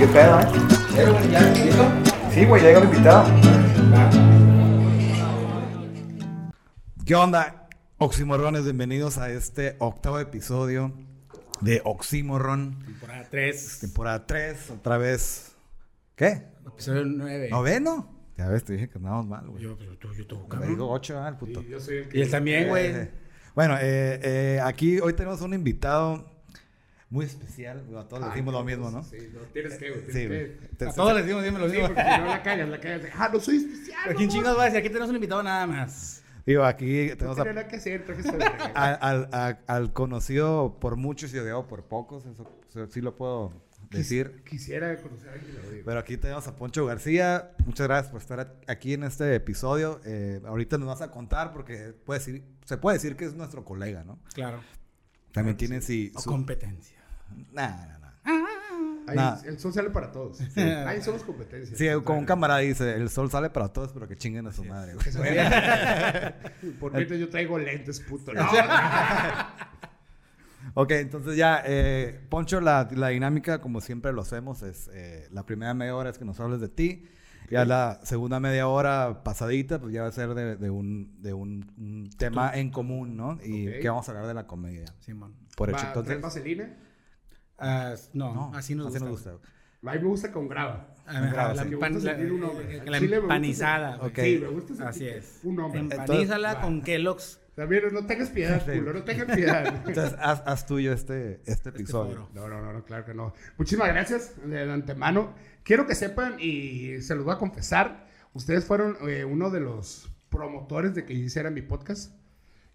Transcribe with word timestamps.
qué 0.00 0.06
pedo, 0.06 0.40
¿eh? 0.40 0.46
Sí, 2.32 2.46
güey, 2.46 2.62
llega 2.62 2.78
el 2.78 2.84
invitado. 2.86 3.30
¿Qué 7.04 7.14
onda? 7.14 7.68
Oximorrones, 7.98 8.64
bienvenidos 8.64 9.18
a 9.18 9.30
este 9.30 9.76
octavo 9.78 10.18
episodio 10.18 10.94
de 11.60 11.82
Oximorron. 11.84 12.82
Temporada 12.82 13.26
3. 13.30 13.78
Temporada 13.80 14.26
3, 14.26 14.70
otra 14.70 14.96
vez. 14.96 15.54
¿Qué? 16.16 16.46
Episodio 16.66 17.04
9. 17.04 17.50
¿Noveno? 17.50 18.08
Ya 18.38 18.48
ves, 18.48 18.64
te 18.64 18.72
dije 18.72 18.88
que 18.88 18.96
andábamos 18.96 19.26
mal, 19.26 19.48
güey. 19.50 19.62
Yo, 19.62 19.76
pero 19.76 19.98
tú, 19.98 20.14
yo 20.14 20.26
tengo 20.26 20.44
Me 20.44 20.48
cabrón. 20.48 20.70
digo 20.70 20.90
8, 20.90 21.22
ah, 21.22 21.28
el 21.28 21.36
puto. 21.36 21.60
Yo 21.60 21.78
soy 21.78 21.98
el 21.98 22.08
que... 22.08 22.16
Y 22.16 22.22
él 22.22 22.30
también, 22.30 22.68
güey. 22.68 22.86
Eh, 22.86 23.10
bueno, 23.54 23.76
eh, 23.76 24.18
eh, 24.22 24.60
aquí 24.64 24.98
hoy 24.98 25.12
tenemos 25.12 25.42
un 25.42 25.52
invitado 25.52 26.24
muy 27.10 27.26
especial. 27.26 27.84
A 27.96 28.08
todos 28.08 28.22
le 28.22 28.28
decimos 28.30 28.54
lo 28.54 28.64
mismo, 28.64 28.90
¿no? 28.90 29.02
Sí, 29.02 29.18
no, 29.34 29.40
tienes 29.52 29.76
que, 29.78 29.90
güey. 29.90 30.02
Sí, 30.06 30.12
Tienes 30.12 30.28
güey. 30.28 30.58
que. 30.70 30.76
Te- 30.76 30.86
A 30.88 30.92
todos 30.92 31.14
les 31.14 31.26
digo, 31.26 31.42
dime 31.42 31.58
lo 31.58 31.66
Sí, 31.68 31.72
mismo. 31.76 31.88
porque 31.88 32.02
si 32.02 32.18
no 32.20 32.26
la 32.26 32.42
cagas, 32.42 32.68
la 32.68 32.78
de, 32.78 33.10
Ah, 33.14 33.30
no 33.32 33.40
soy 33.40 33.56
especial. 33.56 33.98
Pero 34.04 34.16
quién 34.16 34.30
chingados 34.30 34.56
va 34.58 34.62
a 34.62 34.64
decir, 34.66 34.78
aquí 34.78 34.88
tenemos 34.88 35.08
un 35.10 35.16
invitado 35.16 35.42
nada 35.42 35.66
más. 35.66 36.22
Digo, 36.46 36.64
aquí 36.64 37.10
tenemos 37.16 37.38
a- 37.38 37.68
que 37.68 37.76
hacer, 37.76 38.04
al, 38.74 39.28
a- 39.32 39.58
al 39.66 39.92
conocido 39.92 40.78
por 40.80 40.96
muchos 40.96 41.34
y 41.34 41.38
odiado 41.38 41.66
por 41.66 41.84
pocos. 41.84 42.24
Eso, 42.26 42.48
eso 42.70 42.86
sí 42.86 43.00
lo 43.00 43.14
puedo 43.16 43.52
decir. 43.90 44.42
Quisiera 44.48 44.96
conocer 45.02 45.28
a 45.28 45.32
alguien, 45.32 45.54
lo 45.62 45.70
digo. 45.70 45.82
Pero 45.84 45.98
aquí 45.98 46.16
tenemos 46.16 46.46
a 46.46 46.56
Poncho 46.56 46.86
García. 46.86 47.50
Muchas 47.66 47.88
gracias 47.88 48.10
por 48.12 48.20
estar 48.20 48.56
aquí 48.68 48.94
en 48.94 49.02
este 49.04 49.34
episodio. 49.34 50.00
Eh, 50.04 50.40
ahorita 50.46 50.78
nos 50.78 50.86
vas 50.88 51.02
a 51.02 51.10
contar 51.10 51.52
porque 51.52 51.92
puede 52.04 52.20
decir, 52.20 52.44
se 52.64 52.76
puede 52.78 52.96
decir 52.98 53.16
que 53.16 53.24
es 53.26 53.34
nuestro 53.34 53.64
colega, 53.64 54.04
¿no? 54.04 54.18
Claro. 54.32 54.60
También 55.32 55.56
tiene 55.56 55.80
sí, 55.80 56.10
O 56.16 56.20
su... 56.20 56.30
competencia. 56.30 56.98
Nah, 57.52 57.68
nah, 57.68 57.98
nah. 57.98 58.10
Ahí, 59.06 59.16
Nah. 59.16 59.38
El 59.44 59.58
sol 59.58 59.72
sale 59.72 59.90
para 59.90 60.12
todos. 60.12 60.38
Ahí 60.56 61.02
somos 61.02 61.24
competencia. 61.24 61.76
Sí, 61.76 61.88
como 62.04 62.20
un 62.20 62.26
camarada 62.26 62.60
dice, 62.60 62.94
el 62.94 63.08
sol 63.10 63.30
sale 63.30 63.50
para 63.50 63.68
todos, 63.72 63.92
pero 63.92 64.06
que 64.06 64.16
chinguen 64.16 64.46
a 64.46 64.52
su 64.52 64.64
madre. 64.64 64.94
güey. 64.94 65.04
Por 66.80 66.92
mientras 66.92 67.18
yo 67.18 67.28
traigo 67.28 67.58
lentes, 67.58 68.00
puto. 68.00 68.32
No, 68.32 68.42
Ok, 70.74 70.90
entonces 70.92 71.36
ya, 71.36 71.62
eh, 71.66 72.20
Poncho, 72.28 72.60
la, 72.60 72.86
la 72.92 73.08
dinámica, 73.08 73.60
como 73.60 73.80
siempre 73.80 74.12
lo 74.12 74.20
hacemos, 74.22 74.62
es 74.62 74.88
eh, 74.92 75.26
la 75.32 75.44
primera 75.44 75.74
media 75.74 75.96
hora 75.96 76.10
es 76.10 76.18
que 76.18 76.24
nos 76.24 76.38
hables 76.38 76.60
de 76.60 76.68
ti. 76.68 77.06
Ya 77.50 77.64
la 77.64 77.98
segunda 78.04 78.38
media 78.38 78.68
hora 78.68 79.24
pasadita, 79.24 79.80
pues 79.80 79.92
ya 79.92 80.02
va 80.02 80.08
a 80.08 80.12
ser 80.12 80.34
de, 80.34 80.54
de 80.54 80.70
un, 80.70 81.20
de 81.20 81.32
un, 81.34 81.72
un 81.78 82.08
tema 82.16 82.52
en 82.54 82.70
común, 82.70 83.16
¿no? 83.16 83.40
Y 83.44 83.66
Ok. 83.66 83.74
que 83.80 83.88
vamos 83.88 84.08
a 84.08 84.12
hablar 84.12 84.28
de 84.28 84.34
la 84.34 84.46
comedia. 84.46 84.84
Simón. 85.00 85.34
Por 85.56 85.70
hecho, 85.70 85.80
entonces... 85.84 86.06
¿traes 86.10 86.22
vaselina? 86.22 86.76
Ah, 87.60 87.94
no, 88.14 88.34
No, 88.34 88.52
así 88.56 88.74
nos 88.74 88.90
gusta. 88.92 89.08
gusta. 89.08 89.30
A 89.86 89.92
mí 89.94 89.98
me 90.00 90.08
gusta 90.08 90.30
con 90.32 90.48
grava. 90.48 90.94
Ah, 91.06 91.28
Bravo, 91.32 91.54
la, 91.54 91.62
sí. 91.62 91.68
Me 91.70 91.76
empan- 91.76 91.92
gusta 91.94 92.10
la- 92.12 92.16
sentir 92.18 92.32
un 92.32 92.40
la 92.92 93.00
me 93.00 93.16
empanizada. 93.16 93.96
Ok. 94.02 94.18
Sí, 94.18 94.38
me 94.40 94.48
gusta 94.48 94.68
sentir 94.68 94.86
Así 94.88 95.08
es. 95.08 95.40
un 95.42 95.58
hombre. 95.60 95.80
Empanízala 95.80 96.60
con 96.60 96.82
Kellogg's. 96.82 97.40
También 97.56 97.82
no 97.92 98.06
tengas 98.06 98.30
piedad, 98.30 98.62
Sí. 98.64 98.78
culo, 98.78 98.92
no 98.94 99.02
tengas 99.02 99.34
piedad. 99.36 99.66
Entonces, 99.86 100.16
haz, 100.20 100.42
haz 100.46 100.66
tuyo 100.66 100.92
este, 100.92 101.40
este 101.46 101.70
episodio. 101.70 102.26
foro. 102.26 102.28
No, 102.34 102.48
no, 102.48 102.60
no, 102.62 102.72
no, 102.72 102.84
claro 102.84 103.04
que 103.04 103.12
no. 103.14 103.34
Muchísimas 103.58 103.88
gracias 103.88 104.34
de 104.48 104.70
antemano. 104.70 105.34
Quiero 105.64 105.86
que 105.86 105.94
sepan, 105.94 106.36
y 106.38 107.00
se 107.02 107.14
los 107.14 107.24
voy 107.24 107.34
a 107.34 107.38
confesar, 107.38 108.06
ustedes 108.32 108.64
fueron 108.64 108.96
eh, 109.08 109.24
uno 109.24 109.50
de 109.50 109.60
los 109.60 110.10
promotores 110.30 110.94
de 110.94 111.04
que 111.04 111.12
hiciera 111.12 111.50
mi 111.50 111.60
podcast. 111.62 112.14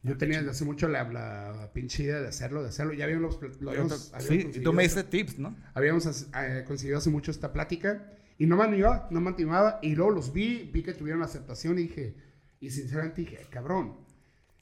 Yo 0.06 0.18
tenía 0.18 0.38
desde 0.38 0.52
hace 0.52 0.66
mucho 0.66 0.88
la, 0.88 1.04
la 1.12 1.72
pinche 1.74 2.04
idea 2.04 2.20
de 2.22 2.28
hacerlo, 2.28 2.62
de 2.64 2.70
hacerlo. 2.70 2.94
Ya 2.94 3.06
habíamos, 3.06 3.40
lo 3.60 3.72
habíamos, 3.72 4.14
habíamos 4.14 4.28
sí, 4.28 4.34
y 4.36 4.44
conseguido 4.44 4.72
tú 4.72 4.76
me 4.76 4.86
hace- 4.86 4.96
diste 5.04 5.10
tips, 5.18 5.40
¿no? 5.40 5.56
Habíamos 5.74 6.06
eh, 6.36 6.64
conseguido 6.68 6.98
hace 7.00 7.10
mucho 7.10 7.32
esta 7.32 7.52
plática 7.52 8.08
y 8.38 8.46
no 8.46 8.56
me 8.58 8.64
animaba, 8.66 9.08
no 9.12 9.20
me 9.20 9.32
animaba. 9.32 9.80
Y 9.82 9.96
luego 9.96 10.12
los 10.12 10.32
vi, 10.32 10.70
vi 10.72 10.84
que 10.84 10.94
tuvieron 10.94 11.24
aceptación 11.24 11.80
y 11.80 11.84
dije, 11.84 12.16
y 12.60 12.70
sinceramente 12.70 13.22
dije, 13.22 13.38
"Ay, 13.40 13.46
cabrón, 13.50 14.06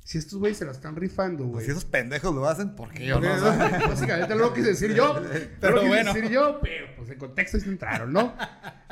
si 0.06 0.18
estos 0.18 0.38
güeyes 0.40 0.58
se 0.58 0.66
la 0.66 0.72
están 0.72 0.96
rifando, 0.96 1.44
Pues 1.44 1.52
güey. 1.52 1.66
si 1.66 1.72
esos 1.72 1.86
pendejos 1.86 2.34
lo 2.36 2.48
hacen, 2.48 2.76
¿por 2.76 2.92
qué 2.92 3.06
yo 3.06 3.20
no? 3.20 3.28
Básicamente 3.90 4.36
lo 4.36 4.54
quise 4.54 4.68
decir 4.70 4.94
yo, 4.94 5.22
Pero 5.62 5.76
lo 5.76 5.82
quise 5.82 5.88
bueno. 5.94 6.14
decir 6.14 6.30
yo, 6.32 6.60
pero 6.62 6.88
pues 6.98 7.10
en 7.10 7.18
contexto 7.18 7.60
sí 7.60 7.70
entraron, 7.70 8.12
¿no? 8.14 8.34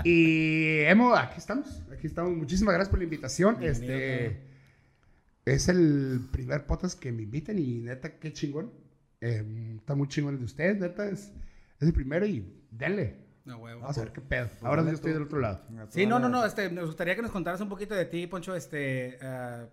Y 0.04 0.80
hemos, 0.82 1.18
aquí 1.18 1.36
estamos, 1.38 1.82
aquí 1.96 2.08
estamos. 2.08 2.32
Muchísimas 2.36 2.74
gracias 2.74 2.90
por 2.90 3.00
la 3.00 3.04
invitación. 3.06 3.58
Bienvenido, 3.60 3.94
Este 3.94 4.51
es 5.46 5.68
el 5.70 6.22
primer 6.32 6.66
podcast 6.66 7.00
que 7.00 7.12
me 7.12 7.24
invitan 7.24 7.58
y 7.60 7.80
neta, 7.80 8.18
qué 8.20 8.32
chingón. 8.34 8.72
Eh, 9.22 9.76
está 9.78 9.96
muy 9.96 10.08
chingón 10.08 10.34
el 10.36 10.40
de 10.40 10.46
ustedes, 10.46 10.80
neta, 10.80 11.08
es, 11.10 11.32
es 11.80 11.88
el 11.88 11.94
primero 11.94 12.26
y 12.26 12.46
denle. 12.72 13.16
No, 13.46 13.58
huevo. 13.58 13.82
Vamos 13.82 13.98
a 13.98 14.02
ver 14.04 14.14
qué 14.14 14.22
pedo. 14.22 14.50
Ahora 14.62 14.84
sí 14.84 14.90
yo 14.90 14.94
estoy 14.96 15.14
del 15.14 15.24
otro 15.24 15.40
lado. 15.40 15.64
Sí, 15.90 16.06
no, 16.06 16.20
no, 16.20 16.30
no, 16.30 16.46
este, 16.46 16.70
nos 16.72 16.86
gustaría 16.86 17.16
que 17.16 17.22
nos 17.24 17.32
contaras 17.32 17.60
un 17.62 17.70
poquito 17.70 17.96
de 17.96 18.06
ti, 18.06 18.28
Poncho, 18.28 18.56
este, 18.56 19.18
ah, 19.22 19.66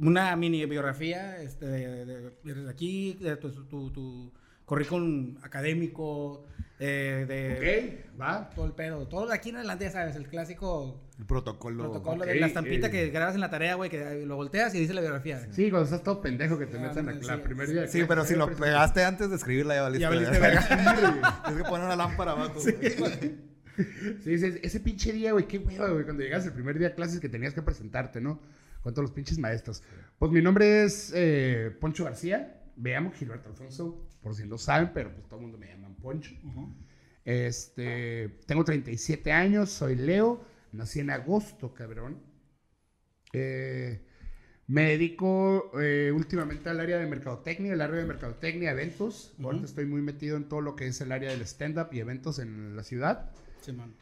una 0.00 0.34
mini 0.36 0.64
biografía, 0.64 1.40
este, 1.42 1.66
de, 1.66 2.04
de- 2.06 2.54
de 2.54 2.70
aquí, 2.70 3.14
de 3.20 3.36
tu, 3.36 3.50
tu, 3.66 3.90
tu 3.90 4.32
currículum 4.72 5.36
académico, 5.42 6.46
eh, 6.78 7.26
de 7.28 8.04
Ok, 8.08 8.18
va. 8.20 8.48
todo 8.54 8.64
el 8.64 8.72
pedo, 8.72 9.06
todo 9.06 9.26
de 9.26 9.34
aquí 9.34 9.50
en 9.50 9.56
adelante, 9.56 9.84
ya 9.84 9.90
sabes, 9.90 10.16
el 10.16 10.26
clásico 10.28 11.02
El 11.18 11.26
protocolo. 11.26 11.84
protocolo 11.90 12.24
de 12.24 12.36
la 12.36 12.46
estampita 12.46 12.86
eh. 12.86 12.90
que 12.90 13.10
grabas 13.10 13.34
en 13.34 13.42
la 13.42 13.50
tarea, 13.50 13.74
güey, 13.74 13.90
que 13.90 14.24
lo 14.24 14.36
volteas 14.36 14.74
y 14.74 14.78
dice 14.80 14.94
la 14.94 15.02
biografía. 15.02 15.46
Sí, 15.52 15.68
cuando 15.70 15.84
estás 15.84 16.02
todo 16.02 16.22
pendejo 16.22 16.58
que 16.58 16.64
te 16.64 16.78
Ah, 16.78 16.80
metan 16.80 17.06
a 17.06 17.12
sí. 17.20 17.26
la 17.26 17.42
primer 17.42 17.68
día. 17.68 17.82
de 17.82 17.88
Sí, 17.88 17.98
clase, 17.98 18.08
pero 18.08 18.24
si 18.24 18.34
lo 18.34 18.50
pegaste 18.56 19.04
antes 19.04 19.28
de 19.28 19.36
escribirla, 19.36 19.74
ya 19.74 19.82
valiste. 19.82 20.00
Ya 20.02 20.08
valiste 20.08 20.38
verga. 20.38 21.42
Tienes 21.44 21.62
que 21.62 21.68
poner 21.68 21.84
una 21.86 21.96
lámpara 21.96 22.32
abajo. 22.32 22.58
Sí, 22.60 24.34
ese, 24.34 24.58
ese 24.62 24.80
pinche 24.80 25.12
día, 25.12 25.32
güey, 25.32 25.46
qué 25.46 25.58
hueva, 25.58 25.88
güey, 25.90 26.04
cuando 26.04 26.22
llegas 26.22 26.44
el 26.46 26.52
primer 26.52 26.78
día 26.78 26.88
de 26.90 26.94
clases 26.94 27.20
que 27.20 27.28
tenías 27.28 27.52
que 27.54 27.62
presentarte, 27.62 28.20
¿no? 28.22 28.40
Con 28.82 28.92
todos 28.94 29.04
los 29.04 29.12
pinches 29.12 29.38
maestros. 29.38 29.82
Pues 30.18 30.32
mi 30.32 30.40
nombre 30.42 30.84
es 30.84 31.12
eh, 31.14 31.70
Poncho 31.80 32.04
García, 32.04 32.62
veamos 32.76 33.14
Gilberto 33.14 33.48
Alfonso, 33.50 34.06
por 34.22 34.34
si 34.34 34.46
no 34.46 34.58
saben, 34.58 34.92
pero 34.94 35.12
pues 35.12 35.26
todo 35.26 35.36
el 35.36 35.42
mundo 35.42 35.58
me 35.58 35.68
llaman 35.68 35.94
Poncho. 35.96 36.34
Este, 37.24 38.28
tengo 38.46 38.64
37 38.64 39.32
años, 39.32 39.70
soy 39.70 39.96
Leo, 39.96 40.44
nací 40.72 41.00
en 41.00 41.10
agosto, 41.10 41.74
cabrón. 41.74 42.22
Eh, 43.32 44.02
me 44.66 44.84
dedico 44.84 45.70
eh, 45.80 46.12
últimamente 46.14 46.70
al 46.70 46.80
área 46.80 46.98
de 46.98 47.06
mercadotecnia, 47.06 47.72
el 47.72 47.80
área 47.80 47.96
de 47.96 48.06
mercadotecnia, 48.06 48.70
eventos. 48.70 49.34
Ahorita 49.42 49.66
estoy 49.66 49.86
muy 49.86 50.02
metido 50.02 50.36
en 50.36 50.48
todo 50.48 50.60
lo 50.60 50.76
que 50.76 50.86
es 50.86 51.00
el 51.00 51.12
área 51.12 51.30
del 51.30 51.42
stand-up 51.42 51.88
y 51.92 52.00
eventos 52.00 52.38
en 52.38 52.76
la 52.76 52.82
ciudad. 52.82 53.30
Simón. 53.60 53.94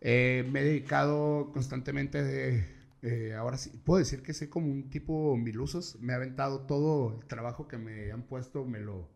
Eh, 0.00 0.46
me 0.50 0.60
he 0.60 0.64
dedicado 0.64 1.50
constantemente 1.52 2.22
de, 2.22 2.64
eh, 3.02 3.34
ahora 3.34 3.56
sí, 3.56 3.70
puedo 3.84 3.98
decir 3.98 4.22
que 4.22 4.34
soy 4.34 4.48
como 4.48 4.70
un 4.70 4.90
tipo 4.90 5.36
milusos. 5.36 5.98
Me 6.00 6.12
ha 6.12 6.16
aventado 6.16 6.66
todo 6.66 7.18
el 7.20 7.26
trabajo 7.26 7.68
que 7.68 7.78
me 7.78 8.10
han 8.12 8.22
puesto, 8.22 8.64
me 8.64 8.80
lo 8.80 9.08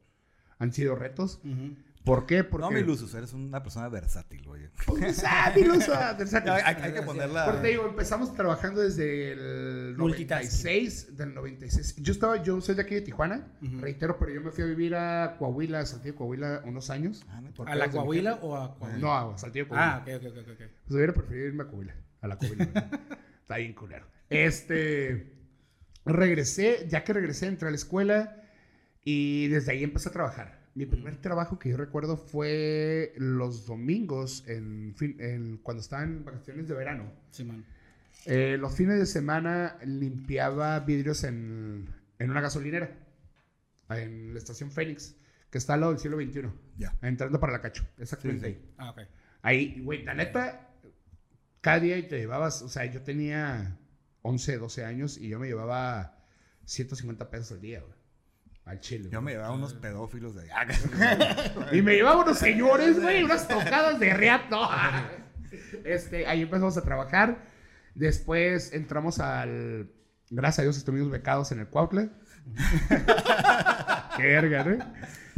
han 0.59 0.73
sido 0.73 0.95
retos. 0.97 1.41
¿Por 2.05 2.27
qué? 2.27 2.45
Porque 2.45 2.65
No, 2.67 2.71
mi 2.71 2.83
Luzus, 2.83 3.15
eres 3.15 3.33
una 3.33 3.63
persona 3.63 3.89
versátil, 3.89 4.45
güey. 4.47 4.69
Pues, 4.87 5.25
ah, 5.27 5.51
versátil. 6.19 6.51
hay, 6.51 6.63
hay- 6.67 6.83
hay 6.83 6.93
que 6.93 7.01
ponerla. 7.01 7.47
Porque 7.47 7.61
te 7.63 7.69
digo, 7.69 7.87
empezamos 7.89 8.35
trabajando 8.35 8.83
desde 8.83 9.33
el 9.33 9.97
Multitasking. 9.97 10.51
96, 10.51 11.17
del 11.17 11.33
96. 11.35 11.97
Yo 11.97 12.13
estaba, 12.13 12.43
yo 12.43 12.61
soy 12.61 12.75
de 12.75 12.83
aquí 12.83 12.95
de 12.95 13.01
Tijuana, 13.01 13.47
reitero, 13.81 14.19
pero 14.19 14.33
yo 14.35 14.43
me 14.43 14.51
fui 14.51 14.65
a 14.65 14.67
vivir 14.67 14.95
a 14.97 15.37
Coahuila, 15.39 15.81
a 15.81 15.87
Saltillo, 15.87 16.15
Coahuila, 16.17 16.61
unos 16.67 16.91
años. 16.91 17.25
Ah, 17.31 17.41
¿A 17.67 17.75
la 17.75 17.91
Coahuila 17.91 18.35
o 18.43 18.55
a 18.55 18.77
Coahuila? 18.77 18.99
No, 18.99 19.31
a 19.33 19.39
Saltillo, 19.39 19.67
Coahuila. 19.69 19.95
Ah, 19.95 20.03
ok, 20.03 20.09
ok, 20.27 20.27
ok, 20.27 20.49
ok. 20.53 20.59
Pues 20.59 20.95
hubiera 20.97 21.15
preferido 21.15 21.47
irme 21.47 21.63
a 21.63 21.67
Coahuila. 21.69 21.95
A 22.21 22.29
la 22.29 22.37
Coahuila. 22.37 22.65
Está 23.41 23.57
bien 23.57 23.73
culero. 23.73 24.07
Este. 24.29 25.33
Regresé, 26.05 26.87
ya 26.89 27.03
que 27.03 27.15
regresé, 27.15 27.47
entré 27.47 27.69
a 27.69 27.71
la 27.71 27.77
escuela 27.77 28.43
y 29.05 29.49
desde 29.49 29.73
ahí 29.73 29.85
empecé 29.85 30.09
a 30.09 30.13
trabajar. 30.13 30.65
Mi 30.75 30.87
primer 30.87 31.17
trabajo 31.21 31.59
que 31.59 31.69
yo 31.71 31.77
recuerdo 31.77 32.17
fue 32.17 33.13
los 33.17 33.67
domingos, 33.67 34.45
en, 34.49 34.95
fin- 34.97 35.17
en- 35.21 35.59
cuando 35.59 35.81
estaba 35.83 36.03
en 36.03 36.25
vacaciones 36.25 36.67
de 36.67 36.75
verano. 36.75 37.13
Simón. 37.31 37.65
Eh, 38.27 38.57
los 38.59 38.75
fines 38.75 38.99
de 38.99 39.07
semana 39.07 39.77
limpiaba 39.85 40.81
vidrios 40.81 41.23
en, 41.25 41.87
en 42.19 42.31
una 42.31 42.41
gasolinera, 42.41 42.91
en 43.91 44.33
la 44.33 44.39
estación 44.39 44.71
Fénix, 44.73 45.15
que 45.51 45.59
está 45.59 45.75
al 45.75 45.81
lado 45.81 45.93
del 45.93 46.01
siglo 46.01 46.17
XXI, 46.17 46.49
Ya. 46.79 46.97
entrando 47.03 47.39
para 47.39 47.53
la 47.53 47.61
Cacho, 47.61 47.87
exactamente 47.99 48.47
Sí, 48.49 48.55
sí. 48.55 48.59
ahí. 48.61 48.75
Ah, 48.79 48.91
ok. 48.91 49.01
Ahí, 49.43 49.81
güey, 49.85 50.03
la 50.05 50.15
neta, 50.15 50.75
cada 51.61 51.79
día 51.81 52.09
te 52.09 52.19
llevabas, 52.19 52.63
o 52.63 52.69
sea, 52.69 52.87
yo 52.87 53.03
tenía 53.03 53.79
11, 54.23 54.57
12 54.59 54.85
años 54.85 55.19
y 55.19 55.29
yo 55.29 55.39
me 55.39 55.47
llevaba 55.47 56.25
150 56.65 57.31
pesos 57.31 57.53
al 57.53 57.61
día, 57.61 57.81
güey. 57.81 57.93
Al 58.65 58.81
chile. 58.81 59.11
Yo 59.13 59.21
me 59.21 59.33
llevaba 59.33 59.55
unos 59.55 59.75
pedófilos 59.75 60.35
de. 60.35 60.51
Ah, 60.53 60.67
Y 61.73 61.83
me 61.83 61.95
llevaba 61.97 62.23
unos 62.23 62.39
señores, 62.39 63.01
güey, 63.01 63.23
unas 63.23 63.47
tocadas 63.47 64.01
de 64.01 64.15
riato. 64.15 64.59
Este, 65.85 66.27
ahí 66.27 66.43
empezamos 66.43 66.77
a 66.79 66.83
trabajar. 66.83 67.39
Después 67.95 68.73
entramos 68.73 69.19
al. 69.21 69.91
Gracias 70.31 70.61
a 70.61 70.63
Dios 70.63 70.79
estuvimos 70.79 71.11
becados 71.11 71.53
en 71.53 71.61
el 71.61 71.67
Cuautle. 71.69 72.09
Qué 74.17 74.23
verga, 74.23 74.65
¿no? 74.65 74.79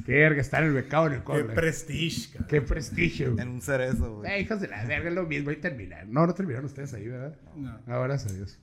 Qué 0.04 0.12
verga, 0.12 0.40
estar 0.40 0.62
en 0.62 0.68
el 0.68 0.74
becado 0.74 1.06
en 1.08 1.14
el 1.14 1.18
Qué 1.20 1.24
cole. 1.24 1.44
prestige, 1.44 2.30
cabrón. 2.32 2.48
Qué 2.48 2.62
prestigio. 2.62 3.38
En 3.38 3.48
un 3.48 3.60
cerezo, 3.60 4.16
güey. 4.18 4.30
Eh, 4.32 4.40
hijos 4.40 4.60
de 4.60 4.68
la 4.68 4.84
verga, 4.84 5.08
es 5.08 5.14
lo 5.14 5.24
mismo. 5.24 5.50
Y 5.50 5.56
terminar. 5.56 6.06
No, 6.06 6.26
no 6.26 6.34
terminaron 6.34 6.66
ustedes 6.66 6.92
ahí, 6.94 7.08
¿verdad? 7.08 7.34
No. 7.56 7.78
No, 7.86 8.02
gracias 8.02 8.32
a 8.32 8.36
Dios. 8.36 8.58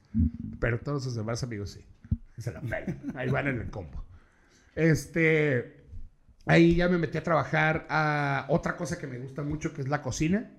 Pero 0.59 0.79
todos 0.79 1.03
sus 1.03 1.15
demás 1.15 1.43
amigos 1.43 1.71
sí. 1.71 1.85
Se 2.37 2.51
la 2.51 2.61
pegan. 2.61 3.01
Ahí 3.15 3.29
van 3.29 3.47
en 3.47 3.59
el 3.59 3.69
combo. 3.69 4.05
Este. 4.75 5.81
Ahí 6.45 6.75
ya 6.75 6.89
me 6.89 6.97
metí 6.97 7.17
a 7.17 7.23
trabajar 7.23 7.85
a 7.89 8.45
otra 8.49 8.75
cosa 8.75 8.97
que 8.99 9.07
me 9.07 9.17
gusta 9.17 9.43
mucho, 9.43 9.73
que 9.73 9.81
es 9.81 9.87
la 9.87 10.01
cocina. 10.01 10.51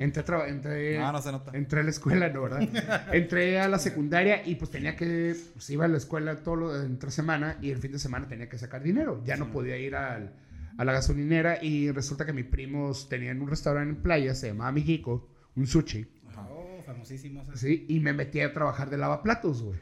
Entré, 0.00 0.24
a 0.34 0.48
entré, 0.48 0.98
Ah, 0.98 1.12
no 1.12 1.22
se 1.22 1.30
nota. 1.30 1.52
entré 1.54 1.80
a 1.80 1.82
la 1.84 1.90
escuela, 1.90 2.28
¿no, 2.30 2.42
verdad? 2.42 2.60
entré 3.14 3.60
a 3.60 3.68
la 3.68 3.78
secundaria 3.78 4.44
y 4.44 4.56
pues 4.56 4.72
tenía 4.72 4.96
que, 4.96 5.36
pues 5.52 5.70
iba 5.70 5.84
a 5.84 5.88
la 5.88 5.98
escuela 5.98 6.34
todo 6.42 6.56
lo, 6.56 6.82
entre 6.82 7.12
semana 7.12 7.58
y 7.62 7.70
el 7.70 7.78
fin 7.78 7.92
de 7.92 8.00
semana 8.00 8.26
tenía 8.26 8.48
que 8.48 8.58
sacar 8.58 8.82
dinero. 8.82 9.22
Ya 9.24 9.36
no 9.36 9.52
podía 9.52 9.76
ir 9.76 9.94
al- 9.94 10.32
a 10.78 10.84
la 10.84 10.92
gasolinera 10.92 11.62
y 11.62 11.92
resulta 11.92 12.26
que 12.26 12.32
mis 12.32 12.46
primos 12.46 13.08
tenían 13.08 13.40
un 13.40 13.48
restaurante 13.48 13.90
en 13.94 14.02
playa, 14.02 14.34
se 14.34 14.48
llamaba 14.48 14.72
Mijiko, 14.72 15.28
un 15.54 15.66
sushi. 15.68 16.08
Oh, 16.50 16.82
famosísimo. 16.84 17.44
¿sabes? 17.44 17.60
Sí, 17.60 17.84
y 17.88 18.00
me 18.00 18.12
metí 18.12 18.40
a 18.40 18.52
trabajar 18.52 18.90
de 18.90 18.96
lavaplatos, 18.98 19.62
güey. 19.62 19.78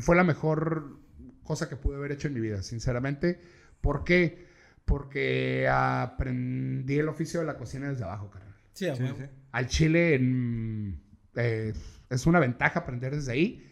Fue 0.00 0.16
la 0.16 0.24
mejor 0.24 0.98
cosa 1.44 1.68
que 1.68 1.76
pude 1.76 1.96
haber 1.96 2.12
hecho 2.12 2.28
en 2.28 2.34
mi 2.34 2.40
vida, 2.40 2.62
sinceramente. 2.62 3.40
¿Por 3.80 4.02
qué? 4.04 4.46
Porque 4.84 5.68
aprendí 5.70 6.98
el 6.98 7.08
oficio 7.08 7.40
de 7.40 7.46
la 7.46 7.56
cocina 7.56 7.88
desde 7.90 8.04
abajo, 8.04 8.30
carnal. 8.30 8.54
Sí, 8.72 8.88
a 8.88 8.96
Sí, 8.96 9.04
sí. 9.06 9.24
Al 9.52 9.66
chile 9.68 10.14
en- 10.14 11.00
eh, 11.36 11.72
es 12.10 12.26
una 12.26 12.40
ventaja 12.40 12.80
aprender 12.80 13.14
desde 13.14 13.32
ahí. 13.32 13.70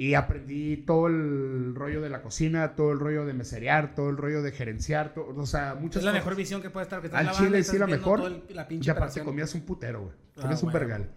Y 0.00 0.14
aprendí 0.14 0.76
todo 0.76 1.08
el 1.08 1.74
rollo 1.74 2.00
de 2.00 2.08
la 2.08 2.22
cocina, 2.22 2.76
todo 2.76 2.92
el 2.92 3.00
rollo 3.00 3.26
de 3.26 3.32
meserear, 3.34 3.96
todo 3.96 4.10
el 4.10 4.16
rollo 4.16 4.42
de 4.42 4.52
gerenciar, 4.52 5.12
todo, 5.12 5.34
o 5.36 5.44
sea, 5.46 5.74
muchas 5.74 5.96
Es 6.02 6.04
la 6.04 6.12
cosas. 6.12 6.24
mejor 6.24 6.36
visión 6.36 6.62
que 6.62 6.70
puede 6.70 6.84
estar. 6.84 7.00
Que 7.00 7.08
estás 7.08 7.26
Al 7.26 7.34
chile 7.34 7.58
estás 7.58 7.72
sí 7.74 7.78
la 7.80 7.86
mejor. 7.88 8.20
el- 8.48 8.54
la 8.54 8.68
pinche 8.68 8.86
y 8.86 8.90
aparte 8.90 9.04
operación. 9.06 9.26
comías 9.26 9.54
un 9.56 9.62
putero, 9.62 10.02
güey. 10.02 10.12
Ah, 10.36 10.42
Comías 10.42 10.62
un 10.62 10.72
vergal. 10.72 11.10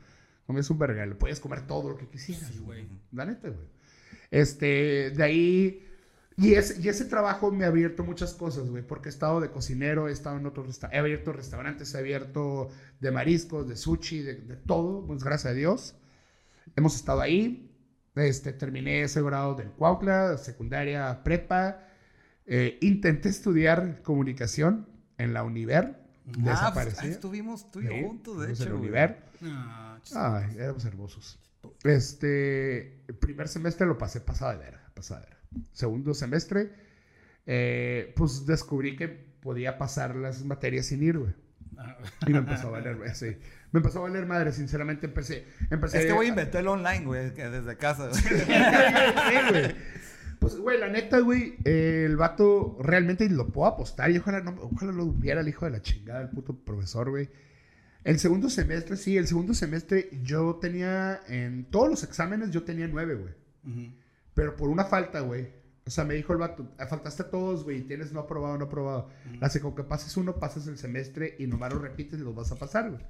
Comías 0.48 0.70
un 0.72 0.80
vergal. 0.80 1.16
Podías 1.16 1.40
comer 1.40 1.62
todo 1.68 1.90
lo 1.92 1.96
que 1.98 2.08
quisieras. 2.08 2.50
Sí, 2.52 2.58
güey. 2.58 2.88
La 3.12 3.26
neta, 3.26 3.50
güey. 3.50 3.68
Este, 4.32 5.12
de 5.12 5.24
ahí. 5.24 5.88
Y 6.38 6.54
ese, 6.56 6.82
y 6.82 6.88
ese 6.88 7.06
trabajo 7.06 7.52
me 7.52 7.66
ha 7.66 7.68
abierto 7.68 8.04
muchas 8.04 8.34
cosas, 8.34 8.70
güey. 8.70 8.84
Porque 8.84 9.10
he 9.10 9.12
estado 9.12 9.42
de 9.42 9.52
cocinero, 9.52 10.08
he 10.08 10.12
estado 10.12 10.38
en 10.38 10.46
otros 10.46 10.66
restaurantes. 10.68 10.96
He 10.98 11.00
abierto 11.00 11.34
restaurantes, 11.34 11.94
he 11.94 11.98
abierto 11.98 12.70
de 13.00 13.12
mariscos, 13.12 13.68
de 13.68 13.76
sushi, 13.76 14.22
de, 14.22 14.36
de 14.36 14.56
todo. 14.56 15.06
Pues 15.06 15.24
gracias 15.24 15.52
a 15.52 15.56
Dios. 15.56 15.96
Hemos 16.76 16.96
estado 16.96 17.22
ahí. 17.22 17.68
Este, 18.16 18.54
terminé 18.54 19.04
ese 19.04 19.22
grado 19.22 19.56
del 19.56 19.70
Cuautla, 19.72 20.38
secundaria, 20.38 21.24
prepa. 21.24 21.86
Eh, 22.46 22.78
intenté 22.82 23.30
estudiar 23.30 24.02
comunicación 24.02 24.88
en 25.18 25.34
la 25.34 25.44
Univer. 25.44 26.00
Ah, 26.48 26.72
pues, 26.74 27.04
estuvimos 27.04 27.70
tú 27.72 27.82
y 27.82 27.88
Sí, 27.88 28.04
juntos, 28.04 28.42
de 28.46 28.54
hecho. 28.54 28.64
en 28.64 28.70
la. 28.70 28.76
Univer. 28.76 29.24
Ah, 29.44 29.98
Ay, 30.16 30.56
éramos 30.58 30.86
hermosos. 30.86 31.40
Este, 31.84 33.04
el 33.08 33.16
primer 33.16 33.48
semestre 33.48 33.86
lo 33.86 33.98
pasé 33.98 34.22
pasada 34.22 34.54
de 34.54 34.60
vera, 34.60 34.92
pasada 34.94 35.22
de 35.22 35.28
vera. 35.28 35.41
Segundo 35.74 36.14
semestre, 36.14 36.72
eh, 37.46 38.14
pues 38.16 38.46
descubrí 38.46 38.96
que 38.96 39.08
podía 39.42 39.78
pasar 39.78 40.16
las 40.16 40.44
materias 40.46 40.86
sin 40.88 41.04
ir, 41.04 41.18
güey. 41.18 41.34
ah, 41.78 41.98
Y 42.28 42.32
me 42.32 42.40
empezó 42.40 42.68
a 42.68 42.72
valer, 42.72 42.98
güey, 42.98 43.14
sí. 43.16 43.38
Me 43.72 43.80
empezó 43.80 44.00
a 44.00 44.02
valer 44.04 44.26
madre, 44.26 44.52
sinceramente 44.52 45.06
empecé, 45.08 45.46
empecé 45.70 46.00
Este 46.00 46.14
güey 46.14 46.28
a- 46.28 46.30
inventó 46.32 46.60
el 46.60 46.68
online, 46.68 47.06
güey, 47.06 47.34
que 47.34 47.50
desde 47.50 47.78
casa. 47.78 48.08
güey. 48.10 48.22
Sí, 48.22 49.50
güey. 49.50 49.76
Pues, 50.40 50.56
güey, 50.58 50.80
la 50.80 50.90
neta, 50.90 51.20
güey, 51.20 51.56
eh, 51.66 52.04
el 52.08 52.18
vato 52.18 52.78
realmente 52.82 53.30
lo 53.30 53.48
puedo 53.50 53.68
apostar 53.68 54.10
y 54.12 54.18
ojalá, 54.18 54.42
no, 54.42 54.56
ojalá 54.60 54.92
lo 54.92 55.06
hubiera 55.06 55.42
el 55.42 55.48
hijo 55.48 55.66
de 55.66 55.72
la 55.72 55.82
chingada, 55.84 56.22
el 56.22 56.30
puto 56.30 56.56
profesor, 56.56 57.10
güey. 57.12 57.30
El 58.04 58.18
segundo 58.18 58.50
semestre, 58.50 58.98
sí, 58.98 59.18
el 59.18 59.28
segundo 59.28 59.54
semestre 59.54 60.10
yo 60.24 60.56
tenía, 60.56 61.20
en 61.28 61.66
todos 61.66 61.90
los 61.90 62.04
exámenes 62.04 62.50
yo 62.50 62.64
tenía 62.64 62.88
nueve, 62.88 63.14
güey. 63.16 63.34
ujú. 63.66 63.94
Pero 64.34 64.56
por 64.56 64.70
una 64.70 64.86
falta, 64.86 65.20
güey. 65.22 65.50
O 65.86 65.90
sea, 65.90 66.04
me 66.04 66.14
dijo 66.14 66.32
el 66.34 66.40
vato, 66.40 66.68
"Ah, 66.78 66.86
faltaste 66.86 67.24
todos, 67.26 67.64
güey, 67.64 67.82
tienes 67.82 68.14
no 68.14 68.22
aprobado, 68.22 68.58
no 68.58 68.66
aprobado. 68.66 69.10
Así 69.42 69.60
con 69.60 69.76
que 69.76 69.84
pases 69.84 70.16
uno, 70.16 70.36
pasas 70.36 70.68
el 70.68 70.78
semestre 70.78 71.36
y 71.40 71.48
nomás 71.48 71.74
lo 71.74 71.80
repites 71.80 72.20
y 72.20 72.24
los 72.24 72.36
vas 72.36 72.52
a 72.52 72.56
pasar, 72.56 72.90
güey. 72.92 73.02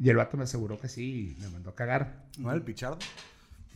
Y 0.00 0.08
el 0.08 0.16
vato 0.16 0.36
me 0.36 0.44
aseguró 0.44 0.78
que 0.78 0.88
sí 0.88 1.36
y 1.38 1.42
me 1.42 1.48
mandó 1.50 1.70
a 1.70 1.74
cagar. 1.74 2.24
¿No 2.38 2.48
era 2.48 2.56
el 2.56 2.62
pichardo? 2.62 2.98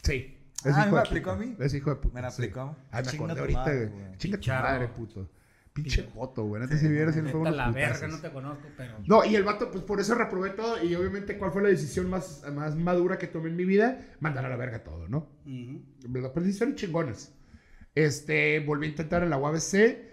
Sí. 0.03 0.39
Ah, 0.65 0.69
hijo 0.87 0.91
¿me 0.91 0.93
de 0.93 0.99
aplicó 1.01 1.31
puta. 1.33 1.43
a 1.43 1.47
mí? 1.47 1.57
Es 1.59 1.75
hijo 1.75 1.91
de 1.91 1.97
puta. 1.97 2.15
Me 2.15 2.23
la 2.23 2.31
sí. 2.31 2.43
aplicó. 2.43 2.77
Ay, 2.93 3.03
me 3.05 3.11
Chinga 3.11 3.25
acordé 3.25 3.35
tu 3.35 3.41
ahorita, 3.41 3.61
madre, 3.61 3.87
güey. 3.87 4.19
Chinga 4.19 4.39
tu 4.41 4.49
madre, 4.51 4.89
puto. 4.89 5.29
Pinche 5.73 6.07
joto, 6.15 6.45
güey. 6.45 6.63
Neta, 6.63 6.77
si 6.77 6.87
vieras 6.89 7.15
si 7.15 7.21
a 7.21 7.23
unos 7.23 7.57
la 7.57 7.71
verga, 7.71 8.07
no 8.07 8.21
te 8.21 8.31
conozco, 8.31 8.69
pero. 8.77 8.99
No, 9.07 9.25
y 9.25 9.35
el 9.37 9.43
vato, 9.43 9.71
pues 9.71 9.83
por 9.85 10.01
eso 10.01 10.15
reprobé 10.15 10.51
todo. 10.51 10.83
Y 10.85 10.95
obviamente, 10.95 11.39
¿cuál 11.39 11.51
fue 11.51 11.63
la 11.63 11.71
decisión 11.71 12.11
más, 12.11 12.45
más 12.53 12.77
madura 12.77 13.17
que 13.17 13.27
tomé 13.27 13.49
en 13.49 13.57
mi 13.57 13.65
vida? 13.65 14.15
Mandar 14.21 14.45
a 14.45 14.51
la 14.51 14.57
verga 14.57 14.85
todo, 14.85 15.09
¿no? 15.09 15.31
Ujú. 15.47 15.83
Las 16.21 16.35
decisiones 16.35 16.77
chingones. 16.77 17.35
Este, 17.95 18.61
volví 18.61 18.87
a 18.87 18.91
intentar 18.91 19.23
en 19.23 19.31
la 19.31 19.39
UABC. 19.39 20.11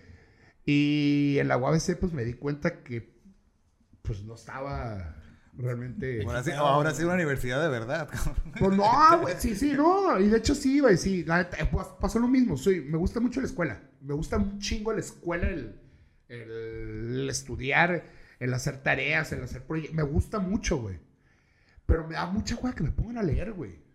Y 0.66 1.38
en 1.40 1.48
la 1.48 1.58
UABC, 1.58 1.98
pues 2.00 2.14
me 2.14 2.24
di 2.24 2.34
cuenta 2.34 2.84
que, 2.84 3.14
pues 4.02 4.24
no 4.24 4.36
estaba 4.36 5.19
realmente. 5.60 6.24
Ahora 6.26 6.44
sí, 6.44 6.52
ahora 6.52 6.94
sí 6.94 7.04
una 7.04 7.14
universidad 7.14 7.62
de 7.62 7.70
verdad. 7.70 8.10
Pues 8.58 8.76
no, 8.76 9.20
güey, 9.22 9.36
sí, 9.38 9.56
sí, 9.56 9.74
no. 9.74 10.20
Y 10.20 10.28
de 10.28 10.38
hecho 10.38 10.56
sí, 10.56 10.80
güey, 10.80 10.98
sí. 10.98 11.24
La 11.24 11.38
neta, 11.38 11.58
pues, 11.70 11.88
pasó 12.00 12.20
lo 12.20 12.28
mismo. 12.28 12.58
Soy, 12.58 12.82
me 12.82 12.98
gusta 12.98 13.20
mucho 13.20 13.40
la 13.42 13.48
escuela. 13.48 13.82
Me 14.02 14.14
gusta 14.14 14.38
un 14.38 14.60
chingo 14.60 14.94
la 14.94 15.00
escuela, 15.00 15.48
el, 15.48 15.80
el, 16.28 16.52
el 16.52 17.30
estudiar, 17.30 18.04
el 18.40 18.54
hacer 18.54 18.82
tareas, 18.82 19.32
el 19.32 19.44
hacer 19.44 19.64
proyectos. 19.64 19.96
Me 19.96 20.04
gusta 20.04 20.40
mucho, 20.40 20.78
güey. 20.78 21.00
Pero 21.86 22.08
me 22.08 22.16
da 22.16 22.26
mucha 22.26 22.56
hueva 22.56 22.76
que 22.76 22.84
me 22.84 22.92
pongan 22.92 23.18
a 23.18 23.24
leer, 23.24 23.52
güey. 23.54 23.90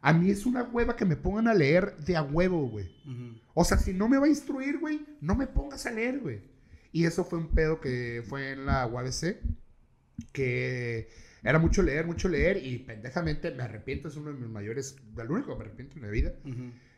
A 0.00 0.12
mí 0.12 0.30
es 0.30 0.46
una 0.46 0.62
hueva 0.62 0.96
que 0.96 1.04
me 1.04 1.16
pongan 1.16 1.48
a 1.48 1.54
leer 1.54 1.96
de 1.98 2.16
a 2.16 2.22
huevo, 2.22 2.68
güey. 2.68 2.88
O 3.54 3.64
sea, 3.64 3.78
si 3.78 3.92
no 3.92 4.08
me 4.08 4.18
va 4.18 4.26
a 4.26 4.28
instruir, 4.28 4.78
güey, 4.78 5.04
no 5.20 5.34
me 5.34 5.46
pongas 5.46 5.86
a 5.86 5.90
leer, 5.90 6.20
güey. 6.20 6.40
Y 6.92 7.04
eso 7.04 7.24
fue 7.24 7.38
un 7.38 7.48
pedo 7.48 7.80
que 7.80 8.22
fue 8.28 8.52
en 8.52 8.66
la 8.66 8.86
UABC, 8.86 9.36
que 10.32 11.08
era 11.42 11.58
mucho 11.58 11.82
leer, 11.82 12.06
mucho 12.06 12.28
leer, 12.28 12.56
y 12.64 12.78
pendejamente 12.78 13.50
me 13.52 13.62
arrepiento, 13.62 14.08
es 14.08 14.16
uno 14.16 14.32
de 14.32 14.38
mis 14.38 14.48
mayores, 14.48 14.96
el 15.16 15.30
único 15.30 15.52
que 15.52 15.58
me 15.58 15.64
arrepiento 15.64 15.96
en 15.96 16.02
la 16.02 16.08
vida. 16.08 16.32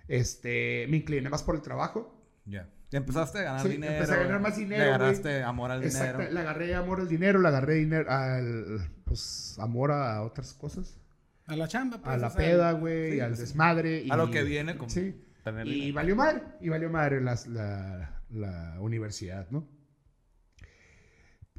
Este, 0.09 0.87
me 0.89 0.97
incliné 0.99 1.29
más 1.31 1.43
por 1.43 1.55
el 1.55 1.63
trabajo. 1.63 2.17
Ya. 2.47 2.69
Ya 2.91 2.99
empezaste 2.99 3.39
a 3.39 3.43
ganar 3.43 3.63
Sí, 3.63 3.69
dinero. 3.69 3.93
empecé 3.93 4.13
a 4.15 4.17
ganar 4.17 4.41
más 4.41 4.57
dinero, 4.57 4.83
Le 4.83 4.89
agarraste 4.89 5.43
amor 5.45 5.71
al 5.71 5.85
Exacto, 5.85 6.19
dinero. 6.19 6.33
le 6.35 6.41
agarré 6.41 6.75
amor 6.75 7.01
al 7.01 7.09
dinero, 7.09 7.39
le 7.41 7.47
agarré 7.49 7.75
dinero 7.75 8.11
al, 8.11 8.81
pues, 9.05 9.57
amor 9.61 9.93
a 9.93 10.23
otras 10.23 10.53
cosas. 10.55 10.97
A 11.47 11.55
la 11.55 11.69
chamba, 11.69 11.99
pues. 11.99 12.09
A 12.09 12.17
la 12.17 12.35
peda, 12.35 12.73
güey, 12.73 13.13
sí, 13.13 13.21
al 13.21 13.29
pues, 13.31 13.39
desmadre. 13.41 14.07
A 14.11 14.17
lo 14.17 14.31
que 14.33 14.43
viene 14.43 14.77
con 14.77 14.91
Sí. 14.91 15.01
Y 15.47 15.51
dinero. 15.71 15.95
valió 15.95 16.17
madre, 16.17 16.43
y 16.61 16.69
valió 16.69 16.91
madre 16.91 17.21
las- 17.21 17.47
la, 17.47 18.21
la 18.31 18.77
universidad, 18.81 19.49
¿no? 19.51 19.69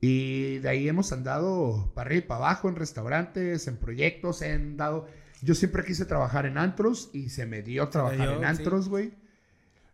Y 0.01 0.57
de 0.57 0.67
ahí 0.69 0.89
hemos 0.89 1.11
andado 1.11 1.91
para 1.93 2.07
arriba 2.07 2.25
y 2.25 2.27
para 2.27 2.37
abajo 2.39 2.67
en 2.69 2.75
restaurantes, 2.75 3.67
en 3.67 3.77
proyectos, 3.77 4.41
he 4.41 4.51
andado... 4.51 5.07
Yo 5.43 5.55
siempre 5.55 5.83
quise 5.85 6.05
trabajar 6.05 6.45
en 6.45 6.57
antros 6.57 7.09
y 7.13 7.29
se 7.29 7.45
me 7.45 7.61
dio 7.61 7.87
trabajar 7.89 8.17
dio, 8.17 8.31
en 8.33 8.39
sí. 8.39 8.45
antros, 8.45 8.89
güey. 8.89 9.13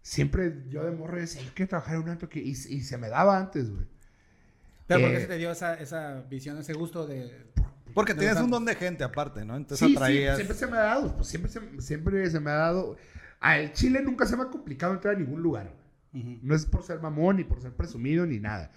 Siempre 0.01 0.63
yo 0.69 0.83
de 0.85 0.91
morro 0.91 1.17
decía, 1.17 1.41
yo 1.41 1.51
quiero 1.53 1.69
trabajar 1.69 1.95
en 1.95 2.01
un 2.03 2.09
antro 2.09 2.29
que... 2.29 2.39
y, 2.39 2.51
y 2.51 2.55
se 2.81 2.97
me 2.97 3.09
daba 3.09 3.37
antes, 3.37 3.69
güey. 3.69 3.85
Pero 4.87 5.01
¿por 5.01 5.09
Eh, 5.09 5.13
qué 5.15 5.19
se 5.21 5.27
te 5.27 5.37
dio 5.37 5.51
esa, 5.51 5.73
esa 5.75 6.21
visión, 6.29 6.57
ese 6.57 6.73
gusto 6.73 7.05
de. 7.05 7.45
Porque 7.93 8.13
de 8.13 8.19
tienes 8.21 8.39
un 8.39 8.49
don 8.49 8.63
de 8.63 8.75
gente 8.75 9.03
aparte, 9.03 9.43
¿no? 9.43 9.57
Entonces 9.57 9.85
Sí, 9.85 9.87
sí, 9.89 9.95
atraías. 9.97 10.35
siempre 10.35 10.55
se 10.55 10.67
me 10.67 10.77
ha 10.77 10.81
dado, 10.81 11.15
pues 11.15 11.27
siempre 11.27 11.51
se, 11.51 11.59
siempre 11.81 12.29
se 12.29 12.39
me 12.39 12.51
ha 12.51 12.55
dado... 12.55 12.95
Al 13.41 13.73
Chile 13.73 14.01
nunca 14.01 14.25
se 14.25 14.37
me 14.37 14.43
ha 14.43 14.47
complicado 14.47 14.93
entrar 14.93 15.15
a 15.15 15.19
ningún 15.19 15.41
lugar, 15.41 15.73
güey. 16.13 16.23
Ujú. 16.23 16.39
No 16.41 16.55
es 16.55 16.65
por 16.65 16.83
ser 16.83 17.01
mamón, 17.01 17.37
ni 17.37 17.43
por 17.43 17.61
ser 17.61 17.73
presumido, 17.73 18.25
ni 18.25 18.39
nada. 18.39 18.71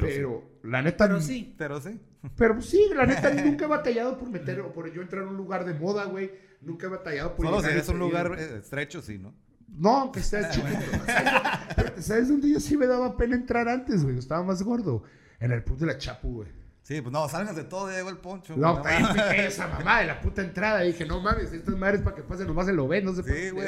Pero 0.00 0.06
Pero, 0.06 0.70
la 0.70 0.82
neta. 0.82 1.06
Pero 1.06 1.20
sí. 1.20 1.54
Pero 1.56 1.80
sí. 1.80 2.00
Pero 2.36 2.60
sí, 2.60 2.90
la 2.94 3.06
neta, 3.06 3.32
nunca 3.32 3.64
he 3.64 3.68
batallado 3.68 4.18
por 4.18 4.28
meter, 4.30 4.60
o 4.60 4.72
por 4.72 4.92
yo 4.92 5.02
entrar 5.02 5.24
a 5.24 5.28
un 5.28 5.36
lugar 5.36 5.64
de 5.64 5.74
moda, 5.74 6.04
güey. 6.04 6.30
Nunca 6.60 6.86
he 6.86 6.90
batallado 6.90 7.36
por 7.36 7.46
Solo 7.46 7.60
si 7.60 7.90
un 7.90 7.98
lugar 7.98 8.34
eh, 8.38 8.58
estrecho, 8.58 9.02
sí, 9.02 9.18
¿no? 9.18 9.34
No, 9.68 9.96
aunque 9.96 10.20
sea 10.20 10.50
chiquito. 10.50 10.78
¿Sabes, 11.06 12.04
¿Sabes 12.06 12.28
dónde 12.28 12.50
yo 12.50 12.60
sí 12.60 12.76
me 12.76 12.86
daba 12.86 13.16
pena 13.16 13.36
entrar 13.36 13.68
antes, 13.68 14.04
güey? 14.04 14.18
Estaba 14.18 14.42
más 14.42 14.62
gordo. 14.62 15.02
En 15.38 15.52
el 15.52 15.62
punto 15.62 15.84
de 15.84 15.92
la 15.92 15.98
Chapu, 15.98 16.36
güey. 16.36 16.48
Sí, 16.86 17.00
pues 17.00 17.12
no, 17.12 17.28
salgas 17.28 17.56
de 17.56 17.64
todo, 17.64 17.90
ya 17.90 17.96
llegó 17.96 18.10
el 18.10 18.18
poncho. 18.18 18.54
No, 18.56 18.78
güey, 18.80 18.84
cae 19.16 19.48
esa 19.48 19.66
mamá 19.78 19.98
de 20.02 20.06
la 20.06 20.20
puta 20.20 20.40
entrada. 20.40 20.84
Y 20.84 20.92
dije, 20.92 21.04
no 21.04 21.20
mames, 21.20 21.52
estas 21.52 21.74
madres 21.74 22.00
para 22.00 22.14
que 22.14 22.22
pasen 22.22 22.46
nomás 22.46 22.66
se 22.66 22.72
lo 22.72 22.86
ven, 22.86 23.04
no 23.04 23.12
se 23.12 23.24
Sí, 23.24 23.50
güey. 23.50 23.66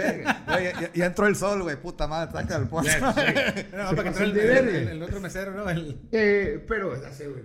ya, 0.95 1.07
entró 1.07 1.27
el 1.27 1.35
sol, 1.35 1.63
güey. 1.65 1.75
Puta 1.75 2.07
madre, 2.07 2.31
saca 2.31 2.55
el 2.57 2.69
poncho. 2.69 2.93
Sí. 2.93 2.99
No, 3.77 3.91
Se 3.91 3.97
para 3.97 4.03
que 4.05 4.09
entre 4.11 4.25
el, 4.25 4.31
el 4.31 4.35
de 4.37 4.59
el- 4.61 4.69
el- 4.69 4.89
el 4.91 5.03
otro 5.03 5.19
mesero, 5.19 5.51
¿no? 5.51 5.69
El- 5.69 5.99
Eh, 6.13 6.65
pero, 6.69 6.95
ya 7.03 7.11
sé, 7.13 7.27
güey. 7.27 7.43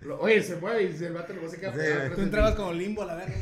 Lo- 0.00 0.18
Oye, 0.20 0.42
se 0.42 0.56
mueve 0.56 0.84
y 0.98 1.04
el 1.04 1.12
vato 1.12 1.34
no 1.34 1.46
se 1.50 1.58
queda 1.60 1.72
Sí, 1.74 1.80
atrás 1.80 2.14
Tú 2.14 2.22
entrabas 2.22 2.54
como 2.54 2.72
limbo 2.72 3.02
a 3.02 3.06
la 3.06 3.16
verga. 3.16 3.34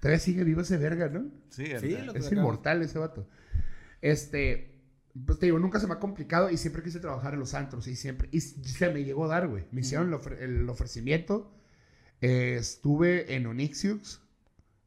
Todavía 0.00 0.20
sigue 0.20 0.42
vivo 0.44 0.62
ese 0.62 0.78
verga, 0.78 1.08
¿no? 1.08 1.26
Sí, 1.50 1.66
Sí, 1.80 1.98
lo 1.98 2.14
Es 2.14 2.32
inmortal 2.32 2.80
ese 2.80 2.98
vato. 2.98 3.28
Este. 4.00 4.73
Pues 5.26 5.38
te 5.38 5.46
digo, 5.46 5.58
nunca 5.60 5.78
se 5.78 5.86
me 5.86 5.94
ha 5.94 5.98
complicado 6.00 6.50
y 6.50 6.56
siempre 6.56 6.82
quise 6.82 6.98
trabajar 6.98 7.34
en 7.34 7.40
los 7.40 7.54
antros 7.54 7.86
y 7.86 7.94
siempre, 7.94 8.28
y 8.32 8.40
se 8.40 8.90
me 8.92 9.04
llegó 9.04 9.26
a 9.26 9.28
dar, 9.28 9.46
güey. 9.48 9.64
Me 9.70 9.82
hicieron 9.82 10.08
el, 10.08 10.14
ofre- 10.14 10.40
el 10.40 10.68
ofrecimiento. 10.68 11.52
Eh, 12.20 12.56
estuve 12.58 13.34
en 13.36 13.46
Onyxius. 13.46 14.20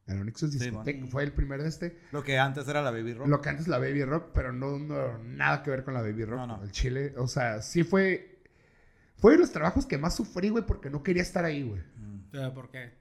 En 0.06 0.20
Onyxius 0.20 0.52
Sí, 0.52 0.58
Discoteca, 0.58 1.00
man. 1.00 1.08
fue 1.10 1.22
el 1.22 1.32
primer 1.32 1.62
de 1.62 1.68
este. 1.68 1.98
Lo 2.12 2.22
que 2.24 2.38
antes 2.38 2.66
era 2.68 2.82
la 2.82 2.90
Baby 2.90 3.14
Rock. 3.14 3.28
Lo 3.28 3.40
que 3.40 3.48
antes 3.48 3.68
la 3.68 3.78
Baby 3.78 4.04
Rock, 4.04 4.30
pero 4.34 4.52
no, 4.52 4.78
no 4.78 5.18
nada 5.18 5.62
que 5.62 5.70
ver 5.70 5.84
con 5.84 5.94
la 5.94 6.02
Baby 6.02 6.24
Rock. 6.24 6.38
No, 6.40 6.46
no. 6.46 6.62
El 6.62 6.72
Chile, 6.72 7.14
o 7.16 7.26
sea, 7.26 7.62
sí 7.62 7.82
fue. 7.84 8.42
Fue 9.16 9.32
de 9.32 9.38
los 9.38 9.50
trabajos 9.50 9.86
que 9.86 9.98
más 9.98 10.14
sufrí, 10.14 10.48
güey, 10.50 10.64
porque 10.66 10.90
no 10.90 11.02
quería 11.02 11.22
estar 11.22 11.44
ahí, 11.44 11.62
güey. 11.62 11.80
Mm. 11.96 12.54
¿Por 12.54 12.70
qué? 12.70 12.92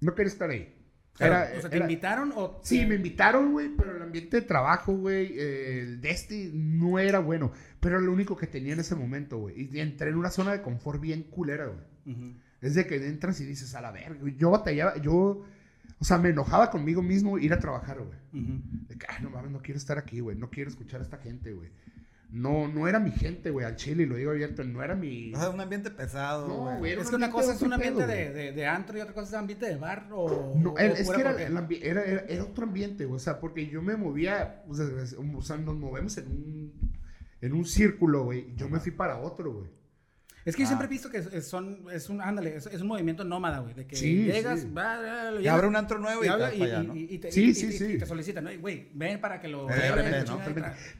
No 0.00 0.14
quería 0.14 0.32
estar 0.32 0.50
ahí. 0.50 0.74
Era- 1.26 1.50
o 1.56 1.60
sea, 1.60 1.70
¿te 1.70 1.76
era- 1.76 1.84
invitaron 1.86 2.32
o...? 2.36 2.60
Sí, 2.62 2.84
me 2.86 2.94
invitaron, 2.96 3.52
güey, 3.52 3.68
pero 3.76 3.94
el 3.96 4.02
ambiente 4.02 4.40
de 4.40 4.42
trabajo, 4.46 4.92
güey, 4.96 5.32
eh, 5.38 5.80
el 5.80 6.00
de 6.00 6.10
este 6.10 6.50
no 6.54 6.98
era 6.98 7.18
bueno. 7.18 7.52
Pero 7.80 7.96
era 7.96 8.04
lo 8.04 8.12
único 8.12 8.36
que 8.36 8.46
tenía 8.46 8.72
en 8.72 8.80
ese 8.80 8.94
momento, 8.94 9.38
güey. 9.38 9.68
Y 9.72 9.80
entré 9.80 10.10
en 10.10 10.16
una 10.16 10.30
zona 10.30 10.52
de 10.52 10.62
confort 10.62 11.00
bien 11.00 11.22
culera, 11.24 11.66
güey. 11.66 12.36
Es 12.60 12.74
de 12.74 12.86
que 12.86 12.96
entras 13.06 13.40
y 13.40 13.44
dices, 13.46 13.74
a 13.74 13.80
la 13.80 13.90
verga. 13.90 14.18
Yo 14.36 14.50
batallaba, 14.50 14.96
yo, 14.98 15.44
o 15.98 16.04
sea, 16.04 16.18
me 16.18 16.28
enojaba 16.30 16.70
conmigo 16.70 17.00
mismo 17.02 17.38
ir 17.38 17.52
a 17.52 17.58
trabajar, 17.58 17.98
güey. 17.98 18.18
De 18.88 18.96
que, 18.96 19.06
ay, 19.08 19.22
no 19.22 19.30
mames, 19.30 19.50
no 19.50 19.60
quiero 19.62 19.78
estar 19.78 19.96
aquí, 19.98 20.20
güey. 20.20 20.36
No 20.36 20.50
quiero 20.50 20.68
escuchar 20.70 21.00
a 21.00 21.04
esta 21.04 21.16
gente, 21.18 21.52
güey. 21.52 21.70
No, 22.32 22.68
no 22.68 22.86
era 22.86 23.00
mi 23.00 23.10
gente, 23.10 23.50
güey, 23.50 23.66
al 23.66 23.74
chile, 23.76 24.04
y 24.04 24.06
lo 24.06 24.14
digo 24.14 24.30
abierto, 24.30 24.62
no 24.62 24.82
era 24.84 24.94
mi... 24.94 25.34
O 25.34 25.38
sea, 25.38 25.50
un 25.50 25.60
ambiente 25.60 25.90
pesado, 25.90 26.46
No, 26.46 26.78
güey. 26.78 26.92
Es 26.92 26.98
un 26.98 27.10
que 27.10 27.16
una 27.16 27.26
ambiente 27.26 27.30
cosa 27.32 27.54
es 27.56 27.62
un 27.62 27.68
pedo, 27.70 27.74
ambiente 27.74 28.06
de, 28.06 28.30
de, 28.32 28.52
de 28.52 28.66
antro 28.66 28.96
y 28.98 29.00
otra 29.00 29.14
cosa 29.14 29.28
es 29.28 29.34
ambiente 29.34 29.66
de 29.66 29.76
bar 29.76 30.08
o... 30.12 30.54
No, 30.56 30.70
o 30.74 30.78
el- 30.78 30.92
es 30.92 31.10
que 31.10 31.20
era, 31.20 31.30
porque- 31.30 31.46
el 31.46 31.56
ambi- 31.56 31.80
era, 31.82 32.04
era, 32.04 32.20
era 32.28 32.44
otro 32.44 32.64
ambiente, 32.64 33.04
güey. 33.04 33.16
O 33.16 33.18
sea, 33.20 33.40
porque 33.40 33.66
yo 33.66 33.82
me 33.82 33.96
movía, 33.96 34.62
o 34.68 34.74
sea, 34.74 34.86
es- 35.02 35.14
o 35.18 35.42
sea, 35.42 35.56
nos 35.56 35.74
movemos 35.76 36.16
en 36.18 36.26
un, 36.28 36.92
en 37.40 37.52
un 37.52 37.64
círculo, 37.64 38.22
güey. 38.24 38.50
y 38.52 38.54
Yo 38.56 38.68
me 38.68 38.78
fui 38.78 38.92
para 38.92 39.18
otro, 39.18 39.52
güey. 39.52 39.70
Es 40.44 40.56
que 40.56 40.62
yo 40.62 40.66
Ah. 40.66 40.68
siempre 40.68 40.86
he 40.86 40.90
visto 40.90 41.10
que 41.10 41.42
son, 41.42 41.80
es 41.92 42.08
un, 42.08 42.20
ándale, 42.22 42.56
es, 42.56 42.66
es 42.66 42.80
un 42.80 42.88
movimiento 42.88 43.24
nómada, 43.24 43.58
güey, 43.58 43.74
de 43.74 43.86
que 43.86 43.94
Sí, 43.96 44.24
llegas, 44.24 44.60
sí. 44.60 44.68
va, 44.74 44.96
va, 44.98 45.30
lo 45.32 45.40
Y 45.40 45.46
abre 45.48 45.66
un 45.66 45.76
antro 45.76 45.98
nuevo 45.98 46.22
y, 46.24 46.26
y, 46.26 46.30
allá, 46.30 46.54
y- 46.54 46.86
¿no? 46.86 46.96
y- 46.96 47.06
y 47.10 47.18
te, 47.18 47.30
Sí, 47.30 47.54
solicitan, 48.06 48.44
¿no? 48.44 48.50
Y, 48.52 48.56
Güey, 48.56 48.88
ven 48.94 49.20
para 49.20 49.40
que 49.40 49.48
lo... 49.48 49.68
Eh, 49.70 50.24
¿no? 50.26 50.38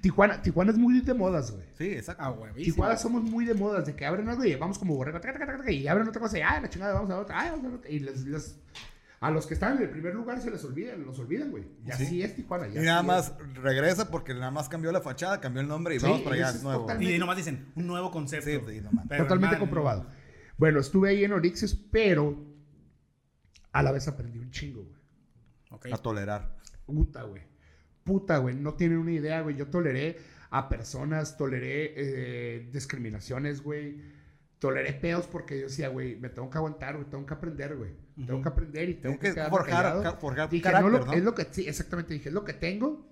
Tijuana, 0.00 0.42
Tijuana 0.42 0.72
es 0.72 0.78
muy 0.78 1.00
de 1.00 1.14
modas, 1.14 1.50
güey. 1.52 1.64
Sí, 1.78 1.92
exacto. 1.92 2.22
Ah. 2.24 2.52
Tijuana 2.54 2.96
somos 2.96 3.22
muy 3.22 3.44
de 3.44 3.54
modas, 3.54 3.86
de 3.86 3.94
que 3.94 4.04
abren 4.04 4.28
algo 4.28 4.44
y 4.44 4.54
vamos 4.56 4.78
como 4.78 4.94
borrego, 4.96 5.20
taca, 5.20 5.32
taca, 5.32 5.46
taca, 5.46 5.58
taca, 5.58 5.72
y 5.72 5.88
abren 5.88 6.08
otra 6.08 6.20
cosa 6.20 6.38
y, 6.38 6.42
ah, 6.42 6.60
la 6.60 6.68
chingada, 6.68 6.92
vamos 6.94 7.10
a 7.10 7.18
otra, 7.18 7.40
ah, 7.40 7.50
vamos 7.52 7.72
a 7.72 7.76
otra. 7.76 7.90
Y 7.90 8.00
les, 8.00 8.24
les- 8.26 8.56
a 9.20 9.30
los 9.30 9.46
que 9.46 9.52
están 9.54 9.76
en 9.76 9.82
el 9.82 9.90
primer 9.90 10.14
lugar 10.14 10.40
se 10.40 10.50
les 10.50 10.64
olvidan, 10.64 11.04
los 11.04 11.18
olvidan, 11.18 11.50
güey. 11.50 11.64
Y 11.84 11.92
Sí. 11.92 12.04
así 12.04 12.22
es 12.22 12.34
Tijuana. 12.34 12.68
Y 12.68 12.74
nada 12.84 13.02
más 13.02 13.34
regresa 13.54 14.10
porque 14.10 14.32
nada 14.32 14.50
más 14.50 14.68
cambió 14.70 14.90
la 14.92 15.02
fachada, 15.02 15.40
cambió 15.40 15.60
el 15.60 15.68
nombre 15.68 15.94
y 15.94 16.00
Sí, 16.00 16.06
vamos 16.06 16.22
para 16.22 16.36
allá, 16.36 16.50
es 16.50 16.62
nuevo. 16.62 16.80
totalmente- 16.82 17.14
Y 17.14 17.18
nomás 17.18 17.36
dicen, 17.36 17.66
un 17.76 17.86
nuevo 17.86 18.10
concepto. 18.10 18.46
Sí, 18.70 18.80
no. 18.80 18.90
Pero, 19.08 19.24
Totalmente 19.24 19.58
comprobado. 19.58 20.06
Bueno, 20.56 20.80
estuve 20.80 21.10
ahí 21.10 21.24
en 21.24 21.32
Orixios, 21.32 21.74
pero 21.74 22.42
a 23.72 23.82
la 23.82 23.92
vez 23.92 24.08
aprendí 24.08 24.38
un 24.38 24.50
chingo, 24.50 24.84
güey. 24.84 25.92
A 25.92 25.98
tolerar. 25.98 26.56
Puta, 26.86 27.22
güey. 27.24 27.42
Puta, 28.04 28.38
güey. 28.38 28.56
No 28.56 28.74
tienen 28.74 28.98
una 28.98 29.12
idea, 29.12 29.42
güey. 29.42 29.54
Yo 29.54 29.66
toleré 29.68 30.18
a 30.50 30.68
personas, 30.68 31.36
toleré 31.36 31.92
eh, 31.94 32.70
discriminaciones, 32.72 33.62
güey. 33.62 34.02
Toleré 34.60 34.92
pedos 34.92 35.26
porque 35.26 35.58
yo 35.58 35.66
decía, 35.66 35.88
güey, 35.88 36.16
me 36.16 36.28
tengo 36.28 36.48
que 36.50 36.58
aguantar, 36.58 36.94
güey. 36.96 37.08
Tengo 37.08 37.26
que 37.26 37.34
aprender, 37.34 37.76
güey. 37.76 37.92
Tengo 38.14 38.34
Ujú. 38.34 38.42
que 38.42 38.48
aprender 38.50 38.88
y 38.90 38.94
Tengo 38.94 39.02
tengo, 39.16 39.20
que 39.20 39.34
quedarme 39.34 39.50
forjar, 39.56 40.02
ca- 40.02 40.12
forjar 40.12 40.50
Dije, 40.50 40.62
carácter, 40.62 40.92
no, 40.92 40.98
lo- 40.98 41.06
¿no? 41.06 41.12
es 41.14 41.24
lo 41.24 41.34
que, 41.34 41.46
sí, 41.50 41.66
exactamente. 41.66 42.14
Dije, 42.14 42.28
es 42.28 42.34
lo 42.34 42.44
que 42.44 42.52
tengo. 42.52 43.08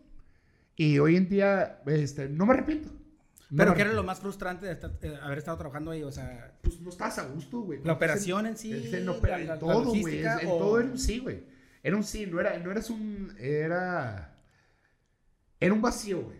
Y 0.76 0.98
hoy 1.00 1.16
en 1.16 1.28
día, 1.28 1.80
este, 1.86 2.28
no 2.28 2.46
me 2.46 2.52
arrepiento. 2.54 2.90
No 3.50 3.56
Pero 3.56 3.74
¿qué 3.74 3.80
era 3.80 3.92
lo 3.94 4.04
más 4.04 4.20
frustrante 4.20 4.66
de 4.66 4.72
estar- 4.72 4.92
eh, 5.00 5.18
haber 5.22 5.38
estado 5.38 5.56
trabajando 5.56 5.90
ahí? 5.90 6.02
O 6.02 6.12
sea, 6.12 6.52
Pues 6.62 6.78
no 6.82 6.90
estás 6.90 7.18
a 7.18 7.24
gusto, 7.24 7.60
güey. 7.62 7.80
La 7.82 7.94
operación 7.94 8.46
en 8.46 8.58
sí, 8.58 8.70
Es 8.72 8.92
en, 8.92 9.06
la- 9.06 9.38
en 9.38 9.46
la 9.46 9.58
todo, 9.58 9.84
güey. 9.86 10.18
es- 10.18 10.42
En 10.42 10.48
o- 10.48 10.58
todo 10.58 10.78
era 10.80 10.88
un 10.90 10.98
sí, 10.98 11.18
güey. 11.18 11.44
Era 11.82 11.96
un 11.96 12.04
sí, 12.04 12.26
no, 12.26 12.40
era, 12.40 12.58
no 12.58 12.70
eras 12.70 12.90
un. 12.90 13.34
Era. 13.38 14.36
Era 15.60 15.72
un 15.72 15.80
vacío, 15.80 16.20
güey. 16.22 16.38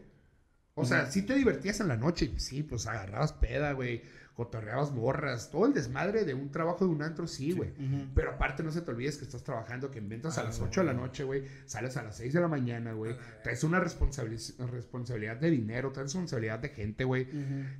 O 0.74 0.84
sea, 0.84 1.10
sí 1.10 1.22
te 1.22 1.34
divertías 1.34 1.80
en 1.80 1.88
la 1.88 1.96
noche, 1.96 2.30
sí, 2.36 2.62
pues 2.62 2.86
agarrabas 2.86 3.32
peda, 3.32 3.72
güey. 3.72 4.02
Cotorreabas 4.38 4.92
morras. 4.92 5.50
Todo 5.50 5.66
el 5.66 5.74
desmadre 5.74 6.24
de 6.24 6.32
un 6.32 6.52
trabajo 6.52 6.84
de 6.86 6.92
un 6.92 7.02
antro, 7.02 7.26
sí, 7.26 7.50
güey. 7.50 7.72
Pero 8.14 8.30
aparte 8.30 8.62
no 8.62 8.70
se 8.70 8.82
te 8.82 8.90
olvides 8.92 9.16
que 9.18 9.24
estás 9.24 9.42
trabajando, 9.42 9.90
que 9.90 9.98
inventas 9.98 10.38
a 10.38 10.42
Ah, 10.42 10.44
las 10.44 10.58
güey. 10.60 10.68
8 10.68 10.80
de 10.82 10.86
la 10.86 10.92
noche, 10.94 11.24
güey. 11.24 11.42
Sales 11.66 11.96
a 11.96 12.04
las 12.04 12.16
6 12.18 12.32
de 12.34 12.40
la 12.40 12.46
mañana, 12.46 12.92
güey. 12.92 13.14
Ah, 13.14 13.40
Traes 13.42 13.64
una 13.64 13.80
responsabili- 13.80 14.56
responsabilidad 14.70 15.38
de 15.38 15.50
dinero, 15.50 15.90
traes 15.90 16.12
responsabilidad 16.12 16.60
de 16.60 16.68
gente, 16.68 17.02
güey. 17.02 17.26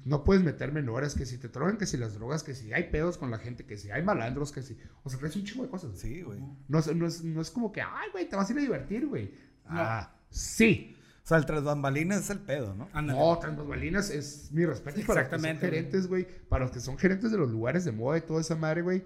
No 0.04 0.24
puedes 0.24 0.42
meter 0.42 0.72
menores, 0.72 1.14
que 1.14 1.26
si 1.26 1.38
te 1.38 1.46
drogan, 1.46 1.78
que 1.78 1.86
si 1.86 1.96
las 1.96 2.14
drogas, 2.14 2.42
que 2.42 2.54
si 2.56 2.72
hay 2.72 2.90
pedos 2.90 3.18
con 3.18 3.30
la 3.30 3.38
gente, 3.38 3.64
que 3.64 3.76
si 3.76 3.92
hay 3.92 4.02
malandros, 4.02 4.50
que 4.50 4.62
si... 4.62 4.76
O 5.04 5.10
sea, 5.10 5.20
traes 5.20 5.36
un 5.36 5.44
chingo 5.44 5.62
de 5.62 5.70
cosas. 5.70 5.96
Sí, 5.96 6.22
güey. 6.22 6.40
No, 6.66 6.80
no, 6.96 7.06
es, 7.06 7.22
no 7.22 7.40
es 7.40 7.50
como 7.52 7.70
que, 7.70 7.82
ay, 7.82 8.08
güey, 8.10 8.28
te 8.28 8.34
vas 8.34 8.48
a 8.50 8.52
ir 8.52 8.58
a 8.58 8.62
divertir, 8.62 9.06
güey. 9.06 9.32
Ah, 9.64 10.12
sí. 10.28 10.96
O 11.28 11.30
sea, 11.30 11.36
el 11.36 11.44
tras 11.44 11.62
bambalinas 11.62 12.20
es 12.22 12.30
el 12.30 12.38
pedo, 12.38 12.74
¿no? 12.74 12.88
No, 13.02 13.38
tras 13.38 13.54
bambalinas 13.54 14.08
es 14.08 14.48
mi 14.50 14.64
respeto 14.64 14.98
para 15.06 15.20
los 15.20 15.28
que 15.28 15.36
son 15.36 15.44
Exactamente, 15.44 15.66
gerentes, 15.66 16.06
güey. 16.06 16.26
Para 16.48 16.64
los 16.64 16.70
que 16.72 16.80
son 16.80 16.96
gerentes 16.96 17.30
de 17.30 17.36
los 17.36 17.50
lugares 17.50 17.84
de 17.84 17.92
moda 17.92 18.16
y 18.16 18.22
toda 18.22 18.40
esa 18.40 18.56
madre, 18.56 18.80
güey. 18.80 19.04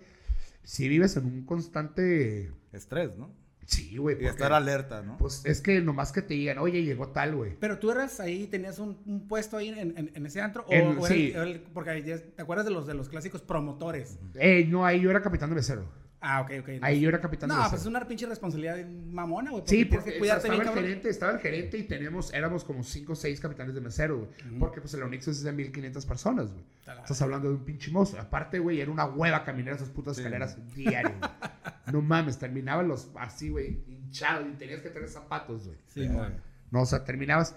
Si 0.62 0.88
vives 0.88 1.16
en 1.16 1.24
un 1.24 1.44
constante... 1.44 2.52
Estrés, 2.72 3.18
¿no? 3.18 3.34
Sí, 3.66 3.96
güey. 3.96 4.14
Y 4.14 4.18
porque, 4.18 4.30
estar 4.30 4.52
alerta, 4.52 5.02
¿no? 5.02 5.18
Pues 5.18 5.42
es 5.44 5.60
que 5.60 5.80
nomás 5.80 6.12
que 6.12 6.22
te 6.22 6.34
digan, 6.34 6.58
oye, 6.58 6.84
llegó 6.84 7.08
tal, 7.08 7.34
güey. 7.34 7.56
Pero 7.58 7.80
tú 7.80 7.90
eras 7.90 8.20
ahí, 8.20 8.46
tenías 8.46 8.78
un, 8.78 9.02
un 9.04 9.26
puesto 9.26 9.56
ahí 9.56 9.70
en, 9.70 9.98
en- 9.98 10.10
en 10.14 10.26
ese 10.26 10.40
antro. 10.40 10.64
O, 10.68 10.72
En- 10.72 10.98
o 10.98 11.06
sí. 11.06 11.32
era 11.34 11.42
el- 11.42 11.50
el- 11.52 11.60
porque 11.60 12.00
te 12.02 12.40
acuerdas 12.42 12.64
de 12.66 12.70
los, 12.72 12.86
de 12.86 12.94
los 12.94 13.08
clásicos 13.08 13.42
promotores. 13.42 14.18
Eh, 14.34 14.64
no, 14.68 14.86
ahí 14.86 15.00
yo 15.00 15.10
era 15.10 15.22
capitán 15.22 15.48
de 15.48 15.56
mesero. 15.56 15.84
Ah, 16.24 16.40
ok, 16.42 16.50
ok. 16.60 16.68
Ahí 16.82 17.00
yo 17.00 17.08
era 17.08 17.20
capitán 17.20 17.48
de 17.48 17.54
No, 17.56 17.60
mesero. 17.62 17.70
pues 17.70 17.80
es 17.82 17.86
una 17.88 18.06
pinche 18.06 18.26
responsabilidad 18.26 18.78
mamona, 19.10 19.50
güey. 19.50 19.64
Sí, 19.66 19.84
porque 19.84 20.12
que 20.12 20.18
cuidarte 20.20 20.42
estaba, 20.46 20.54
bien, 20.54 20.60
el 20.62 20.66
cabrón. 20.68 20.84
gerente, 20.84 21.08
estaba 21.08 21.32
el 21.32 21.38
gerente 21.40 21.78
y 21.78 21.82
tenemos, 21.82 22.32
éramos 22.32 22.62
como 22.64 22.84
5 22.84 23.12
o 23.12 23.16
6 23.16 23.40
capitanes 23.40 23.74
de 23.74 23.80
mesero, 23.80 24.18
güey. 24.18 24.58
Porque 24.60 24.80
pues 24.80 24.94
el 24.94 25.02
Onix 25.02 25.26
es 25.26 25.42
de 25.42 25.50
1500 25.52 26.06
personas, 26.06 26.52
güey. 26.52 26.64
La- 26.86 26.94
Estás 27.00 27.20
hablando 27.22 27.48
de 27.48 27.54
un 27.56 27.64
pinche 27.64 27.90
monstruo. 27.90 28.22
Aparte, 28.22 28.60
güey, 28.60 28.80
era 28.80 28.90
una 28.92 29.04
hueva 29.04 29.42
caminar 29.44 29.74
esas 29.74 29.88
putas 29.88 30.14
Sí. 30.16 30.22
escaleras 30.22 30.56
diario, 30.74 31.10
güey. 31.18 31.30
No 31.92 32.00
mames, 32.02 32.38
terminaban 32.38 32.86
los 32.86 33.10
así, 33.16 33.48
güey, 33.50 33.82
hinchados 33.88 34.46
y 34.48 34.56
tenías 34.56 34.80
que 34.80 34.90
tener 34.90 35.08
zapatos, 35.08 35.66
güey. 35.66 35.78
Sí, 35.88 36.06
güey. 36.06 36.30
No, 36.70 36.82
o 36.82 36.86
sea, 36.86 37.02
terminabas. 37.04 37.56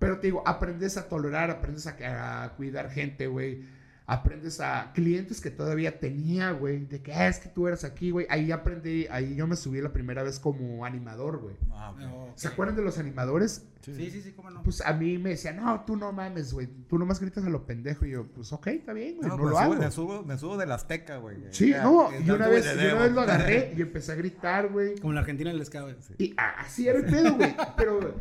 Pero 0.00 0.18
te 0.18 0.26
digo, 0.26 0.42
aprendes 0.46 0.96
a 0.96 1.08
tolerar, 1.08 1.50
aprendes 1.50 1.86
a, 1.86 2.42
a 2.44 2.52
cuidar 2.56 2.90
gente, 2.90 3.28
güey. 3.28 3.62
Aprendes 4.06 4.60
a 4.60 4.92
clientes 4.92 5.40
que 5.40 5.50
todavía 5.50 5.98
tenía, 5.98 6.50
güey. 6.50 6.84
De 6.84 7.00
que, 7.00 7.14
ah, 7.14 7.26
es 7.26 7.38
que 7.38 7.48
tú 7.48 7.66
eras 7.66 7.84
aquí, 7.84 8.10
güey. 8.10 8.26
Ahí 8.28 8.52
aprendí, 8.52 9.06
ahí 9.10 9.34
yo 9.34 9.46
me 9.46 9.56
subí 9.56 9.80
la 9.80 9.94
primera 9.94 10.22
vez 10.22 10.38
como 10.38 10.84
animador, 10.84 11.38
güey. 11.38 11.56
Ah, 11.72 11.90
ok. 11.90 11.98
No, 12.00 12.24
ok. 12.24 12.30
¿Se 12.34 12.48
acuerdan 12.48 12.76
de 12.76 12.82
los 12.82 12.98
animadores? 12.98 13.66
Sí, 13.80 14.10
sí, 14.10 14.20
sí, 14.22 14.32
cómo 14.32 14.50
no. 14.50 14.62
Pues 14.62 14.82
a 14.82 14.92
mí 14.92 15.16
me 15.16 15.30
decían, 15.30 15.56
no, 15.56 15.84
tú 15.86 15.96
no 15.96 16.12
mames, 16.12 16.52
güey. 16.52 16.66
Tú 16.88 16.98
nomás 16.98 17.18
gritas 17.18 17.44
a 17.44 17.48
lo 17.48 17.66
pendejo. 17.66 18.04
Y 18.04 18.10
yo, 18.10 18.26
pues 18.26 18.52
ok, 18.52 18.66
está 18.68 18.92
bien, 18.92 19.16
güey. 19.16 19.28
No, 19.28 19.36
No, 19.38 19.42
me, 19.44 19.50
lo 19.50 19.56
subo, 19.56 19.58
hago. 19.58 19.74
me, 19.76 19.90
subo, 19.90 20.22
me 20.22 20.38
subo 20.38 20.56
de 20.58 20.66
la 20.66 20.74
Azteca, 20.74 21.16
güey. 21.16 21.38
Sí, 21.50 21.70
Ya, 21.70 21.84
no. 21.84 22.10
Y 22.18 22.30
una 22.30 22.48
vez, 22.48 22.64
güey, 22.64 22.76
y 22.76 22.86
de 22.88 22.92
una 22.94 23.02
vez 23.04 23.12
lo 23.12 23.20
agarré 23.22 23.72
y 23.76 23.80
empecé 23.80 24.12
a 24.12 24.16
gritar, 24.16 24.68
güey. 24.70 24.98
Como 24.98 25.14
la 25.14 25.20
Argentina 25.20 25.50
en 25.50 25.56
el 25.56 25.64
Scout, 25.64 25.84
güey. 25.84 25.96
Y 26.18 26.34
así 26.36 26.88
era 26.88 26.98
el 26.98 27.06
pedo, 27.06 27.34
güey. 27.36 27.54
Pero, 27.76 28.14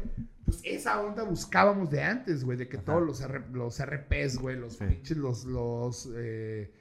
pues 0.61 0.75
esa 0.75 1.01
onda 1.01 1.23
buscábamos 1.23 1.89
de 1.89 2.01
antes, 2.03 2.43
güey. 2.43 2.57
De 2.57 2.67
que 2.67 2.77
Ajá. 2.77 2.85
todos 2.85 3.03
los, 3.03 3.21
R- 3.21 3.45
los 3.51 3.79
RPs, 3.83 4.37
güey, 4.37 4.57
los 4.57 4.77
Sí. 4.77 4.85
pinches, 4.85 5.17
los, 5.17 5.45
los, 5.45 6.09
eh, 6.15 6.71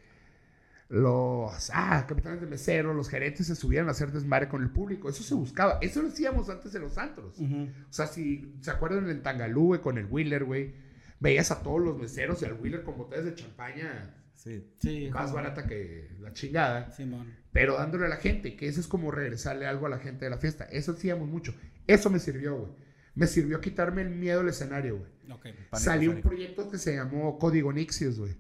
los, 0.89 1.71
ah, 1.73 2.05
capitanes 2.07 2.41
de 2.41 2.47
mesero, 2.47 2.93
los 2.93 3.09
gerentes 3.09 3.47
se 3.47 3.55
subían 3.57 3.89
a 3.89 3.93
hacer 3.93 4.13
desmadre 4.13 4.49
con 4.49 4.63
el 4.63 4.71
público. 4.71 5.09
Eso 5.09 5.23
se 5.23 5.35
buscaba. 5.35 5.79
Eso 5.81 6.03
lo 6.03 6.09
hacíamos 6.09 6.51
antes 6.51 6.75
en 6.75 6.83
los 6.83 6.99
antros. 6.99 7.39
O 7.41 7.93
sea, 7.93 8.07
si 8.07 8.55
se 8.61 8.71
acuerdan 8.71 9.09
en 9.09 9.23
Tangalú, 9.23 9.67
güey, 9.69 9.81
con 9.81 9.97
el 9.99 10.07
Wheeler, 10.07 10.45
güey. 10.45 10.75
Veías 11.19 11.51
a 11.53 11.63
todos 11.63 11.81
los 11.81 11.97
meseros 11.99 12.43
y 12.43 12.47
al 12.47 12.55
Wheeler 12.61 12.83
con 12.83 12.99
botellas 12.99 13.25
de 13.25 13.35
champaña 13.35 14.17
Sí. 14.35 14.67
Sí. 14.81 15.09
más 15.15 15.33
barata 15.33 15.67
que 15.67 16.11
la 16.19 16.33
chingada 16.33 16.91
Simón. 16.91 17.33
pero 17.53 17.77
dándole 17.77 18.07
a 18.07 18.09
la 18.09 18.17
gente, 18.17 18.57
que 18.57 18.67
eso 18.67 18.81
es 18.81 18.89
como 18.89 19.13
regresarle 19.13 19.67
algo 19.67 19.87
a 19.87 19.89
la 19.89 19.99
gente 19.99 20.25
de 20.25 20.31
la 20.33 20.39
fiesta. 20.39 20.65
Eso 20.65 20.93
hacíamos 20.93 21.29
mucho. 21.29 21.55
Eso 21.87 22.11
me 22.11 22.19
sirvió, 22.19 22.57
güey. 22.57 22.73
Me 23.15 23.27
sirvió 23.27 23.61
quitarme 23.61 24.03
el 24.03 24.11
miedo 24.11 24.41
al 24.41 24.49
escenario, 24.49 24.99
güey. 24.99 25.11
Ok. 25.33 25.43
Pánico 25.45 25.77
Salió 25.79 26.11
un 26.13 26.23
proyecto 26.23 26.71
que 26.71 26.79
se 26.79 26.95
llamó 26.97 27.39
Código 27.39 27.73
Nixios, 27.73 28.19
güey. 28.19 28.37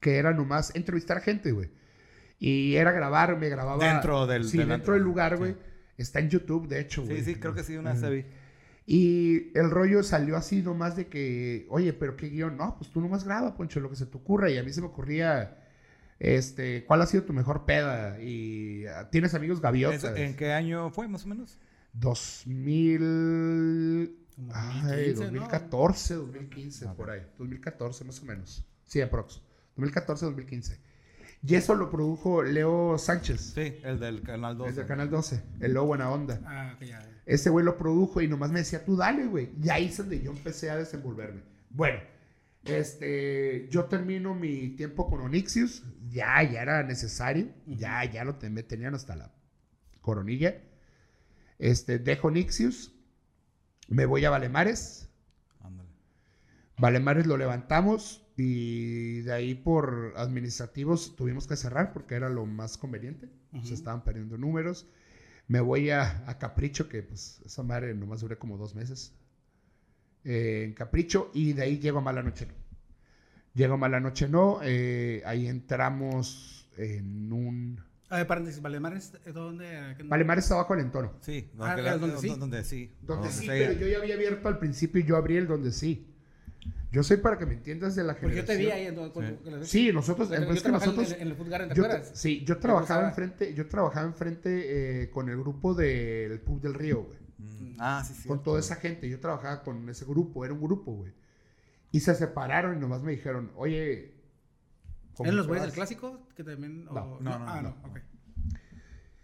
Que 0.00 0.16
era 0.16 0.32
nomás 0.32 0.74
entrevistar 0.74 1.20
gente, 1.20 1.52
güey. 1.52 1.70
Y 2.38 2.76
era 2.76 2.90
grabar, 2.92 3.36
me 3.38 3.48
grababa. 3.48 3.84
Dentro 3.92 4.26
del- 4.26 4.44
Sí, 4.44 4.58
del 4.58 4.68
dentro 4.68 4.94
del 4.94 5.02
lugar, 5.02 5.32
Sí. 5.34 5.38
güey. 5.38 5.56
Está 5.98 6.18
en 6.20 6.30
YouTube, 6.30 6.66
de 6.68 6.80
hecho, 6.80 7.04
güey. 7.04 7.18
Sí, 7.18 7.24
sí, 7.24 7.34
creo 7.40 7.54
que 7.54 7.62
sí, 7.62 7.76
una 7.76 7.94
se 7.94 8.08
vi. 8.10 8.24
Y 8.86 9.56
el 9.56 9.70
rollo 9.70 10.02
salió 10.02 10.36
así 10.36 10.62
nomás 10.62 10.96
de 10.96 11.06
que, 11.06 11.66
oye, 11.68 11.92
pero 11.92 12.16
qué 12.16 12.28
guion. 12.28 12.56
No, 12.56 12.76
pues 12.78 12.90
tú 12.90 13.00
nomás 13.00 13.24
graba, 13.24 13.54
Poncho, 13.56 13.78
lo 13.78 13.90
que 13.90 13.96
se 13.96 14.06
te 14.06 14.16
ocurra. 14.16 14.50
Y 14.50 14.56
a 14.58 14.62
mí 14.64 14.72
se 14.72 14.80
me 14.80 14.86
ocurría, 14.88 15.58
este, 16.18 16.84
¿cuál 16.86 17.02
ha 17.02 17.06
sido 17.06 17.22
tu 17.24 17.32
mejor 17.34 17.66
peda? 17.66 18.20
Y 18.20 18.84
tienes 19.12 19.34
amigos 19.34 19.60
gaviotas. 19.60 20.02
¿Es- 20.04 20.16
¿En 20.18 20.34
qué 20.34 20.52
año 20.52 20.90
fue, 20.90 21.06
más 21.06 21.24
o 21.24 21.28
menos? 21.28 21.58
2000. 21.92 24.16
Como 24.36 24.52
Ay, 24.54 25.12
2015, 25.12 25.14
¿no? 25.14 25.20
2014, 25.40 26.14
2015, 26.14 26.86
por 26.96 27.10
ahí. 27.10 27.20
2014 27.38 28.04
más 28.04 28.20
o 28.20 28.24
menos. 28.24 28.64
Sí, 28.86 29.00
aprox. 29.00 29.42
2014, 29.76 30.26
2015. 30.26 30.78
Y 31.42 31.54
eso 31.54 31.74
lo 31.74 31.90
produjo 31.90 32.42
Leo 32.42 32.98
Sánchez, 32.98 33.52
Sí, 33.54 33.78
el 33.82 33.98
del 33.98 34.22
Canal 34.22 34.58
2. 34.58 34.68
el 34.68 34.74
del 34.74 34.86
Canal 34.86 35.10
12, 35.10 35.42
el 35.60 35.72
Lobo 35.72 35.88
Buena 35.88 36.10
Onda. 36.10 36.38
Ah, 36.44 36.76
ya. 36.84 37.00
Ese 37.24 37.48
güey 37.48 37.64
lo 37.64 37.78
produjo 37.78 38.20
y 38.20 38.28
nomás 38.28 38.50
me 38.50 38.58
decía, 38.58 38.84
tú 38.84 38.96
dale, 38.96 39.26
güey. 39.26 39.50
Y 39.62 39.70
ahí 39.70 39.86
es 39.86 39.96
donde 39.96 40.20
yo 40.20 40.32
empecé 40.32 40.70
a 40.70 40.76
desenvolverme. 40.76 41.42
Bueno, 41.70 41.98
este, 42.64 43.68
yo 43.70 43.86
termino 43.86 44.34
mi 44.34 44.70
tiempo 44.70 45.08
con 45.08 45.20
Onyxius. 45.20 45.82
Ya, 46.08 46.42
ya 46.42 46.62
era 46.62 46.82
necesario. 46.82 47.48
Ya, 47.66 48.04
ya 48.04 48.24
lo 48.24 48.36
me 48.50 48.62
tenían 48.62 48.94
hasta 48.94 49.16
la 49.16 49.32
coronilla. 50.02 50.60
Este, 51.60 51.98
dejo 52.00 52.28
Onyxius. 52.28 52.94
Me 53.88 54.06
voy 54.06 54.24
a 54.24 54.30
Valemares. 54.30 55.10
Ándale. 55.60 55.90
Valemares 56.78 57.26
lo 57.26 57.36
levantamos 57.36 58.26
y 58.36 59.20
de 59.22 59.32
ahí 59.32 59.54
por 59.54 60.14
administrativos 60.16 61.16
tuvimos 61.16 61.46
que 61.46 61.56
cerrar 61.56 61.92
porque 61.92 62.16
era 62.16 62.30
lo 62.30 62.46
más 62.46 62.78
conveniente. 62.78 63.30
Se 63.62 63.74
estaban 63.74 64.04
perdiendo 64.04 64.38
números. 64.38 64.88
Me 65.48 65.60
voy 65.60 65.90
a, 65.90 66.24
a 66.28 66.38
Capricho, 66.38 66.88
que 66.88 67.02
pues 67.02 67.42
esa 67.44 67.62
madre 67.64 67.94
nomás 67.94 68.20
duré 68.22 68.38
como 68.38 68.58
dos 68.58 68.74
meses. 68.76 69.14
eh, 70.24 70.64
en 70.66 70.74
Capricho 70.74 71.30
y 71.34 71.52
de 71.54 71.62
ahí 71.64 71.78
llego 71.78 71.98
a 71.98 72.02
Mala 72.02 72.22
Noche 72.22 72.46
No. 72.46 72.54
Llego 73.54 73.74
a 73.74 73.78
Mala 73.78 74.00
Noche 74.00 74.28
No, 74.28 74.60
eh, 74.62 75.22
ahí 75.26 75.46
entramos 75.48 76.68
en 76.76 77.32
un... 77.32 77.84
A 78.10 78.16
ver, 78.18 78.26
paréntesis, 78.26 78.60
Valemares, 78.60 79.12
¿dónde? 79.32 79.94
¿Qué- 79.96 80.02
Valemares 80.02 80.44
está 80.44 80.56
abajo 80.56 80.74
del 80.74 80.84
entono. 80.86 81.12
Sí, 81.20 81.48
Ah, 81.58 81.68
donde, 81.68 81.82
la- 81.82 81.96
¿donde 81.98 82.16
sí? 82.18 82.28
donde 82.38 82.64
sí. 82.64 82.92
Donde 83.02 83.14
Donde 83.28 83.32
sí, 83.32 83.40
sí. 83.42 83.46
pero 83.48 83.72
yo 83.74 83.86
ya 83.86 83.98
había 83.98 84.14
abierto 84.16 84.48
al 84.48 84.58
principio 84.58 85.00
y 85.00 85.04
yo 85.04 85.16
abrí 85.16 85.36
el 85.36 85.46
donde 85.46 85.70
sí. 85.72 86.06
Yo 86.92 87.04
soy 87.04 87.18
para 87.18 87.38
que 87.38 87.46
me 87.46 87.54
entiendas 87.54 87.94
de 87.94 88.02
la 88.02 88.16
Porque 88.16 88.34
yo 88.36 88.44
te 88.44 88.56
vi 88.56 88.64
generación. 88.64 88.98
ahí. 88.98 89.04
En, 89.04 89.10
cuando- 89.12 89.64
Sí, 89.64 89.92
nosotros, 89.92 90.26
pues, 90.26 90.40
yo 90.40 90.46
es 90.48 90.54
que 90.56 90.60
trabajaba 90.62 90.92
nosotros, 90.92 91.12
en, 91.16 91.22
en 91.22 91.28
el 91.28 91.34
Food 91.36 91.48
Garden, 91.48 91.68
¿te 91.68 91.74
yo, 91.76 91.84
acuerdas? 91.84 92.10
sí, 92.14 92.44
yo 92.44 92.58
trabajaba 92.58 93.08
enfrente, 93.08 93.54
yo 93.54 93.68
trabajaba 93.68 94.06
enfrente 94.08 95.02
eh, 95.04 95.10
con 95.10 95.28
el 95.28 95.36
grupo 95.38 95.72
del 95.74 96.40
Pub 96.40 96.60
del 96.60 96.74
Río, 96.74 97.04
güey. 97.04 97.18
Mm, 97.38 97.76
Ah, 97.78 98.04
sí, 98.04 98.12
sí. 98.14 98.26
con 98.26 98.42
toda 98.42 98.58
esa 98.58 98.74
gente, 98.74 99.08
yo 99.08 99.20
trabajaba 99.20 99.62
con 99.62 99.88
ese 99.88 100.04
grupo, 100.04 100.44
era 100.44 100.52
un 100.52 100.60
grupo, 100.60 100.92
güey. 100.96 101.12
Y 101.92 102.00
se 102.00 102.12
separaron 102.16 102.76
y 102.76 102.80
nomás 102.80 103.02
me 103.02 103.12
dijeron, 103.12 103.52
oye, 103.54 104.10
¿cómo 104.10 104.19
¿Eran 105.24 105.36
los 105.36 105.46
güeyes 105.46 105.64
del 105.66 105.72
clásico? 105.74 106.28
Que 106.36 106.44
también. 106.44 106.86
o- 106.88 106.94
No, 106.94 107.20
no, 107.20 107.38
no, 107.38 107.48
Ah, 107.48 107.60
no. 107.62 107.70
no, 107.70 107.88
ok. 107.88 107.98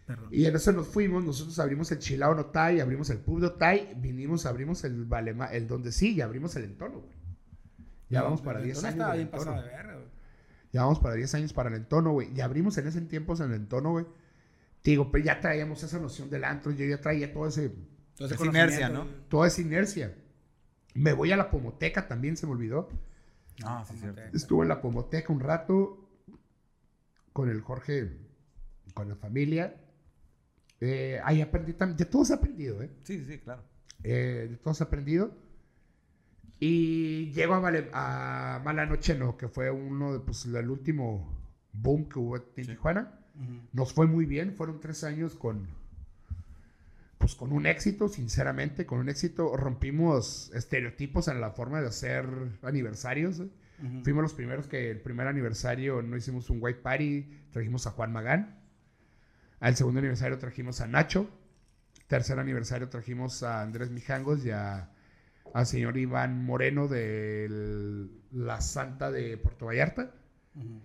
Perdón. 0.07 0.29
Y 0.31 0.45
en 0.47 0.55
eso 0.55 0.71
nos 0.73 0.87
fuimos, 0.87 1.25
nosotros 1.25 1.59
abrimos 1.59 1.91
el 1.91 1.99
Chilao 1.99 2.35
No 2.35 2.47
Tai, 2.47 2.79
abrimos 2.81 3.11
el 3.11 3.19
Pub 3.19 3.41
de 3.41 3.51
Tai, 3.51 3.95
vinimos, 3.97 4.47
abrimos 4.47 4.85
el 4.85 5.05
Valema, 5.05 5.47
el 5.47 5.67
donde 5.67 5.91
sí, 5.91 6.15
y 6.15 6.21
abrimos 6.21 6.55
el 6.57 6.65
Entono, 6.65 7.01
güey. 7.01 7.17
Ya 8.09 8.23
vamos 8.23 8.41
para 8.41 8.61
10 8.61 8.77
Entonces 8.79 8.85
años. 8.85 8.95
estaba 9.01 9.15
bien 9.17 9.29
pasado 9.29 9.57
de 9.63 9.69
verga, 9.69 9.95
güey. 9.95 10.07
Ya 10.73 10.83
vamos 10.83 11.01
para 11.01 11.15
10 11.17 11.35
años 11.35 11.53
para 11.53 11.71
el 11.71 11.75
entono, 11.77 12.13
güey. 12.13 12.29
Y 12.37 12.41
abrimos 12.41 12.77
en 12.79 12.87
ese 12.87 13.01
tiempo 13.01 13.35
en 13.35 13.43
el 13.51 13.55
entono, 13.55 13.91
güey. 13.93 14.05
Te 14.83 14.91
Digo, 14.93 15.11
pero 15.11 15.25
ya 15.25 15.41
traíamos 15.41 15.83
esa 15.83 15.99
noción 15.99 16.31
del 16.31 16.45
antro, 16.45 16.71
yo 16.71 16.85
ya 16.85 17.01
traía 17.01 17.33
todo 17.33 17.49
ese, 17.49 17.73
Entonces, 18.13 18.39
Es 18.41 18.47
inercia, 18.47 18.89
¿no? 18.91 19.07
toda 19.29 19.49
esa 19.49 19.61
inercia. 19.61 20.15
Me 20.95 21.13
voy 21.15 21.33
a 21.33 21.37
la 21.37 21.51
pomoteca 21.51 22.07
también, 22.07 22.37
se 22.37 22.47
me 22.47 22.53
olvidó. 22.53 22.89
Ah, 23.65 23.85
sí, 23.89 23.97
cierto. 23.99 24.21
Estuve 24.35 24.63
en 24.65 24.69
la 24.69 24.81
pomoteca 24.81 25.33
un 25.33 25.41
rato 25.41 26.09
con 27.33 27.49
el 27.49 27.61
Jorge, 27.61 28.17
con 28.95 29.09
la 29.09 29.17
familia. 29.17 29.75
Eh, 30.81 31.21
ahí 31.25 31.41
aprendí 31.41 31.73
también, 31.73 31.97
de 31.97 32.05
todo 32.05 32.25
se 32.25 32.35
ha 32.35 32.37
aprendido, 32.37 32.83
¿eh? 32.83 32.91
Sí, 33.03 33.25
sí, 33.25 33.39
claro. 33.39 33.63
Eh, 34.03 34.47
de 34.51 34.57
todo 34.59 34.75
se 34.75 34.85
ha 34.85 34.87
aprendido. 34.87 35.33
Y 36.59 37.31
llego 37.33 37.55
a, 37.55 37.61
Vale- 37.61 37.91
a 37.93 38.61
Mala 38.65 38.87
Noche 38.87 39.15
No, 39.15 39.37
que 39.37 39.49
fue 39.49 39.71
uno 39.71 40.13
de, 40.15 40.21
pues, 40.21 40.47
el 40.47 40.71
último 40.71 41.31
boom 41.73 42.09
que 42.09 42.19
hubo 42.19 42.37
en 42.37 42.67
Tijuana. 42.67 43.21
Nos 43.73 43.93
fue 43.93 44.07
muy 44.07 44.25
bien, 44.25 44.55
fueron 44.55 44.81
tres 44.81 45.05
años 45.05 45.35
con, 45.35 45.67
pues 47.27 47.35
con 47.35 47.53
un 47.53 47.67
éxito, 47.67 48.09
sinceramente, 48.09 48.87
con 48.87 49.01
un 49.01 49.09
éxito. 49.09 49.57
Rompimos 49.57 50.53
estereotipos 50.55 51.27
en 51.27 51.41
la 51.41 51.51
forma 51.51 51.81
de 51.81 51.89
hacer 51.89 52.25
aniversarios. 52.63 53.41
¿eh? 53.41 53.49
Fuimos 54.05 54.23
los 54.23 54.33
primeros 54.33 54.69
que 54.69 54.93
el 54.93 55.01
primer 55.01 55.27
aniversario 55.27 56.03
no 56.03 56.17
hicimos 56.17 56.51
un 56.51 56.59
white 56.61 56.79
party, 56.83 57.29
trajimos 57.51 57.85
a 57.89 57.91
Juan 57.91 58.13
Magán. 58.13 58.61
Al 59.59 59.75
segundo 59.75 59.99
aniversario 59.99 60.39
trajimos 60.39 60.81
a 60.81 60.87
Nacho. 60.87 61.29
Tercer 62.07 62.39
aniversario 62.39 62.89
trajimos 62.89 63.43
a 63.43 63.61
Andrés 63.61 63.91
Mijangos 63.91 64.47
y 64.47 64.53
a, 64.53 64.93
al 65.53 65.67
señor 65.67 65.97
Iván 65.97 66.45
Moreno 66.45 66.87
de 66.87 68.07
la 68.31 68.61
Santa 68.61 69.11
de 69.11 69.37
Puerto 69.37 69.67
Vallarta. 69.67 70.15
Ujú. 70.55 70.81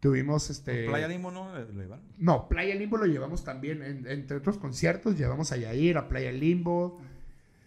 Tuvimos 0.00 0.48
este. 0.50 0.86
Playa 0.86 1.06
Limbo, 1.08 1.30
¿no? 1.30 1.52
¿Lo 1.52 1.64
llevaron? 1.82 2.04
No, 2.18 2.48
Playa 2.48 2.74
Limbo 2.74 2.96
lo 2.96 3.06
llevamos 3.06 3.44
también, 3.44 3.82
en- 3.82 4.06
entre 4.06 4.38
otros 4.38 4.56
conciertos, 4.58 5.16
llevamos 5.18 5.52
a 5.52 5.56
Yair, 5.58 5.98
a 5.98 6.08
Playa 6.08 6.32
Limbo, 6.32 7.00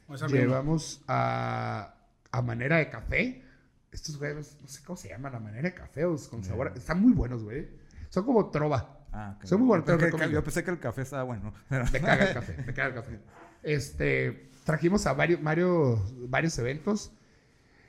O 0.07 0.17
sea, 0.17 0.27
mismo. 0.27 0.41
llevamos 0.41 1.03
a, 1.07 1.93
a 2.31 2.41
Manera 2.41 2.77
de 2.77 2.89
Café. 2.89 3.43
Estos 3.91 4.17
güeyes, 4.17 4.57
no 4.61 4.67
sé 4.67 4.83
cómo 4.83 4.97
se 4.97 5.09
llaman, 5.09 5.35
a 5.35 5.39
Manera 5.39 5.69
de 5.69 5.75
Café, 5.75 6.05
o 6.05 6.17
con 6.29 6.43
sabor. 6.43 6.73
Están 6.75 6.99
muy 7.01 7.13
buenos, 7.13 7.43
güey. 7.43 7.67
Son 8.09 8.25
como 8.25 8.49
trova. 8.49 8.99
Ah. 9.11 9.37
Son 9.43 9.59
muy 9.59 9.67
buenos, 9.67 9.85
Yo 9.87 9.97
pensé 9.99 10.17
que-. 10.17 10.31
Yo 10.33 10.43
pensé 10.43 10.63
que 10.63 10.71
el 10.71 10.79
café 10.79 11.03
estaba 11.03 11.21
bueno. 11.23 11.53
pero- 11.69 11.85
Me 11.91 12.01
caga 12.01 12.25
el 12.29 12.33
café, 12.33 12.57
me 12.65 12.73
caga 12.73 12.87
el 12.89 12.93
café. 12.95 13.19
Este, 13.61 14.49
trajimos 14.65 15.05
a 15.05 15.13
varios, 15.13 15.41
varios, 15.43 15.99
varios 16.29 16.57
eventos. 16.57 17.11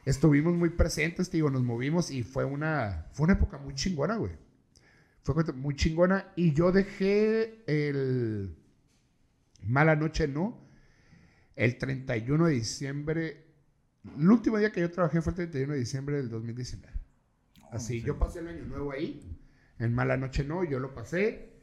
Estuvimos 0.04 0.54
muy 0.54 0.70
presentes, 0.70 1.30
te 1.30 1.38
digo, 1.38 1.50
nos 1.50 1.62
movimos 1.62 2.10
y 2.10 2.22
fue 2.22 2.44
una, 2.44 3.06
fue 3.12 3.24
una 3.24 3.34
época 3.34 3.58
muy 3.58 3.74
chingona, 3.74 4.16
güey. 4.16 4.32
Fue 5.22 5.34
muy 5.54 5.74
chingona 5.74 6.32
y 6.36 6.52
yo 6.52 6.70
dejé 6.70 7.64
el 7.66 8.54
Mala 9.62 9.96
Noche, 9.96 10.28
¿no? 10.28 10.60
El 11.56 11.78
31 11.78 12.46
de 12.46 12.52
diciembre. 12.52 13.46
El 14.18 14.28
último 14.28 14.58
día 14.58 14.70
que 14.70 14.82
yo 14.82 14.90
trabajé 14.90 15.22
fue 15.22 15.30
el 15.30 15.36
31 15.36 15.72
de 15.72 15.78
diciembre 15.78 16.16
del 16.16 16.28
2019. 16.28 16.94
Así, 17.70 18.00
sí. 18.00 18.06
yo 18.06 18.18
pasé 18.18 18.40
el 18.40 18.48
año 18.48 18.64
nuevo 18.66 18.92
ahí. 18.92 19.38
En 19.78 19.94
Mala 19.94 20.18
Noche 20.18 20.44
no, 20.44 20.62
yo 20.64 20.78
lo 20.78 20.94
pasé. 20.94 21.54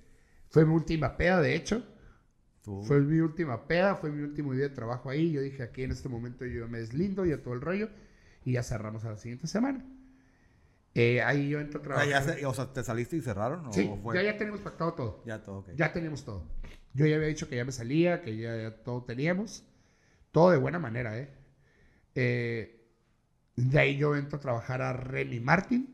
Fue 0.49 0.65
mi 0.65 0.73
última 0.73 1.15
peda, 1.15 1.39
de 1.41 1.55
hecho. 1.55 1.85
Fue 2.63 2.99
mi 3.01 3.19
última 3.19 3.67
peda, 3.67 3.95
fue 3.95 4.11
mi 4.11 4.21
último 4.23 4.53
día 4.53 4.69
de 4.69 4.75
trabajo 4.75 5.09
ahí. 5.09 5.31
Yo 5.31 5.41
dije, 5.41 5.63
aquí 5.63 5.83
en 5.83 5.91
este 5.91 6.09
momento 6.09 6.45
yo 6.45 6.67
me 6.67 6.79
deslindo, 6.79 7.25
ya 7.25 7.41
todo 7.41 7.53
el 7.53 7.61
rollo. 7.61 7.89
Y 8.43 8.53
ya 8.53 8.63
cerramos 8.63 9.03
a 9.05 9.11
la 9.11 9.17
siguiente 9.17 9.47
semana. 9.47 9.85
Eh, 10.93 11.21
ahí 11.21 11.49
yo 11.49 11.59
entro 11.59 11.79
a 11.79 11.81
Ah, 11.81 11.85
trabajar. 11.85 12.09
ya 12.09 12.21
se- 12.21 12.45
o 12.45 12.53
sea, 12.53 12.73
¿te 12.73 12.83
saliste 12.83 13.15
y 13.15 13.21
cerraron? 13.21 13.65
¿o 13.67 13.71
sí, 13.71 13.89
fue? 14.03 14.15
ya, 14.15 14.23
ya 14.23 14.37
tenemos 14.37 14.59
pactado 14.61 14.93
todo. 14.93 15.23
Ya 15.25 15.41
todo, 15.43 15.59
ok. 15.59 15.69
Ya 15.75 15.93
teníamos 15.93 16.25
todo. 16.25 16.43
Yo 16.93 17.05
ya 17.05 17.15
había 17.15 17.27
dicho 17.29 17.47
que 17.47 17.55
ya 17.55 17.63
me 17.63 17.71
salía, 17.71 18.21
que 18.21 18.35
ya, 18.37 18.55
ya 18.57 18.83
todo 18.83 19.03
teníamos. 19.03 19.63
Todo 20.31 20.51
de 20.51 20.57
buena 20.57 20.79
manera, 20.79 21.17
¿eh? 21.17 21.29
Eh, 22.15 22.77
De 23.55 23.79
ahí 23.79 23.97
yo 23.97 24.15
entro 24.15 24.37
a 24.37 24.41
trabajar 24.41 24.81
a 24.81 24.93
Remy 24.93 25.39
Martin, 25.39 25.93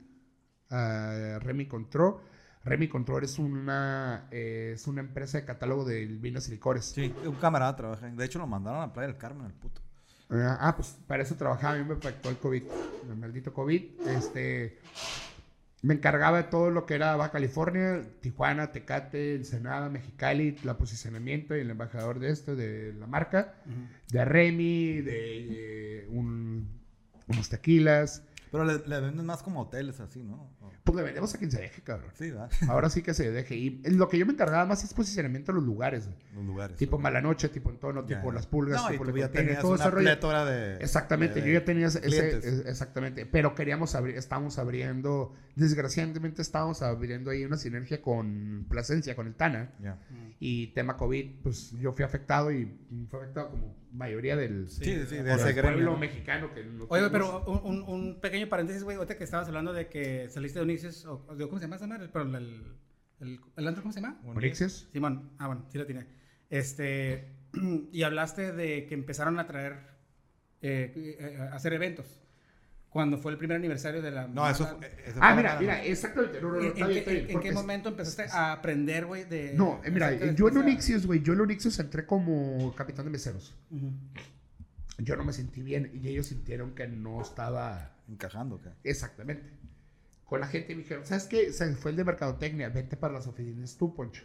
a 0.70 1.38
Remy 1.42 1.68
Control. 1.68 2.18
Remy 2.64 2.88
Control 2.88 3.24
es 3.24 3.40
una, 3.40 4.28
eh, 4.32 4.72
es 4.76 4.88
una 4.88 5.02
empresa 5.02 5.38
de 5.40 5.46
catálogo 5.46 5.84
de 5.86 6.06
vinos 6.06 6.48
y 6.48 6.52
licores. 6.52 6.86
Sí, 6.86 7.14
un 7.26 7.36
camarada 7.36 7.76
trabaja. 7.76 8.08
De 8.10 8.26
hecho, 8.26 8.40
lo 8.40 8.48
mandaron 8.48 8.82
a 8.82 8.94
Playa 8.94 9.08
del 9.08 9.18
Carmen, 9.18 9.46
el 9.48 9.54
puto. 9.54 9.82
Ah, 10.30 10.74
pues 10.76 10.98
para 11.08 11.24
eso 11.24 11.36
trabajaba, 11.36 11.76
a 11.76 11.78
mí 11.78 11.86
me 11.86 11.94
afectó 11.96 12.30
el 12.30 12.38
COVID, 12.38 12.63
el 13.10 13.16
maldito 13.16 13.54
COVID. 13.54 13.84
Este, 14.10 14.78
me 15.82 15.94
encargaba 15.94 16.38
de 16.38 16.44
todo 16.50 16.70
lo 16.70 16.86
que 16.86 16.96
era 16.96 17.16
Baja 17.16 17.32
California, 17.32 18.02
Tijuana, 18.20 18.72
Tecate, 18.74 19.36
Ensenada, 19.36 19.90
Mexicali, 19.90 20.58
el 20.63 20.76
posicionamiento 20.76 21.56
y 21.56 21.62
el 21.62 21.70
embajador 21.70 22.20
de 22.20 22.32
esto, 22.32 22.56
de 22.58 22.94
la 22.94 23.08
marca, 23.08 23.54
de 24.12 24.26
Remy, 24.26 25.02
de 25.02 26.00
eh, 26.02 26.08
un- 26.10 26.68
unos 27.28 27.48
tequilas. 27.50 28.24
Pero 28.52 28.64
le, 28.66 28.80
le 28.88 29.00
venden 29.02 29.26
más 29.26 29.44
como 29.44 29.62
hoteles 29.62 30.00
así, 30.00 30.24
¿no? 30.24 30.50
O- 30.62 30.72
Pues 30.84 30.96
le 30.96 31.04
vendemos 31.04 31.34
a 31.36 31.38
quien 31.38 31.52
se 31.52 31.60
deje, 31.62 31.82
cabrón. 31.82 32.10
Sí, 32.14 32.32
¿verdad? 32.32 32.50
Ahora 32.70 32.90
sí 32.90 33.02
que 33.02 33.14
se 33.14 33.32
deje. 33.32 33.56
Y 33.56 33.82
lo 33.90 34.08
que 34.08 34.18
yo 34.18 34.26
me 34.26 34.34
encargaba 34.34 34.66
más 34.66 34.84
es 34.84 34.94
posicionamiento 34.94 35.52
de 35.52 35.58
los 35.58 35.66
lugares, 35.66 36.08
güey. 36.08 36.18
Los 36.36 36.46
lugares. 36.46 36.78
Tipo 36.78 36.98
Malanoche, 36.98 37.50
tipo 37.50 37.70
Entono, 37.70 38.08
Ya, 38.08 38.18
tipo. 38.18 38.32
Las 38.32 38.48
Pulgas, 38.48 38.82
No, 38.82 38.90
y 38.90 38.92
tipo 38.94 39.06
tú 39.06 39.12
Le 39.14 39.20
ya 39.22 39.32
tenías 39.32 39.60
todo 39.62 39.76
ese 39.76 39.84
una 39.84 39.92
rollo. 39.92 40.06
plétora 40.06 40.46
de... 40.46 40.76
Exactamente, 40.78 41.42
de- 41.42 41.48
yo 41.48 41.60
ya 41.60 41.66
tenía 41.66 41.88
ese, 41.88 42.02
clientes. 42.02 42.46
es- 42.46 42.66
exactamente, 42.66 43.26
pero 43.26 43.54
queríamos 43.56 43.96
abrir, 43.96 44.16
estábamos 44.18 44.58
abriendo, 44.60 45.34
desgraciadamente 45.56 46.42
estábamos 46.42 46.82
abriendo 46.82 47.32
ahí 47.32 47.44
una 47.46 47.58
sinergia 47.58 48.02
con 48.02 48.66
Plasencia, 48.70 49.16
con 49.16 49.28
el 49.28 49.36
Tana, 49.36 49.72
Ya. 49.82 49.98
y 50.40 50.68
tema 50.68 50.98
COVID, 50.98 51.42
pues 51.44 51.72
yo 51.80 51.92
fui 51.94 52.06
afectado 52.06 52.52
y 52.52 52.66
fue 53.10 53.20
afectado 53.22 53.50
como 53.50 53.76
mayoría 53.98 54.36
del, 54.36 54.70
Sí, 54.70 54.84
sí, 54.86 55.06
sí, 55.08 55.16
de 55.18 55.24
del 55.24 55.40
ese 55.40 55.62
pueblo 55.62 55.98
mexicano 55.98 56.54
que 56.54 56.64
no 56.64 56.86
Oye, 56.90 57.10
pero 57.10 57.44
un, 57.46 57.82
un- 57.84 58.20
pequeño 58.22 58.48
paréntesis, 58.48 58.84
güey. 58.84 58.98
Ahorita 58.98 59.18
que 59.18 59.24
estabas 59.24 59.48
hablando 59.48 59.74
de 59.74 59.88
que 59.88 60.30
saliste 60.30 60.60
de 60.60 60.64
Onixios, 60.64 61.06
o, 61.06 61.26
¿cómo 61.28 61.58
se 61.60 61.66
llama 61.66 61.76
esa 61.78 61.88
madre? 61.88 62.08
Pero 62.12 62.26
el, 62.38 62.64
el, 63.20 63.40
el 63.58 63.68
antro, 63.68 63.82
¿cómo 63.84 63.92
se 63.92 64.02
llama? 64.02 64.22
Onixios. 64.24 64.88
Simón. 64.94 65.32
Ah, 65.40 65.48
bueno, 65.48 65.66
sí 65.70 65.78
lo 65.78 65.86
tiene. 65.86 66.08
Este, 66.50 67.34
y 67.92 68.04
hablaste 68.04 68.52
de 68.54 68.86
que 68.86 68.94
empezaron 68.94 69.40
a 69.40 69.48
traer 69.48 69.74
eh, 70.62 71.18
eh, 71.20 71.50
hacer 71.52 71.74
eventos. 71.74 72.22
Cuando 72.98 73.20
fue 73.20 73.32
el 73.32 73.38
primer 73.38 73.58
aniversario 73.58 74.02
de 74.02 74.10
la... 74.10 74.28
No, 74.28 74.50
eso, 74.50 74.64
banda. 74.64 74.80
fue- 74.80 75.04
eso 75.06 75.20
Ah, 75.22 75.28
fue 75.34 75.36
mira, 75.44 75.60
mira, 75.60 75.84
exactamente. 75.86 76.42
No, 76.42 76.48
no, 76.48 76.54
no, 76.56 76.62
¿En, 76.62 76.68
está 76.70 76.80
en 76.82 76.88
bien, 76.88 76.94
qué, 76.94 77.00
está 77.00 77.12
bien. 77.12 77.26
en 77.28 77.32
porque 77.34 77.44
qué 77.44 77.50
es- 77.50 77.56
momento 77.56 77.90
empezaste 77.90 78.24
a 78.36 78.52
aprender, 78.54 79.06
güey, 79.06 79.24
de... 79.26 79.54
No, 79.54 79.80
eh, 79.84 79.92
mira, 79.92 80.10
de 80.10 80.34
yo 80.34 80.48
en 80.48 80.58
Onixios, 80.58 81.06
güey, 81.06 81.22
yo 81.22 81.34
en 81.34 81.42
Onixios 81.42 81.78
entré 81.78 82.08
como 82.08 82.74
capitán 82.76 83.06
de 83.06 83.12
meseros. 83.12 83.54
Ujú. 83.70 83.92
Yo 84.98 85.16
no 85.16 85.24
me 85.24 85.32
sentí 85.32 85.62
bien 85.62 85.92
y 85.94 86.08
ellos 86.08 86.26
sintieron 86.26 86.72
que 86.74 86.88
no 86.88 87.22
estaba 87.22 87.94
Encajando, 88.10 88.60
¿qué? 88.62 88.70
exactamente. 88.84 89.48
Con 90.26 90.40
la 90.40 90.48
gente 90.48 90.74
me 90.76 90.82
dijeron, 90.82 91.06
¿sabes 91.06 91.26
qué? 91.26 91.54
Se 91.54 91.76
fue 91.76 91.92
el 91.92 91.98
de 91.98 92.04
mercadotecnia, 92.04 92.70
vete 92.70 92.98
para 92.98 93.14
las 93.14 93.28
oficinas 93.28 93.78
tú, 93.78 93.94
Poncho. 93.94 94.24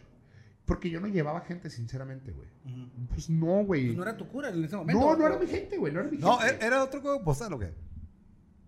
Porque 0.65 0.89
yo 0.89 0.99
no 0.99 1.07
llevaba 1.07 1.41
gente, 1.41 1.69
sinceramente, 1.69 2.31
güey. 2.31 2.47
Ujú. 2.65 3.07
Pues 3.09 3.29
no, 3.29 3.63
güey. 3.65 3.85
Pues 3.87 3.97
no 3.97 4.03
era 4.03 4.17
tu 4.17 4.27
cura 4.27 4.49
en 4.49 4.63
ese 4.63 4.75
momento. 4.75 4.99
No, 4.99 5.15
no 5.15 5.27
era 5.27 5.37
mi 5.37 5.45
gente, 5.47 5.77
güey, 5.77 5.93
no 5.93 5.99
era 5.99 6.09
mi 6.09 6.17
No, 6.17 6.37
gente. 6.39 6.63
¿e- 6.63 6.67
¿era 6.67 6.83
otro 6.83 7.01
juego 7.01 7.21
postal 7.23 7.53
o 7.53 7.59
qué? 7.59 7.71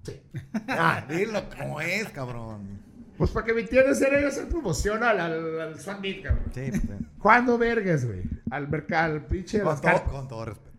Sí. 0.05 0.21
Ah, 0.67 1.05
dilo 1.09 1.41
como 1.49 1.81
es, 1.81 2.07
cabrón. 2.09 2.79
Pues 3.17 3.31
para 3.31 3.45
que 3.45 3.53
me 3.53 3.61
entiendas, 3.61 4.01
era 4.01 4.19
ir 4.19 4.25
a 4.25 4.29
hacer 4.29 4.47
promoción 4.49 5.01
al, 5.03 5.19
al, 5.19 5.61
al 5.61 5.79
Swan 5.79 6.01
Meet, 6.01 6.23
cabrón. 6.23 6.45
Sí, 6.53 6.61
pues, 6.69 6.81
sí. 6.81 7.05
¿Cuándo 7.17 7.57
vergas, 7.57 8.05
güey? 8.05 8.23
Al 8.51 8.67
mercado, 8.67 9.13
al 9.13 9.25
pinche 9.25 9.57
de 9.59 9.63
Con 9.63 9.71
las 9.73 9.81
todo, 9.81 9.91
carpas. 9.91 10.11
con 10.11 10.27
todo 10.27 10.45
respeto. 10.45 10.71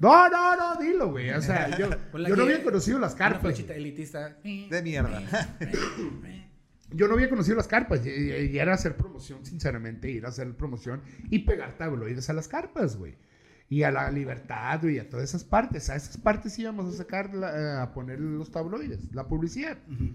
No, 0.00 0.28
no, 0.30 0.56
no, 0.56 0.80
dilo, 0.80 1.10
güey. 1.10 1.30
O 1.30 1.42
sea, 1.42 1.76
yo, 1.78 1.88
no 2.36 2.42
había 2.42 2.62
conocido 2.64 2.98
las 2.98 3.12
Una 3.12 3.18
carpas. 3.18 3.42
flechita 3.42 3.74
güey. 3.74 3.84
elitista. 3.84 4.36
De 4.42 4.82
mierda. 4.82 5.22
Yo 6.94 7.08
no 7.08 7.14
había 7.14 7.28
conocido 7.30 7.56
las 7.56 7.68
carpas. 7.68 8.04
Y, 8.04 8.10
y- 8.10 8.46
y 8.52 8.58
era 8.58 8.74
hacer 8.74 8.96
promoción, 8.96 9.44
sinceramente, 9.46 10.10
ir 10.10 10.26
a 10.26 10.28
hacer 10.28 10.52
promoción 10.54 11.00
y 11.30 11.40
pegar 11.40 11.76
tabloides 11.78 12.28
a 12.28 12.32
las 12.34 12.48
carpas, 12.48 12.96
güey. 12.96 13.14
Y 13.72 13.84
a 13.84 13.90
la 13.90 14.10
libertad, 14.10 14.80
güey, 14.82 14.98
a 14.98 15.08
todas 15.08 15.30
esas 15.30 15.44
partes. 15.44 15.88
A 15.88 15.96
esas 15.96 16.18
partes 16.18 16.58
íbamos 16.58 16.92
a 16.92 16.96
sacar, 16.96 17.32
la- 17.34 17.58
eh, 17.58 17.80
a 17.80 17.92
poner 17.94 18.20
los 18.20 18.50
tabloides, 18.50 19.14
la 19.14 19.26
publicidad. 19.26 19.78
Ujú. 19.90 20.12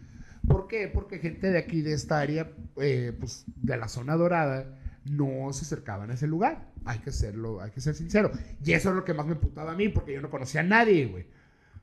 ¿Por 0.48 0.68
qué? 0.68 0.88
Porque 0.94 1.18
gente 1.18 1.50
de 1.50 1.58
aquí, 1.58 1.82
de 1.82 1.94
esta 1.94 2.20
área, 2.20 2.52
eh, 2.80 3.14
pues 3.20 3.46
de 3.56 3.76
la 3.78 3.88
zona 3.88 4.16
dorada, 4.16 4.78
no 5.06 5.52
se 5.54 5.66
acercaban 5.66 6.12
a 6.12 6.14
ese 6.14 6.28
lugar. 6.28 6.68
Hay 6.86 7.00
que 7.00 7.12
serlo, 7.12 7.60
hay 7.60 7.72
que 7.72 7.82
ser 7.82 7.96
sincero. 7.96 8.30
Y 8.64 8.74
eso 8.74 8.90
es 8.90 8.96
lo 8.96 9.04
que 9.04 9.16
más 9.16 9.26
me 9.26 9.36
putaba 9.36 9.72
a 9.72 9.76
mí, 9.76 9.90
porque 9.90 10.14
yo 10.14 10.22
no 10.22 10.30
conocía 10.30 10.62
a 10.62 10.64
nadie, 10.64 11.08
güey. 11.08 11.26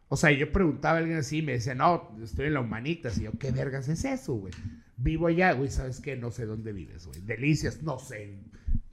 O 0.08 0.16
sea, 0.16 0.30
yo 0.30 0.52
preguntaba 0.52 0.98
a 0.98 1.00
alguien 1.00 1.18
así 1.18 1.38
y 1.38 1.42
me 1.42 1.52
decía, 1.54 1.74
no, 1.74 2.16
estoy 2.22 2.46
en 2.46 2.54
la 2.54 2.60
Humanitas. 2.60 3.18
Y 3.18 3.22
yo, 3.24 3.32
¿qué 3.32 3.50
vergas 3.50 3.88
es 3.88 4.04
eso, 4.04 4.34
güey? 4.34 4.52
Vivo 4.96 5.26
allá, 5.26 5.50
güey, 5.54 5.70
¿sabes 5.70 5.98
qué? 6.00 6.14
No 6.14 6.30
sé 6.30 6.46
dónde 6.46 6.72
vives, 6.72 7.04
güey. 7.08 7.20
Delicias, 7.22 7.82
no 7.82 7.98
sé. 7.98 8.38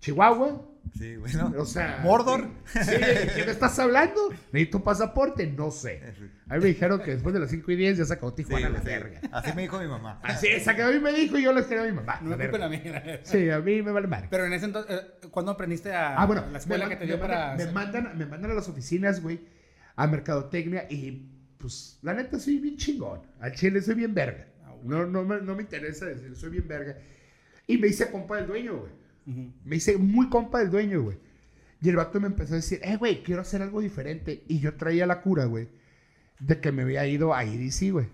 ¿En 0.02 0.06
Chihuahua? 0.06 0.68
Sí, 0.98 1.16
bueno. 1.16 1.54
O 1.60 1.66
sea... 1.66 2.00
¿Mordor? 2.04 2.48
Sí, 2.66 2.80
¿de 2.92 3.32
qué 3.36 3.44
me 3.46 3.52
estás 3.52 3.78
hablando? 3.78 4.30
¿Necesito 4.52 4.84
pasaporte? 4.84 5.46
No 5.46 5.70
sé. 5.70 6.02
A 6.50 6.56
mí 6.56 6.60
me 6.62 6.66
dijeron 6.70 7.02
que 7.04 7.12
después 7.12 7.34
de 7.34 7.40
las 7.40 7.52
5 7.52 7.72
y 7.72 7.76
10 7.76 7.98
ya 8.00 8.06
Sí, 8.06 8.16
Tijuana 8.36 8.68
a 8.68 8.70
la 8.72 8.80
sí. 8.80 8.86
verga. 8.88 9.22
Así 9.32 9.54
me 9.56 9.62
dijo 9.62 9.80
mi 9.80 9.88
mamá. 9.88 10.20
Así 10.24 10.48
es, 10.48 10.68
a 10.68 10.76
que 10.76 10.82
a 10.82 10.90
mí 10.90 11.00
me 11.00 11.14
dijo 11.14 11.38
y 11.38 11.44
yo 11.44 11.54
le 11.54 11.62
escribí 11.62 11.82
a 11.84 11.86
mi 11.86 11.92
mamá. 11.92 12.20
No 12.24 12.32
La 12.32 12.38
me 12.38 12.50
culpen 12.50 12.70
verga. 12.72 12.98
a 12.98 13.02
mí. 13.04 13.20
Sí, 13.24 13.50
a 13.52 13.60
mí 13.60 13.82
me 13.84 13.92
vale 13.92 14.08
madre. 14.08 14.28
Pero 14.32 14.46
en 14.46 14.54
ese 14.54 14.66
entonces, 14.66 15.00
eh, 15.00 15.28
¿cuándo 15.30 15.52
aprendiste 15.52 15.94
a 15.94 16.16
Ah, 16.20 16.26
bueno, 16.26 16.44
la 16.52 16.58
escuela 16.58 16.90
que 16.90 16.96
te 16.96 17.06
dio 17.06 17.20
para... 17.20 17.56
me, 17.56 17.64
hacer- 17.64 17.74
mandan, 17.74 18.18
me 18.18 18.26
mandan 18.26 18.50
a 18.52 18.54
las 18.56 18.68
oficinas, 18.68 19.22
güey, 19.22 19.40
a 19.96 20.08
Mercadotecnia 20.08 20.88
y, 20.90 21.30
pues, 21.60 22.00
la 22.02 22.16
neta, 22.16 22.40
soy 22.40 22.58
bien 22.58 22.76
chingón. 22.76 23.22
Al 23.40 23.54
chile 23.54 23.82
soy 23.84 23.94
bien 23.96 24.16
verga. 24.16 24.48
Ah. 24.66 24.74
No, 24.84 25.06
no, 25.06 25.24
me, 25.24 25.42
no 25.42 25.56
me 25.56 25.62
interesa 25.62 26.06
decir, 26.08 26.36
soy 26.36 26.50
bien 26.50 26.68
verga. 26.68 26.98
Y 27.68 27.78
me 27.78 27.88
hice 27.88 28.10
compa 28.10 28.38
del 28.38 28.48
dueño, 28.48 28.78
güey. 28.80 28.92
Me 29.26 29.76
hice 29.76 29.98
muy 29.98 30.30
compa 30.30 30.60
del 30.60 30.72
dueño, 30.72 31.02
güey. 31.02 31.18
Y 31.82 31.90
el 31.90 31.96
vato 31.96 32.20
me 32.20 32.28
empezó 32.28 32.54
a 32.54 32.58
decir, 32.58 32.80
eh, 32.84 32.96
güey, 32.98 33.24
quiero 33.24 33.42
hacer 33.42 33.62
algo 33.62 33.82
diferente. 33.82 34.44
Y 34.48 34.60
yo 34.60 34.76
traía 34.76 35.08
la 35.08 35.22
cura, 35.22 35.46
güey, 35.46 35.68
de 36.40 36.60
que 36.60 36.72
me 36.72 36.84
había 36.84 37.06
ido 37.08 37.34
a 37.34 37.44
EDC, 37.44 37.92
güey. 37.92 38.08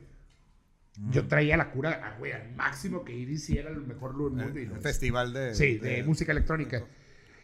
Yo 1.12 1.28
traía 1.28 1.58
la 1.58 1.70
cura, 1.70 2.02
ah, 2.04 2.15
güey, 2.17 2.32
al 2.32 2.56
máximo 2.56 3.06
que 3.06 3.22
EDC 3.22 3.58
era 3.58 3.70
el 3.70 3.82
mejor 3.82 4.15
lugar 4.15 4.36
del 4.36 4.46
mundo. 4.46 4.60
y 4.60 4.63
El 4.63 4.70
lo 4.70 4.76
es. 4.78 4.84
festival 4.84 5.32
de... 5.34 5.54
Sí, 5.54 5.78
de, 5.78 6.04
música 6.04 6.32
electrónica. 6.32 6.84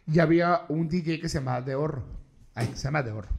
Y 0.06 0.18
había 0.18 0.62
un 0.68 0.88
DJ 0.88 1.20
que 1.20 1.28
se 1.28 1.38
llamaba 1.38 1.62
De 1.62 1.74
Horro. 1.74 2.04
Ay, 2.54 2.70
se 2.74 2.84
llama 2.84 3.02
De 3.02 3.12
Horro. 3.12 3.30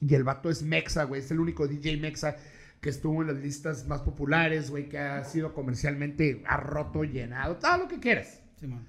Y 0.00 0.14
el 0.14 0.24
vato 0.24 0.50
es 0.50 0.62
Mexa, 0.62 1.04
güey. 1.04 1.20
Es 1.20 1.30
el 1.30 1.40
único 1.40 1.66
DJ 1.66 1.98
Mexa 1.98 2.36
que 2.80 2.88
estuvo 2.88 3.20
en 3.22 3.28
las 3.28 3.36
listas 3.36 3.86
más 3.86 4.00
populares, 4.00 4.70
güey. 4.70 4.88
Que 4.88 4.98
ha 4.98 5.24
sido 5.24 5.52
comercialmente, 5.52 6.42
ha 6.46 6.56
roto, 6.56 7.04
llenado, 7.04 7.56
todo 7.56 7.76
lo 7.78 7.88
que 7.88 7.98
quieras. 7.98 8.40
Simón. 8.58 8.86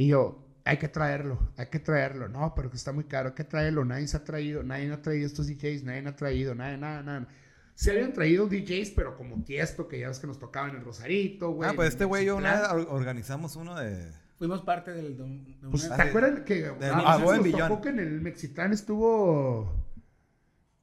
Y 0.00 0.06
yo, 0.06 0.42
hay 0.64 0.78
que 0.78 0.88
traerlo, 0.88 1.38
hay 1.58 1.66
que 1.66 1.78
traerlo. 1.78 2.26
No, 2.26 2.54
pero 2.56 2.70
que 2.70 2.78
está 2.78 2.90
muy 2.90 3.04
caro, 3.04 3.28
hay 3.28 3.34
que 3.34 3.44
traerlo. 3.44 3.84
Nadie 3.84 4.08
se 4.08 4.16
ha 4.16 4.24
traído, 4.24 4.62
nadie 4.62 4.90
ha 4.90 5.02
traído 5.02 5.26
estos 5.26 5.46
DJs, 5.46 5.84
nadie 5.84 6.08
ha 6.08 6.16
traído, 6.16 6.54
nada, 6.54 6.74
nada, 6.78 7.02
nada. 7.02 7.28
Se 7.74 7.90
habían 7.90 8.14
traído 8.14 8.46
DJs, 8.46 8.92
pero 8.96 9.18
como 9.18 9.44
Tiesto, 9.44 9.88
que 9.88 10.00
ya 10.00 10.08
ves 10.08 10.18
que 10.18 10.26
nos 10.26 10.38
tocaban 10.38 10.74
el 10.74 10.82
Rosarito, 10.82 11.50
güey. 11.50 11.68
Ah, 11.68 11.74
pues 11.76 11.90
este 11.90 12.06
güey 12.06 12.22
y 12.22 12.26
yo 12.28 12.36
una 12.36 12.62
vez 12.74 12.86
organizamos 12.88 13.56
uno 13.56 13.78
de... 13.78 14.10
Fuimos 14.38 14.62
parte 14.62 14.90
del... 14.90 15.18
De, 15.18 15.68
Pues, 15.70 15.86
¿te 15.86 16.02
acuerdas 16.02 16.40
que 16.46 16.62
de- 16.62 16.86
ah, 16.86 17.02
ah, 17.04 17.18
nos 17.18 17.22
buen 17.22 17.52
tocó 17.52 17.82
que 17.82 17.90
en 17.90 17.98
el 17.98 18.22
Mexitlán 18.22 18.72
estuvo 18.72 19.70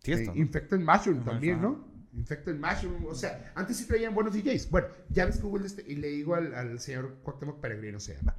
Sí, 0.04 0.12
esto, 0.12 0.32
eh, 0.32 0.36
¿no? 0.36 0.42
Infected 0.42 0.80
Mushroom 0.80 1.22
Ajá, 1.22 1.32
también. 1.32 1.60
¿no? 1.60 1.88
Infected 2.14 2.56
Mushroom, 2.56 3.06
o 3.08 3.16
sea, 3.16 3.52
antes 3.56 3.78
sí 3.78 3.88
traían 3.88 4.14
buenos 4.14 4.36
DJs. 4.36 4.70
Bueno, 4.70 4.90
ya 5.10 5.26
ves 5.26 5.38
que 5.40 5.46
hubo 5.48 5.58
el 5.58 5.66
este, 5.66 5.84
y 5.88 5.96
le 5.96 6.10
digo 6.10 6.36
al, 6.36 6.54
al 6.54 6.80
señor 6.80 7.16
Cuauhtémoc 7.24 7.60
Peregrino, 7.60 8.00
se 8.00 8.16
llama, 8.16 8.36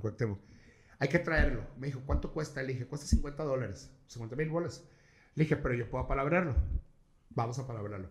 Cuauhtémoc, 0.00 0.40
hay 0.98 1.08
que 1.08 1.18
traerlo. 1.18 1.66
Me 1.78 1.88
dijo, 1.88 2.02
¿cuánto 2.06 2.32
cuesta? 2.32 2.62
Le 2.62 2.72
dije, 2.72 2.86
cuesta 2.86 3.06
50 3.06 3.42
dólares, 3.44 3.90
50 4.08 4.36
mil 4.36 4.48
bolas. 4.48 4.84
Le 5.34 5.44
dije, 5.44 5.56
pero 5.56 5.74
yo 5.74 5.88
puedo 5.90 6.04
apalabrarlo. 6.04 6.56
Vamos 7.30 7.58
a 7.58 7.62
apalabrarlo. 7.62 8.08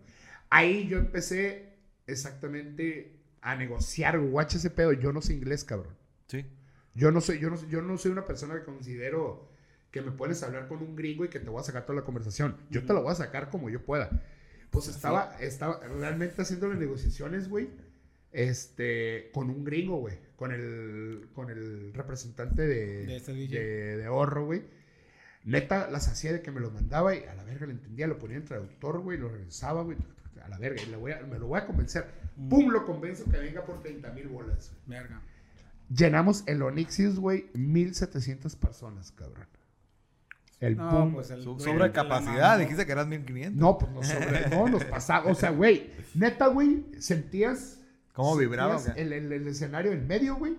Ahí 0.50 0.86
yo 0.88 0.98
empecé 0.98 1.78
exactamente 2.06 3.20
a 3.40 3.56
negociar, 3.56 4.18
guacha 4.18 4.58
ese 4.58 4.70
pedo. 4.70 4.92
Yo 4.92 5.12
no 5.12 5.20
sé 5.20 5.34
inglés, 5.34 5.64
cabrón. 5.64 5.96
Sí. 6.28 6.46
Yo 6.94 7.10
no 7.10 7.20
soy, 7.20 7.38
yo 7.38 7.50
no, 7.50 7.56
yo 7.68 7.82
no 7.82 7.98
soy 7.98 8.12
una 8.12 8.26
persona 8.26 8.54
que 8.54 8.64
considero 8.64 9.48
que 9.90 10.02
me 10.02 10.12
puedes 10.12 10.42
hablar 10.42 10.68
con 10.68 10.82
un 10.82 10.94
gringo 10.94 11.24
y 11.24 11.28
que 11.28 11.40
te 11.40 11.50
voy 11.50 11.60
a 11.60 11.64
sacar 11.64 11.84
toda 11.84 12.00
la 12.00 12.04
conversación. 12.04 12.56
Yo 12.70 12.84
te 12.84 12.92
la 12.92 13.00
voy 13.00 13.12
a 13.12 13.14
sacar 13.14 13.50
como 13.50 13.68
yo 13.70 13.84
pueda. 13.84 14.10
Pues 14.70 14.88
estaba, 14.88 15.36
estaba 15.40 15.80
realmente 15.80 16.42
haciendo 16.42 16.68
las 16.68 16.78
negociaciones, 16.78 17.48
güey. 17.48 17.70
Este, 18.36 19.30
con 19.32 19.48
un 19.48 19.64
gringo, 19.64 19.96
güey. 19.96 20.18
Con 20.36 20.52
el, 20.52 21.28
con 21.34 21.48
el 21.50 21.94
representante 21.94 22.66
de, 22.66 23.06
De 23.06 23.20
DJ. 23.20 23.58
de, 23.58 23.96
de 23.96 24.04
ahorro, 24.04 24.44
güey. 24.44 24.62
Neta, 25.44 25.88
las 25.90 26.08
hacía 26.08 26.32
de 26.32 26.42
que 26.42 26.50
me 26.50 26.60
los 26.60 26.72
mandaba 26.72 27.14
y 27.14 27.24
a 27.24 27.34
la 27.34 27.44
verga 27.44 27.64
le 27.66 27.72
entendía, 27.72 28.06
lo 28.06 28.18
ponía 28.18 28.36
en 28.36 28.44
traductor, 28.44 29.00
güey, 29.00 29.16
lo 29.16 29.28
regresaba, 29.30 29.82
güey, 29.82 29.96
a 30.42 30.48
la 30.48 30.58
verga, 30.58 30.82
y 30.82 30.86
le 30.86 30.96
voy 30.96 31.12
a- 31.12 31.20
me 31.22 31.38
lo 31.38 31.46
voy 31.46 31.60
a 31.60 31.66
convencer. 31.66 32.04
¡Pum! 32.50 32.68
Lo 32.68 32.84
convenzo 32.84 33.24
que 33.30 33.38
venga 33.38 33.64
por 33.64 33.80
30 33.80 34.10
mil 34.12 34.28
bolas, 34.28 34.72
güey. 34.86 34.98
Verga. 35.00 35.22
Llenamos 35.88 36.42
el 36.46 36.60
Onixius, 36.62 37.18
güey, 37.18 37.46
1700 37.54 38.54
personas, 38.56 39.12
cabrón. 39.12 39.46
El 40.60 40.76
No, 40.76 40.90
boom. 40.90 41.14
pues 41.14 41.30
el 41.30 41.42
sobre 41.42 41.92
capacidad, 41.92 42.58
dijiste 42.58 42.84
que 42.84 42.92
eras 42.92 43.06
1500. 43.06 43.58
No, 43.60 43.78
pues 43.78 43.92
nos 43.92 44.06
sobre, 44.08 44.48
no, 44.50 44.68
nos 44.68 44.84
pasaba. 44.84 45.30
O 45.30 45.34
sea, 45.34 45.50
güey, 45.50 45.90
neta, 46.14 46.48
güey, 46.48 46.84
sentías. 46.98 47.80
¿Cómo 48.16 48.36
vibraba? 48.36 48.76
El, 48.96 49.12
el- 49.12 49.30
el 49.32 49.46
escenario 49.46 49.92
en 49.92 50.06
medio, 50.06 50.36
güey, 50.36 50.56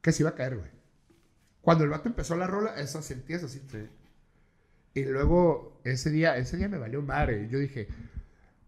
que 0.00 0.12
se 0.12 0.22
iba 0.22 0.30
a 0.30 0.34
caer, 0.34 0.56
güey. 0.56 0.70
Cuando 1.60 1.84
el 1.84 1.90
vato 1.90 2.08
empezó 2.08 2.36
la 2.36 2.46
rola, 2.46 2.74
esa 2.80 3.02
sentías 3.02 3.44
así. 3.44 3.60
Sí. 3.70 3.86
Y 4.94 5.04
luego, 5.04 5.80
ese 5.84 6.10
día, 6.10 6.36
ese 6.38 6.56
día 6.56 6.68
me 6.68 6.78
valió 6.78 7.02
madre. 7.02 7.48
Yo 7.50 7.58
dije, 7.58 7.86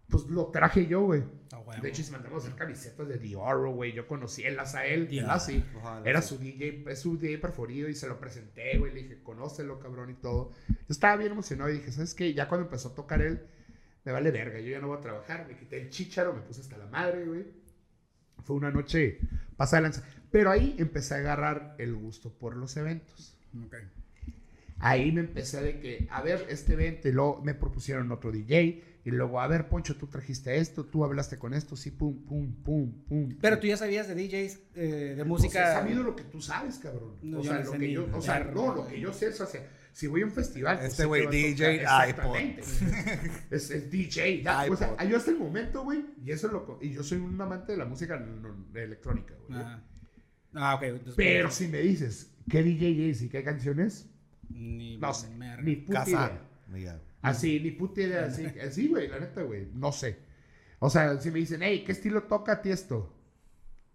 pues 0.09 0.25
lo 0.27 0.46
traje 0.48 0.87
yo, 0.87 1.01
güey. 1.01 1.22
Huevo. 1.66 1.83
De 1.83 1.88
hecho, 1.88 2.03
se 2.03 2.12
mandamos 2.12 2.44
a 2.44 2.46
hacer 2.48 2.59
camisetas 2.59 3.09
de 3.09 3.18
Dior, 3.18 3.70
güey. 3.70 3.92
Yo 3.92 4.07
conocí 4.07 4.42
el 4.44 4.59
Azael, 4.61 5.09
el. 5.09 5.25
Ojalá, 5.79 6.09
Era 6.09 6.20
su 6.20 6.37
DJ, 6.38 6.85
es 6.88 6.98
su 7.01 7.16
DJ 7.16 7.38
preferido 7.38 7.88
y 7.88 7.94
se 7.94 8.09
lo 8.09 8.18
presenté, 8.20 8.77
güey. 8.79 8.92
Le 8.92 9.03
dije, 9.05 9.22
conócelo, 9.22 9.79
cabrón, 9.79 10.11
y 10.11 10.14
todo. 10.14 10.53
Yo 10.68 10.75
estaba 10.90 11.16
bien 11.16 11.33
emocionado 11.33 11.70
y 11.70 11.75
dije, 11.75 11.92
¿sabes 11.92 12.14
qué? 12.14 12.35
Ya 12.35 12.46
cuando 12.48 12.66
empezó 12.66 12.88
a 12.90 12.94
tocar 12.94 13.22
él, 13.22 13.40
me 14.05 14.12
vale 14.12 14.31
verga. 14.33 14.61
Yo 14.61 14.70
ya 14.70 14.81
no 14.81 14.88
voy 14.88 14.98
a 14.98 15.01
trabajar. 15.01 15.46
Me 15.48 15.57
quité 15.57 15.81
el 15.81 15.88
chícharo, 15.88 16.35
me 16.35 16.42
puse 16.42 16.61
hasta 16.61 16.77
la 16.77 16.87
madre, 16.87 17.25
güey. 17.25 17.62
Fue 18.42 18.57
una 18.57 18.70
noche 18.70 19.18
pasada 19.57 19.83
de 19.83 19.83
lanza. 19.88 20.05
Pero 20.31 20.50
ahí 20.50 20.74
empecé 20.78 21.14
a 21.14 21.18
agarrar 21.18 21.74
el 21.78 21.94
gusto 21.94 22.33
por 22.33 22.57
los 22.57 22.76
eventos. 22.76 23.37
Ok. 23.66 23.76
Ahí 24.78 25.12
me 25.12 25.20
empecé 25.20 25.62
de 25.62 25.78
que, 25.78 26.09
a 26.11 26.22
ver, 26.22 26.44
este 26.48 26.72
evento, 26.72 27.09
y 27.09 27.12
luego 27.12 27.40
me 27.44 27.55
propusieron 27.55 28.11
otro 28.11 28.33
DJ, 28.33 28.83
y 29.05 29.11
luego, 29.11 29.40
a 29.40 29.46
ver, 29.46 29.68
Poncho, 29.68 29.96
tú 29.96 30.09
trajiste 30.09 30.57
esto, 30.59 30.85
tú 30.85 31.05
hablaste 31.05 31.38
con 31.38 31.55
esto, 31.55 31.76
sí, 31.76 31.90
pum, 31.92 32.16
pum, 32.24 32.52
pum, 32.64 32.92
pum. 33.09 33.37
Pero 33.40 33.61
tú 33.61 33.68
ya 33.68 33.76
sabías 33.76 34.09
de 34.09 34.14
DJs, 34.16 34.61
eh, 34.74 34.81
de 34.81 35.14
Pues 35.18 35.26
música. 35.28 35.70
he 35.70 35.74
sabido 35.74 36.02
lo 36.02 36.16
que 36.16 36.24
tú 36.24 36.40
sabes, 36.40 36.78
cabrón. 36.78 37.14
No, 37.22 37.40
o 37.40 37.44
sea, 37.44 37.61
lo 37.61 37.72
que 37.72 37.92
yo, 37.92 38.09
o 38.12 38.20
sea, 38.20 38.40
no, 38.44 38.74
lo 38.74 38.88
que 38.88 38.98
yo 38.98 39.12
sé 39.12 39.28
es, 39.28 39.40
o 39.40 39.46
sea, 39.46 39.64
si 39.92 40.07
voy 40.07 40.22
a 40.22 40.24
un 40.24 40.33
festival. 40.33 40.78
pues 40.78 40.90
Este 40.92 41.05
güey, 41.05 41.26
DJ 41.26 41.83
iPod. 42.09 42.37
Es, 43.50 43.70
es 43.70 43.90
DJ, 43.90 44.42
ya, 44.42 44.64
o 44.70 44.76
sea, 44.76 44.88
iPod. 44.94 45.09
yo 45.09 45.16
hasta 45.16 45.31
el 45.31 45.38
momento, 45.38 45.85
güey, 45.85 46.05
y 46.24 46.31
eso 46.33 46.46
es 46.46 46.52
lo 46.52 46.78
que- 46.78 46.87
y 46.87 46.92
yo 46.92 47.02
soy 47.02 47.18
un 47.18 47.40
amante 47.40 47.72
de 47.72 47.78
la 47.78 47.85
música 47.85 48.22
electrónica, 48.74 49.35
güey. 49.48 49.61
Ah, 49.61 49.83
ah 50.55 50.74
ok. 50.76 50.83
Entonces, 50.85 51.14
Pero 51.16 51.50
si 51.50 51.68
me 51.68 51.78
dices, 51.81 52.31
¿qué 52.50 52.62
DJ 52.62 53.11
es 53.11 53.22
y 53.22 53.28
qué 53.28 53.44
canciones? 53.44 54.09
Ni, 54.48 54.96
No 54.98 55.12
sé, 55.14 55.28
ni 55.62 55.76
puta 55.76 56.00
Casa. 56.00 56.11
idea. 56.11 56.42
Mira. 56.68 57.00
Así, 57.22 57.61
ni 57.61 57.70
puta 57.70 58.00
idea, 58.00 58.24
así, 58.26 58.44
así, 58.66 58.88
güey, 58.88 59.09
la 59.09 59.20
neta, 59.20 59.42
güey, 59.42 59.68
no 59.74 59.92
sé. 59.92 60.18
O 60.78 60.90
sea, 60.90 61.20
si 61.20 61.31
me 61.31 61.38
dicen, 61.38 61.62
hey, 61.62 61.85
¿qué 61.87 61.92
estilo 61.92 62.24
toca 62.24 62.52
a 62.55 62.62
ti 62.62 62.70
esto? 62.70 63.14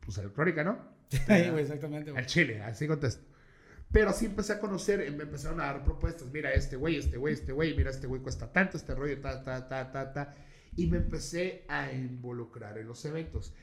Pues 0.06 0.18
electrónica, 0.20 0.64
¿no? 0.64 0.78
Sí, 1.10 1.18
güey, 1.28 1.62
exactamente. 1.62 2.12
Al 2.12 2.26
chile, 2.26 2.62
así 2.62 2.88
contesto. 2.88 3.26
Pero 3.92 4.10
así 4.10 4.26
empecé 4.26 4.54
a 4.54 4.60
conocer, 4.60 5.00
me 5.12 5.24
empezaron 5.24 5.62
a 5.62 5.66
dar 5.66 5.84
propuestas. 5.84 6.28
Mira, 6.32 6.52
este 6.54 6.76
güey, 6.76 6.98
este 6.98 7.18
güey, 7.18 7.34
este 7.34 7.54
güey, 7.54 7.76
mira, 7.76 7.90
este 7.90 8.08
güey 8.08 8.22
cuesta 8.22 8.52
tanto, 8.52 8.78
este 8.78 8.94
rollo, 8.94 9.20
ta, 9.22 9.44
ta, 9.44 9.68
ta, 9.68 9.92
ta, 9.92 10.14
ta. 10.14 10.36
Y 10.76 10.88
me 10.88 10.98
empecé 10.98 11.64
a 11.68 11.92
involucrar 11.92 12.78
en 12.78 12.88
los 12.88 13.04
eventos. 13.06 13.54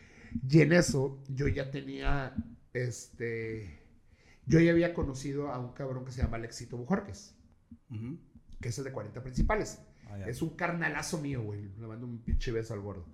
Y 0.49 0.61
en 0.63 0.73
eso 0.73 1.23
yo 1.29 1.47
ya 1.49 1.71
tenía, 1.71 2.35
este, 2.73 3.81
yo 4.47 4.61
ya 4.61 4.73
había 4.73 4.95
conocido 4.95 5.49
a 5.53 5.59
un 5.59 5.73
cabrón 5.75 6.05
que 6.05 6.13
se 6.13 6.23
llama 6.23 6.39
Alexito 6.39 6.77
Bujorques, 6.77 7.35
que 8.61 8.69
es 8.69 8.79
el 8.79 8.85
de 8.85 8.93
40 8.93 9.23
principales. 9.23 9.81
Ah. 10.09 10.19
Es 10.27 10.43
un 10.43 10.57
carnalazo 10.57 11.21
mío, 11.21 11.43
güey. 11.43 11.63
Le 11.79 11.87
mando 11.87 12.07
un 12.07 12.19
pinche 12.19 12.51
beso 12.51 12.75
al 12.75 12.81
gordo. 12.81 13.07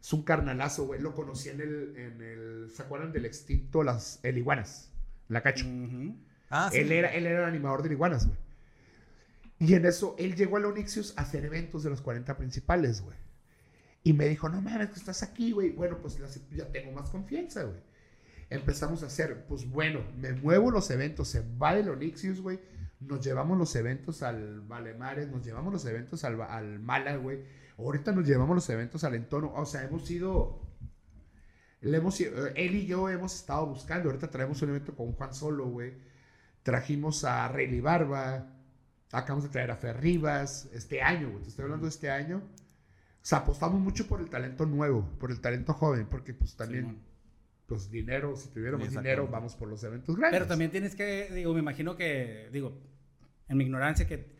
Es 0.00 0.12
un 0.12 0.22
carnalazo, 0.22 0.86
güey. 0.86 1.00
Lo 1.00 1.14
conocí 1.14 1.48
en 1.48 1.60
el, 1.60 1.96
en 1.96 2.22
el, 2.22 2.70
¿se 2.70 2.82
acuerdan 2.82 3.12
del 3.12 3.24
extinto, 3.24 3.82
las, 3.82 4.20
el 4.22 4.38
Iguanas? 4.38 4.92
La 5.28 5.42
Cacho. 5.42 5.66
Ujú. 5.66 6.16
Ah. 6.50 6.70
Él 6.72 6.92
era, 6.92 7.12
él 7.14 7.26
era 7.26 7.40
el 7.40 7.44
animador 7.46 7.82
de 7.82 7.92
iguanas, 7.92 8.26
güey. 8.26 8.38
Y 9.58 9.74
en 9.74 9.86
eso, 9.86 10.14
él 10.18 10.34
llegó 10.34 10.56
a 10.56 10.60
la 10.60 10.68
Onixius 10.68 11.16
a 11.16 11.22
hacer 11.22 11.44
eventos 11.44 11.82
de 11.84 11.90
los 11.90 12.00
40 12.00 12.36
principales, 12.36 13.00
güey. 13.00 13.16
Y 14.02 14.12
me 14.12 14.28
dijo, 14.28 14.48
no 14.48 14.60
mames, 14.60 14.90
que 14.90 14.98
estás 14.98 15.22
aquí, 15.22 15.52
güey. 15.52 15.70
Bueno, 15.70 15.98
pues 15.98 16.18
ya- 16.50 16.66
tengo 16.70 16.92
más 16.92 17.10
confianza, 17.10 17.62
güey. 17.64 17.80
Empezamos 18.50 19.02
a 19.02 19.06
hacer, 19.06 19.46
pues 19.46 19.68
bueno, 19.70 20.00
me 20.18 20.32
muevo 20.32 20.70
los 20.70 20.90
eventos, 20.90 21.28
se 21.28 21.42
va 21.56 21.74
del 21.74 21.88
Onixius, 21.88 22.40
güey. 22.40 22.60
Nos 23.00 23.24
llevamos 23.24 23.56
los 23.58 23.74
eventos 23.76 24.22
al 24.22 24.60
Valemares, 24.60 25.28
nos 25.28 25.44
llevamos 25.44 25.72
los 25.72 25.84
eventos 25.86 26.24
al, 26.24 26.40
al 26.42 26.78
Mala, 26.80 27.16
güey. 27.16 27.40
Ahorita 27.78 28.12
nos 28.12 28.26
llevamos 28.26 28.54
los 28.54 28.68
eventos 28.70 29.02
al 29.04 29.14
Entono. 29.14 29.52
O 29.54 29.64
sea, 29.66 29.84
hemos 29.84 30.08
ido 30.10 30.60
le 31.80 31.98
hemos, 31.98 32.18
ido- 32.20 32.46
él 32.54 32.74
y 32.76 32.86
yo 32.86 33.08
hemos 33.08 33.34
estado 33.34 33.66
buscando. 33.66 34.08
Ahorita 34.08 34.30
traemos 34.30 34.60
un 34.62 34.70
evento 34.70 34.94
con 34.94 35.12
Juan 35.12 35.34
Solo, 35.34 35.66
güey. 35.66 35.92
Trajimos 36.64 37.22
a 37.24 37.46
Rayleigh 37.48 37.80
Barba. 37.80 38.50
Acabamos 39.12 39.44
de 39.44 39.50
traer 39.50 39.70
a 39.70 39.76
Fer 39.76 40.00
Rivas. 40.00 40.68
Este 40.72 41.00
año, 41.02 41.30
güey. 41.30 41.42
Te 41.44 41.50
estoy 41.50 41.62
hablando 41.64 41.84
de 41.86 41.90
este 41.90 42.10
año. 42.10 42.38
O 42.38 43.26
sea, 43.26 43.38
apostamos 43.38 43.80
mucho 43.80 44.06
por 44.08 44.20
el 44.20 44.28
talento 44.28 44.66
nuevo, 44.66 45.08
por 45.20 45.30
el 45.30 45.40
talento 45.40 45.72
joven, 45.74 46.06
porque 46.10 46.34
pues 46.34 46.56
también, 46.56 46.84
Simón. 46.86 47.02
pues 47.66 47.90
dinero, 47.90 48.34
si 48.36 48.48
tuviéramos 48.48 48.90
dinero, 48.90 49.28
vamos 49.28 49.54
por 49.56 49.68
los 49.68 49.82
eventos 49.84 50.16
grandes. 50.16 50.40
Pero 50.40 50.48
también 50.48 50.70
tienes 50.70 50.94
que, 50.96 51.30
digo, 51.32 51.54
me 51.54 51.60
imagino 51.60 51.96
que, 51.96 52.48
digo, 52.52 52.82
en 53.48 53.56
mi 53.56 53.64
ignorancia, 53.64 54.06
que 54.06 54.34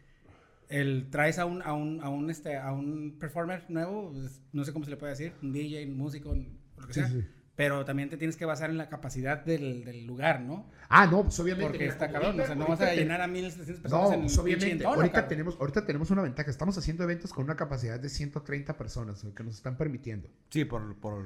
el 0.69 1.09
traes 1.11 1.39
a 1.39 1.45
un, 1.47 1.63
a 1.63 1.73
un, 1.73 2.03
a 2.03 2.09
un, 2.11 2.31
este, 2.31 2.57
a 2.57 2.73
un 2.73 3.17
performer 3.19 3.65
nuevo, 3.71 4.11
pues, 4.13 4.43
no 4.53 4.65
sé 4.65 4.73
cómo 4.73 4.85
se 4.85 4.91
le 4.91 4.97
puede 4.99 5.13
decir, 5.13 5.33
un 5.43 5.53
DJ, 5.53 5.87
un 5.87 5.97
músico, 5.97 6.35
lo 6.35 6.87
que 6.87 6.93
Sí, 6.95 7.01
sea. 7.01 7.09
sí. 7.09 7.25
Pero 7.57 7.85
también 7.85 8.11
te 8.11 8.17
tienes 8.17 8.37
que 8.37 8.45
basar 8.45 8.69
en 8.71 8.77
la 8.79 8.89
capacidad 8.89 9.45
del, 9.45 9.85
del 9.85 10.07
lugar, 10.09 10.41
¿no? 10.41 10.69
Ah, 10.89 11.07
no, 11.07 11.23
pues 11.23 11.39
obviamente. 11.39 11.67
Porque 11.69 11.85
mira, 11.85 11.93
está 11.93 12.11
cabrón, 12.11 12.31
o 12.31 12.43
ahorita- 12.43 12.47
sea, 12.47 12.55
no 12.57 12.61
vas 12.63 12.71
ahorita 12.81 12.85
a 12.87 12.91
te- 12.91 12.97
llenar 12.97 13.21
a 13.21 13.29
1700 13.29 13.81
personas 13.83 14.09
No, 14.09 14.15
en 14.15 14.21
pues 14.23 14.39
obviamente. 14.39 14.85
ahorita, 14.85 15.13
cabrón. 15.13 15.29
tenemos, 15.29 15.57
ahorita 15.61 15.87
tenemos 15.87 16.11
una 16.11 16.23
ventaja. 16.23 16.51
Estamos 16.51 16.77
haciendo 16.79 17.05
eventos 17.05 17.33
con 17.33 17.45
una 17.45 17.55
capacidad 17.55 18.01
de 18.01 18.09
130 18.09 18.77
personas 18.77 19.25
que 19.37 19.45
nos 19.45 19.55
están 19.55 19.77
permitiendo. 19.77 20.29
Sí, 20.51 20.65
por, 20.65 20.97
por, 20.97 21.23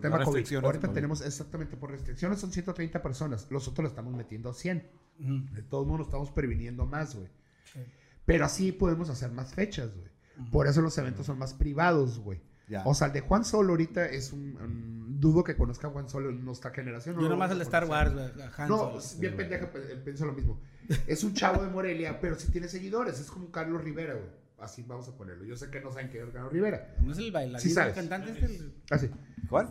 tema 0.00 0.18
COVID. 0.18 0.24
restricciones 0.26 0.64
Ahorita 0.64 0.86
COVID. 0.86 0.94
tenemos 0.94 1.20
exactamente 1.20 1.76
por 1.76 1.90
restricciones 1.90 2.38
son 2.38 2.52
130 2.52 3.02
personas. 3.02 3.48
Nosotros 3.50 3.82
le 3.82 3.88
estamos 3.88 4.14
metiendo 4.14 4.50
a 4.50 4.54
100. 4.54 4.86
Ujú. 5.18 5.52
De 5.52 5.62
todos 5.62 5.84
modos 5.86 6.06
estamos 6.06 6.30
previniendo 6.30 6.86
más, 6.86 7.16
güey. 7.16 7.28
Sí. 7.72 7.80
Pero 8.24 8.44
así 8.44 8.70
podemos 8.70 9.10
hacer 9.10 9.32
más 9.32 9.52
fechas, 9.52 9.90
güey. 9.96 10.12
Por 10.52 10.68
eso 10.68 10.80
los 10.80 10.96
eventos 10.96 11.26
son 11.26 11.38
más 11.38 11.54
privados, 11.54 12.20
güey. 12.20 12.40
Ya. 12.72 12.82
O 12.86 12.94
sea, 12.94 13.08
el 13.08 13.12
de 13.12 13.20
Juan 13.20 13.44
Solo 13.44 13.70
ahorita 13.72 14.06
es 14.06 14.32
un, 14.32 14.56
un- 14.56 15.20
dudo 15.20 15.44
que 15.44 15.54
conozca 15.56 15.86
a 15.86 15.90
Juan 15.90 16.08
Solo 16.08 16.30
en 16.30 16.44
nuestra 16.44 16.70
generación. 16.72 17.14
no 17.14 17.20
Yo 17.22 17.28
lo 17.28 17.34
nomás 17.34 17.50
el 17.52 17.58
de 17.58 17.64
Star. 17.64 17.84
Wars, 17.84 18.12
güey, 18.12 18.24
a 18.24 18.50
Han 18.56 18.68
No, 18.68 18.78
Solo. 18.78 18.98
es 18.98 19.20
bien 19.20 19.36
pendeja, 19.36 19.70
pe- 19.70 19.80
pienso 20.04 20.24
lo 20.26 20.32
mismo. 20.32 20.58
Es 21.06 21.22
un 21.22 21.32
chavo 21.34 21.62
de 21.62 21.70
Morelia, 21.70 22.18
pero 22.20 22.34
sí 22.34 22.50
tiene 22.50 22.66
seguidores. 22.68 23.20
Es 23.20 23.30
como 23.30 23.50
Carlos 23.52 23.84
Rivera, 23.84 24.14
güey. 24.14 24.26
Así 24.58 24.82
vamos 24.86 25.06
a 25.08 25.16
ponerlo. 25.16 25.44
Yo 25.44 25.56
sé 25.56 25.70
que 25.70 25.80
no 25.80 25.92
saben 25.92 26.08
qué 26.10 26.18
es 26.22 26.30
Carlos 26.30 26.52
Rivera. 26.52 26.96
¿No 27.02 27.12
es 27.12 27.18
el 27.18 27.30
bailarín, 27.30 27.60
Sí 27.70 27.78
el 27.78 27.92
cantante 27.92 28.30
este? 28.32 28.46
El- 28.46 28.72
Así. 28.90 29.10
¿Cuál? 29.50 29.70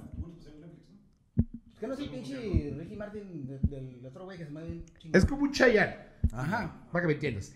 ¿Qué 1.80 1.88
no 1.88 1.94
es 1.96 2.00
el 2.00 2.10
pinche 2.12 2.76
Ricky 2.78 2.96
Martin 2.96 3.48
de- 3.48 3.60
del 3.60 4.06
otro 4.06 4.26
güey 4.26 4.38
que 4.38 4.44
se 4.46 4.52
llama 4.52 4.64
bien 4.66 4.86
chingón? 5.00 5.18
Es 5.20 5.26
como 5.26 5.42
un 5.44 5.52
Chayanne, 5.52 5.96
Ajá. 6.32 6.88
para 6.92 7.02
que 7.02 7.08
me 7.08 7.14
entiendas. 7.16 7.54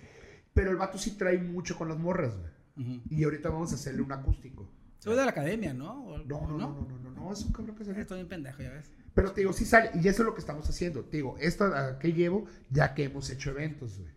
Pero 0.54 0.72
el 0.72 0.78
vato 0.78 0.98
sí 0.98 1.12
trae 1.12 1.38
mucho 1.38 1.78
con 1.78 1.90
las 1.90 1.98
morras, 2.00 2.34
güey. 2.36 2.52
Ujú. 2.98 3.02
Y 3.10 3.24
ahorita 3.24 3.50
vamos 3.50 3.72
a 3.72 3.76
hacerle 3.76 4.02
un 4.02 4.12
acústico. 4.12 4.68
Soy 5.00 5.16
de 5.16 5.24
la 5.24 5.32
academia, 5.32 5.74
¿no? 5.74 6.04
¿O- 6.06 6.18
No, 6.20 6.42
no, 6.48 6.58
no, 6.58 6.58
no, 6.58 6.82
no, 6.88 7.00
no, 7.00 7.10
no, 7.12 7.34
es 7.34 7.44
un 7.44 7.52
cabrón 7.54 7.76
que 7.76 7.86
salió. 7.86 8.02
Estoy 8.02 8.18
bien 8.18 8.28
pendejo, 8.30 8.62
ya 8.64 8.72
ves. 8.72 8.90
Pero 9.14 9.32
te 9.32 9.42
digo, 9.42 9.54
sí 9.54 9.66
sale, 9.66 9.92
y 9.94 10.00
eso 10.08 10.24
es 10.24 10.26
lo 10.26 10.34
que 10.34 10.42
estamos 10.42 10.68
haciendo. 10.70 11.04
Te 11.06 11.18
digo, 11.18 11.38
esto 11.40 11.66
a 11.66 12.00
qué 12.00 12.12
llevo, 12.14 12.46
ya 12.70 12.94
que 12.94 13.04
hemos 13.06 13.30
hecho 13.30 13.52
eventos, 13.52 14.00
güey. 14.00 14.12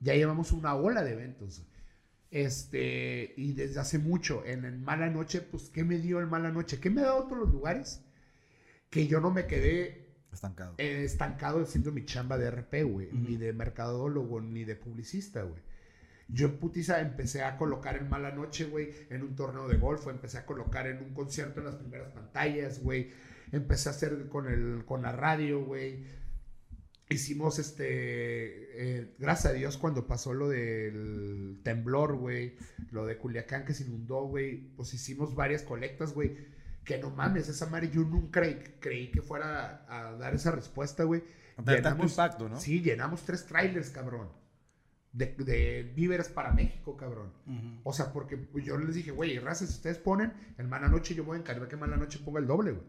Ya 0.00 0.14
llevamos 0.14 0.50
una 0.52 0.74
ola 0.74 1.04
de 1.04 1.12
eventos. 1.12 1.62
Este, 2.30 3.34
y 3.36 3.52
desde 3.52 3.80
hace 3.80 3.98
mucho, 3.98 4.44
en 4.46 4.64
el 4.64 4.78
Mala 4.78 5.08
Noche, 5.10 5.40
pues, 5.40 5.68
¿qué 5.68 5.84
me 5.84 5.98
dio 5.98 6.20
el 6.20 6.26
Mala 6.26 6.50
Noche? 6.50 6.78
¿Qué 6.80 6.88
me 6.90 7.00
ha 7.02 7.06
dado 7.06 7.24
todos 7.24 7.38
los 7.38 7.50
lugares? 7.52 8.02
Que 8.88 9.06
yo 9.06 9.20
no 9.20 9.30
me 9.30 9.46
quedé 9.46 10.06
Estancado. 10.32 10.74
eh, 10.78 11.02
estancado 11.04 11.62
haciendo 11.62 11.92
mi 11.92 12.04
chamba 12.04 12.38
de 12.38 12.46
RP, 12.50 12.84
güey, 12.84 13.08
ni 13.12 13.36
de 13.36 13.52
mercadólogo, 13.52 14.40
ni 14.40 14.64
de 14.64 14.76
publicista, 14.76 15.42
güey. 15.42 15.60
Yo 16.32 16.46
en 16.46 16.58
putiza 16.58 17.00
empecé 17.00 17.42
a 17.42 17.56
colocar 17.56 17.96
en 17.96 18.08
Mala 18.08 18.30
Noche, 18.30 18.64
güey, 18.64 18.90
en 19.10 19.22
un 19.22 19.34
torneo 19.34 19.66
de 19.68 19.76
golf, 19.76 20.06
empecé 20.06 20.38
a 20.38 20.46
colocar 20.46 20.86
en 20.86 20.98
un 20.98 21.12
concierto 21.12 21.60
en 21.60 21.66
las 21.66 21.76
primeras 21.76 22.12
pantallas, 22.12 22.82
güey. 22.82 23.10
Empecé 23.52 23.88
a 23.88 23.92
hacer 23.92 24.28
con, 24.28 24.46
el, 24.46 24.84
con 24.84 25.02
la 25.02 25.12
radio, 25.12 25.64
güey. 25.64 26.04
Hicimos 27.08 27.58
este, 27.58 27.86
eh, 27.88 29.14
gracias 29.18 29.52
a 29.52 29.56
Dios 29.56 29.76
cuando 29.76 30.06
pasó 30.06 30.32
lo 30.32 30.48
del 30.48 31.60
temblor, 31.64 32.14
güey, 32.14 32.56
lo 32.92 33.04
de 33.04 33.18
Culiacán 33.18 33.64
que 33.64 33.74
se 33.74 33.82
inundó, 33.82 34.26
güey, 34.26 34.68
pues 34.76 34.94
hicimos 34.94 35.34
varias 35.34 35.62
colectas, 35.62 36.14
güey, 36.14 36.36
que 36.84 36.98
no 36.98 37.10
mames, 37.10 37.48
esa 37.48 37.66
madre 37.66 37.90
yo 37.90 38.02
nunca 38.02 38.40
creí, 38.40 38.62
creí 38.78 39.10
que 39.10 39.22
fuera 39.22 39.84
a, 39.88 40.10
a 40.10 40.12
dar 40.12 40.34
esa 40.34 40.52
respuesta, 40.52 41.02
güey. 41.02 41.24
Tanto 41.64 42.04
impacto, 42.04 42.48
¿no? 42.48 42.60
Sí, 42.60 42.80
llenamos 42.80 43.22
tres 43.24 43.44
trailers, 43.44 43.90
cabrón, 43.90 44.28
de, 45.12 45.34
de 45.38 45.92
víveres 45.96 46.28
para 46.28 46.52
México, 46.52 46.96
cabrón. 46.96 47.32
O 47.84 47.92
sea, 47.92 48.12
porque 48.12 48.48
yo 48.64 48.78
les 48.78 48.94
dije, 48.94 49.10
güey, 49.10 49.38
raza, 49.38 49.66
si 49.66 49.72
ustedes 49.74 49.98
ponen 49.98 50.32
el 50.58 50.68
Mala 50.68 50.88
Noche, 50.88 51.14
yo 51.14 51.24
voy 51.24 51.36
a 51.36 51.40
encargar 51.40 51.68
que 51.68 51.76
Mala 51.76 51.96
Noche 51.96 52.20
ponga 52.24 52.40
el 52.40 52.46
doble, 52.46 52.72
güey. 52.72 52.84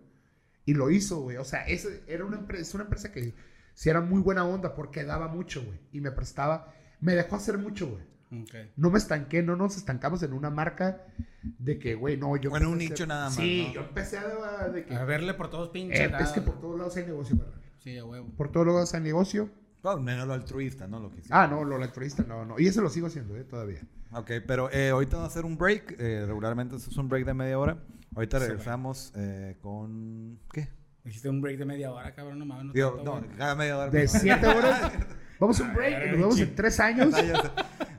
Y 0.66 0.74
lo 0.76 0.92
hizo, 0.92 1.22
güey. 1.22 1.38
O 1.38 1.44
sea, 1.44 1.66
es, 1.68 1.88
era 2.08 2.24
una 2.26 2.38
empresa, 2.38 2.62
es 2.62 2.74
una 2.76 2.84
empresa 2.84 3.12
que 3.12 3.34
sí 3.74 3.90
era 3.90 4.02
muy 4.02 4.22
buena 4.22 4.46
onda 4.46 4.76
porque 4.76 5.04
daba 5.04 5.28
mucho, 5.28 5.64
güey. 5.64 5.80
Y 5.92 6.02
me 6.02 6.12
prestaba, 6.12 6.74
me 7.00 7.16
dejó 7.16 7.36
hacer 7.38 7.58
mucho, 7.58 7.88
güey. 7.90 8.44
Ok. 8.44 8.56
No 8.78 8.92
me 8.92 8.98
estanqué, 9.00 9.42
no 9.44 9.56
nos 9.56 9.76
estancamos 9.76 10.22
en 10.24 10.32
una 10.34 10.50
marca 10.52 11.06
de 11.42 11.80
que, 11.80 11.96
güey, 11.96 12.16
no, 12.18 12.38
yo... 12.38 12.50
Bueno, 12.52 12.70
un 12.70 12.78
nicho 12.78 12.94
hacer- 12.94 13.08
nada 13.08 13.26
más, 13.26 13.36
Sí, 13.36 13.66
¿no? 13.70 13.74
yo 13.74 13.82
empecé 13.82 14.20
a... 14.20 14.70
De 14.70 14.86
que, 14.86 14.96
A 14.96 15.04
verle 15.04 15.34
por 15.34 15.50
todos 15.50 15.70
pinches. 15.70 16.00
eh, 16.00 16.12
es 16.20 16.30
que 16.30 16.42
por 16.42 16.62
todos 16.62 16.78
lados 16.78 16.96
hay 16.96 17.06
negocio, 17.08 17.36
¿verdad? 17.38 17.56
Sí, 17.80 17.98
a 17.98 18.06
huevo. 18.06 18.30
Por 18.38 18.52
todos 18.52 18.68
lados 18.68 18.94
hay 18.94 19.02
negocio. 19.02 19.50
Claro, 19.82 20.00
menos 20.00 20.28
lo 20.28 20.34
altruista, 20.34 20.88
¿no? 20.88 21.00
Lo 21.00 21.10
que 21.10 21.20
hicimos. 21.20 21.38
Ah, 21.38 21.48
no, 21.48 21.64
lo 21.64 21.76
electorista, 21.78 22.24
no, 22.24 22.46
no. 22.46 22.60
Y 22.60 22.68
eso 22.68 22.82
lo 22.82 22.90
sigo 22.90 23.08
haciendo, 23.08 23.36
eh, 23.36 23.44
todavía. 23.44 23.82
Ok, 24.14 24.32
pero 24.46 24.70
eh, 24.72 24.90
ahorita 24.90 25.16
vamos 25.18 25.30
a 25.30 25.32
hacer 25.32 25.46
un 25.46 25.58
break. 25.58 25.96
eh, 26.00 26.26
regularmente 26.28 26.76
esto 26.76 26.92
es 26.92 26.98
un 26.98 27.10
break 27.10 27.26
de 27.26 27.34
media 27.34 27.58
hora. 27.58 27.78
Ahorita 28.16 28.40
regresamos 28.40 29.12
eh, 29.16 29.58
con... 29.62 30.40
¿Qué? 30.52 30.68
Hiciste 31.06 31.30
un 31.30 31.42
break 31.42 31.58
de 31.58 31.66
media 31.66 31.92
hora, 31.92 32.14
cabrón, 32.14 32.38
no 32.38 32.46
mames. 32.46 32.66
No 32.66 32.74
Digo, 32.74 32.92
tanto, 32.94 33.16
no, 33.16 33.22
güey. 33.26 33.38
cada 33.38 33.56
media 33.56 33.78
hora. 33.78 33.90
De 33.90 34.08
siete 34.08 34.46
horas, 34.46 34.92
vamos 35.40 35.60
a 35.60 35.64
un 35.64 35.74
break 35.74 36.06
y 36.06 36.10
nos 36.12 36.20
vemos 36.20 36.40
en 36.40 36.56
tres 36.56 36.80
años. 36.80 37.14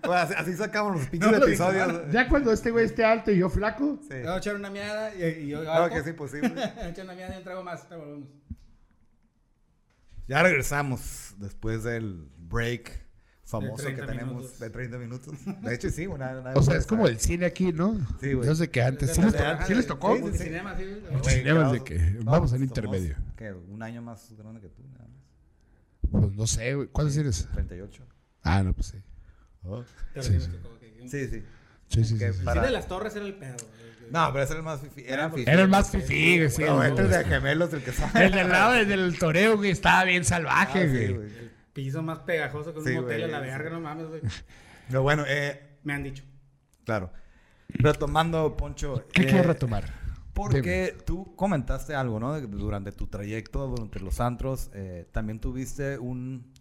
Ah. 0.05 0.09
Bueno, 0.09 0.21
así, 0.23 0.35
así 0.37 0.57
sacamos 0.57 0.97
los 0.97 1.07
pinches 1.09 1.31
No 1.31 1.39
lo 1.39 1.47
episodios. 1.47 2.11
Ya 2.11 2.29
cuando 2.29 2.51
este 2.53 2.73
güey 2.73 2.87
esté 2.87 3.05
alto 3.05 3.31
y 3.31 3.39
yo 3.39 3.49
flaco, 3.49 4.01
Sí. 4.03 4.09
Voy 4.21 4.27
a 4.27 4.37
echar 4.39 4.57
una 4.57 4.69
miada 4.69 5.15
y, 5.15 5.45
y 5.45 5.47
yo 5.47 5.61
Claro 5.63 5.89
que 5.95 5.99
es 6.01 6.07
imposible. 6.09 6.49
echar 6.89 7.05
una 7.05 7.15
miada 7.15 7.37
y 7.37 7.39
un 7.39 7.45
trago 7.45 7.63
más. 7.63 7.89
te 7.89 7.95
volvemos. 7.95 8.29
Ya 10.27 10.43
regresamos 10.43 11.32
después 11.43 11.85
del 11.85 12.27
break 12.39 13.03
famoso 13.45 13.83
De 13.85 13.91
que 13.91 13.97
30 14.03 14.13
tenemos 14.13 14.35
minutos. 14.37 14.59
de 14.61 14.71
30 14.71 14.99
minutos. 14.99 15.35
De 15.63 15.75
hecho, 15.75 15.91
sí, 15.91 16.07
una, 16.07 16.41
una- 16.41 16.53
o 16.55 16.63
sea, 16.63 16.77
es 16.77 16.87
como 16.87 17.07
el 17.07 17.19
cine 17.19 17.45
aquí, 17.47 17.73
¿no? 17.73 17.95
Sí, 18.21 18.33
güey. 18.33 18.47
Yo 18.49 18.55
sé 18.55 18.71
que 18.71 18.83
antes, 18.83 19.11
sí 19.13 19.21
les, 19.21 19.35
to- 19.37 19.67
sí 19.67 19.75
les 19.75 19.87
tocó. 19.87 20.17
Sí, 20.17 20.23
Sí, 20.33 20.39
sí. 20.39 20.45
cinema, 20.45 20.77
sí. 20.77 20.85
Cinemas 21.29 21.73
de 21.73 21.85
que 21.85 21.99
no, 21.99 22.31
vamos 22.31 22.53
al 22.53 22.63
intermedio. 22.63 23.17
¿qué? 23.37 23.53
Un 23.53 23.83
año 23.83 24.01
más 24.01 24.33
grande 24.39 24.61
que 24.61 24.69
tú, 24.69 24.83
nada 24.93 25.07
más. 25.09 26.11
Pues 26.11 26.33
no 26.35 26.47
sé, 26.47 26.75
güey. 26.75 26.89
¿Cuántos 26.89 27.17
eres? 27.17 27.47
38. 27.53 28.05
Ah, 28.43 28.63
no, 28.63 28.73
pues 28.73 28.87
sí. 28.89 28.99
Pero 29.63 29.85
Sí, 30.23 30.41
sí. 30.41 30.49
que- 30.51 31.09
Sí, 31.09 31.27
sí. 31.29 31.45
Sí, 31.89 32.05
sí, 32.05 32.19
Que 32.19 32.33
sí, 32.33 32.39
sí. 32.39 32.45
para- 32.45 32.63
Sí, 32.63 32.67
de 32.69 32.73
las 32.73 32.87
torres 32.89 33.15
era 33.17 33.25
el 33.27 33.35
pedo. 33.35 33.57
güey. 33.57 33.92
No, 34.11 34.31
pero 34.33 34.45
ese 34.45 34.53
era 34.53 34.59
el 34.61 34.65
más 34.65 34.81
fifi. 34.81 35.05
Era 35.07 35.31
fifi. 35.31 35.51
Era 35.51 35.63
el 35.63 35.69
más 35.69 35.91
fifí, 35.91 36.39
güey, 36.39 36.51
sí. 36.51 36.63
No, 36.65 36.77
güey. 36.77 36.89
este 36.91 37.03
es 37.03 37.11
de 37.11 37.25
gemelos 37.25 37.73
el 37.73 37.83
que 37.83 37.93
sabe. 37.93 38.27
El 38.27 38.33
del 38.33 38.49
lado 38.49 38.73
del- 38.73 39.19
toreo, 39.19 39.57
güey, 39.57 39.71
estaba 39.71 40.05
bien 40.05 40.23
Ah, 40.23 40.25
salvaje, 40.27 40.83
sí, 40.85 40.91
güey. 40.91 41.15
güey. 41.15 41.53
Piso 41.73 42.03
más 42.03 42.19
pegajoso 42.21 42.73
que 42.73 42.81
un 42.81 42.85
Sí, 42.85 42.93
motel 42.95 43.21
güey, 43.21 43.23
a 43.35 43.39
la 43.39 43.41
sí. 43.45 43.51
verga, 43.51 43.71
no 43.71 43.81
mames, 43.81 44.07
güey. 44.09 44.21
Pero 44.89 45.03
bueno, 45.03 45.25
eh, 45.27 45.79
Me 45.85 45.95
han 45.95 46.03
dicho. 46.03 46.23
Claro. 46.85 47.13
Retomando, 47.69 48.57
Poncho. 48.57 49.07
¿Qué 49.13 49.23
eh, 49.23 49.27
quieres 49.27 49.47
retomar? 49.47 49.85
Porque 50.35 50.97
tú 51.05 51.35
comentaste 51.37 51.95
algo, 51.95 52.19
¿no? 52.21 52.41
Durante 52.41 52.93
tu 52.93 53.07
trayecto, 53.07 53.67
durante 53.69 54.01
los 54.01 54.21
antros, 54.21 54.71
eh, 54.75 55.07
también 55.13 55.41
tuviste 55.41 55.99
un, 55.99 56.53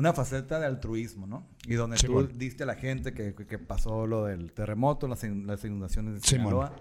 una 0.00 0.12
faceta 0.12 0.58
de 0.58 0.66
altruismo, 0.66 1.26
¿no? 1.26 1.46
Y 1.66 1.74
donde 1.74 1.96
tú 1.98 2.26
diste 2.26 2.62
a 2.64 2.66
la 2.66 2.74
gente 2.74 3.12
que, 3.12 3.34
que 3.34 3.58
pasó 3.58 4.06
lo 4.06 4.24
del 4.24 4.52
terremoto, 4.52 5.06
las, 5.06 5.22
in- 5.24 5.46
las 5.46 5.64
inundaciones 5.64 6.14
de 6.14 6.20
Simón. 6.20 6.46
Sinaloa. 6.46 6.76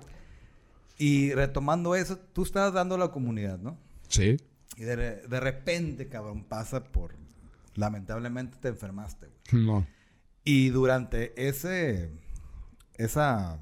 Y 0.97 1.33
retomando 1.33 1.95
eso, 1.95 2.17
tú 2.17 2.43
estabas 2.43 2.73
dando 2.73 2.95
a 2.95 2.97
la 2.97 3.09
comunidad, 3.11 3.59
¿no? 3.59 3.77
Sí. 4.07 4.37
Y 4.77 4.81
de, 4.83 4.95
de 4.95 5.39
repente, 5.39 6.07
cabrón, 6.07 6.43
pasa 6.43 6.83
por... 6.83 7.13
Lamentablemente 7.75 8.57
te 8.59 8.69
enfermaste, 8.69 9.27
güey. 9.51 9.65
No. 9.65 9.87
Y 10.43 10.69
durante 10.69 11.47
ese, 11.47 12.11
esa, 12.95 13.59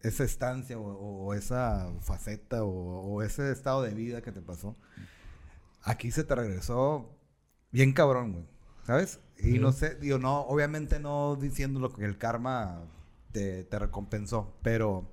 esa 0.00 0.24
estancia 0.24 0.78
o, 0.78 0.84
o 0.84 1.34
esa 1.34 1.90
faceta 2.00 2.62
o, 2.62 2.68
o 2.68 3.22
ese 3.22 3.50
estado 3.50 3.82
de 3.82 3.94
vida 3.94 4.20
que 4.22 4.30
te 4.30 4.42
pasó, 4.42 4.76
aquí 5.82 6.10
se 6.10 6.24
te 6.24 6.34
regresó 6.34 7.16
bien 7.72 7.92
cabrón, 7.92 8.32
güey. 8.32 8.44
¿Sabes? 8.88 9.20
Y 9.38 9.58
no 9.58 9.72
sé, 9.72 9.96
digo, 9.96 10.16
no, 10.18 10.40
obviamente 10.46 10.98
no 10.98 11.36
diciendo 11.36 11.78
lo 11.78 11.92
que 11.92 12.06
el 12.06 12.16
karma 12.16 12.86
te, 13.32 13.64
te 13.64 13.78
recompensó, 13.78 14.56
pero 14.62 15.12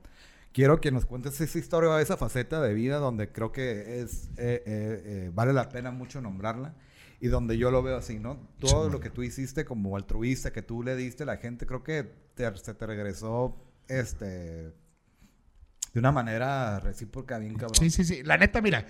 quiero 0.54 0.80
que 0.80 0.92
nos 0.94 1.06
cuentes 1.06 1.42
esa 1.42 1.60
historia, 1.60 2.00
esa 2.00 2.16
faceta 2.16 2.62
de 2.62 2.74
vida 2.74 3.00
donde 3.00 3.34
creo 3.34 3.52
que 3.52 4.00
es, 4.00 4.30
eh, 4.38 4.64
eh, 4.66 5.04
eh, 5.06 5.32
vale 5.34 5.52
la 5.52 5.68
pena 5.68 5.92
mucho 5.92 6.22
nombrarla 6.22 6.74
y 7.20 7.28
donde 7.28 7.58
yo 7.58 7.70
lo 7.70 7.84
veo 7.84 7.98
así, 7.98 8.18
¿no? 8.18 8.38
Todo 8.62 8.86
Sí. 8.86 8.94
lo 8.94 9.02
que 9.02 9.10
tú 9.10 9.24
hiciste 9.24 9.66
como 9.66 9.98
altruista, 9.98 10.54
que 10.54 10.62
tú 10.62 10.82
le 10.82 10.96
diste 10.96 11.24
a 11.24 11.26
la 11.26 11.36
gente, 11.36 11.66
creo 11.66 11.84
que 11.84 12.10
te- 12.34 12.56
se 12.58 12.74
te 12.76 12.86
regresó, 12.88 13.58
este, 13.90 14.26
de 15.92 16.00
una 16.00 16.14
manera 16.14 16.80
recíproca 16.80 17.40
bien 17.40 17.56
cabrón. 17.56 17.76
Sí, 17.76 17.90
sí, 17.90 18.06
sí. 18.06 18.24
La 18.24 18.38
neta, 18.38 18.62
mira, 18.62 18.88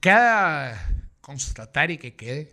cada 0.00 0.76
constatar 1.22 1.90
y 1.90 1.96
que 1.96 2.14
quede. 2.14 2.52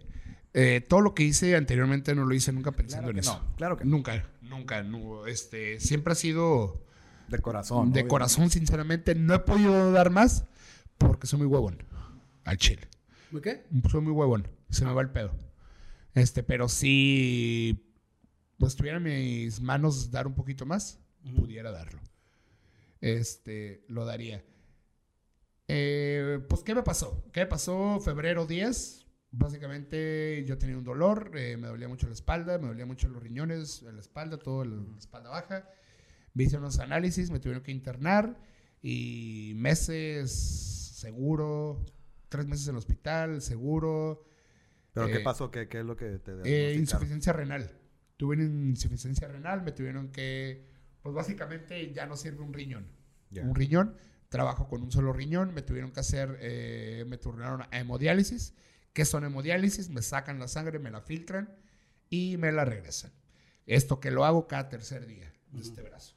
Eh, 0.53 0.81
todo 0.87 1.01
lo 1.01 1.13
que 1.13 1.23
hice 1.23 1.55
anteriormente 1.55 2.15
no 2.15 2.25
lo 2.25 2.33
hice 2.33 2.51
nunca 2.51 2.71
pensando 2.71 3.07
Claro 3.11 3.11
en 3.17 3.19
eso. 3.19 3.43
no, 3.47 3.55
claro 3.55 3.77
que 3.77 3.85
no. 3.85 3.91
Nunca, 3.97 4.29
nunca. 4.41 4.83
no, 4.83 5.27
este, 5.27 5.79
siempre 5.79 6.13
ha 6.13 6.15
sido 6.15 6.83
De 7.27 7.39
corazón. 7.39 7.77
de 7.77 7.81
obviamente. 7.91 8.07
corazón, 8.07 8.49
sinceramente. 8.49 9.15
No 9.15 9.33
he 9.35 9.39
podido 9.39 9.91
dar 9.91 10.09
más 10.09 10.45
porque 10.97 11.27
soy 11.27 11.39
muy 11.39 11.47
huevón. 11.47 11.83
Al 12.45 12.57
chile. 12.57 12.87
¿Muy 13.31 13.41
qué? 13.41 13.65
Soy 13.91 14.01
muy 14.01 14.11
huevón. 14.13 14.47
Se 14.69 14.85
me 14.85 14.93
va 14.93 15.01
el 15.01 15.09
pedo. 15.11 15.31
Este, 16.15 16.41
pero 16.43 16.67
si 16.67 17.85
pues 18.57 18.73
estuviera 18.73 18.97
en 18.97 19.03
mis 19.03 19.61
manos 19.61 20.11
dar 20.11 20.25
un 20.27 20.33
poquito 20.33 20.65
más, 20.65 20.99
pudiera 21.35 21.71
darlo. 21.71 22.01
Este, 23.01 23.85
lo 23.87 24.03
daría. 24.05 24.43
Eh, 25.67 26.39
pues, 26.49 26.63
¿qué 26.63 26.73
me 26.75 26.81
pasó? 26.83 27.23
¿Qué 27.31 27.41
me 27.41 27.45
pasó? 27.45 27.99
Febrero 28.01 28.45
10. 28.47 29.05
Básicamente 29.31 30.43
yo 30.45 30.57
tenía 30.57 30.77
un 30.77 30.83
dolor, 30.83 31.31
eh, 31.35 31.55
me 31.57 31.67
dolía 31.67 31.87
mucho 31.87 32.07
la 32.07 32.13
espalda, 32.13 32.57
me 32.57 32.67
dolía 32.67 32.85
mucho 32.85 33.07
los 33.07 33.21
riñones, 33.21 33.83
la 33.83 33.99
espalda, 33.99 34.37
todo 34.37 34.65
la 34.65 34.81
espalda 34.97 35.29
baja. 35.29 35.69
Me 36.33 36.43
hice 36.45 36.57
unos 36.57 36.79
análisis, 36.79 37.29
me 37.29 37.39
tuvieron 37.39 37.61
que 37.63 37.71
internar 37.71 38.39
y 38.81 39.53
meses 39.55 40.31
seguro, 40.31 41.85
tres 42.27 42.47
meses 42.47 42.67
en 42.67 42.71
el 42.75 42.77
hospital, 42.77 43.41
seguro. 43.41 44.25
¿Pero 44.93 45.07
qué 45.07 45.17
Eh, 45.17 45.23
pasó? 45.23 45.51
¿Qué, 45.51 45.67
qué 45.67 45.79
es 45.79 45.85
lo 45.85 45.95
que 45.95 46.17
te 46.19 46.31
Eh, 46.45 46.73
insuficiencia 46.75 47.31
renal. 47.33 47.71
Tuve 48.17 48.35
una 48.35 48.43
insuficiencia 48.45 49.27
renal, 49.27 49.61
me 49.61 49.71
tuvieron 49.71 50.11
que, 50.11 50.65
pues 51.01 51.13
básicamente 51.13 51.93
ya 51.93 52.05
no 52.05 52.17
sirve 52.17 52.43
un 52.43 52.53
riñón. 52.53 52.87
Ya. 53.29 53.43
Un 53.43 53.53
riñón, 53.55 53.95
trabajo 54.29 54.67
con 54.67 54.81
un 54.81 54.91
solo 54.91 55.13
riñón, 55.13 55.53
me 55.53 55.61
tuvieron 55.61 55.91
que 55.91 55.99
hacer, 55.99 56.37
eh, 56.41 57.05
me 57.07 57.17
turnaron 57.17 57.61
a 57.61 57.79
hemodiálisis. 57.79 58.55
¿Qué 58.93 59.05
son 59.05 59.23
hemodiálisis? 59.23 59.89
Me 59.89 60.01
sacan 60.01 60.39
la 60.39 60.47
sangre, 60.47 60.79
me 60.79 60.91
la 60.91 61.01
filtran 61.01 61.55
y 62.09 62.37
me 62.37 62.51
la 62.51 62.65
regresan. 62.65 63.11
Esto 63.65 63.99
que 63.99 64.11
lo 64.11 64.25
hago 64.25 64.47
cada 64.47 64.69
tercer 64.69 65.05
día 65.05 65.31
de 65.51 65.61
este 65.61 65.81
brazo. 65.81 66.15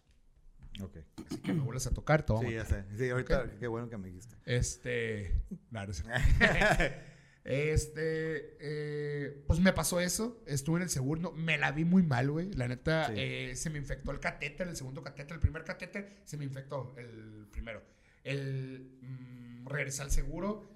Ok. 0.81 0.97
Así 1.27 1.39
que 1.43 1.53
me 1.53 1.61
vuelves 1.61 1.87
a 1.87 1.91
tocar, 1.91 2.25
toma. 2.25 2.49
Sí, 2.49 2.55
ya 2.55 2.65
sé. 2.65 2.85
Sí, 2.97 3.11
ahorita, 3.11 3.59
qué 3.61 3.67
bueno 3.67 3.91
que 3.91 3.99
me 3.99 4.09
dijiste. 4.09 4.37
Este. 4.47 5.35
cierto. 5.71 6.11
Este. 7.45 8.57
eh, 8.61 9.43
pues 9.49 9.59
me 9.61 9.73
pasó 9.73 10.01
eso. 10.01 10.43
Estuve 10.47 10.77
en 10.77 10.83
el 10.85 10.89
seguro. 10.91 11.21
no, 11.21 11.33
me 11.33 11.59
la 11.59 11.73
vi 11.73 11.85
muy 11.85 12.03
mal, 12.03 12.31
güey. 12.31 12.53
La 12.53 12.69
neta, 12.69 13.09
Sí. 13.09 13.15
eh, 13.17 13.57
se 13.57 13.69
me 13.69 13.79
infectó 13.79 14.13
el 14.13 14.21
catéter, 14.21 14.69
el 14.69 14.77
segundo 14.77 15.03
catéter. 15.03 15.35
El 15.35 15.41
primer 15.41 15.65
catéter 15.65 16.21
se 16.25 16.37
me 16.37 16.45
infectó, 16.45 16.95
el 16.97 17.49
primero. 17.51 17.83
El. 18.25 18.97
mm, 19.03 19.67
regresé 19.67 20.03
al 20.03 20.11
seguro. 20.13 20.72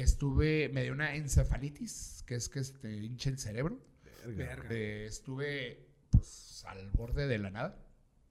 Estuve. 0.00 0.68
Me 0.72 0.82
dio 0.82 0.92
una 0.92 1.14
encefalitis, 1.14 2.24
que 2.26 2.34
es 2.36 2.48
que 2.48 2.62
te 2.62 2.92
hincha 2.96 3.30
el 3.30 3.38
cerebro. 3.38 3.78
Verga. 4.26 4.72
Estuve 4.74 5.86
pues, 6.10 6.64
al 6.66 6.90
borde 6.90 7.26
de 7.26 7.38
la 7.38 7.50
nada. 7.50 7.80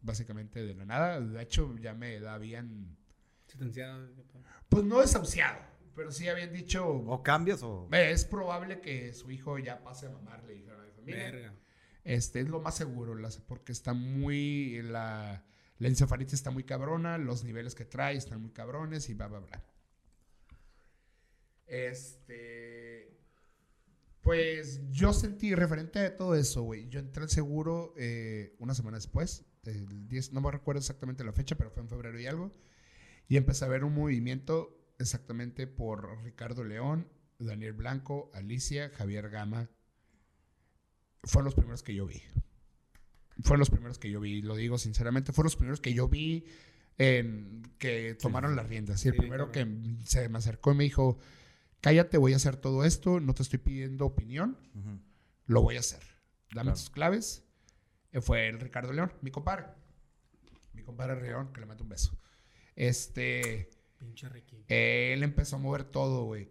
Básicamente 0.02 0.64
de 0.64 0.74
la 0.76 0.86
nada. 0.86 1.20
De 1.22 1.42
hecho, 1.42 1.76
ya 1.78 1.94
me 1.94 2.18
habían. 2.28 2.98
Sentenciado. 3.48 4.10
Pues 4.70 4.84
no 4.84 5.00
desahuciado, 5.02 5.60
pero 5.96 6.12
sí 6.12 6.28
habían 6.28 6.52
dicho. 6.54 6.88
¿O 6.88 7.22
cambias 7.22 7.62
o...? 7.62 7.88
"Ve, 7.90 8.12
Es 8.12 8.26
probable 8.26 8.82
que 8.82 9.14
su 9.14 9.30
hijo 9.32 9.60
ya 9.60 9.84
pase 9.84 10.08
a 10.08 10.10
mamar, 10.10 10.44
le 10.46 10.54
dijeron 10.56 10.82
a 10.82 10.86
mi 10.86 10.92
familia. 10.92 11.32
Verga. 11.32 11.54
Este 12.04 12.40
es 12.42 12.50
lo 12.50 12.60
más 12.60 12.76
seguro, 12.76 13.16
las- 13.16 13.38
porque 13.38 13.72
está 13.72 13.94
muy. 13.94 14.82
La, 14.82 15.46
la 15.78 15.88
encefalitis 15.88 16.34
está 16.34 16.50
muy 16.52 16.64
cabrona, 16.64 17.18
los 17.18 17.44
niveles 17.44 17.76
que 17.76 17.86
trae 17.86 18.16
están 18.18 18.42
muy 18.42 18.52
cabrones 18.52 19.08
y 19.10 19.14
bla, 19.14 19.28
bla, 19.28 19.40
bla. 19.40 19.64
Este. 21.68 23.18
Pues 24.22 24.82
yo 24.92 25.12
sentí, 25.12 25.54
referente 25.54 26.00
a 26.00 26.16
todo 26.18 26.36
eso, 26.36 26.62
güey. 26.64 26.88
Yo 26.88 27.00
entré 27.00 27.24
al 27.24 27.30
seguro 27.30 27.94
eh, 27.98 28.56
una 28.60 28.74
semana 28.74 28.98
después, 28.98 29.46
el 29.66 30.08
10, 30.08 30.32
no 30.32 30.40
me 30.40 30.50
recuerdo 30.50 30.80
exactamente 30.80 31.26
la 31.26 31.34
fecha, 31.34 31.56
pero 31.58 31.72
fue 31.72 31.84
en 31.84 31.90
febrero 31.90 32.18
y 32.20 32.26
algo. 32.26 32.54
Y 33.28 33.36
empecé 33.36 33.66
a 33.66 33.68
ver 33.68 33.84
un 33.84 33.94
movimiento 33.94 34.78
exactamente 34.98 35.68
por 35.68 36.24
Ricardo 36.24 36.64
León, 36.64 37.10
Daniel 37.38 37.74
Blanco, 37.74 38.32
Alicia, 38.34 38.90
Javier 38.92 39.30
Gama. 39.30 39.70
Fueron 41.24 41.46
los 41.46 41.56
primeros 41.56 41.84
que 41.84 41.94
yo 41.94 42.06
vi. 42.06 42.22
Fueron 43.42 43.60
los 43.60 43.70
primeros 43.70 43.98
que 44.00 44.10
yo 44.10 44.22
vi, 44.22 44.42
lo 44.42 44.56
digo 44.56 44.78
sinceramente. 44.78 45.34
Fueron 45.34 45.48
los 45.48 45.56
primeros 45.58 45.82
que 45.82 45.94
yo 45.94 46.08
vi 46.08 46.46
en- 46.98 47.62
que 47.78 48.16
tomaron 48.16 48.56
las 48.56 48.70
riendas. 48.70 49.04
Y 49.04 49.10
el 49.10 49.16
Sí, 49.16 49.20
primero 49.20 49.52
que 49.52 49.68
se 50.06 50.30
me 50.30 50.38
acercó 50.38 50.72
y 50.72 50.76
me 50.76 50.84
dijo, 50.86 51.18
cállate, 51.84 52.18
voy 52.18 52.34
a 52.34 52.38
hacer 52.38 52.56
todo 52.56 52.86
esto, 52.86 53.20
no 53.20 53.34
te 53.36 53.44
estoy 53.44 53.60
pidiendo 53.60 54.06
opinión, 54.06 54.58
lo 55.46 55.62
voy 55.62 55.76
a 55.76 55.82
hacer. 55.82 56.00
Dame 56.52 56.72
Claro. 56.72 56.72
tus 56.74 56.90
claves. 56.90 57.44
Eh, 58.12 58.22
Fue 58.22 58.48
el 58.48 58.60
Ricardo 58.60 58.94
León, 58.94 59.12
mi 59.22 59.30
compadre. 59.32 59.66
Mi 60.74 60.82
compadre 60.82 61.22
León, 61.22 61.52
que 61.54 61.60
le 61.60 61.66
mando 61.66 61.84
un 61.84 61.90
beso. 61.90 62.18
Este, 62.76 63.70
Pinche 64.00 64.30
Ricky. 64.30 64.64
él 64.68 65.22
empezó 65.24 65.58
a 65.58 65.60
mover 65.60 65.84
todo, 65.84 66.24
güey. 66.26 66.50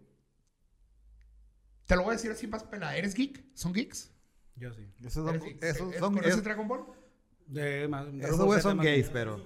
Te 1.85 1.95
lo 1.95 2.03
voy 2.03 2.11
a 2.11 2.15
decir 2.17 2.31
así 2.31 2.47
más 2.47 2.63
pelada. 2.63 2.95
¿Eres 2.95 3.13
geek? 3.13 3.43
¿Son 3.55 3.73
geeks? 3.73 4.11
Yo 4.55 4.73
sí. 4.73 4.87
Esos 5.03 5.27
¿Eres 5.27 5.41
son, 5.41 5.49
geek? 5.49 5.63
esos 5.63 5.93
¿Eh, 5.95 5.99
son, 5.99 6.13
¿Conoces 6.13 6.37
es- 6.37 6.43
Dragon 6.43 6.67
Ball? 6.67 6.85
De, 7.47 7.87
más, 7.89 8.07
esos 8.21 8.39
güeyes 8.45 8.63
son 8.63 8.77
gays, 8.77 9.09
pero... 9.09 9.43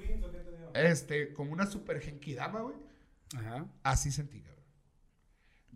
Este, 0.76 1.34
como 1.34 1.52
una 1.54 1.65
super 1.65 2.00
genkidama, 2.00 2.62
güey. 2.62 2.76
Ajá. 3.36 3.65
Así 3.84 4.12
sentí, 4.12 4.41
cabrón. 4.41 4.57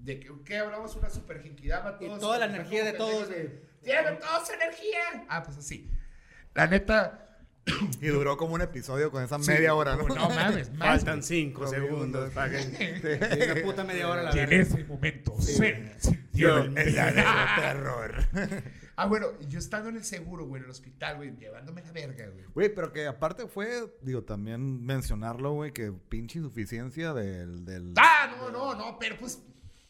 De 0.03 0.19
que, 0.19 0.31
¿qué 0.45 0.57
hablamos? 0.57 0.95
Una 0.95 1.09
super 1.09 1.41
genkidama. 1.41 1.97
Y 1.99 2.05
todos 2.07 2.19
toda 2.19 2.39
la 2.39 2.45
energía 2.45 2.83
de 2.83 2.93
todos, 2.93 3.29
de- 3.29 3.69
¡Tienen 3.83 4.19
toda 4.19 4.45
su 4.45 4.53
energía! 4.53 5.25
Ah, 5.29 5.43
pues 5.43 5.57
así. 5.57 5.89
La 6.53 6.67
neta... 6.67 7.27
Y 8.01 8.07
duró 8.07 8.37
como 8.37 8.55
un 8.55 8.61
episodio 8.61 9.11
con 9.11 9.23
esa 9.23 9.37
sí, 9.37 9.51
media 9.51 9.75
hora, 9.75 9.95
¿no? 9.95 10.07
No 10.07 10.29
mames, 10.31 10.71
más. 10.77 10.97
Faltan 11.03 11.21
cinco 11.21 11.67
segundos 11.67 12.31
para 12.33 12.49
que. 12.49 13.51
Una 13.53 13.61
puta 13.63 13.83
media 13.83 14.09
hora 14.09 14.23
la 14.23 14.35
Y 14.35 14.39
en 14.39 14.49
verga. 14.49 14.63
ese 14.63 14.83
momento 14.85 15.39
se 15.39 15.93
sintió 15.99 16.57
el 16.57 16.73
terror. 16.73 18.15
ah, 18.95 19.05
bueno, 19.05 19.27
yo 19.47 19.59
estando 19.59 19.89
en 19.89 19.97
el 19.97 20.03
seguro, 20.03 20.47
güey, 20.47 20.59
en 20.59 20.65
el 20.65 20.71
hospital, 20.71 21.17
güey, 21.17 21.35
llevándome 21.37 21.83
la 21.83 21.91
verga, 21.91 22.29
güey. 22.29 22.45
Güey, 22.51 22.73
pero 22.73 22.91
que 22.91 23.05
aparte 23.05 23.47
fue, 23.47 23.95
digo, 24.01 24.23
también 24.23 24.83
mencionarlo, 24.83 25.53
güey, 25.53 25.71
que 25.71 25.91
pinche 25.91 26.39
insuficiencia 26.39 27.13
del... 27.13 27.63
del 27.63 27.93
Ah, 27.97 28.35
no, 28.37 28.49
no, 28.49 28.73
no, 28.73 28.97
pero 28.99 29.17
pues 29.17 29.39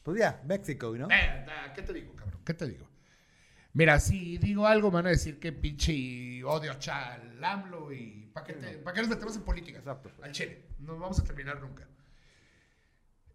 Pues 0.04 0.20
ya, 0.20 0.42
México, 0.46 0.96
¿no? 0.98 1.08
Eh, 1.12 1.44
nah, 1.46 1.74
¿Qué 1.74 1.82
te 1.84 1.94
digo, 1.94 2.16
cabrón? 2.16 2.42
¿Qué 2.44 2.54
te 2.54 2.68
digo? 2.68 2.88
Mira, 3.74 4.00
si 4.00 4.38
digo 4.38 4.68
algo, 4.68 4.90
me 4.90 4.96
van 4.96 5.06
a 5.08 5.10
decir 5.12 5.40
que 5.40 5.52
pinche 5.54 6.44
odio 6.44 6.72
a 6.74 6.80
Chal, 6.80 7.42
AMLO 7.44 7.94
y 7.94 8.30
¿para 8.34 8.46
qué, 8.48 8.54
te- 8.54 8.78
¿pa' 8.80 8.92
qué 8.94 9.00
nos 9.02 9.10
metemos 9.10 9.36
en 9.38 9.44
política? 9.44 9.78
Exacto, 9.80 10.10
pues. 10.16 10.26
Al 10.28 10.32
chile. 10.34 10.66
No 10.80 10.98
vamos 11.00 11.20
a 11.20 11.24
terminar 11.24 11.62
nunca. 11.62 11.88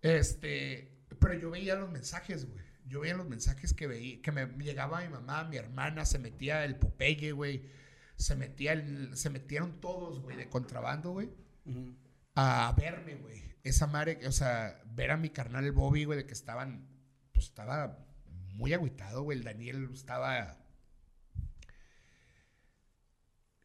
Este, 0.02 0.92
pero 1.18 1.34
yo 1.34 1.50
veía 1.50 1.74
los 1.76 1.90
mensajes, 1.90 2.46
güey. 2.50 2.64
Yo 2.86 3.00
veía 3.00 3.14
los 3.16 3.28
mensajes 3.28 3.72
que 3.74 3.86
veía, 3.86 4.20
que 4.22 4.30
me 4.30 4.46
llegaba 4.64 5.00
mi 5.00 5.08
mamá, 5.08 5.44
mi 5.44 5.56
hermana, 5.56 6.04
se 6.04 6.18
metía 6.18 6.64
el 6.64 6.76
Popeye, 6.76 7.32
güey. 7.32 7.64
se, 8.16 8.34
metía 8.34 8.72
el- 8.72 9.14
se 9.16 9.28
metieron 9.28 9.78
todos, 9.80 10.20
güey, 10.20 10.36
de 10.38 10.48
contrabando, 10.48 11.10
güey, 11.10 11.28
a 12.34 12.74
verme, 12.74 13.16
güey. 13.16 13.42
Esa 13.68 13.86
madre, 13.88 14.20
o 14.26 14.32
sea, 14.32 14.80
ver 14.86 15.10
a 15.10 15.16
mi 15.16 15.30
carnal 15.30 15.72
Bobby, 15.72 16.04
güey, 16.04 16.18
de 16.18 16.26
que 16.26 16.32
estaban, 16.32 16.88
pues 17.32 17.46
estaba 17.46 18.06
muy 18.54 18.72
agüitado, 18.72 19.22
güey. 19.22 19.38
El 19.38 19.44
Daniel 19.44 19.90
estaba... 19.92 20.58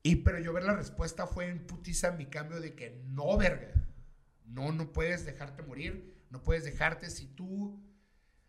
Y 0.03 0.17
pero 0.17 0.39
yo 0.39 0.51
ver 0.53 0.63
la 0.63 0.73
respuesta 0.75 1.27
fue 1.27 1.47
en 1.49 1.67
putiza 1.67 2.11
mi 2.13 2.25
cambio 2.25 2.59
de 2.59 2.73
que 2.73 3.03
no, 3.05 3.37
verga. 3.37 3.73
No, 4.45 4.71
no 4.71 4.91
puedes 4.91 5.23
dejarte 5.25 5.61
morir. 5.61 6.25
No 6.31 6.41
puedes 6.41 6.63
dejarte. 6.63 7.11
Si 7.11 7.27
tú, 7.27 7.79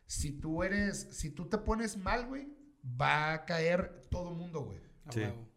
si 0.06 0.32
tú 0.32 0.62
eres, 0.62 1.08
si 1.18 1.28
tú 1.30 1.50
te 1.50 1.58
pones 1.58 1.98
mal, 1.98 2.26
güey, 2.26 2.48
va 2.82 3.34
a 3.34 3.44
caer 3.44 4.00
todo 4.10 4.32
mundo, 4.32 4.62
güey. 4.62 4.80
A 5.04 5.12
Sí. 5.12 5.20
huevo. 5.20 5.52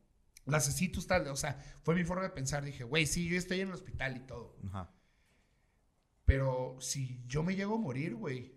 Necesito 0.46 1.00
estar, 1.00 1.26
o 1.30 1.36
sea, 1.38 1.58
fue 1.84 1.96
mi 1.96 2.04
forma 2.04 2.24
de 2.24 2.30
pensar. 2.32 2.66
Dije, 2.66 2.84
güey, 2.84 3.06
sí, 3.06 3.30
yo 3.30 3.38
estoy 3.38 3.62
en 3.62 3.70
el 3.70 3.74
hospital 3.74 4.18
y 4.18 4.20
todo. 4.28 4.58
Ajá. 4.68 4.92
Pero 6.26 6.78
si 6.80 7.24
yo 7.28 7.44
me 7.44 7.56
llego 7.56 7.76
a 7.76 7.80
morir, 7.80 8.16
güey, 8.16 8.56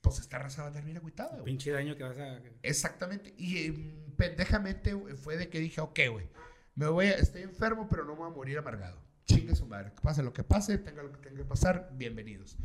pues 0.00 0.20
esta 0.20 0.38
raza 0.38 0.62
va 0.62 0.66
a 0.66 0.68
andar 0.68 0.84
bien 0.84 0.98
agüitada, 0.98 1.32
güey. 1.32 1.44
Pinche 1.44 1.70
daño 1.70 1.96
que 1.96 2.04
vas 2.04 2.18
a. 2.18 2.40
Exactamente. 2.62 3.34
Y 3.36 3.58
eh, 3.58 3.74
pendejamente 4.16 4.94
fue 5.16 5.36
de 5.36 5.48
que 5.48 5.58
dije, 5.58 5.80
ok, 5.80 5.98
güey, 6.10 6.28
me 6.74 6.88
voy 6.88 7.06
a, 7.06 7.14
estoy 7.14 7.42
enfermo, 7.42 7.88
pero 7.88 8.04
no 8.04 8.12
me 8.12 8.18
voy 8.18 8.30
a 8.30 8.34
morir 8.34 8.58
amargado. 8.58 9.02
Chingue 9.24 9.56
su 9.56 9.66
madre. 9.66 9.92
Que 9.92 10.00
pase 10.00 10.22
lo 10.22 10.32
que 10.32 10.44
pase, 10.44 10.78
tenga 10.78 11.02
lo 11.02 11.10
que 11.10 11.18
tenga 11.18 11.38
que 11.38 11.44
pasar, 11.44 11.90
bienvenidos. 11.94 12.56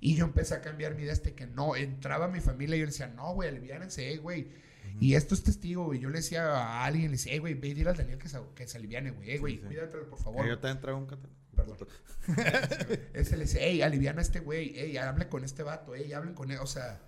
Y 0.00 0.16
yo 0.16 0.24
empecé 0.24 0.54
a 0.54 0.60
cambiar 0.60 0.94
mi 0.94 1.02
idea 1.02 1.12
este 1.12 1.34
que 1.34 1.46
no, 1.46 1.76
entraba 1.76 2.28
mi 2.28 2.40
familia 2.40 2.76
y 2.76 2.80
yo 2.80 2.86
le 2.86 2.90
decía, 2.90 3.06
no, 3.06 3.34
güey, 3.34 3.48
aliviánense, 3.48 4.12
eh, 4.12 4.18
güey. 4.18 4.50
Y 5.00 5.14
esto 5.14 5.34
es 5.34 5.42
testigo, 5.44 5.84
güey. 5.84 6.00
Yo 6.00 6.10
le 6.10 6.18
decía 6.18 6.44
a 6.44 6.84
alguien, 6.84 7.06
le 7.06 7.12
decía, 7.12 7.38
güey, 7.40 7.54
ve 7.54 7.68
y 7.68 7.74
dile 7.74 7.90
al 7.90 7.96
Daniel 7.96 8.18
que 8.18 8.28
se, 8.28 8.38
que 8.54 8.66
se 8.66 8.76
aliviane, 8.76 9.12
güey. 9.12 9.38
Güey, 9.38 9.54
sí. 9.54 9.60
cuídatelo, 9.60 10.10
por 10.10 10.18
favor. 10.18 10.42
Que 10.42 10.48
yo 10.48 10.58
también 10.58 10.80
traigo 10.80 10.98
un 10.98 11.06
catalán. 11.06 11.41
Perdón. 11.64 11.88
Ese 13.14 13.36
le 13.36 13.44
dice, 13.44 13.58
hey, 13.60 13.82
aliviana 13.82 14.20
a 14.20 14.22
este 14.22 14.40
güey, 14.40 14.72
hey, 14.76 14.96
hable 14.96 15.28
con 15.28 15.44
este 15.44 15.62
vato, 15.62 15.94
hey, 15.94 16.12
hablen 16.12 16.34
con 16.34 16.50
él, 16.50 16.58
o 16.60 16.66
sea, 16.66 17.00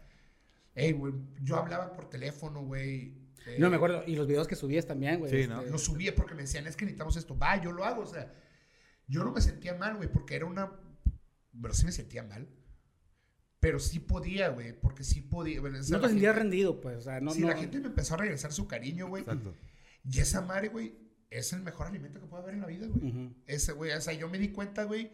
hey, 0.74 0.92
güey, 0.92 1.14
yo 1.42 1.56
hablaba 1.56 1.92
por 1.92 2.08
teléfono, 2.10 2.62
güey. 2.64 3.14
eh, 3.46 3.56
No 3.58 3.70
me 3.70 3.76
acuerdo. 3.76 4.02
Y 4.06 4.16
los 4.16 4.26
videos 4.26 4.48
que 4.48 4.56
subías 4.56 4.86
también, 4.86 5.18
güey. 5.20 5.30
Sí, 5.30 5.36
este, 5.42 5.54
¿no? 5.54 5.62
Lo 5.62 5.78
subía 5.78 6.14
porque 6.14 6.34
me 6.34 6.42
decían, 6.42 6.66
es 6.66 6.76
que 6.76 6.84
necesitamos 6.84 7.16
esto, 7.16 7.38
va, 7.38 7.60
yo 7.62 7.72
lo 7.72 7.84
hago, 7.84 8.02
o 8.02 8.06
sea, 8.06 8.32
yo 9.06 9.22
no 9.24 9.32
me 9.32 9.40
sentía 9.40 9.74
mal, 9.74 9.96
güey, 9.96 10.10
porque 10.10 10.34
era 10.36 10.46
una, 10.46 10.72
pero 11.60 11.74
sí 11.74 11.84
me 11.86 11.92
sentía 11.92 12.22
mal, 12.22 12.48
pero 13.60 13.78
sí 13.78 13.98
podía, 14.00 14.48
güey, 14.50 14.78
porque 14.78 15.04
sí 15.04 15.20
podía. 15.22 15.60
bueno, 15.60 15.78
No 15.88 16.00
te 16.00 16.08
sentías 16.08 16.34
rendido, 16.36 16.80
pues. 16.80 16.98
O 16.98 17.00
sea, 17.02 17.20
no. 17.20 17.30
sí, 17.32 17.40
no- 17.40 17.48
la 17.48 17.56
gente 17.56 17.80
me 17.80 17.86
empezó 17.86 18.14
a 18.14 18.18
regresar 18.18 18.52
su 18.52 18.66
cariño, 18.66 19.08
güey, 19.08 19.22
Exacto. 19.22 19.54
y 20.04 20.18
esa 20.20 20.40
madre, 20.42 20.68
güey, 20.68 20.94
es 21.30 21.52
el 21.52 21.62
mejor 21.62 21.86
alimento 21.88 22.20
que 22.20 22.26
puede 22.26 22.42
haber 22.42 22.54
en 22.54 22.60
la 22.60 22.66
vida, 22.66 22.86
güey. 22.88 23.30
Ese, 23.46 23.72
güey, 23.72 23.92
o 23.92 24.00
sea, 24.00 24.12
yo 24.14 24.28
me 24.28 24.38
di 24.38 24.48
cuenta, 24.50 24.84
güey, 24.84 25.10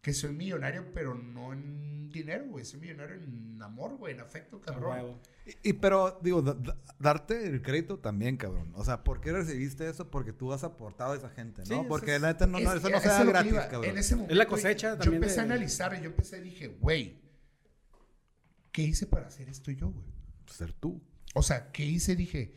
que 0.00 0.12
soy 0.14 0.32
millonario, 0.32 0.92
pero 0.92 1.14
no 1.14 1.52
en 1.52 2.10
dinero, 2.10 2.46
güey. 2.48 2.64
Soy 2.64 2.80
millonario 2.80 3.14
en 3.16 3.60
amor, 3.62 3.96
güey, 3.96 4.14
en 4.14 4.20
afecto, 4.20 4.60
cabrón. 4.60 5.18
Y, 5.62 5.70
y 5.70 5.72
pero, 5.74 6.18
digo, 6.22 6.42
da- 6.42 6.54
da- 6.54 6.76
darte 6.98 7.46
el 7.46 7.62
crédito 7.62 7.98
también, 7.98 8.36
cabrón. 8.36 8.72
O 8.74 8.84
sea, 8.84 9.02
¿por 9.04 9.20
qué 9.20 9.32
recibiste 9.32 9.88
eso? 9.88 10.10
Porque 10.10 10.32
tú 10.32 10.52
has 10.52 10.64
aportado 10.64 11.12
a 11.12 11.16
esa 11.16 11.28
gente, 11.30 11.62
¿no? 11.68 11.82
Sí, 11.82 11.86
Porque 11.88 12.16
es- 12.16 12.20
la 12.22 12.28
neta 12.32 12.46
no, 12.46 12.58
no, 12.60 12.70
Es- 12.72 12.78
eso 12.78 12.90
no 12.90 12.96
es 12.96 13.02
se 13.02 13.08
a 13.08 13.12
da 13.12 13.18
lo 13.20 13.24
que 13.26 13.30
gratis, 13.32 13.52
iba. 13.52 13.68
cabrón. 13.68 13.90
En 13.90 13.98
ese 13.98 14.14
momento, 14.16 14.34
la 14.34 14.46
cosecha 14.46 14.88
güey, 14.88 14.98
también 14.98 15.12
Yo 15.12 15.16
empecé 15.24 15.34
de- 15.36 15.40
a 15.40 15.44
analizar 15.44 15.94
y 15.94 15.98
yo 15.98 16.06
empecé, 16.06 16.40
dije, 16.40 16.66
güey, 16.68 17.20
¿qué 18.72 18.82
hice 18.82 19.06
para 19.06 19.26
hacer 19.26 19.48
esto 19.48 19.70
yo, 19.70 19.90
güey? 19.90 20.04
Ser 20.46 20.72
tú. 20.72 21.00
O 21.34 21.42
sea, 21.42 21.70
¿qué 21.72 21.84
hice? 21.84 22.16
Dije, 22.16 22.54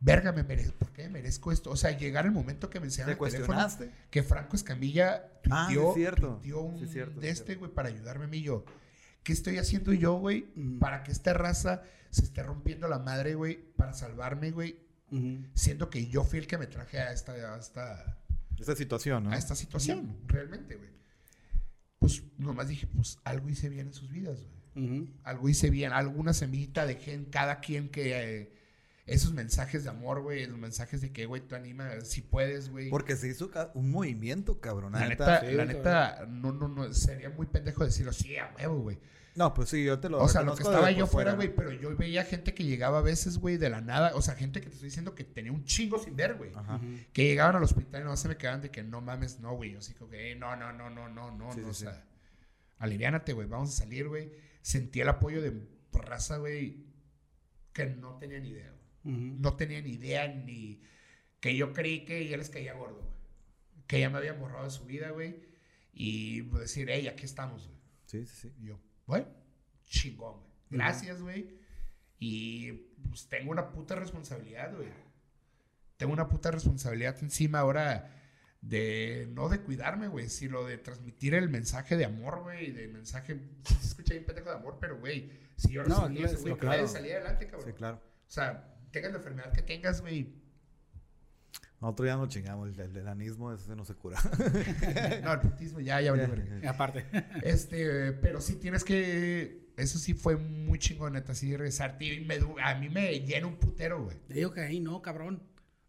verga, 0.00 0.32
me 0.32 0.42
merezco, 0.42 0.76
¿por 0.78 0.92
qué 0.92 1.04
me 1.04 1.10
merezco 1.10 1.52
esto? 1.52 1.70
O 1.70 1.76
sea, 1.76 1.96
llegar 1.96 2.26
el 2.26 2.32
momento 2.32 2.68
que 2.70 2.80
me 2.80 2.86
enseñaron 2.86 3.16
¿Te 3.18 3.24
el 3.24 3.30
teléfono, 3.32 3.68
que 4.10 4.22
Franco 4.22 4.56
Escamilla 4.56 5.28
Ah, 5.50 5.68
es 5.70 5.94
cierto. 5.94 6.36
tuiteó 6.36 6.60
un 6.60 6.78
Sí 6.78 6.86
cierto, 6.88 7.20
de 7.20 7.28
es 7.30 7.38
este, 7.40 7.54
güey, 7.56 7.70
para 7.72 7.88
ayudarme 7.88 8.24
a 8.24 8.28
mí 8.28 8.42
yo. 8.42 8.64
¿Qué 9.22 9.32
estoy 9.32 9.58
haciendo 9.58 9.92
yo, 9.92 10.14
güey? 10.14 10.46
Ujú. 10.56 10.78
Para 10.78 11.02
que 11.02 11.12
esta 11.12 11.32
raza 11.34 11.82
se 12.10 12.22
esté 12.22 12.42
rompiendo 12.42 12.88
la 12.88 12.98
madre, 12.98 13.34
güey, 13.34 13.56
para 13.76 13.92
salvarme, 13.92 14.50
güey, 14.52 14.76
Ujú. 15.10 15.44
siendo 15.54 15.90
que 15.90 16.06
yo 16.08 16.24
fui 16.24 16.38
el 16.38 16.46
que 16.46 16.58
me 16.58 16.66
traje 16.66 16.98
a 17.00 17.12
esta, 17.12 17.32
a 17.32 17.58
esta, 17.58 18.18
Esa 18.58 18.76
situación, 18.76 19.24
¿no? 19.24 19.30
a 19.30 19.36
esta 19.36 19.54
situación, 19.54 20.16
realmente, 20.26 20.76
güey. 20.76 20.90
Pues 21.98 22.22
nomás 22.38 22.68
dije, 22.68 22.86
pues 22.86 23.18
algo 23.24 23.48
hice 23.48 23.68
bien 23.68 23.88
en 23.88 23.94
sus 23.94 24.10
vidas, 24.10 24.38
güey. 24.74 25.08
Algo 25.24 25.48
hice 25.48 25.70
bien, 25.70 25.92
alguna 25.92 26.34
semillita 26.34 26.84
dejé 26.84 27.14
en 27.14 27.24
cada 27.24 27.60
quien 27.60 27.88
que 27.88 28.40
eh, 28.40 28.52
esos 29.06 29.32
mensajes 29.32 29.84
de 29.84 29.90
amor, 29.90 30.20
güey, 30.20 30.46
los 30.46 30.58
mensajes 30.58 31.00
de 31.00 31.12
que, 31.12 31.26
güey, 31.26 31.40
tú 31.40 31.54
anima, 31.54 32.00
si 32.02 32.22
puedes, 32.22 32.70
güey. 32.70 32.90
Porque 32.90 33.16
se 33.16 33.28
hizo 33.28 33.50
un 33.74 33.90
movimiento, 33.90 34.60
cabrón. 34.60 34.92
La 34.92 35.08
neta. 35.08 35.40
sí, 35.40 35.52
la 35.52 35.64
neta, 35.64 36.26
no, 36.28 36.52
no, 36.52 36.68
no, 36.68 36.92
sería 36.92 37.30
muy 37.30 37.46
pendejo 37.46 37.84
decirlo, 37.84 38.12
sí, 38.12 38.36
a 38.36 38.52
huevo, 38.58 38.80
güey. 38.80 38.98
No, 39.36 39.52
pues 39.52 39.68
sí, 39.68 39.84
yo 39.84 40.00
te 40.00 40.08
lo 40.08 40.18
O 40.18 40.28
sea, 40.28 40.42
lo 40.42 40.56
que 40.56 40.62
estaba 40.62 40.90
yo 40.90 41.06
fuera, 41.06 41.34
güey, 41.34 41.54
pero 41.54 41.70
yo 41.70 41.94
veía 41.94 42.24
gente 42.24 42.54
que 42.54 42.64
llegaba 42.64 42.98
a 42.98 43.02
veces, 43.02 43.38
güey, 43.38 43.58
de 43.58 43.68
la 43.68 43.82
nada, 43.82 44.12
o 44.14 44.22
sea, 44.22 44.34
gente 44.34 44.60
que 44.60 44.68
te 44.68 44.72
estoy 44.72 44.88
diciendo 44.88 45.14
que 45.14 45.24
tenía 45.24 45.52
un 45.52 45.64
chingo 45.64 45.98
sin 45.98 46.16
ver, 46.16 46.34
güey. 46.34 46.50
Que 47.12 47.24
llegaban 47.24 47.54
al 47.54 47.62
hospital 47.62 48.00
y 48.00 48.04
no 48.04 48.16
se 48.16 48.28
me 48.28 48.36
quedaban 48.36 48.62
de 48.62 48.70
que 48.70 48.82
no 48.82 49.02
mames, 49.02 49.38
no, 49.40 49.54
güey. 49.54 49.72
Yo 49.72 49.78
así 49.78 49.92
como 49.92 50.10
que, 50.10 50.32
eh, 50.32 50.34
no, 50.34 50.56
no, 50.56 50.72
no, 50.72 50.88
no, 50.90 51.08
no, 51.08 51.30
no, 51.30 51.52
Sí, 51.52 51.60
no, 51.60 51.64
sí, 51.66 51.70
o 51.70 51.74
sí. 51.74 51.84
sea, 51.84 52.02
aliviánate, 52.78 53.34
güey, 53.34 53.46
vamos 53.46 53.68
a 53.68 53.72
salir, 53.72 54.08
güey. 54.08 54.32
Sentí 54.62 55.00
el 55.02 55.08
apoyo 55.10 55.42
de 55.42 55.52
raza, 55.92 56.38
güey, 56.38 56.86
que 57.72 57.86
no 57.86 58.16
tenía 58.16 58.40
ni 58.40 58.48
idea, 58.48 58.72
No 59.06 59.56
tenía 59.56 59.80
ni 59.80 59.92
idea 59.92 60.28
ni 60.28 60.82
que 61.40 61.56
yo 61.56 61.72
creí 61.72 62.04
que 62.04 62.26
ya 62.28 62.36
les 62.36 62.50
caía 62.50 62.74
gordo, 62.74 63.00
güey. 63.02 63.16
Que 63.86 64.00
ya 64.00 64.10
me 64.10 64.18
habían 64.18 64.40
borrado 64.40 64.64
de 64.64 64.70
su 64.70 64.84
vida, 64.84 65.10
güey. 65.10 65.42
Y 65.92 66.42
pues, 66.42 66.62
decir, 66.62 66.88
hey, 66.90 67.08
aquí 67.08 67.24
estamos, 67.24 67.66
güey. 67.66 67.78
Sí, 68.06 68.26
sí, 68.26 68.36
sí. 68.36 68.54
Y 68.60 68.66
yo, 68.66 68.80
bueno, 69.06 69.26
chingón, 69.84 70.40
güey. 70.40 70.50
Gracias, 70.70 71.22
güey. 71.22 71.56
Y 72.18 72.72
pues 73.08 73.28
tengo 73.28 73.50
una 73.50 73.70
puta 73.70 73.94
responsabilidad, 73.94 74.74
güey. 74.74 74.88
Tengo 75.96 76.12
una 76.12 76.28
puta 76.28 76.50
responsabilidad 76.50 77.16
encima 77.22 77.60
ahora 77.60 78.12
de 78.60 79.28
no 79.32 79.48
de 79.48 79.60
cuidarme, 79.60 80.08
güey, 80.08 80.28
sino 80.28 80.64
de 80.64 80.78
transmitir 80.78 81.34
el 81.34 81.48
mensaje 81.48 81.96
de 81.96 82.04
amor, 82.04 82.42
güey, 82.42 82.72
de 82.72 82.88
mensaje, 82.88 83.38
se 83.64 83.86
escucha 83.86 84.14
bien 84.14 84.24
pendejo 84.24 84.50
de 84.50 84.56
amor, 84.56 84.78
pero 84.80 84.98
güey, 84.98 85.30
si 85.56 85.72
yo 85.72 85.84
No, 85.84 86.08
claro, 86.08 86.14
eso, 86.26 86.40
güey, 86.40 86.56
claro. 86.56 86.88
salir 86.88 87.12
adelante, 87.12 87.46
cabrón. 87.46 87.68
Sí, 87.68 87.74
claro. 87.74 87.96
O 87.96 88.30
sea, 88.30 88.75
tengas 89.00 89.12
la 89.12 89.18
enfermedad 89.18 89.52
que 89.52 89.62
tengas, 89.62 90.00
güey. 90.00 90.34
Nosotros 91.80 92.06
ya 92.08 92.16
no 92.16 92.26
chingamos. 92.26 92.68
El, 92.70 92.80
el 92.80 92.96
enanismo 92.96 93.52
ese 93.52 93.76
no 93.76 93.84
se 93.84 93.94
cura. 93.94 94.18
No, 95.22 95.32
el 95.34 95.40
putismo 95.40 95.80
ya, 95.80 96.00
ya 96.00 96.12
valió 96.12 96.28
verga. 96.28 96.58
Y 96.62 96.66
Aparte. 96.66 97.04
Este, 97.42 98.12
pero 98.12 98.40
sí 98.40 98.56
tienes 98.56 98.82
que. 98.84 99.66
Eso 99.76 99.98
sí 99.98 100.14
fue 100.14 100.36
muy 100.36 100.78
chingón, 100.78 101.12
neta, 101.12 101.34
sí 101.34 101.54
regresarte. 101.54 102.06
Y 102.06 102.24
me 102.24 102.38
du- 102.38 102.56
a 102.62 102.74
mí 102.76 102.88
me 102.88 103.20
llena 103.20 103.46
un 103.46 103.56
putero, 103.56 104.04
güey. 104.04 104.16
Te 104.26 104.34
digo 104.34 104.52
que 104.52 104.62
ahí 104.62 104.80
no, 104.80 105.02
cabrón. 105.02 105.42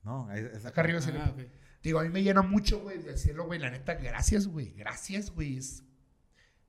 no, 0.04 0.30
es, 0.34 0.44
es 0.58 0.66
Acá 0.66 0.82
arriba 0.82 1.00
se 1.00 1.12
Ah, 1.12 1.34
le- 1.38 1.44
ok. 1.46 1.50
Digo, 1.82 2.00
a 2.00 2.04
mí 2.04 2.10
me 2.10 2.22
llena 2.22 2.42
mucho, 2.42 2.82
güey, 2.82 2.98
decirlo, 2.98 3.46
güey. 3.46 3.60
La 3.60 3.70
neta, 3.70 3.94
gracias, 3.96 4.46
güey. 4.48 4.74
Gracias, 4.74 5.30
güey. 5.32 5.58
Es- 5.58 5.84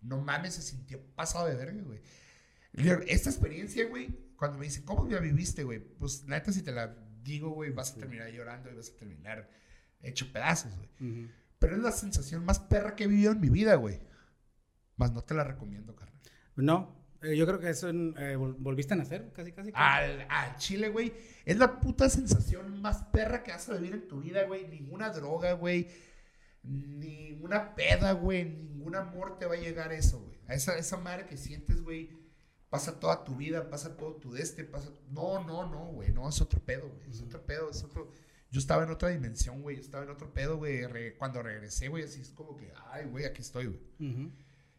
No 0.01 0.21
mames, 0.21 0.55
se 0.55 0.63
sintió 0.63 1.01
pasado 1.17 1.47
de 1.49 1.57
verga, 1.57 1.83
güey. 1.83 2.01
Esta 3.09 3.31
experiencia, 3.31 3.85
güey, 3.89 4.17
cuando 4.39 4.57
me 4.59 4.65
dicen, 4.65 4.85
¿cómo 4.85 5.07
la 5.09 5.21
viviste, 5.21 5.65
güey? 5.65 5.81
Pues 5.81 6.25
neta, 6.25 6.53
si 6.53 6.63
te 6.63 6.73
la 6.73 6.95
digo, 7.23 7.51
güey, 7.51 7.71
vas 7.73 7.93
a 7.93 7.97
terminar 7.97 8.31
llorando 8.31 8.71
y 8.71 8.75
vas 8.75 8.89
a 8.91 8.97
terminar 8.97 9.51
hecho 10.01 10.33
pedazos, 10.33 10.73
güey. 10.77 10.89
Ujú. 11.01 11.31
Pero 11.59 11.77
es 11.77 11.83
la 11.83 11.93
sensación 11.93 12.45
más 12.45 12.61
perra 12.61 12.95
que 12.97 13.05
he 13.05 13.07
vivido 13.09 13.33
en 13.33 13.41
mi 13.41 13.51
vida, 13.51 13.75
güey. 13.75 14.01
Más 14.97 15.13
no 15.13 15.23
te 15.23 15.35
la 15.35 15.45
recomiendo, 15.45 15.95
carnal. 15.97 16.19
No, 16.57 16.97
eh, 17.23 17.37
yo 17.37 17.47
creo 17.47 17.59
que 17.59 17.69
eso 17.71 17.89
eh, 17.91 18.37
vol- 18.37 18.57
volviste 18.59 18.95
a 18.95 18.97
nacer, 18.97 19.33
casi, 19.33 19.51
casi. 19.53 19.73
Al, 19.75 20.25
al 20.31 20.57
chile, 20.57 20.89
güey. 20.89 21.13
Es 21.45 21.59
la 21.59 21.81
puta 21.81 22.09
sensación 22.09 22.81
más 22.81 23.03
perra 23.13 23.43
que 23.43 23.51
vas 23.51 23.69
a 23.69 23.75
vivir 23.75 23.95
en 23.95 24.07
tu 24.09 24.21
vida, 24.21 24.45
güey. 24.45 24.69
Ninguna 24.69 25.11
droga, 25.11 25.53
güey. 25.55 25.89
Ninguna 26.63 27.75
peda, 27.75 28.13
güey. 28.13 28.45
Ningún 28.45 28.95
amor 28.95 29.39
te 29.39 29.47
va 29.47 29.55
a 29.55 29.59
llegar 29.59 29.91
a 29.91 29.95
eso, 29.95 30.21
güey. 30.21 30.39
A 30.47 30.55
esa, 30.55 30.77
esa 30.79 30.97
madre 30.97 31.27
que 31.27 31.37
sientes, 31.37 31.81
güey. 31.83 32.11
Pasa 32.71 33.01
toda 33.01 33.25
tu 33.25 33.35
vida, 33.37 33.71
pasa 33.71 33.97
todo 33.97 34.17
tu 34.17 34.33
deste, 34.33 34.65
pasa... 34.65 34.91
No, 35.11 35.43
no, 35.45 35.69
no, 35.71 35.87
güey. 35.93 36.13
No, 36.13 36.29
es 36.29 36.41
otro 36.41 36.61
pedo, 36.61 36.89
güey. 36.89 37.11
Es 37.11 37.23
otro 37.23 37.41
pedo, 37.47 37.71
es 37.71 37.83
otro... 37.83 38.13
Yo 38.51 38.61
estaba 38.61 38.85
en 38.85 38.91
otra 38.91 39.09
dimensión, 39.09 39.63
güey. 39.63 39.77
Yo 39.77 39.83
estaba 39.83 40.05
en 40.05 40.11
otro 40.11 40.33
pedo, 40.35 40.57
güey. 40.59 40.87
Re- 40.87 41.17
Cuando 41.17 41.43
regresé, 41.43 41.89
güey, 41.89 42.05
así 42.05 42.21
es 42.21 42.31
como 42.31 42.57
que... 42.57 42.73
Ay, 42.91 43.07
güey, 43.07 43.25
aquí 43.25 43.41
estoy, 43.43 43.67
güey. 43.67 44.11
Ujú. 44.13 44.33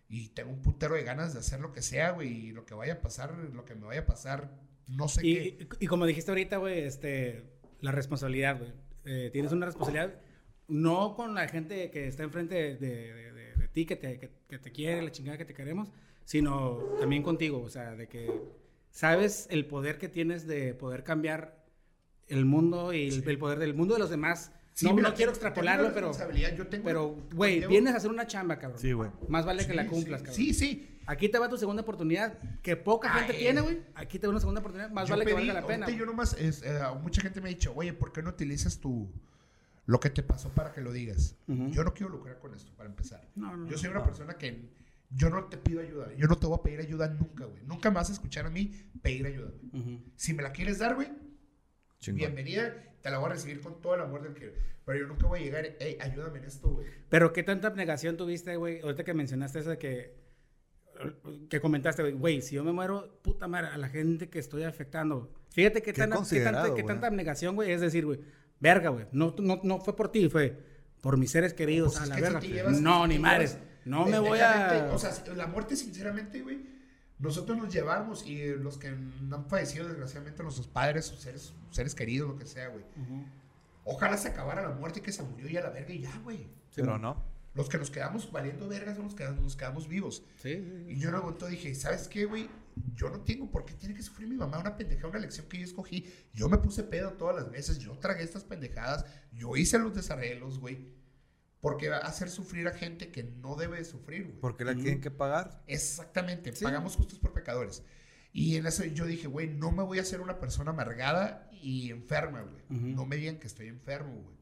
Y 0.07 0.29
tengo 0.29 0.51
un 0.51 0.61
putero 0.61 0.95
de 0.95 1.03
ganas 1.03 1.33
de 1.33 1.39
hacer 1.39 1.59
lo 1.59 1.71
que 1.71 1.81
sea, 1.81 2.11
güey. 2.11 2.27
Y 2.47 2.51
lo 2.51 2.65
que 2.65 2.73
vaya 2.75 2.93
a 2.93 3.01
pasar, 3.01 3.33
lo 3.35 3.65
que 3.65 3.75
me 3.75 3.85
vaya 3.85 4.01
a 4.01 4.05
pasar, 4.05 4.51
no 4.87 5.07
sé 5.07 5.21
qué. 5.21 5.27
Y, 5.27 5.67
y 5.85 5.87
como 5.87 6.05
dijiste 6.05 6.31
ahorita, 6.31 6.57
güey, 6.57 6.79
este, 6.81 7.43
la 7.81 7.91
responsabilidad, 7.91 8.57
güey. 8.57 8.71
Eh, 9.05 9.29
tienes 9.31 9.51
una 9.51 9.65
responsabilidad 9.67 10.19
no 10.67 11.15
con 11.15 11.33
la 11.33 11.47
gente 11.47 11.89
que 11.89 12.07
está 12.07 12.21
enfrente 12.23 12.53
de, 12.55 12.75
de- 12.77 13.31
de- 13.33 13.53
de 13.55 13.67
ti, 13.69 13.85
que 13.85 13.95
te, 13.95 14.19
que, 14.19 14.29
que 14.47 14.59
te 14.59 14.71
quiere, 14.71 15.01
la 15.01 15.11
chingada 15.11 15.37
que 15.37 15.45
te 15.45 15.53
queremos, 15.53 15.91
sino 16.33 16.77
también 16.99 17.23
contigo, 17.23 17.59
o 17.59 17.69
sea, 17.69 17.95
de 17.95 18.07
que 18.07 18.29
sabes 18.91 19.47
el 19.49 19.65
poder 19.65 19.97
que 19.97 20.07
tienes 20.09 20.45
de 20.45 20.75
poder 20.75 21.03
cambiar 21.03 21.65
el 22.27 22.45
mundo 22.45 22.93
y 22.93 23.07
el, 23.07 23.27
el 23.27 23.39
poder 23.39 23.57
del 23.57 23.73
mundo 23.73 23.95
de 23.95 23.99
los 23.99 24.11
demás. 24.11 24.51
Sí, 24.73 24.85
no, 24.85 24.93
mira, 24.93 25.09
no 25.09 25.15
quiero 25.15 25.31
extrapolarlo, 25.31 25.87
pero, 25.91 26.09
responsabilidad, 26.09 26.55
yo 26.55 26.67
tengo- 26.67 26.83
pero, 26.85 27.15
güey, 27.33 27.65
vienes 27.65 27.95
a 27.95 27.97
hacer 27.97 28.11
una 28.11 28.27
chamba, 28.27 28.59
cabrón. 28.59 28.79
Sí, 28.79 28.91
güey. 28.91 29.09
Más 29.27 29.43
vale 29.43 29.63
que 29.65 29.71
Sí, 29.71 29.75
la 29.75 29.83
sí, 29.85 29.89
cumplas, 29.89 30.21
cabrón. 30.21 30.35
Sí, 30.35 30.53
sí. 30.53 30.99
Aquí 31.07 31.29
te 31.29 31.39
va 31.39 31.49
tu 31.49 31.57
segunda 31.57 31.81
oportunidad, 31.81 32.37
que 32.61 32.75
poca 32.77 33.09
gente 33.09 33.33
tiene, 33.33 33.61
güey. 33.61 33.81
Aquí 33.95 34.19
te 34.19 34.27
va 34.27 34.31
una 34.31 34.39
segunda 34.39 34.59
oportunidad, 34.59 34.91
más 34.91 35.09
vale 35.09 35.25
que 35.25 35.33
valga 35.33 35.53
la 35.53 35.65
pena. 35.65 35.89
yo 35.89 36.05
nomás, 36.05 36.33
es, 36.33 36.61
eh, 36.61 36.79
mucha 37.01 37.23
gente 37.23 37.41
me 37.41 37.49
ha 37.49 37.53
dicho, 37.53 37.73
oye, 37.75 37.91
¿por 37.93 38.11
qué 38.11 38.21
no 38.21 38.29
utilizas 38.29 38.77
tu, 38.79 39.09
lo 39.87 39.99
que 39.99 40.11
te 40.11 40.21
pasó 40.21 40.49
para 40.49 40.71
que 40.73 40.81
lo 40.81 40.91
digas? 40.93 41.35
Yo 41.47 41.83
no 41.83 41.91
quiero 41.95 42.11
lucrar 42.11 42.37
con 42.37 42.53
esto, 42.53 42.71
para 42.77 42.87
empezar. 42.87 43.27
No, 43.35 43.57
no, 43.57 43.67
yo 43.67 43.79
soy 43.79 43.89
una 43.89 44.03
persona 44.03 44.35
que 44.37 44.69
yo 45.09 45.29
no 45.29 45.45
te 45.45 45.57
pido 45.57 45.81
ayuda. 45.81 46.13
Yo 46.15 46.27
no 46.27 46.37
te 46.37 46.47
voy 46.47 46.57
a 46.59 46.63
pedir 46.63 46.79
ayuda 46.79 47.07
nunca, 47.09 47.45
güey. 47.45 47.63
Nunca 47.63 47.89
me 47.89 47.95
vas 47.95 48.09
a 48.09 48.13
escuchar 48.13 48.45
a 48.45 48.49
mí 48.49 48.71
pedir 49.01 49.25
ayuda, 49.25 49.51
güey. 49.71 50.03
Si 50.15 50.33
me 50.33 50.43
la 50.43 50.51
quieres 50.51 50.79
dar, 50.79 50.95
güey, 50.95 51.09
bienvenida. 52.13 52.73
Te 53.01 53.09
la 53.09 53.17
voy 53.17 53.27
a 53.29 53.33
recibir 53.33 53.61
con 53.61 53.81
todo 53.81 53.95
el 53.95 54.01
amor 54.01 54.23
del 54.23 54.33
que... 54.33 54.53
Pero 54.85 54.99
yo 54.99 55.07
nunca 55.07 55.27
voy 55.27 55.39
a 55.39 55.43
llegar, 55.43 55.65
hey, 55.79 55.97
ayúdame 56.01 56.39
en 56.39 56.45
esto, 56.45 56.69
güey. 56.69 56.87
Pero 57.09 57.31
qué 57.31 57.43
tanta 57.43 57.67
abnegación 57.67 58.17
tuviste, 58.17 58.55
güey, 58.55 58.81
ahorita 58.81 59.03
que 59.03 59.13
mencionaste 59.13 59.59
eso 59.59 59.69
de 59.69 59.77
que 59.77 60.19
que 61.49 61.61
comentaste, 61.61 62.01
güey, 62.01 62.13
güey, 62.13 62.41
si 62.41 62.55
yo 62.55 62.63
me 62.63 62.71
muero, 62.71 63.19
puta 63.21 63.47
madre, 63.47 63.67
a 63.67 63.77
la 63.77 63.87
gente 63.87 64.29
que 64.29 64.39
estoy 64.39 64.63
afectando. 64.63 65.31
Fíjate 65.51 65.81
qué, 65.81 65.93
Qué 65.93 66.01
tan, 66.07 66.11
qué, 66.25 66.41
tanta, 66.41 66.75
qué 66.75 66.83
tanta 66.83 67.07
abnegación, 67.07 67.55
güey, 67.55 67.71
es 67.71 67.81
decir, 67.81 68.05
güey, 68.05 68.19
verga, 68.59 68.89
güey, 68.89 69.05
no, 69.11 69.33
no, 69.39 69.61
no 69.63 69.79
fue 69.79 69.95
por 69.95 70.11
ti, 70.11 70.29
fue 70.29 70.57
por 71.01 71.17
mis 71.17 71.31
seres 71.31 71.53
queridos, 71.53 71.93
Pues 71.97 72.03
a 72.03 72.05
la 72.07 72.15
si 72.41 72.51
verga. 72.51 72.71
no, 72.81 73.07
ni 73.07 73.17
madres, 73.17 73.53
llevas 73.53 73.68
no 73.85 74.05
me 74.05 74.19
voy 74.19 74.39
a... 74.39 74.89
O 74.93 74.99
sea, 74.99 75.11
la 75.35 75.47
muerte, 75.47 75.75
sinceramente, 75.75 76.41
güey, 76.41 76.65
nosotros 77.19 77.57
nos 77.57 77.73
llevamos 77.73 78.25
y 78.25 78.47
los 78.55 78.77
que 78.77 78.87
han 78.87 79.45
fallecido, 79.47 79.87
desgraciadamente, 79.87 80.41
nuestros 80.43 80.67
padres, 80.67 81.05
sus 81.05 81.19
seres, 81.19 81.53
seres 81.69 81.93
queridos, 81.95 82.29
lo 82.29 82.37
que 82.37 82.45
sea, 82.45 82.69
güey. 82.69 82.83
Ojalá 83.83 84.17
se 84.17 84.29
acabara 84.29 84.61
la 84.61 84.69
muerte 84.69 84.99
y 84.99 85.01
que 85.01 85.11
se 85.11 85.23
murió 85.23 85.49
y 85.49 85.57
a 85.57 85.61
la 85.61 85.69
verga 85.69 85.93
y 85.93 86.01
ya, 86.01 86.17
güey. 86.23 86.47
Pero 86.75 86.97
no. 86.97 87.23
Los 87.55 87.67
que 87.67 87.77
nos 87.77 87.89
quedamos 87.89 88.31
valiendo 88.31 88.67
vergas 88.67 88.95
son 88.95 89.05
los 89.05 89.15
que 89.15 89.25
nos 89.25 89.55
quedamos 89.55 89.87
vivos. 89.87 90.23
Sí, 90.41 90.53
sí, 90.55 90.83
sí. 90.85 90.93
Y 90.93 90.99
yo 90.99 91.09
en 91.09 91.15
un 91.15 91.21
momento 91.21 91.47
dije, 91.47 91.73
¿sabes 91.75 92.07
qué, 92.07 92.25
güey? 92.25 92.47
Yo 92.95 93.09
no 93.09 93.21
tengo 93.21 93.49
por 93.49 93.65
qué 93.65 93.73
tiene 93.73 93.95
que 93.95 94.03
sufrir 94.03 94.29
mi 94.29 94.35
mamá 94.35 94.59
una 94.59 94.77
pendejada, 94.77 95.09
una 95.09 95.19
lección 95.19 95.47
que 95.47 95.57
yo 95.57 95.65
escogí. 95.65 96.09
Yo 96.33 96.47
me 96.47 96.57
puse 96.57 96.83
pedo 96.83 97.13
todas 97.13 97.35
las 97.35 97.51
veces, 97.51 97.79
yo 97.79 97.97
tragué 97.97 98.23
estas 98.23 98.43
pendejadas, 98.43 99.05
yo 99.33 99.57
hice 99.57 99.79
los 99.79 99.93
desarreglos, 99.93 100.59
güey. 100.59 100.98
Porque 101.61 101.89
va 101.89 101.97
a 101.97 102.07
hacer 102.07 102.29
sufrir 102.29 102.67
a 102.67 102.71
gente 102.73 103.11
que 103.11 103.23
no 103.23 103.55
debe 103.55 103.77
de 103.77 103.83
sufrir, 103.85 104.23
güey. 104.25 104.39
Porque 104.39 104.63
la 104.63 104.73
tienen 104.75 105.01
que 105.01 105.11
pagar. 105.11 105.61
Exactamente, 105.67 106.55
Sí. 106.55 106.63
pagamos 106.63 106.95
justos 106.95 107.19
por 107.19 107.33
pecadores. 107.33 107.83
Y 108.31 108.55
en 108.55 108.65
eso 108.65 108.85
yo 108.85 109.05
dije, 109.05 109.27
güey, 109.27 109.47
no 109.49 109.71
me 109.71 109.83
voy 109.83 109.99
a 109.99 110.03
hacer 110.03 110.21
una 110.21 110.39
persona 110.39 110.71
amargada 110.71 111.49
y 111.61 111.89
enferma, 111.91 112.41
güey. 112.43 112.63
Ujú. 112.69 112.87
No 112.95 113.05
me 113.05 113.17
digan 113.17 113.39
que 113.39 113.47
estoy 113.47 113.67
enfermo, 113.67 114.13
güey. 114.21 114.37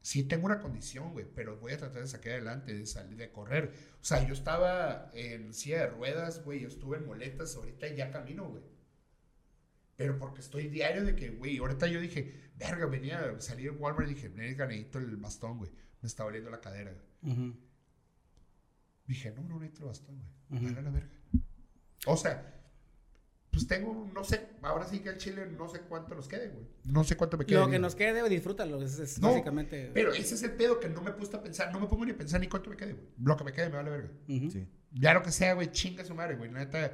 Sí 0.00 0.22
tengo 0.22 0.46
una 0.46 0.60
condición, 0.60 1.12
güey, 1.12 1.26
pero 1.34 1.56
voy 1.58 1.72
a 1.72 1.76
tratar 1.76 2.00
de 2.00 2.08
sacar 2.08 2.32
adelante, 2.32 2.72
de 2.72 2.86
salir, 2.86 3.18
de 3.18 3.30
correr. 3.30 3.74
O 4.00 4.04
sea, 4.04 4.26
yo 4.26 4.32
estaba 4.32 5.10
en 5.12 5.52
silla 5.52 5.80
de 5.80 5.86
ruedas, 5.88 6.42
güey, 6.44 6.60
yo 6.60 6.68
estuve 6.68 6.96
en 6.96 7.06
moletas, 7.06 7.56
ahorita 7.56 7.88
ya 7.88 8.10
camino, 8.10 8.48
güey. 8.48 8.62
Pero 9.96 10.16
porque 10.18 10.40
estoy 10.40 10.68
diario 10.68 11.04
de 11.04 11.14
que, 11.16 11.30
güey, 11.30 11.58
ahorita 11.58 11.88
yo 11.88 12.00
dije, 12.00 12.32
verga, 12.56 12.86
venía, 12.86 13.34
salí 13.40 13.64
de 13.64 13.70
Walmart 13.70 14.08
y 14.08 14.14
dije, 14.14 14.28
verga, 14.28 14.66
necesito 14.66 14.98
el 14.98 15.16
bastón, 15.16 15.58
güey. 15.58 15.70
Me 16.00 16.06
está 16.06 16.24
doliendo 16.24 16.50
la 16.50 16.60
cadera, 16.60 16.92
güey. 16.92 17.32
Ujú. 17.32 17.56
Dije, 19.06 19.32
no, 19.32 19.42
no 19.42 19.58
necesito 19.58 19.82
el 19.82 19.88
bastón, 19.88 20.16
güey. 20.18 20.60
Ujú. 20.60 20.74
Dale 20.74 20.78
a 20.78 20.82
la 20.82 20.90
verga. 20.90 21.10
O 22.06 22.16
sea, 22.16 22.54
pues 23.50 23.66
tengo, 23.66 24.08
no 24.14 24.22
sé, 24.22 24.50
ahora 24.62 24.86
sí 24.86 25.00
que 25.00 25.08
al 25.08 25.16
chile 25.16 25.46
no 25.46 25.68
sé 25.68 25.80
cuánto 25.80 26.14
nos 26.14 26.28
quede, 26.28 26.48
güey. 26.48 26.66
No 26.84 27.02
sé 27.02 27.16
cuánto 27.16 27.36
me 27.36 27.44
quede. 27.44 27.58
Lo 27.58 27.68
que 27.68 27.78
nos 27.78 27.94
quede, 27.94 28.28
disfrútalo, 28.28 28.80
es, 28.82 28.98
es 28.98 29.20
No, 29.20 29.28
básicamente... 29.28 29.90
Pero 29.94 30.12
ese 30.12 30.34
es 30.34 30.42
el 30.42 30.52
pedo 30.52 30.78
que 30.78 30.88
no 30.88 31.02
me 31.02 31.12
puesto 31.12 31.38
a 31.38 31.42
pensar, 31.42 31.72
no 31.72 31.80
me 31.80 31.86
pongo 31.86 32.04
ni 32.04 32.12
a 32.12 32.16
pensar 32.16 32.40
ni 32.40 32.48
cuánto 32.48 32.70
me 32.70 32.76
quede, 32.76 32.92
güey. 32.92 33.06
Lo 33.18 33.36
que 33.36 33.44
me 33.44 33.52
quede 33.52 33.70
me 33.70 33.76
vale 33.76 33.90
verga. 33.90 34.10
Sí. 34.26 34.68
Ya 34.92 35.14
lo 35.14 35.22
que 35.22 35.32
sea, 35.32 35.54
güey, 35.54 35.72
chinga 35.72 36.04
su 36.04 36.14
madre, 36.14 36.36
güey. 36.36 36.50
La 36.50 36.60
Neta, 36.60 36.92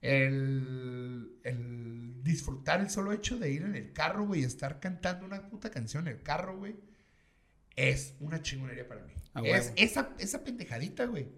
el, 0.00 1.38
el 1.44 2.22
disfrutar 2.24 2.80
el 2.80 2.90
solo 2.90 3.12
hecho 3.12 3.38
de 3.38 3.50
ir 3.50 3.62
en 3.62 3.76
el 3.76 3.92
carro, 3.92 4.26
güey, 4.26 4.40
y 4.40 4.44
estar 4.44 4.80
cantando 4.80 5.24
una 5.26 5.48
puta 5.48 5.70
canción 5.70 6.08
en 6.08 6.16
el 6.16 6.22
carro, 6.22 6.58
güey, 6.58 6.74
es 7.76 8.14
una 8.20 8.40
chingonería 8.42 8.86
para 8.86 9.02
mí. 9.02 9.12
Es, 9.44 9.72
esa, 9.76 10.10
esa 10.18 10.44
pendejadita, 10.44 11.06
güey, 11.06 11.28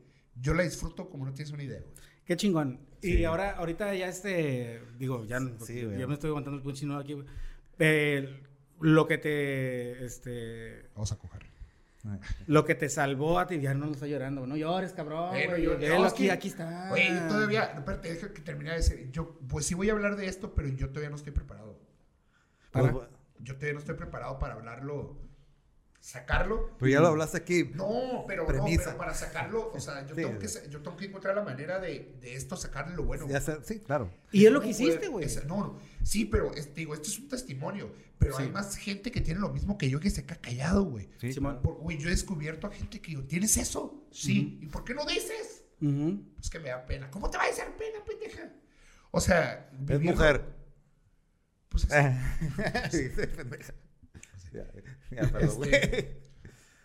yo 0.40 0.52
la 0.54 0.62
disfruto 0.64 1.08
como 1.08 1.24
no 1.24 1.32
tienes 1.32 1.52
una 1.52 1.62
idea, 1.62 1.80
güey. 1.80 1.92
Qué 2.24 2.36
chingón. 2.36 2.80
Sí. 3.02 3.18
Y 3.18 3.24
ahora, 3.24 3.52
ahorita 3.52 3.94
ya 3.94 4.08
este, 4.08 4.82
digo, 4.98 5.24
ya, 5.26 5.38
sí, 5.64 5.84
güey. 5.84 5.98
yo 5.98 6.08
me 6.08 6.14
estoy 6.14 6.28
aguantando 6.30 6.56
el 6.56 6.62
puchino 6.62 6.96
aquí, 6.98 7.12
güey. 7.12 7.26
Eh, 7.78 8.42
lo 8.80 9.06
que 9.06 9.18
te, 9.18 10.04
este, 10.04 10.88
Vamos 10.94 11.12
a 11.12 11.18
coger. 11.18 11.42
lo 12.46 12.64
que 12.64 12.74
te 12.74 12.88
salvó 12.88 13.38
a 13.38 13.46
ti, 13.46 13.60
ya 13.60 13.74
no 13.74 13.90
está 13.92 14.06
llorando, 14.06 14.46
no 14.46 14.56
llores, 14.56 14.92
cabrón, 14.92 15.30
Bueno, 15.30 15.56
yo- 15.58 15.78
no, 15.78 16.04
aquí, 16.04 16.24
que- 16.24 16.30
aquí 16.32 16.48
está. 16.48 16.88
Güey, 16.88 17.08
yo 17.08 17.28
todavía, 17.28 17.62
espérate, 17.76 18.12
deja 18.12 18.32
que 18.32 18.40
termine 18.42 18.70
de 18.70 18.76
decir. 18.76 19.10
Yo, 19.12 19.38
pues 19.48 19.66
sí 19.66 19.74
voy 19.74 19.90
a 19.90 19.92
hablar 19.92 20.16
de 20.16 20.26
esto, 20.26 20.54
pero 20.54 20.68
yo 20.68 20.88
todavía 20.88 21.10
no 21.10 21.16
estoy 21.16 21.32
preparado. 21.32 21.78
Para- 22.72 22.90
Pues, 22.92 23.08
Yo 23.40 23.54
todavía 23.54 23.74
no 23.74 23.80
estoy 23.80 23.96
preparado 23.96 24.38
para 24.38 24.54
hablarlo, 24.54 25.18
sacarlo. 26.04 26.70
pero 26.78 26.90
ya 26.90 27.00
lo 27.00 27.06
hablaste 27.08 27.38
aquí. 27.38 27.70
No, 27.74 28.24
pero, 28.28 28.42
no, 28.46 28.64
pero 28.66 28.98
para 28.98 29.14
sacarlo, 29.14 29.72
o 29.72 29.80
sea, 29.80 30.02
yo, 30.06 30.14
Sí, 30.14 30.20
tengo, 30.22 30.38
que, 30.38 30.46
yo 30.68 30.82
tengo 30.82 30.96
que 30.98 31.06
encontrar 31.06 31.34
la 31.34 31.42
manera 31.42 31.80
de, 31.80 32.14
de 32.20 32.34
esto 32.34 32.56
sacarle 32.56 32.94
lo 32.94 33.04
bueno. 33.04 33.26
Ya 33.26 33.40
sé- 33.40 33.56
sí, 33.64 33.80
claro. 33.80 34.10
Y 34.30 34.44
es 34.44 34.52
lo 34.52 34.60
que 34.60 34.68
hiciste, 34.68 35.08
güey. 35.08 35.24
es- 35.24 35.42
No, 35.46 35.56
no, 35.56 35.78
sí, 36.02 36.26
pero 36.26 36.52
es- 36.54 36.74
digo, 36.74 36.92
esto 36.92 37.08
es 37.08 37.18
un 37.18 37.28
testimonio, 37.28 37.90
pero 38.18 38.36
Sí. 38.36 38.42
hay 38.42 38.50
más 38.50 38.76
gente 38.76 39.10
que 39.10 39.22
tiene 39.22 39.40
lo 39.40 39.48
mismo 39.48 39.78
que 39.78 39.88
yo 39.88 39.98
que 39.98 40.10
se 40.10 40.24
queda 40.26 40.36
callado, 40.36 40.84
güey. 40.84 41.08
Sí, 41.18 41.34
Güey, 41.62 41.96
yo 41.98 42.08
he 42.08 42.10
descubierto 42.10 42.66
a 42.66 42.70
gente 42.70 43.00
que 43.00 43.12
yo, 43.12 43.24
¿tienes 43.24 43.56
eso? 43.56 44.06
Sí. 44.10 44.58
¿Y 44.60 44.66
por 44.66 44.84
qué 44.84 44.92
no 44.94 45.06
dices? 45.06 45.64
Ujú. 45.80 46.22
Pues 46.36 46.50
que 46.50 46.58
me 46.58 46.68
da 46.68 46.84
pena. 46.84 47.10
¿Cómo 47.10 47.30
te 47.30 47.38
va 47.38 47.44
a 47.44 47.46
dar 47.56 47.76
pena, 47.78 48.04
pendeja? 48.06 48.50
O 49.10 49.20
sea, 49.20 49.70
Es 49.88 50.00
mujer. 50.00 50.44
Pues 51.70 51.86
así. 51.90 52.98
Sí, 52.98 53.08
sí, 53.08 53.26
pendeja. 53.26 53.72
Ya, 55.10 55.22
ya, 55.22 55.30
perdón, 55.32 55.56
güey. 55.56 55.74
Este, 55.74 56.20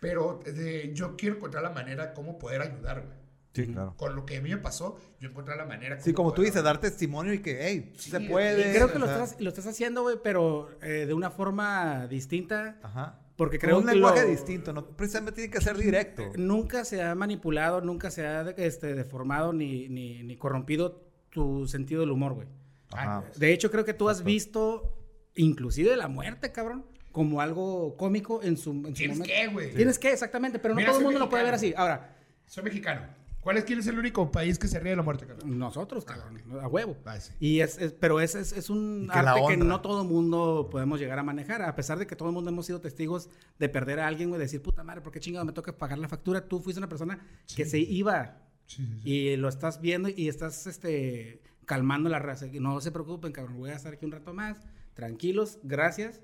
pero 0.00 0.40
eh, 0.46 0.90
yo 0.94 1.16
quiero 1.16 1.36
encontrar 1.36 1.62
la 1.62 1.70
manera 1.70 2.12
cómo 2.14 2.38
poder 2.38 2.62
ayudar, 2.62 3.02
güey. 3.06 3.18
Sí, 3.52 3.66
claro. 3.66 3.94
Con 3.96 4.14
lo 4.14 4.24
que 4.24 4.36
a 4.36 4.40
mí 4.40 4.50
me 4.50 4.58
pasó, 4.58 4.96
yo 5.20 5.28
encontrar 5.28 5.56
la 5.56 5.66
manera. 5.66 6.00
Sí, 6.00 6.12
como 6.12 6.32
tú 6.32 6.42
dices, 6.42 6.62
dar 6.62 6.78
testimonio 6.78 7.32
y 7.32 7.40
que, 7.40 7.58
hey, 7.66 7.92
Sí, 7.96 8.10
se 8.10 8.20
puede. 8.20 8.70
Y 8.70 8.74
creo 8.74 8.92
que 8.92 8.98
lo 9.00 9.06
estás, 9.06 9.40
lo 9.40 9.48
estás 9.48 9.66
haciendo, 9.66 10.02
güey, 10.02 10.18
pero 10.22 10.70
eh, 10.82 11.04
de 11.06 11.14
una 11.14 11.30
forma 11.30 12.06
distinta. 12.06 12.78
Ajá. 12.82 13.18
Porque 13.36 13.58
creo 13.58 13.78
un 13.78 13.86
que 13.86 13.94
lenguaje 13.94 14.22
lo- 14.22 14.28
distinto, 14.28 14.72
no 14.72 14.86
precisamente 14.86 15.40
tiene 15.40 15.50
que 15.50 15.60
ser 15.62 15.76
directo. 15.76 16.30
Nunca 16.36 16.84
se 16.84 17.02
ha 17.02 17.14
manipulado, 17.14 17.80
nunca 17.80 18.10
se 18.10 18.24
ha 18.26 18.42
este, 18.50 18.94
deformado 18.94 19.52
ni, 19.52 19.88
ni, 19.88 20.22
ni 20.22 20.36
corrompido 20.36 21.02
tu 21.30 21.66
sentido 21.66 22.02
del 22.02 22.10
humor, 22.10 22.34
güey. 22.34 22.46
Ajá. 22.92 23.24
De 23.36 23.52
hecho, 23.52 23.70
creo 23.70 23.84
que 23.84 23.94
tú 23.94 24.08
has 24.10 24.22
visto, 24.24 24.96
inclusive 25.34 25.96
la 25.96 26.06
muerte, 26.08 26.52
cabrón, 26.52 26.84
como 27.12 27.40
algo 27.40 27.96
cómico 27.96 28.42
en 28.42 28.56
su, 28.56 28.70
en 28.70 28.86
su 28.86 28.92
¿Tienes 28.92 29.18
momento. 29.18 29.34
que, 29.34 29.46
güey? 29.48 29.74
Tienes 29.74 29.98
que, 29.98 30.12
exactamente, 30.12 30.58
pero 30.58 30.74
no 30.74 30.80
todo 30.80 30.90
el 30.90 30.94
soy 30.96 31.04
mundo 31.04 31.18
lo 31.20 31.28
puede 31.28 31.44
ver 31.44 31.54
así. 31.54 31.66
mexicano. 31.66 31.82
Ahora, 31.82 32.16
Soy 32.46 32.64
mexicano. 32.64 33.20
¿Cuál 33.40 33.56
es, 33.56 33.64
quién 33.64 33.78
es 33.78 33.86
el 33.86 33.98
único 33.98 34.30
país 34.30 34.58
que 34.58 34.68
se 34.68 34.78
ríe 34.78 34.90
de 34.90 34.96
la 34.96 35.02
muerte, 35.02 35.26
carnal? 35.26 35.58
nosotros, 35.58 36.04
cabrón, 36.04 36.42
a 36.60 36.68
huevo. 36.68 36.94
Ah, 37.06 37.18
sí. 37.18 37.32
Y 37.40 37.60
es, 37.60 37.78
es- 37.78 37.92
pero 37.94 38.20
es, 38.20 38.34
es, 38.34 38.52
es 38.52 38.68
un 38.68 39.08
que 39.10 39.18
arte 39.18 39.40
que 39.48 39.56
no 39.56 39.80
todo 39.80 40.02
el 40.02 40.08
mundo 40.08 40.68
podemos 40.70 41.00
llegar 41.00 41.18
a 41.18 41.22
manejar. 41.22 41.62
A 41.62 41.74
pesar 41.74 41.98
de 41.98 42.06
que 42.06 42.14
todo 42.16 42.28
el 42.28 42.34
mundo 42.34 42.50
hemos 42.50 42.66
sido 42.66 42.82
testigos 42.82 43.30
de 43.58 43.68
perder 43.70 43.98
a 44.00 44.06
alguien, 44.08 44.28
güey, 44.28 44.38
decir, 44.38 44.60
puta 44.60 44.84
madre, 44.84 45.00
¿por 45.00 45.10
qué 45.10 45.20
chingado 45.20 45.46
me 45.46 45.52
toca 45.52 45.72
pagar 45.78 45.96
la 45.98 46.08
factura? 46.08 46.46
Tú 46.46 46.60
fuiste 46.60 46.80
una 46.80 46.88
persona 46.90 47.18
que 47.56 47.64
se 47.64 47.78
iba 47.78 48.42
Sí, 48.66 48.84
sí, 48.86 49.00
sí. 49.02 49.10
y 49.10 49.36
lo 49.38 49.48
estás 49.48 49.80
viendo 49.80 50.10
y 50.14 50.28
estás 50.28 50.66
este, 50.66 51.40
calmando 51.64 52.10
la 52.10 52.18
raza. 52.18 52.44
No 52.60 52.78
se 52.82 52.92
preocupen, 52.92 53.32
cabrón, 53.32 53.56
voy 53.56 53.70
a 53.70 53.74
estar 53.76 53.94
aquí 53.94 54.04
un 54.04 54.12
rato 54.12 54.34
más. 54.34 54.58
Tranquilos, 54.92 55.58
gracias. 55.62 56.20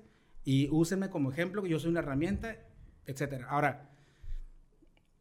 Y 0.49 0.69
úsenme 0.71 1.09
como 1.09 1.29
ejemplo, 1.29 1.61
que 1.61 1.67
yo 1.67 1.77
soy 1.77 1.89
una 1.89 1.99
herramienta, 1.99 2.55
etcétera. 3.05 3.47
Ahora, 3.49 3.89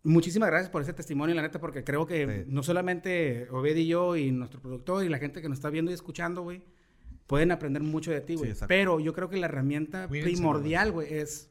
muchísimas 0.02 0.48
gracias 0.50 0.70
por 0.70 0.82
ese 0.82 0.92
testimonio, 0.92 1.34
la 1.34 1.42
neta, 1.42 1.58
porque 1.60 1.82
creo 1.82 2.06
que 2.06 2.44
Sí. 2.44 2.50
no 2.50 2.62
solamente 2.62 3.48
Obed 3.50 3.76
y 3.76 3.86
yo 3.88 4.16
y 4.16 4.30
nuestro 4.30 4.60
productor 4.60 5.04
y 5.04 5.08
la 5.08 5.18
gente 5.18 5.42
que 5.42 5.48
nos 5.48 5.58
está 5.58 5.70
viendo 5.70 5.90
y 5.90 5.94
escuchando, 5.94 6.42
güey, 6.42 6.62
pueden 7.26 7.50
aprender 7.50 7.82
mucho 7.82 8.12
de 8.12 8.20
ti, 8.20 8.34
Sí, 8.34 8.38
güey. 8.38 8.50
exacto. 8.50 8.68
Pero 8.68 9.00
yo 9.00 9.12
creo 9.12 9.28
que 9.28 9.36
la 9.36 9.46
herramienta 9.46 10.06
Cuídense, 10.06 10.32
primordial, 10.32 10.92
güey, 10.92 11.12
es 11.12 11.50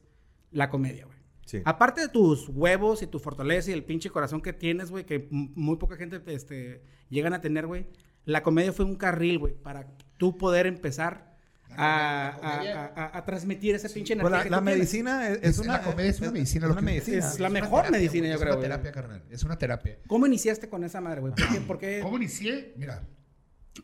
la 0.50 0.70
comedia, 0.70 1.04
güey. 1.04 1.18
Sí. 1.44 1.60
Aparte 1.66 2.00
de 2.00 2.08
tus 2.08 2.48
huevos 2.48 3.02
y 3.02 3.06
tu 3.06 3.18
fortaleza 3.18 3.70
y 3.70 3.74
el 3.74 3.84
pinche 3.84 4.08
corazón 4.10 4.40
que 4.40 4.52
tienes, 4.54 4.90
güey, 4.90 5.04
que 5.04 5.28
muy 5.30 5.76
poca 5.76 5.96
gente 5.96 6.20
este, 6.26 6.82
llegan 7.10 7.34
a 7.34 7.40
tener, 7.42 7.66
güey, 7.66 7.86
la 8.24 8.42
comedia 8.42 8.72
fue 8.72 8.84
un 8.86 8.96
carril, 8.96 9.38
güey, 9.38 9.54
para 9.54 9.86
tú 10.16 10.38
poder 10.38 10.66
empezar 10.66 11.35
a, 11.78 12.36
comedia- 12.36 12.52
la 12.52 12.58
comedia- 12.58 12.84
a- 12.96 13.04
a- 13.06 13.18
a 13.18 13.24
transmitir 13.24 13.74
ese 13.74 13.88
pinche 13.90 14.14
Pues 14.16 14.20
energía. 14.26 14.38
la, 14.38 14.44
que 14.44 14.50
la 14.50 14.58
tú 14.58 14.64
tienes. 14.64 14.78
medicina 14.78 15.28
es, 15.28 15.36
Es- 15.38 15.42
es 15.44 15.58
una 15.58 15.72
la 15.74 15.82
comedia 15.82 16.10
es 16.10 16.20
una 16.20 16.30
medicina, 16.32 16.64
Es 16.66 16.68
lo 16.68 16.72
una 16.72 16.80
que- 16.80 16.86
medicina. 16.86 17.18
Es 17.18 17.40
la 17.40 17.48
una 17.48 17.60
mejor 17.60 17.80
terapia, 17.82 17.98
medicina, 17.98 18.26
yo 18.28 18.34
es 18.34 18.40
creo, 18.40 18.52
una 18.52 18.56
güey. 18.56 18.68
terapia, 18.70 18.92
carnal. 18.92 19.22
Es 19.30 19.42
una 19.44 19.58
terapia. 19.58 19.98
¿Cómo 20.06 20.26
iniciaste 20.26 20.68
con 20.68 20.84
esa 20.84 21.00
madre, 21.00 21.20
güey? 21.20 21.34
¿Por 21.34 21.48
qué? 21.48 21.60
por 21.60 21.78
qué? 21.78 22.00
¿Cómo 22.02 22.16
inicié? 22.16 22.74
Mira, 22.76 23.02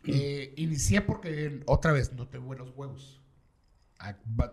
eh, 0.06 0.54
inicié 0.56 1.00
porque, 1.02 1.62
otra 1.66 1.92
vez, 1.92 2.12
no 2.12 2.28
tengo 2.28 2.46
buenos 2.46 2.72
huevos. 2.76 3.20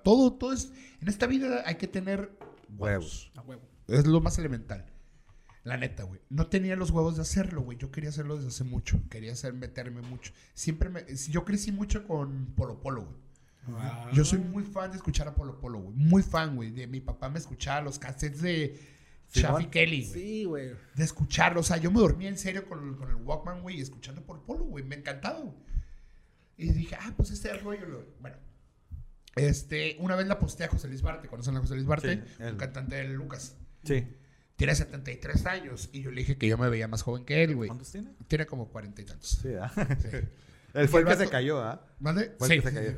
Todo, 0.03 0.33
todo 0.33 0.53
es. 0.53 0.71
En 1.01 1.07
esta 1.07 1.25
vida 1.27 1.63
hay 1.65 1.75
que 1.75 1.87
tener 1.87 2.37
Huevos. 2.77 3.31
A 3.35 3.41
huevo. 3.41 3.63
Es 3.87 4.05
lo 4.05 4.21
más 4.21 4.37
elemental. 4.37 4.85
La 5.63 5.75
neta, 5.75 6.03
güey. 6.03 6.21
No 6.29 6.47
tenía 6.47 6.75
los 6.75 6.91
huevos 6.91 7.15
de 7.15 7.23
hacerlo, 7.23 7.61
güey. 7.63 7.77
Yo 7.77 7.91
quería 7.91 8.09
hacerlo 8.11 8.35
desde 8.35 8.49
hace 8.49 8.63
mucho. 8.63 9.01
Quería 9.09 9.31
hacer, 9.33 9.53
meterme 9.53 10.01
mucho. 10.03 10.31
Siempre 10.53 10.89
me. 10.89 11.03
Yo 11.29 11.45
crecí 11.45 11.71
mucho 11.71 12.05
con 12.07 12.53
Polo 12.55 12.79
Polo, 12.79 13.05
güey. 13.05 13.15
Yo 14.13 14.25
soy 14.25 14.39
muy 14.39 14.63
fan 14.63 14.91
de 14.91 14.97
escuchar 14.97 15.27
a 15.27 15.35
Polo 15.35 15.59
Polo, 15.59 15.79
güey. 15.79 15.95
Muy 15.95 16.21
fan, 16.23 16.55
güey. 16.55 16.71
De 16.71 16.87
mi 16.87 16.99
papá 17.01 17.29
me 17.29 17.39
escuchaba 17.39 17.81
los 17.81 17.99
cassettes 17.99 18.41
de. 18.41 18.79
Chaffy 19.31 19.67
Kelly. 19.67 20.03
Sí, 20.05 20.45
güey. 20.45 20.71
De 20.95 21.03
escucharlo. 21.03 21.59
O 21.59 21.63
sea, 21.63 21.77
yo 21.77 21.91
me 21.91 21.99
dormía 21.99 22.29
en 22.29 22.37
serio 22.37 22.67
con, 22.67 22.95
con 22.95 23.09
el 23.09 23.15
Walkman, 23.17 23.61
güey, 23.61 23.79
escuchando 23.79 24.23
Polo 24.25 24.43
Polo, 24.45 24.63
güey. 24.65 24.83
Me 24.83 24.95
encantaba, 24.95 25.39
güey. 25.39 25.55
Y 26.57 26.71
dije, 26.71 26.95
ah, 26.99 27.13
pues 27.15 27.29
este 27.31 27.47
es 27.49 27.53
el 27.55 27.59
rollo. 27.61 27.85
lo- 27.87 28.05
Bueno. 28.19 28.37
Este, 29.35 29.95
una 29.99 30.15
vez 30.15 30.27
la 30.27 30.39
posté 30.39 30.63
a 30.63 30.67
José 30.67 30.87
Luis 30.87 31.01
Barte. 31.01 31.27
¿Conocen 31.27 31.55
a 31.55 31.59
José 31.59 31.75
Luis 31.75 31.85
Barte? 31.85 32.15
Sí, 32.25 32.33
él. 32.43 32.51
un 32.53 32.57
cantante 32.57 32.95
de 32.95 33.07
Lucas. 33.09 33.55
Sí. 33.83 34.07
Tiene 34.55 34.75
73 34.75 35.45
años. 35.45 35.89
Y 35.93 36.01
yo 36.01 36.11
le 36.11 36.21
dije 36.21 36.37
que 36.37 36.47
yo 36.47 36.57
me 36.57 36.67
veía 36.67 36.87
más 36.87 37.03
joven 37.03 37.23
que 37.23 37.43
él, 37.43 37.55
güey. 37.55 37.67
¿Cuántos 37.69 37.91
tiene? 37.91 38.11
Tiene 38.27 38.45
como 38.45 38.67
40 38.69 39.01
y 39.01 39.05
tantos. 39.05 39.39
Sí, 39.41 39.49
¿ah? 39.53 39.71
Sí. 40.01 40.07
Él 40.73 40.87
fue 40.87 41.01
el 41.01 41.07
el 41.07 41.17
que 41.17 41.23
se 41.23 41.29
cayó, 41.31 41.61
¿ah? 41.63 41.83
¿Vale? 41.99 42.35
Fue 42.37 42.53
el 42.53 42.61
que 42.61 42.69
se 42.69 42.75
cayó. 42.75 42.91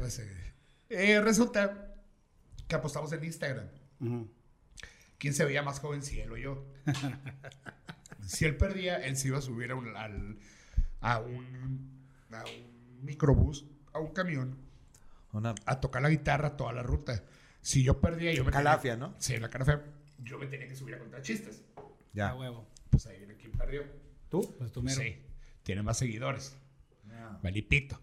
Eh, 0.93 1.21
resulta 1.21 1.95
que 2.67 2.75
apostamos 2.75 3.11
en 3.13 3.23
Instagram. 3.23 3.67
¿Quién 5.17 5.33
se 5.33 5.45
veía 5.45 5.61
más 5.63 5.79
joven, 5.79 6.01
si 6.01 6.19
él 6.19 6.31
o 6.31 6.37
yo? 6.37 6.65
si 8.25 8.45
él 8.45 8.57
perdía, 8.57 8.97
él 8.97 9.15
se 9.17 9.27
iba 9.29 9.37
a 9.37 9.41
subir 9.41 9.71
a 9.71 9.75
un, 9.75 9.95
al- 9.95 10.37
a 10.99 11.19
un, 11.19 12.07
a 12.31 12.43
un 12.43 12.99
microbús, 13.05 13.65
a 13.93 13.99
un 13.99 14.13
camión, 14.13 14.57
Una 15.31 15.55
a 15.65 15.79
tocar 15.79 16.01
la 16.01 16.09
guitarra 16.09 16.57
toda 16.57 16.73
la 16.73 16.83
ruta. 16.83 17.23
Si 17.61 17.83
yo 17.83 18.01
perdía, 18.01 18.33
yo 18.33 18.43
me 18.43 18.51
calafia, 18.51 18.93
tenía, 18.93 19.07
¿no? 19.07 19.15
Sí, 19.19 19.37
la 19.37 19.49
calafia. 19.49 19.83
Yo 20.19 20.37
me 20.39 20.47
tenía 20.47 20.67
que 20.67 20.75
subir 20.75 20.95
a 20.95 20.99
contar 20.99 21.21
chistes. 21.21 21.63
A 21.77 21.81
Ya. 22.13 22.35
huevo. 22.35 22.67
Pues 22.89 23.05
ahí 23.07 23.17
viene 23.19 23.35
quien 23.37 23.51
perdió. 23.53 23.83
¿Tú? 24.29 24.55
Pues 24.57 24.71
tú 24.71 24.81
mero. 24.81 24.99
Sí, 24.99 25.17
tiene 25.63 25.83
más 25.83 25.97
seguidores. 25.97 26.57
Ya. 27.07 27.39
Valipito. 27.43 27.99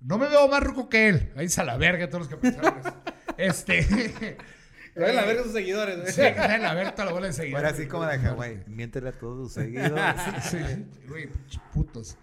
No 0.00 0.18
me 0.18 0.28
veo 0.28 0.48
más 0.48 0.62
ruco 0.62 0.88
que 0.88 1.08
él. 1.08 1.32
Ahí 1.36 1.48
a 1.56 1.64
la 1.64 1.76
verga 1.76 2.08
todos 2.08 2.22
los 2.22 2.28
que 2.28 2.36
pensaron 2.36 2.78
eso. 2.78 2.94
Este. 3.36 4.36
Pero 4.94 5.12
la 5.12 5.24
verga 5.24 5.42
sus 5.42 5.52
seguidores, 5.52 6.00
güey. 6.00 6.12
Sí, 6.12 6.22
que 6.22 6.38
vayan 6.38 6.64
a 6.64 6.74
ver 6.74 6.92
toda 6.92 7.06
la 7.06 7.12
bola 7.12 7.26
de 7.26 7.32
seguidores. 7.34 7.62
Bueno, 7.64 7.76
así 7.76 7.88
como 7.88 8.06
de 8.06 8.18
Hawái. 8.18 8.64
Miéntele 8.66 9.10
a 9.10 9.12
todos 9.12 9.44
tus 9.44 9.52
seguidores. 9.52 10.04
Sí, 10.50 10.58
güey, 11.06 11.26
pinches 11.26 11.60
putos. 11.72 12.16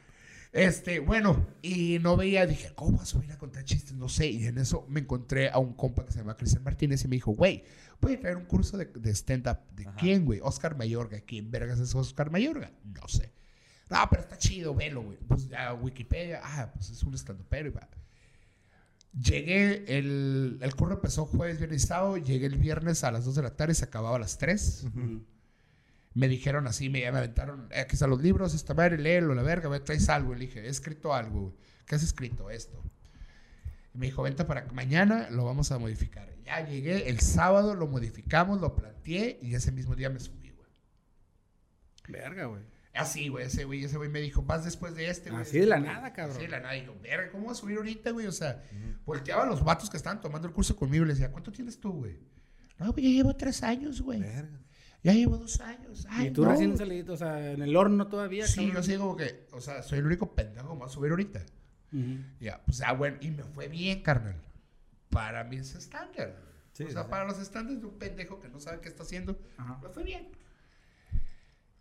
Este, 0.51 0.99
bueno, 0.99 1.47
y 1.61 1.99
no 1.99 2.15
veía, 2.15 2.45
dije, 2.45 2.71
¿cómo 2.75 2.97
vas 2.97 3.01
a 3.01 3.05
subir 3.05 3.31
a 3.31 3.37
contar 3.37 3.63
chistes? 3.63 3.93
No 3.93 4.07
sé. 4.07 4.27
Y 4.27 4.45
en 4.45 4.57
eso 4.57 4.85
me 4.87 5.01
encontré 5.01 5.49
a 5.49 5.57
un 5.57 5.73
compa 5.73 6.05
que 6.05 6.11
se 6.11 6.19
llama 6.19 6.37
Cristian 6.37 6.63
Martínez 6.63 7.03
y 7.03 7.07
me 7.07 7.15
dijo, 7.15 7.31
güey, 7.31 7.63
voy 7.99 8.13
a 8.13 8.19
traer 8.19 8.37
un 8.37 8.45
curso 8.45 8.77
de, 8.77 8.85
de 8.85 9.11
stand-up. 9.11 9.57
¿De 9.75 9.87
quién, 9.97 10.25
güey? 10.25 10.39
Oscar 10.41 10.77
Mayorga. 10.77 11.21
¿Quién 11.21 11.51
vergas 11.51 11.79
es 11.79 11.93
Oscar 11.95 12.31
Mayorga? 12.31 12.71
No 12.83 13.07
sé. 13.07 13.33
No, 13.89 13.97
pero 14.09 14.21
está 14.23 14.37
chido, 14.37 14.73
velo, 14.73 15.01
güey. 15.03 15.17
Pues 15.27 15.47
ya, 15.49 15.73
Wikipedia, 15.73 16.41
ah, 16.43 16.71
pues 16.73 16.89
es 16.89 17.03
un 17.03 17.13
stand-upero 17.15 17.67
y 17.69 17.71
va. 17.71 17.87
Llegué, 19.19 19.97
el, 19.99 20.57
el 20.61 20.75
curso 20.75 20.95
empezó 20.95 21.25
jueves, 21.25 21.59
viernes 21.59 21.83
y 21.83 21.87
sábado. 21.87 22.17
Llegué 22.17 22.47
el 22.47 22.57
viernes 22.57 23.03
a 23.03 23.11
las 23.11 23.25
2 23.25 23.35
de 23.35 23.43
la 23.43 23.55
tarde, 23.55 23.75
se 23.75 23.85
acababa 23.85 24.15
a 24.15 24.19
las 24.19 24.37
3 24.39 24.85
Ujú. 24.87 25.23
me 26.15 26.27
dijeron 26.27 26.65
así, 26.67 26.89
me, 26.89 26.99
me 27.11 27.17
aventaron, 27.19 27.67
"Eh, 27.71 27.81
aquí 27.81 27.93
están 27.95 28.09
los 28.09 28.21
libros, 28.21 28.53
esta 28.55 28.73
madre, 28.73 28.97
léelo, 28.97 29.35
la 29.35 29.43
verga, 29.43 29.67
güey, 29.67 29.83
traes 29.83 30.09
algo. 30.09 30.33
Y 30.33 30.39
le 30.39 30.45
dije, 30.47 30.61
he 30.65 30.69
escrito 30.69 31.13
algo, 31.13 31.41
güey. 31.41 31.53
¿Qué 31.85 31.95
has 31.95 32.03
escrito? 32.03 32.49
Esto. 32.49 32.81
Y 33.93 33.97
me 33.99 34.07
dijo, 34.07 34.23
vente 34.23 34.45
para 34.45 34.65
mañana, 34.73 35.29
lo 35.29 35.45
vamos 35.45 35.71
a 35.71 35.77
modificar. 35.77 36.27
Ya 36.45 36.65
llegué, 36.65 37.09
el 37.09 37.19
sábado 37.19 37.75
lo 37.75 37.87
modificamos, 37.87 38.59
lo 38.61 38.75
planteé 38.75 39.37
y 39.43 39.53
ese 39.53 39.71
mismo 39.71 39.95
día 39.95 40.09
me 40.09 40.19
subí, 40.19 40.49
güey. 40.49 40.67
Verga, 42.09 42.45
güey. 42.45 42.61
Así, 42.93 43.27
güey, 43.27 43.47
ese 43.47 43.65
güey, 43.65 43.83
ese 43.83 43.97
güey 43.97 44.09
me 44.09 44.21
dijo, 44.21 44.43
vas 44.43 44.63
después 44.63 44.93
de 44.93 45.09
este, 45.09 45.31
güey. 45.31 45.41
Así 45.41 45.59
de 45.59 45.65
la 45.65 45.79
nada, 45.79 46.13
cabrón. 46.13 46.37
Así 46.37 46.45
de 46.45 46.51
la 46.51 46.59
nada. 46.59 46.77
Y 46.77 46.85
yo, 46.85 46.95
verga, 47.01 47.31
¿cómo 47.31 47.47
vas 47.47 47.57
a 47.57 47.61
subir 47.61 47.77
ahorita, 47.77 48.11
güey? 48.11 48.27
O 48.27 48.31
sea, 48.31 48.63
volteaba 49.03 49.43
a 49.43 49.45
los 49.47 49.63
vatos 49.63 49.89
que 49.89 49.97
estaban 49.97 50.21
tomando 50.21 50.47
el 50.47 50.53
curso 50.53 50.75
conmigo 50.75 51.03
y 51.03 51.07
les 51.07 51.17
decía, 51.17 51.31
¿cuánto 51.31 51.51
tienes 51.51 51.79
tú, 51.79 51.91
güey? 51.91 52.19
No, 52.77 52.91
güey, 52.91 53.05
ya 53.05 53.09
llevo 53.09 53.35
tres 53.35 53.63
años, 53.63 54.01
güey. 54.01 54.19
Verga. 54.19 54.59
Ya 55.01 55.13
llevo 55.13 55.37
dos 55.37 55.59
años. 55.59 56.05
Ay, 56.09 56.27
y 56.27 56.31
tú 56.31 56.43
no, 56.43 56.51
recién 56.51 56.69
güey. 56.69 56.77
salido, 56.77 57.13
o 57.13 57.17
sea, 57.17 57.51
en 57.51 57.61
el 57.61 57.75
horno 57.75 58.07
todavía. 58.07 58.47
Sí, 58.47 58.67
cabrón. 58.67 58.75
yo 58.75 58.83
sí 58.83 58.97
como 58.97 59.15
que, 59.17 59.47
o 59.51 59.59
sea, 59.59 59.81
soy 59.83 59.99
el 59.99 60.05
único 60.05 60.33
pendejo 60.33 60.73
que 60.73 60.79
va 60.79 60.85
a 60.85 60.89
subir 60.89 61.11
ahorita. 61.11 61.45
Ya, 62.39 62.63
pues, 62.65 62.81
ah, 62.81 62.93
bueno, 62.93 63.17
y 63.21 63.29
me 63.29 63.43
fue 63.43 63.67
bien, 63.67 64.01
carnal. 64.01 64.41
Para 65.09 65.43
mí 65.43 65.57
es 65.57 65.75
estándar. 65.75 66.35
Sí, 66.71 66.85
o 66.85 66.89
sea, 66.89 67.03
sí. 67.03 67.07
para 67.09 67.25
los 67.25 67.39
estándares 67.39 67.81
de 67.81 67.87
un 67.87 67.99
pendejo 67.99 68.39
que 68.39 68.49
no 68.49 68.59
sabe 68.59 68.81
qué 68.81 68.89
está 68.89 69.03
haciendo, 69.03 69.39
Ajá. 69.57 69.79
me 69.83 69.89
fue 69.89 70.03
bien. 70.03 70.29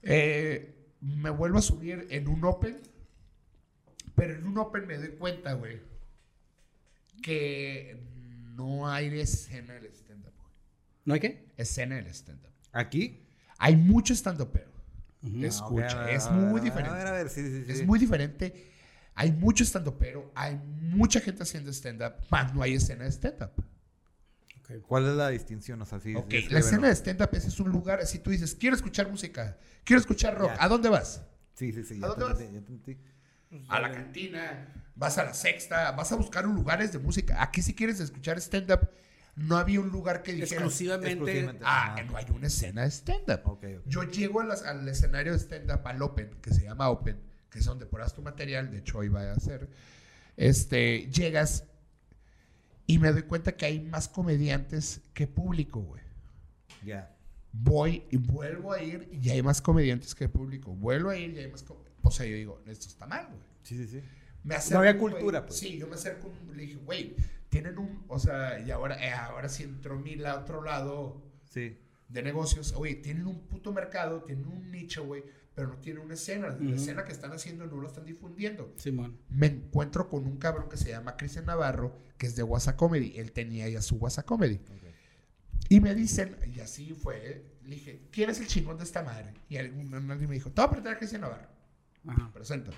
Eh, 0.02 0.81
me 1.02 1.30
vuelvo 1.30 1.58
a 1.58 1.62
subir 1.62 2.06
en 2.10 2.28
un 2.28 2.44
Open, 2.44 2.80
pero 4.14 4.34
en 4.34 4.46
un 4.46 4.56
Open 4.56 4.86
me 4.86 4.96
doy 4.96 5.08
cuenta, 5.16 5.52
güey, 5.54 5.80
que 7.22 8.00
no 8.54 8.88
hay 8.88 9.20
escena 9.20 9.74
del 9.74 9.86
stand-up, 9.86 10.32
güey. 10.38 10.52
¿No 11.04 11.14
hay 11.14 11.20
qué? 11.20 11.48
Escena 11.56 11.96
del 11.96 12.06
stand-up. 12.06 12.52
¿Aquí? 12.72 13.26
Hay 13.58 13.76
mucho 13.76 14.14
stand-up, 14.14 14.50
pero. 14.52 14.70
Escucha, 15.44 15.86
Ah, 15.86 15.94
ok, 15.94 15.94
a 15.94 16.04
ver, 16.06 16.14
es 16.16 16.30
muy 16.30 16.44
a 16.44 16.52
ver, 16.54 16.62
diferente. 16.62 16.90
A 16.90 16.94
ver, 16.94 17.06
a 17.06 17.12
ver, 17.12 17.28
sí, 17.28 17.42
sí, 17.42 17.64
sí. 17.64 17.72
Es 17.72 17.86
muy 17.86 17.98
diferente. 17.98 18.70
Hay 19.14 19.30
mucho 19.30 19.62
stand-up, 19.64 19.96
pero 19.98 20.32
hay 20.34 20.56
mucha 20.56 21.20
gente 21.20 21.42
haciendo 21.42 21.70
stand-up, 21.72 22.14
más 22.30 22.54
no 22.54 22.62
hay 22.62 22.74
escena 22.74 23.04
de 23.04 23.12
stand-up. 23.12 23.52
¿Cuál 24.80 25.06
es 25.08 25.14
la 25.16 25.28
distinción? 25.28 25.80
O 25.82 25.86
sea, 25.86 26.00
sí. 26.00 26.14
Ok, 26.14 26.30
sí, 26.30 26.48
la 26.50 26.60
escena 26.60 26.88
de 26.88 26.94
stand-up 26.94 27.30
es 27.32 27.60
un 27.60 27.70
lugar, 27.70 28.06
si 28.06 28.18
tú 28.18 28.30
dices, 28.30 28.54
quiero 28.54 28.74
escuchar 28.76 29.08
música, 29.10 29.58
quiero 29.84 30.00
escuchar 30.00 30.38
rock, 30.38 30.52
Ya. 30.56 30.64
¿a 30.64 30.68
dónde 30.68 30.88
vas? 30.88 31.22
Sí, 31.54 31.72
sí, 31.72 31.84
sí. 31.84 31.94
¿A 32.02 32.08
Ya 32.08 32.14
te 32.14 32.20
dónde 32.20 32.24
vas? 32.24 32.38
te 32.38 32.44
entendí. 32.46 32.98
A 33.68 33.80
la 33.80 33.92
cantina, 33.92 34.68
vas 34.94 35.18
a 35.18 35.24
la 35.24 35.34
sexta, 35.34 35.90
vas 35.92 36.10
a 36.12 36.16
buscar 36.16 36.46
un 36.46 36.54
lugares 36.54 36.92
de 36.92 36.98
música. 36.98 37.42
Aquí 37.42 37.60
si 37.60 37.74
quieres 37.74 38.00
escuchar 38.00 38.38
stand-up, 38.40 38.88
no 39.36 39.56
había 39.58 39.80
un 39.80 39.88
lugar 39.90 40.22
que 40.22 40.32
dijera, 40.32 40.52
Exclusivamente. 40.62 41.12
Exclusivamente. 41.12 41.62
ah, 41.66 41.94
Ajá. 41.94 42.02
no 42.04 42.16
hay 42.16 42.26
una 42.34 42.46
escena 42.46 42.82
de 42.82 42.90
stand-up. 42.90 43.60
Yo 43.86 44.02
llego 44.04 44.40
a 44.40 44.44
las- 44.44 44.62
al 44.62 44.88
escenario 44.88 45.32
de 45.32 45.38
stand-up, 45.38 45.80
al 45.86 46.00
Open, 46.02 46.30
que 46.40 46.52
se 46.54 46.62
llama 46.64 46.88
Open, 46.88 47.18
que 47.50 47.58
es 47.58 47.64
donde 47.66 47.84
pones 47.86 48.14
tu 48.14 48.22
material, 48.22 48.70
de 48.70 48.78
hecho 48.78 48.98
hoy 48.98 49.08
va 49.08 49.30
a 49.32 49.38
ser. 49.38 49.68
Este, 50.36 51.08
llegas 51.10 51.64
y 52.92 52.98
me 52.98 53.10
doy 53.10 53.22
cuenta 53.22 53.56
que 53.56 53.64
hay 53.64 53.80
más 53.80 54.06
comediantes 54.06 55.00
que 55.14 55.26
público, 55.26 55.80
güey. 55.80 56.02
Ya. 56.84 57.16
Voy 57.52 58.04
y 58.10 58.18
vuelvo 58.18 58.72
a 58.72 58.82
ir 58.82 59.08
y 59.12 59.30
hay 59.30 59.42
más 59.42 59.62
comediantes 59.62 60.14
que 60.14 60.28
público. 60.28 60.74
Vuelvo 60.74 61.08
a 61.08 61.16
ir 61.16 61.30
y 61.32 61.38
hay 61.38 61.50
más 61.50 61.64
O 62.02 62.10
sea, 62.10 62.26
yo 62.26 62.36
digo, 62.36 62.62
esto 62.66 62.88
está 62.88 63.06
mal, 63.06 63.26
güey. 63.28 63.40
Sí, 63.62 63.76
sí, 63.78 63.86
sí. 63.86 64.02
Me 64.44 64.56
No 64.70 64.78
había 64.80 64.98
cultura, 64.98 65.46
pues. 65.46 65.58
Sí, 65.58 65.78
yo 65.78 65.86
me 65.86 65.94
acerco, 65.94 66.30
le 66.54 66.62
dije, 66.64 66.74
güey, 66.84 67.16
tienen 67.48 67.78
un, 67.78 68.04
o 68.08 68.18
sea, 68.18 68.60
y 68.60 68.70
ahora, 68.70 69.02
eh, 69.02 69.12
ahora 69.12 69.48
sí 69.48 69.62
entró 69.62 69.98
mi 69.98 70.16
la 70.16 70.36
otro 70.38 70.62
lado 70.62 71.22
Sí. 71.44 71.78
de 72.08 72.22
negocios, 72.22 72.74
oye, 72.76 72.96
tienen 72.96 73.26
un 73.26 73.40
puto 73.46 73.72
mercado, 73.72 74.22
tienen 74.24 74.46
un 74.46 74.70
nicho, 74.70 75.06
güey, 75.06 75.22
pero 75.54 75.68
no 75.68 75.76
tienen 75.78 76.02
una 76.02 76.14
escena. 76.14 76.56
La 76.60 76.74
escena 76.76 77.04
que 77.04 77.12
están 77.12 77.32
haciendo 77.32 77.66
no 77.66 77.80
la 77.82 77.88
están 77.88 78.04
difundiendo. 78.04 78.72
Simón. 78.76 79.18
Me 79.28 79.46
encuentro 79.46 80.08
con 80.08 80.24
un 80.26 80.36
cabrón 80.38 80.68
que 80.68 80.76
se 80.76 80.88
llama 80.90 81.16
Cristian 81.16 81.46
Navarro, 81.46 81.98
que 82.18 82.26
es 82.26 82.36
de 82.36 82.42
WhatsApp 82.42 82.76
Comedy. 82.76 83.14
Él 83.18 83.32
tenía 83.32 83.68
ya 83.68 83.82
su 83.82 83.96
WhatsApp 83.96 84.24
Comedy. 84.26 84.60
Y 85.68 85.80
me 85.80 85.94
dicen, 85.94 86.36
y 86.54 86.60
así 86.60 86.92
fue, 86.94 87.44
le 87.64 87.76
dije, 87.76 88.08
¿quién 88.10 88.30
es 88.30 88.40
el 88.40 88.46
chingón 88.46 88.76
de 88.78 88.84
esta 88.84 89.02
madre? 89.02 89.32
Y 89.48 89.56
alguien 89.56 89.88
me 89.90 90.34
dijo, 90.34 90.50
te 90.50 90.60
voy 90.60 90.66
a 90.66 90.70
presentar 90.70 90.94
a 90.94 90.98
Cristian 90.98 91.20
Navarro. 91.22 91.48
Ajá. 92.06 92.30
Preséntame. 92.32 92.76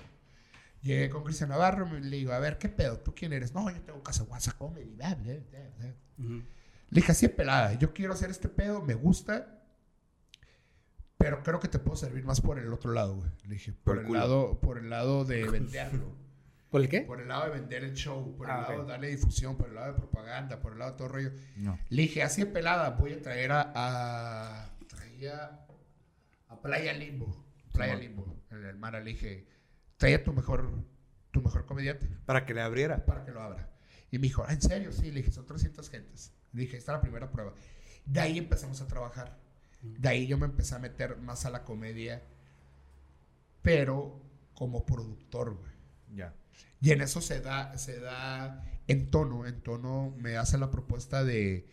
Llegué 0.81 1.09
con 1.09 1.23
Cristian 1.23 1.49
Navarro, 1.49 1.87
me- 1.87 1.99
le 1.99 2.17
digo, 2.17 2.31
a 2.31 2.39
ver, 2.39 2.57
¿qué 2.57 2.69
pedo? 2.69 2.99
¿Tú 2.99 3.13
quién 3.15 3.33
eres? 3.33 3.53
No, 3.53 3.69
yo 3.69 3.81
tengo 3.81 4.03
casa 4.03 4.23
WhatsApp 4.23 4.57
Comedy. 4.57 4.91
bla, 4.91 5.15
bla, 5.15 5.33
bla, 5.49 5.69
bla. 5.79 5.95
Ujú. 6.19 6.33
Le 6.35 7.01
dije, 7.01 7.11
así 7.11 7.25
de 7.27 7.33
pelada, 7.33 7.73
yo 7.73 7.91
quiero 7.93 8.13
hacer 8.13 8.29
este 8.29 8.47
pedo, 8.47 8.81
me 8.83 8.93
gusta, 8.93 9.64
pero 11.25 11.41
creo 11.41 11.59
que 11.59 11.67
te 11.67 11.79
puedo 11.79 11.97
servir 11.97 12.23
más 12.23 12.39
por 12.39 12.59
el 12.59 12.71
otro 12.71 12.91
lado, 12.91 13.15
güey. 13.15 13.31
Le 13.45 13.55
dije, 13.55 13.71
por, 13.73 13.95
Por 13.95 13.97
el 14.01 14.05
culo. 14.05 14.19
lado, 14.19 14.59
por 14.61 14.77
el 14.77 14.91
lado 14.91 15.25
de 15.25 15.43
venderlo, 15.49 16.15
¿Por 16.69 16.81
el 16.81 16.87
qué? 16.89 17.01
por 17.01 17.19
el 17.19 17.27
lado 17.29 17.45
de 17.45 17.49
vender 17.59 17.83
el 17.83 17.93
show, 17.95 18.35
por 18.37 18.45
el 18.47 18.51
Ah, 18.55 18.61
lado 18.69 18.83
de 18.83 18.91
darle 18.91 19.07
difusión, 19.07 19.57
por 19.57 19.69
el 19.69 19.73
lado 19.73 19.93
de 19.93 19.97
propaganda, 19.97 20.59
por 20.59 20.73
el 20.73 20.77
lado 20.79 20.91
de 20.91 20.97
todo 20.97 21.07
el 21.07 21.13
rollo. 21.13 21.31
No. 21.55 21.79
Le 21.89 22.01
dije, 22.03 22.21
así 22.21 22.41
de 22.41 22.47
pelada, 22.51 22.91
voy 22.91 23.13
a 23.13 23.21
traer 23.23 23.51
a, 23.53 23.71
a 23.73 24.69
traía 24.87 25.65
a 26.47 26.61
Playa 26.61 26.93
Limbo, 26.93 27.43
Playa. 27.73 27.95
Limbo, 27.95 28.43
en 28.51 28.63
el 28.63 28.77
mar. 28.77 28.93
Le 28.93 29.03
dije, 29.11 29.47
trae 29.97 30.13
a 30.13 30.23
tu 30.23 30.31
mejor, 30.31 30.69
tu 31.31 31.41
mejor 31.41 31.65
comediante 31.65 32.07
Para 32.27 32.45
que 32.45 32.53
le 32.53 32.61
abriera. 32.61 33.03
para 33.03 33.25
que 33.25 33.31
lo 33.31 33.41
abra. 33.41 33.71
Y 34.11 34.19
me 34.19 34.27
dijo, 34.27 34.45
"Ah, 34.47 34.53
¿en 34.53 34.61
serio? 34.61 34.91
Sí, 34.91 35.07
le 35.11 35.21
dije, 35.21 35.31
son 35.31 35.47
300 35.47 35.89
gentes. 35.89 36.33
Le 36.53 36.61
dije, 36.61 36.77
esta 36.77 36.91
es 36.91 36.97
la 36.97 37.01
primera 37.01 37.31
prueba. 37.31 37.53
De 38.05 38.19
ahí 38.19 38.37
empezamos 38.37 38.79
a 38.81 38.87
trabajar. 38.87 39.37
De 39.99 40.09
ahí 40.09 40.27
yo 40.27 40.37
me 40.37 40.45
empecé 40.45 40.75
a 40.75 40.79
meter 40.79 41.17
más 41.17 41.45
a 41.45 41.49
la 41.49 41.63
comedia, 41.63 42.23
pero 43.61 44.21
como 44.53 44.85
productor, 44.85 45.55
güey. 45.55 45.71
Ya. 46.15 46.33
Y 46.81 46.91
en 46.91 47.01
eso 47.01 47.21
se 47.21 47.41
da, 47.41 47.77
se 47.77 47.99
da 47.99 48.63
en 48.87 49.09
tono, 49.09 49.45
en 49.47 49.61
tono 49.61 50.13
me 50.17 50.37
hace 50.37 50.57
la 50.57 50.69
propuesta 50.71 51.23
de 51.23 51.67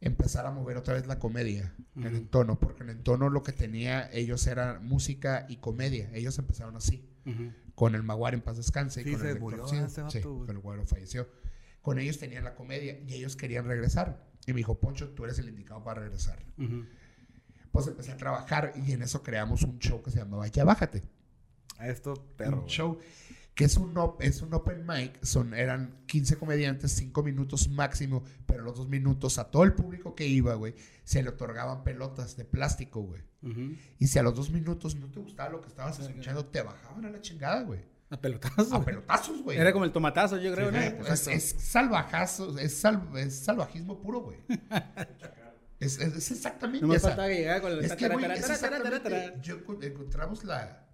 empezar 0.00 0.46
a 0.46 0.50
mover 0.50 0.76
otra 0.76 0.94
vez 0.94 1.06
la 1.06 1.18
comedia 1.18 1.74
en 1.96 2.06
Ujú. 2.06 2.16
el 2.16 2.28
tono, 2.28 2.58
porque 2.58 2.82
en 2.84 2.90
el 2.90 3.02
tono 3.02 3.30
lo 3.30 3.42
que 3.42 3.52
tenía 3.52 4.10
ellos 4.12 4.46
era 4.46 4.80
música 4.80 5.46
y 5.48 5.56
comedia. 5.56 6.10
Ellos 6.14 6.38
empezaron 6.38 6.76
así, 6.76 7.08
con 7.74 7.94
el 7.94 8.02
Maguire 8.02 8.36
en 8.36 8.42
paz 8.42 8.56
descanse. 8.56 9.02
y 9.02 9.04
Sí, 9.04 9.10
con 9.12 9.20
se 9.20 9.30
el 9.32 9.40
murió 9.40 9.66
Sí, 9.68 10.20
con 10.20 10.48
el 10.50 10.62
Maguire 10.62 10.86
falleció. 10.86 11.28
Con 11.82 11.98
ellos 11.98 12.18
tenían 12.18 12.44
la 12.44 12.54
comedia 12.54 12.98
y 13.06 13.14
ellos 13.14 13.36
querían 13.36 13.66
regresar. 13.66 14.26
Y 14.46 14.52
me 14.52 14.58
dijo, 14.58 14.78
Poncho, 14.80 15.10
tú 15.10 15.24
eres 15.24 15.38
el 15.38 15.48
indicado 15.48 15.82
para 15.84 16.00
regresar. 16.02 16.38
Pues 17.78 17.88
empecé 17.88 18.12
a 18.12 18.16
trabajar 18.16 18.72
y 18.76 18.92
en 18.92 19.02
eso 19.02 19.22
creamos 19.22 19.62
un 19.62 19.78
show 19.78 20.02
que 20.02 20.10
se 20.10 20.18
llamaba 20.18 20.46
Ya 20.48 20.64
Bájate. 20.64 21.02
A 21.78 21.88
esto, 21.88 22.14
perro. 22.36 22.62
un 22.62 22.66
show 22.66 22.98
que 23.54 23.64
es 23.64 23.76
un, 23.76 23.96
op- 23.98 24.22
es 24.22 24.40
un 24.42 24.54
open 24.54 24.86
mic, 24.86 25.18
son, 25.24 25.52
eran 25.52 25.96
15 26.06 26.36
comediantes, 26.36 26.92
5 26.92 27.22
minutos 27.24 27.68
máximo, 27.68 28.22
pero 28.46 28.62
los 28.62 28.76
2 28.76 28.88
minutos 28.88 29.38
a 29.38 29.50
todo 29.50 29.64
el 29.64 29.72
público 29.72 30.14
que 30.14 30.26
iba, 30.28 30.54
güey, 30.54 30.76
se 31.02 31.22
le 31.24 31.30
otorgaban 31.30 31.82
pelotas 31.82 32.36
de 32.36 32.44
plástico, 32.44 33.00
güey. 33.02 33.20
Ujú. 33.42 33.74
Y 33.98 34.06
si 34.06 34.16
a 34.18 34.22
los 34.22 34.36
2 34.36 34.50
minutos 34.50 34.94
no 34.94 35.08
te 35.10 35.18
gustaba 35.18 35.50
lo 35.50 35.60
que 35.60 35.66
estabas 35.68 35.98
escuchando, 35.98 36.44
te 36.46 36.62
bajaban 36.62 37.04
a 37.06 37.10
la 37.10 37.20
chingada, 37.20 37.62
güey. 37.62 37.80
A 38.10 38.20
pelotazos. 38.20 38.72
A 38.72 38.84
pelotazos, 38.84 39.42
güey. 39.42 39.58
Era 39.58 39.72
como 39.72 39.84
el 39.84 39.92
tomatazo, 39.92 40.38
yo 40.38 40.54
creo, 40.54 40.70
Sí, 40.70 40.76
¿no? 40.92 40.96
pues 40.98 41.26
es, 41.26 41.28
es 41.28 41.62
salvajazo, 41.62 42.56
es, 42.58 42.74
sal- 42.80 43.08
es 43.16 43.38
salvajismo 43.40 43.98
puro, 44.00 44.20
güey. 44.20 44.38
es, 45.80 45.98
es- 46.00 46.14
es 46.16 46.30
exactamente 46.32 46.80
No 46.86 46.92
me 46.92 46.98
falta 46.98 47.22
con. 47.60 47.84
Es 47.84 47.94
que, 47.94 48.08
güey, 48.08 48.24
es 48.32 48.50
exactamente- 48.50 49.34
yo 49.42 49.56
encontramos 49.82 50.44
la, 50.44 50.86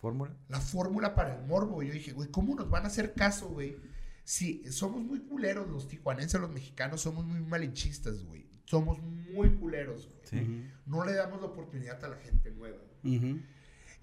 Fórmula. 0.00 0.34
la 0.48 0.60
fórmula 0.60 1.14
para 1.14 1.36
el 1.38 1.46
morbo. 1.46 1.82
Yo 1.82 1.92
dije, 1.92 2.12
güey, 2.12 2.30
¿cómo 2.30 2.54
nos 2.54 2.68
van 2.70 2.84
a 2.84 2.88
hacer 2.88 3.14
caso, 3.14 3.48
güey? 3.48 3.76
Si 4.24 4.62
somos 4.72 5.02
muy 5.02 5.20
culeros, 5.20 5.68
los 5.68 5.88
tijuanenses, 5.88 6.40
los 6.40 6.50
mexicanos, 6.50 7.00
somos 7.00 7.24
muy 7.24 7.40
malinchistas, 7.40 8.24
güey. 8.24 8.46
Somos 8.64 8.98
muy 9.00 9.50
culeros, 9.56 10.08
güey. 10.08 10.20
Sí. 10.24 10.66
No 10.86 11.04
le 11.04 11.12
damos 11.14 11.40
la 11.40 11.46
oportunidad 11.46 12.04
a 12.04 12.08
la 12.08 12.16
gente 12.16 12.50
nueva. 12.50 12.78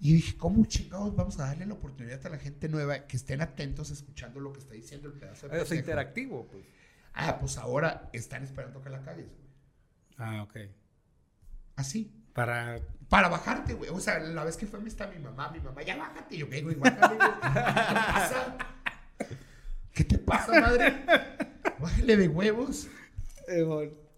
Y 0.00 0.12
dije, 0.14 0.36
¿cómo 0.36 0.64
chingados 0.66 1.14
vamos 1.14 1.38
a 1.38 1.46
darle 1.46 1.66
la 1.66 1.74
oportunidad 1.74 2.24
a 2.26 2.30
la 2.30 2.38
gente 2.38 2.68
nueva 2.68 3.06
que 3.06 3.16
estén 3.16 3.40
atentos 3.40 3.90
escuchando 3.90 4.40
lo 4.40 4.52
que 4.52 4.58
está 4.60 4.74
diciendo 4.74 5.08
el 5.08 5.14
pedazo 5.14 5.46
de 5.48 5.56
Es 5.58 5.62
pendejo? 5.68 5.80
interactivo, 5.80 6.46
pues. 6.50 6.66
Ah, 7.12 7.38
pues 7.38 7.56
ahora 7.58 8.10
están 8.12 8.42
esperando 8.42 8.82
que 8.82 8.90
la 8.90 9.02
cagues, 9.02 9.28
güey. 9.28 9.43
Ah, 10.18 10.42
ok. 10.42 10.56
Así. 11.76 12.10
Para... 12.32 12.78
Para 13.08 13.28
bajarte, 13.28 13.74
güey. 13.74 13.90
O 13.90 14.00
sea, 14.00 14.18
la 14.18 14.44
vez 14.44 14.56
que 14.56 14.66
fue 14.66 14.80
está 14.86 15.06
mi 15.06 15.18
mamá, 15.18 15.50
mi 15.50 15.60
mamá, 15.60 15.82
ya 15.82 15.96
bájate. 15.96 16.34
Y 16.34 16.38
yo, 16.38 16.48
¿qué, 16.48 16.62
güey? 16.62 16.74
Bájale, 16.74 17.16
güey. 17.16 17.30
¿Qué 17.30 17.44
te 17.44 17.58
pasa? 18.12 18.56
¿Qué 19.92 20.04
te 20.04 20.18
pasa, 20.18 20.60
madre? 20.60 21.04
Bájale 21.78 22.16
de 22.16 22.28
huevos. 22.28 22.88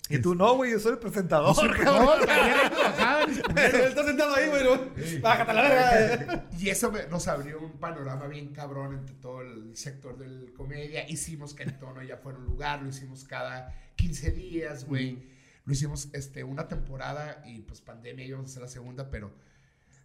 Y 0.09 0.19
tú 0.21 0.35
no, 0.37 0.55
güey, 0.55 0.71
yo 0.71 0.79
soy 0.79 0.93
el 0.93 0.99
presentador. 0.99 1.55
Que 1.77 1.85
bajar. 1.85 3.29
Está 3.29 4.05
sentado 4.05 4.35
ahí, 4.37 4.49
güey. 4.49 5.21
Bájate 5.21 5.53
la 5.53 5.63
verga. 5.63 6.45
Y 6.59 6.71
eso 6.71 6.93
me- 6.93 7.07
nos 7.09 7.27
abrió 7.29 7.59
un 7.61 7.73
panorama 7.79 8.29
bien 8.29 8.53
cabrón 8.55 8.95
entre 8.95 9.17
todo 9.17 9.43
el 9.43 9.77
sector 9.77 10.17
del 10.17 10.53
comedia. 10.55 11.07
Hicimos 11.09 11.55
que 11.55 11.65
el 11.65 11.77
tono 11.79 12.03
ya 12.03 12.17
fuera 12.19 12.39
un 12.39 12.45
lugar, 12.45 12.83
lo 12.83 12.89
hicimos 12.89 13.25
cada 13.25 13.75
15 13.97 14.31
días, 14.31 14.87
güey. 14.87 15.36
Lo 15.67 15.73
hicimos 15.73 16.09
este, 16.15 16.43
una 16.45 16.69
temporada 16.69 17.43
y 17.45 17.61
pues 17.61 17.81
pandemia 17.83 18.25
íbamos 18.25 18.47
a 18.47 18.51
hacer 18.53 18.63
la 18.63 18.69
segunda, 18.69 19.11
pero 19.11 19.33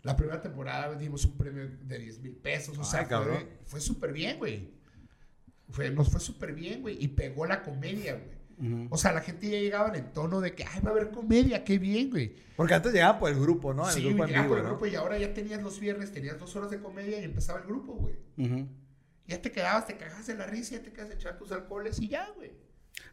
la 0.03 0.16
primera 0.18 0.41
temporada 0.41 0.95
dimos 0.95 1.24
un 1.26 1.38
premio 1.38 1.70
de 1.84 1.99
10 1.99 2.20
mil 2.20 2.36
pesos. 2.36 2.78
O 2.78 2.82
Ay, 2.82 2.88
sea, 2.88 3.07
cabrón. 3.07 3.38
fue, 3.38 3.47
fue 3.66 3.80
súper 3.82 4.12
bien, 4.12 4.38
güey. 4.39 4.74
Fue, 5.70 5.89
nos 5.91 6.09
fue 6.09 6.20
súper 6.20 6.53
bien, 6.53 6.82
güey. 6.82 6.97
Y 7.01 7.07
pegó 7.09 7.45
la 7.45 7.62
comedia, 7.64 8.14
güey. 8.16 8.41
O 8.91 8.97
sea, 8.97 9.12
la 9.12 9.22
gente 9.22 9.49
ya 9.49 9.57
llegaba 9.59 9.89
en 9.89 9.95
el 9.95 10.12
tono 10.12 10.39
de 10.39 10.53
que, 10.53 10.64
ay, 10.66 10.82
va 10.82 10.89
a 10.89 10.93
haber 10.93 11.09
comedia, 11.09 11.64
qué 11.64 11.80
bien, 11.80 12.12
güey. 12.12 12.36
Porque 12.55 12.76
antes 12.76 12.93
llegaba 12.93 13.18
por 13.18 13.32
el 13.32 13.39
grupo, 13.39 13.74
¿no? 13.74 13.88
El 13.88 13.93
Sí, 13.95 14.03
grupo 14.07 14.26
llegaba 14.26 14.47
por 14.47 14.57
el 14.59 14.64
¿no? 14.66 14.70
grupo 14.72 14.86
y 14.86 14.93
ahora 14.95 15.18
ya 15.18 15.34
tenías 15.34 15.64
los 15.64 15.80
viernes, 15.80 16.12
tenías 16.12 16.38
dos 16.38 16.55
horas 16.55 16.70
de 16.70 16.80
comedia 16.80 17.20
y 17.20 17.24
empezaba 17.24 17.59
el 17.59 17.66
grupo, 17.66 17.93
güey. 17.93 18.16
Ujú. 18.38 18.68
Ya 19.26 19.41
te 19.41 19.51
quedabas, 19.51 19.88
te 19.88 19.97
cagabas 19.97 20.28
de 20.28 20.36
la 20.36 20.45
risa, 20.45 20.76
ya 20.76 20.84
te 20.84 20.91
quedas 20.93 21.09
echar 21.09 21.38
tus 21.39 21.51
alcoholes 21.51 21.99
y 22.01 22.09
ya, 22.09 22.30
güey. 22.36 22.51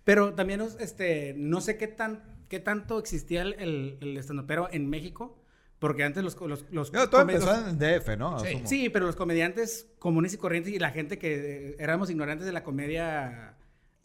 Pero 0.04 0.34
también, 0.34 0.60
este, 0.80 1.32
no 1.38 1.62
sé 1.62 1.78
qué 1.78 1.86
tan, 1.88 2.22
qué 2.48 2.60
tanto 2.60 2.98
existía 2.98 3.42
el, 3.42 3.54
el, 3.58 3.98
el 4.00 4.16
estandopero 4.16 4.68
en 4.70 4.88
México, 4.88 5.38
porque 5.78 6.02
antes 6.04 6.24
los, 6.24 6.40
los, 6.40 6.64
los 6.70 6.92
No, 6.92 7.08
todo 7.08 7.20
empezó 7.20 7.68
en 7.68 7.78
DF, 7.78 8.16
¿no? 8.18 8.38
Sí. 8.40 8.62
Sí, 8.64 8.88
pero 8.88 9.06
los 9.06 9.16
comediantes 9.16 9.86
comunes 9.98 10.34
y 10.34 10.36
corrientes 10.38 10.72
y 10.72 10.78
la 10.78 10.90
gente 10.90 11.18
que 11.18 11.68
eh, 11.70 11.76
éramos 11.78 12.10
ignorantes 12.10 12.46
de 12.46 12.52
la 12.52 12.64
comedia 12.64 13.54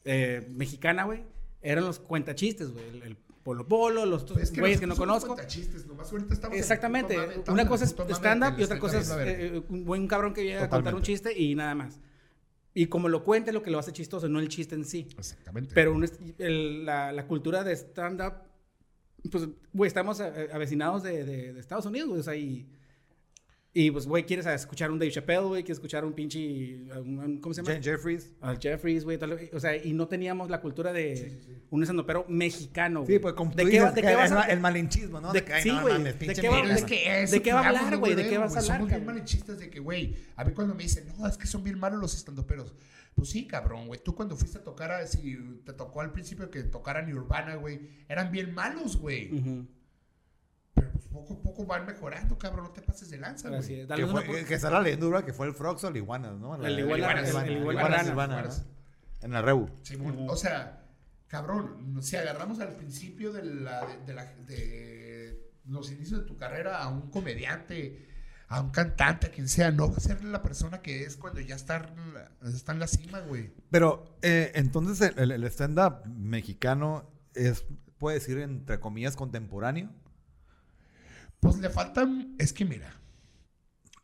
eh, 0.05 0.47
mexicana, 0.51 1.05
güey, 1.05 1.23
eran 1.61 1.83
los 1.85 1.99
cuentachistes, 1.99 2.71
güey. 2.71 2.87
El, 2.89 3.03
el 3.03 3.17
Polo 3.43 3.67
Polo, 3.67 4.05
los 4.05 4.23
Pues 4.23 4.51
es 4.51 4.57
güeyes 4.59 4.79
que 4.79 4.87
no 4.87 4.95
conozco. 4.95 5.27
cuentachistes, 5.33 5.85
nomás 5.85 6.11
ahorita 6.11 6.33
estamos 6.33 6.55
en 6.55 6.61
Exactamente. 6.61 7.15
puto 7.15 7.27
mame, 7.27 7.43
en 7.45 7.51
Una 7.51 7.67
cosa 7.67 7.83
es 7.85 7.95
stand-up 8.15 8.57
y 8.59 8.63
otra 8.63 8.79
cosa 8.79 8.99
es 8.99 9.13
verga. 9.13 9.31
eh, 9.31 9.63
un 9.67 9.83
buen 9.83 10.07
cabrón 10.07 10.33
que 10.33 10.43
llega 10.45 10.63
a 10.63 10.69
contar 10.69 10.95
un 10.95 11.01
chiste 11.01 11.37
y 11.37 11.53
nada 11.55 11.75
más. 11.75 11.99
Y 12.75 12.87
como 12.87 13.07
lo 13.09 13.23
cuente, 13.23 13.51
lo 13.51 13.61
que 13.61 13.69
lo 13.71 13.77
hace 13.79 13.91
chistoso, 13.93 14.27
no 14.29 14.39
el 14.39 14.47
chiste 14.49 14.73
en 14.75 14.85
sí. 14.85 15.07
Exactamente. 15.17 15.71
Pero 15.75 15.93
un 15.93 16.03
est- 16.03 16.19
el- 16.39 16.85
la, 16.85 17.11
la 17.11 17.27
cultura 17.27 17.63
de 17.63 17.73
stand-up, 17.75 18.33
pues, 19.31 19.47
güey, 19.73 19.87
estamos 19.87 20.19
eh, 20.19 20.49
avecinados 20.51 21.03
de, 21.03 21.23
de- 21.23 21.53
de 21.53 21.59
Estados 21.59 21.85
Unidos, 21.85 22.09
güey, 22.09 22.19
o 22.21 22.23
sea, 22.23 22.35
y, 22.35 22.67
y, 23.75 23.89
pues, 23.89 24.05
güey, 24.05 24.23
quieres 24.25 24.45
escuchar 24.45 24.91
un 24.91 24.99
Dave 24.99 25.11
Chappelle, 25.11 25.41
güey, 25.41 25.63
quieres 25.63 25.77
escuchar 25.77 26.05
un 26.05 26.13
pinche, 26.13 26.75
un- 26.99 27.17
un- 27.19 27.37
¿cómo 27.41 27.53
se 27.55 27.63
llama? 27.63 27.75
Je- 27.79 27.83
Jeffries. 27.83 28.31
Al 28.41 28.59
Jeffries, 28.59 29.03
güey, 29.03 29.17
tal- 29.17 29.49
o 29.51 29.59
sea, 29.59 29.75
y 29.75 29.93
no 29.93 30.07
teníamos 30.07 30.49
la 30.51 30.61
cultura 30.61 30.93
de 30.93 31.65
un 31.71 31.81
estandopero 31.81 32.25
mexicano, 32.29 33.01
güey. 33.01 33.13
Sí, 33.15 33.19
pues 33.19 33.33
como 33.33 33.49
¿De 33.51 33.63
tú 33.63 33.69
qué, 33.69 33.79
dices, 33.79 33.95
de 33.95 34.01
qué 34.01 34.15
vas 34.15 34.31
el, 34.31 34.37
a...? 34.37 34.41
el 34.43 34.59
malinchismo, 34.59 35.19
¿no? 35.19 35.33
de- 35.33 35.43
que, 35.43 35.53
ay, 35.53 35.63
sí, 35.63 35.69
no 35.69 35.81
güey, 35.81 35.93
mames, 35.93 36.13
¿de 36.13 36.19
pinche 36.19 36.41
qué 36.41 36.47
va- 36.49 36.53
Pero 36.55 36.65
mierda. 36.65 36.79
es 36.79 36.85
que 36.85 37.23
eso 37.23 37.33
¿De 37.35 37.41
qué 37.41 37.53
va 37.53 37.59
a 37.61 37.67
hablar, 37.67 37.97
güey? 37.97 38.13
¿De 38.15 38.29
qué 38.29 38.37
vas 38.37 38.55
a 38.55 38.59
hablar, 38.59 38.77
Somos 38.77 38.89
bien 38.89 39.05
malinchistas 39.05 39.59
de 39.59 39.69
que, 39.71 39.79
güey, 39.79 40.15
a 40.35 40.43
mí 40.45 40.51
cuando 40.53 40.75
me 40.75 40.83
dicen, 40.83 41.05
no, 41.17 41.27
es 41.27 41.35
que 41.37 41.47
son 41.47 41.63
bien 41.63 41.79
malos 41.79 41.99
los 41.99 42.15
estandoperos. 42.15 42.73
Pues 43.15 43.29
sí, 43.29 43.45
cabrón, 43.47 43.87
güey. 43.87 43.99
Tú 44.03 44.15
cuando 44.15 44.35
fuiste 44.35 44.57
a 44.57 44.63
tocar, 44.63 44.91
a, 44.91 45.05
si 45.05 45.37
te 45.65 45.73
tocó 45.73 46.01
al 46.01 46.11
principio 46.11 46.49
que 46.49 46.63
tocaran 46.63 47.11
Urbana, 47.13 47.55
güey, 47.55 47.79
eran 48.09 48.31
bien 48.31 48.53
malos, 48.53 48.97
güey. 48.97 49.31
Ujú. 49.33 49.67
Pero 50.73 50.91
pues 50.91 51.05
poco 51.07 51.33
a 51.35 51.41
poco 51.41 51.65
van 51.65 51.85
mejorando, 51.85 52.37
cabrón. 52.37 52.65
No 52.65 52.71
te 52.71 52.81
pases 52.81 53.09
de 53.09 53.17
lanza, 53.17 53.49
güey. 53.49 53.59
Así 53.61 53.75
es. 53.75 53.87
Que, 53.87 53.93
fue- 53.95 54.03
una 54.05 54.21
por- 54.23 54.45
que, 54.45 54.53
está 54.55 54.69
la 54.71 54.81
leyenda 54.81 55.23
que 55.25 55.33
fue 55.33 55.47
el 55.47 55.53
Frogs 55.53 55.83
o 55.83 55.87
el 55.89 55.97
Iguanas, 55.97 56.33
¿no? 56.39 56.57
La- 56.57 56.67
El 56.67 56.79
Iguana- 56.79 57.27
Iguanas, 57.59 58.07
el-. 58.07 58.63
En 59.21 59.31
la 59.31 59.41
Rebu. 59.41 59.69
Simón, 59.83 60.25
O 60.29 60.35
sea, 60.35 60.83
cabrón, 61.27 62.01
si 62.01 62.15
agarramos 62.17 62.59
al 62.59 62.75
principio 62.75 63.31
de, 63.31 63.43
la, 63.43 63.85
de, 63.85 63.97
de 64.05 64.13
la- 64.13 64.25
de 64.47 65.51
los 65.65 65.91
inicios 65.91 66.21
de 66.21 66.25
tu 66.25 66.37
carrera 66.37 66.81
a 66.83 66.89
un 66.89 67.09
comediante, 67.09 68.09
a 68.49 68.59
un 68.61 68.71
cantante, 68.71 69.27
a 69.27 69.31
quien 69.31 69.47
sea, 69.47 69.71
no 69.71 69.89
va 69.89 69.97
a 69.97 69.99
ser 70.01 70.23
la 70.23 70.41
persona 70.43 70.81
que 70.81 71.03
es 71.03 71.15
cuando 71.15 71.39
ya 71.39 71.55
está, 71.55 71.77
en 71.77 72.13
la- 72.13 72.31
está 72.49 72.73
en 72.73 72.79
la 72.79 72.87
cima, 72.87 73.19
güey. 73.21 73.51
Pero 73.71 74.17
eh, 74.21 74.51
entonces 74.55 75.13
el, 75.15 75.31
el 75.31 75.43
stand-up 75.45 76.05
mexicano 76.07 77.09
es, 77.33 77.63
puede 77.97 78.19
decir, 78.19 78.39
entre 78.39 78.79
comillas, 78.79 79.15
contemporáneo. 79.15 79.89
Pues 81.43 81.57
le 81.59 81.69
faltan, 81.69 82.35
es 82.39 82.53
que 82.53 82.65
mira. 82.65 82.91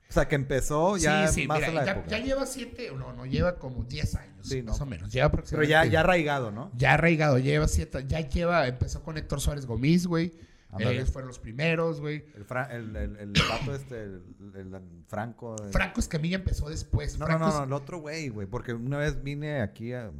O 0.09 0.11
sea, 0.11 0.27
que 0.27 0.35
empezó 0.35 0.97
ya 0.97 1.27
sí, 1.27 1.41
sí, 1.41 1.47
más 1.47 1.59
mira, 1.59 1.69
a 1.69 1.73
la 1.73 1.85
ya, 1.85 1.91
época. 1.91 2.07
ya 2.07 2.17
lleva 2.19 2.45
siete, 2.47 2.91
no, 2.97 3.13
no, 3.13 3.25
lleva 3.27 3.59
como 3.59 3.83
diez 3.83 4.15
años, 4.15 4.47
Sí, 4.47 4.63
más 4.63 4.77
no. 4.79 4.83
o 4.83 4.87
menos. 4.87 5.11
Lleva 5.11 5.31
Pero 5.31 5.63
ya, 5.63 5.85
ya 5.85 5.99
arraigado, 5.99 6.51
¿no? 6.51 6.71
Ya 6.75 6.95
arraigado, 6.95 7.37
lleva 7.37 7.67
siete, 7.67 8.05
ya 8.07 8.19
lleva, 8.21 8.67
empezó 8.67 9.03
con 9.03 9.17
Héctor 9.17 9.39
Suárez 9.39 9.65
Gómez, 9.67 10.07
güey. 10.07 10.33
Ellos 10.79 11.09
fueron 11.11 11.27
los 11.29 11.39
primeros, 11.39 11.99
güey. 11.99 12.25
El, 12.71 12.95
el, 12.95 12.95
el, 12.95 13.15
el 13.17 13.33
vato 13.49 13.73
este, 13.75 14.03
el, 14.03 14.21
el- 14.55 15.03
Franco. 15.07 15.55
Franco 15.71 15.99
Escamilla 15.99 16.35
empezó 16.37 16.69
después. 16.69 17.17
No, 17.17 17.25
no, 17.25 17.25
Franco 17.27 17.43
no, 17.45 17.49
es- 17.51 17.55
no, 17.57 17.63
el 17.63 17.73
otro 17.73 17.99
güey, 17.99 18.29
güey. 18.29 18.45
Porque 18.47 18.73
una 18.73 18.97
vez 18.97 19.23
vine 19.23 19.61
aquí, 19.61 19.93
a, 19.93 20.11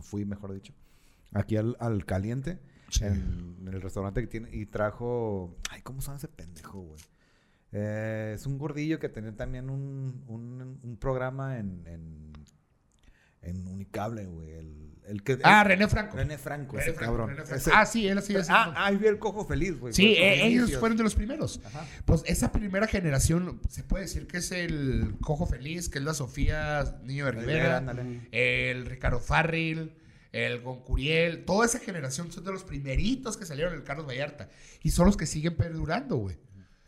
fui, 0.00 0.24
mejor 0.24 0.52
dicho, 0.52 0.72
aquí 1.32 1.56
al, 1.56 1.76
al 1.78 2.04
Caliente, 2.06 2.58
Sí. 2.98 3.04
en, 3.04 3.56
en 3.60 3.68
el 3.74 3.82
restaurante 3.82 4.20
que 4.20 4.26
tiene, 4.26 4.48
y 4.52 4.66
trajo. 4.66 5.56
Ay, 5.70 5.80
¿cómo 5.82 6.00
llama 6.00 6.16
ese 6.16 6.28
pendejo, 6.28 6.80
güey? 6.80 7.00
Eh, 7.72 8.32
es 8.36 8.46
un 8.46 8.56
gordillo 8.58 9.00
que 9.00 9.08
tenía 9.08 9.34
también 9.34 9.68
un, 9.68 10.22
un, 10.28 10.78
un 10.82 10.96
programa 10.96 11.58
en, 11.58 11.82
en, 11.86 12.32
en 13.42 13.66
Unicable, 13.66 14.26
güey. 14.26 14.52
El, 14.52 14.94
el 15.08 15.22
que, 15.24 15.38
Ah, 15.42 15.64
René 15.64 15.88
Franco. 15.88 16.16
René 16.16 16.38
Franco, 16.38 16.76
René 16.76 16.84
ese 16.90 16.92
Franco, 16.96 17.12
cabrón. 17.12 17.30
René 17.30 17.42
Franco. 17.42 17.56
Ese- 17.56 17.70
Ah, 17.74 17.84
sí, 17.84 18.06
él 18.06 18.16
así 18.18 18.34
es. 18.36 18.48
ah, 18.48 18.72
ahí 18.76 18.96
vi 18.96 19.06
el 19.08 19.18
cojo 19.18 19.44
feliz, 19.44 19.78
güey. 19.80 19.92
sí, 19.92 20.14
eh, 20.16 20.46
ellos 20.46 20.76
fueron 20.78 20.96
de 20.96 21.02
los 21.02 21.14
primeros. 21.16 21.60
Ajá. 21.64 21.84
Pues 22.04 22.22
esa 22.26 22.52
primera 22.52 22.86
generación, 22.86 23.60
se 23.68 23.82
puede 23.82 24.04
decir 24.04 24.26
que 24.28 24.36
es 24.38 24.52
el 24.52 25.16
Cojo 25.20 25.46
Feliz, 25.46 25.88
que 25.88 25.98
es 25.98 26.04
la 26.04 26.14
Sofía 26.14 27.00
Niño 27.04 27.24
de 27.26 27.32
Rivera, 27.32 27.80
Rivera, 27.80 28.06
el 28.30 28.86
Ricardo 28.86 29.18
Farril, 29.18 29.92
el 30.34 30.62
Goncuriel, 30.62 31.44
toda 31.44 31.64
esa 31.64 31.78
generación 31.78 32.32
son 32.32 32.42
de 32.42 32.50
los 32.50 32.64
primeritos 32.64 33.36
que 33.36 33.46
salieron 33.46 33.72
del 33.72 33.84
Carlos 33.84 34.04
Vallarta 34.04 34.50
y 34.82 34.90
son 34.90 35.06
los 35.06 35.16
que 35.16 35.26
siguen 35.26 35.56
perdurando, 35.56 36.16
güey. 36.16 36.36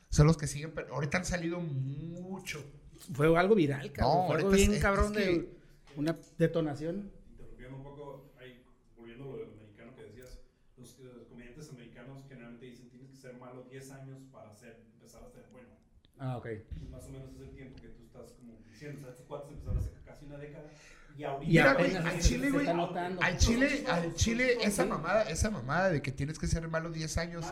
Son 0.08 0.26
los 0.26 0.36
que 0.36 0.48
siguen, 0.48 0.72
perdurando. 0.72 0.96
ahorita 0.96 1.18
han 1.18 1.24
salido 1.24 1.60
mucho. 1.60 2.64
Fue 3.12 3.38
algo 3.38 3.54
viral, 3.54 3.92
cabrón. 3.92 4.16
No, 4.16 4.26
Fue 4.26 4.36
algo 4.38 4.50
bien 4.50 4.72
es, 4.72 4.82
cabrón 4.82 5.12
es 5.16 5.18
que... 5.18 5.32
de 5.32 5.50
una 5.94 6.16
detonación. 6.36 7.12
Interrumpiendo 7.30 7.76
un 7.76 7.82
poco, 7.84 8.32
ahí, 8.40 8.64
volviendo 8.96 9.24
a 9.24 9.28
lo 9.28 9.36
del 9.36 9.94
que 9.94 10.02
decías, 10.02 10.40
los, 10.76 10.98
eh, 10.98 11.12
los, 11.16 11.28
comediantes 11.28 11.70
americanos 11.70 12.24
generalmente 12.28 12.66
dicen 12.66 12.88
tienes 12.90 13.10
que 13.10 13.16
ser 13.16 13.36
malo 13.38 13.62
10 13.70 13.90
años 13.92 14.22
para 14.32 14.52
ser, 14.56 14.82
empezar 14.92 15.22
a 15.22 15.30
ser 15.30 15.44
bueno. 15.52 15.68
Ah, 16.18 16.36
ok. 16.38 16.48
Y 16.82 16.88
más 16.88 17.04
o 17.04 17.10
menos 17.10 17.30
es 17.32 17.40
el 17.42 17.50
tiempo 17.54 17.80
que 17.80 17.90
tú 17.90 18.02
estás 18.06 18.32
como 18.32 18.58
diciendo, 18.68 18.98
o 18.98 19.02
sea, 19.02 19.10
estos 19.10 19.26
cuates 19.26 19.52
empezaron 19.52 19.78
hace 19.78 19.92
casi 20.04 20.24
una 20.24 20.36
década. 20.36 20.68
Y 21.16 21.24
ahorita. 21.24 21.44
Y 21.44 21.48
Mira, 21.48 21.72
güey, 21.74 21.94
apenas 21.96 22.14
al 22.14 22.20
Chile, 22.20 22.50
güey, 22.50 22.66
al 22.66 23.38
Chile, 23.38 23.84
al 23.88 24.14
Chile, 24.14 24.58
esa 24.62 24.84
mamada, 24.84 25.22
esa 25.30 25.50
mamada 25.50 25.90
de 25.90 26.02
que 26.02 26.12
tienes 26.12 26.38
que 26.38 26.46
ser 26.46 26.68
malo 26.68 26.90
10 26.90 27.16
años, 27.18 27.46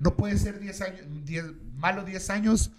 no 0.00 0.16
puede 0.16 0.36
ser 0.38 0.58
10 0.58 0.80
años, 0.80 1.00
10 1.24 1.44
malo 1.74 2.04
10 2.04 2.30
años, 2.30 2.72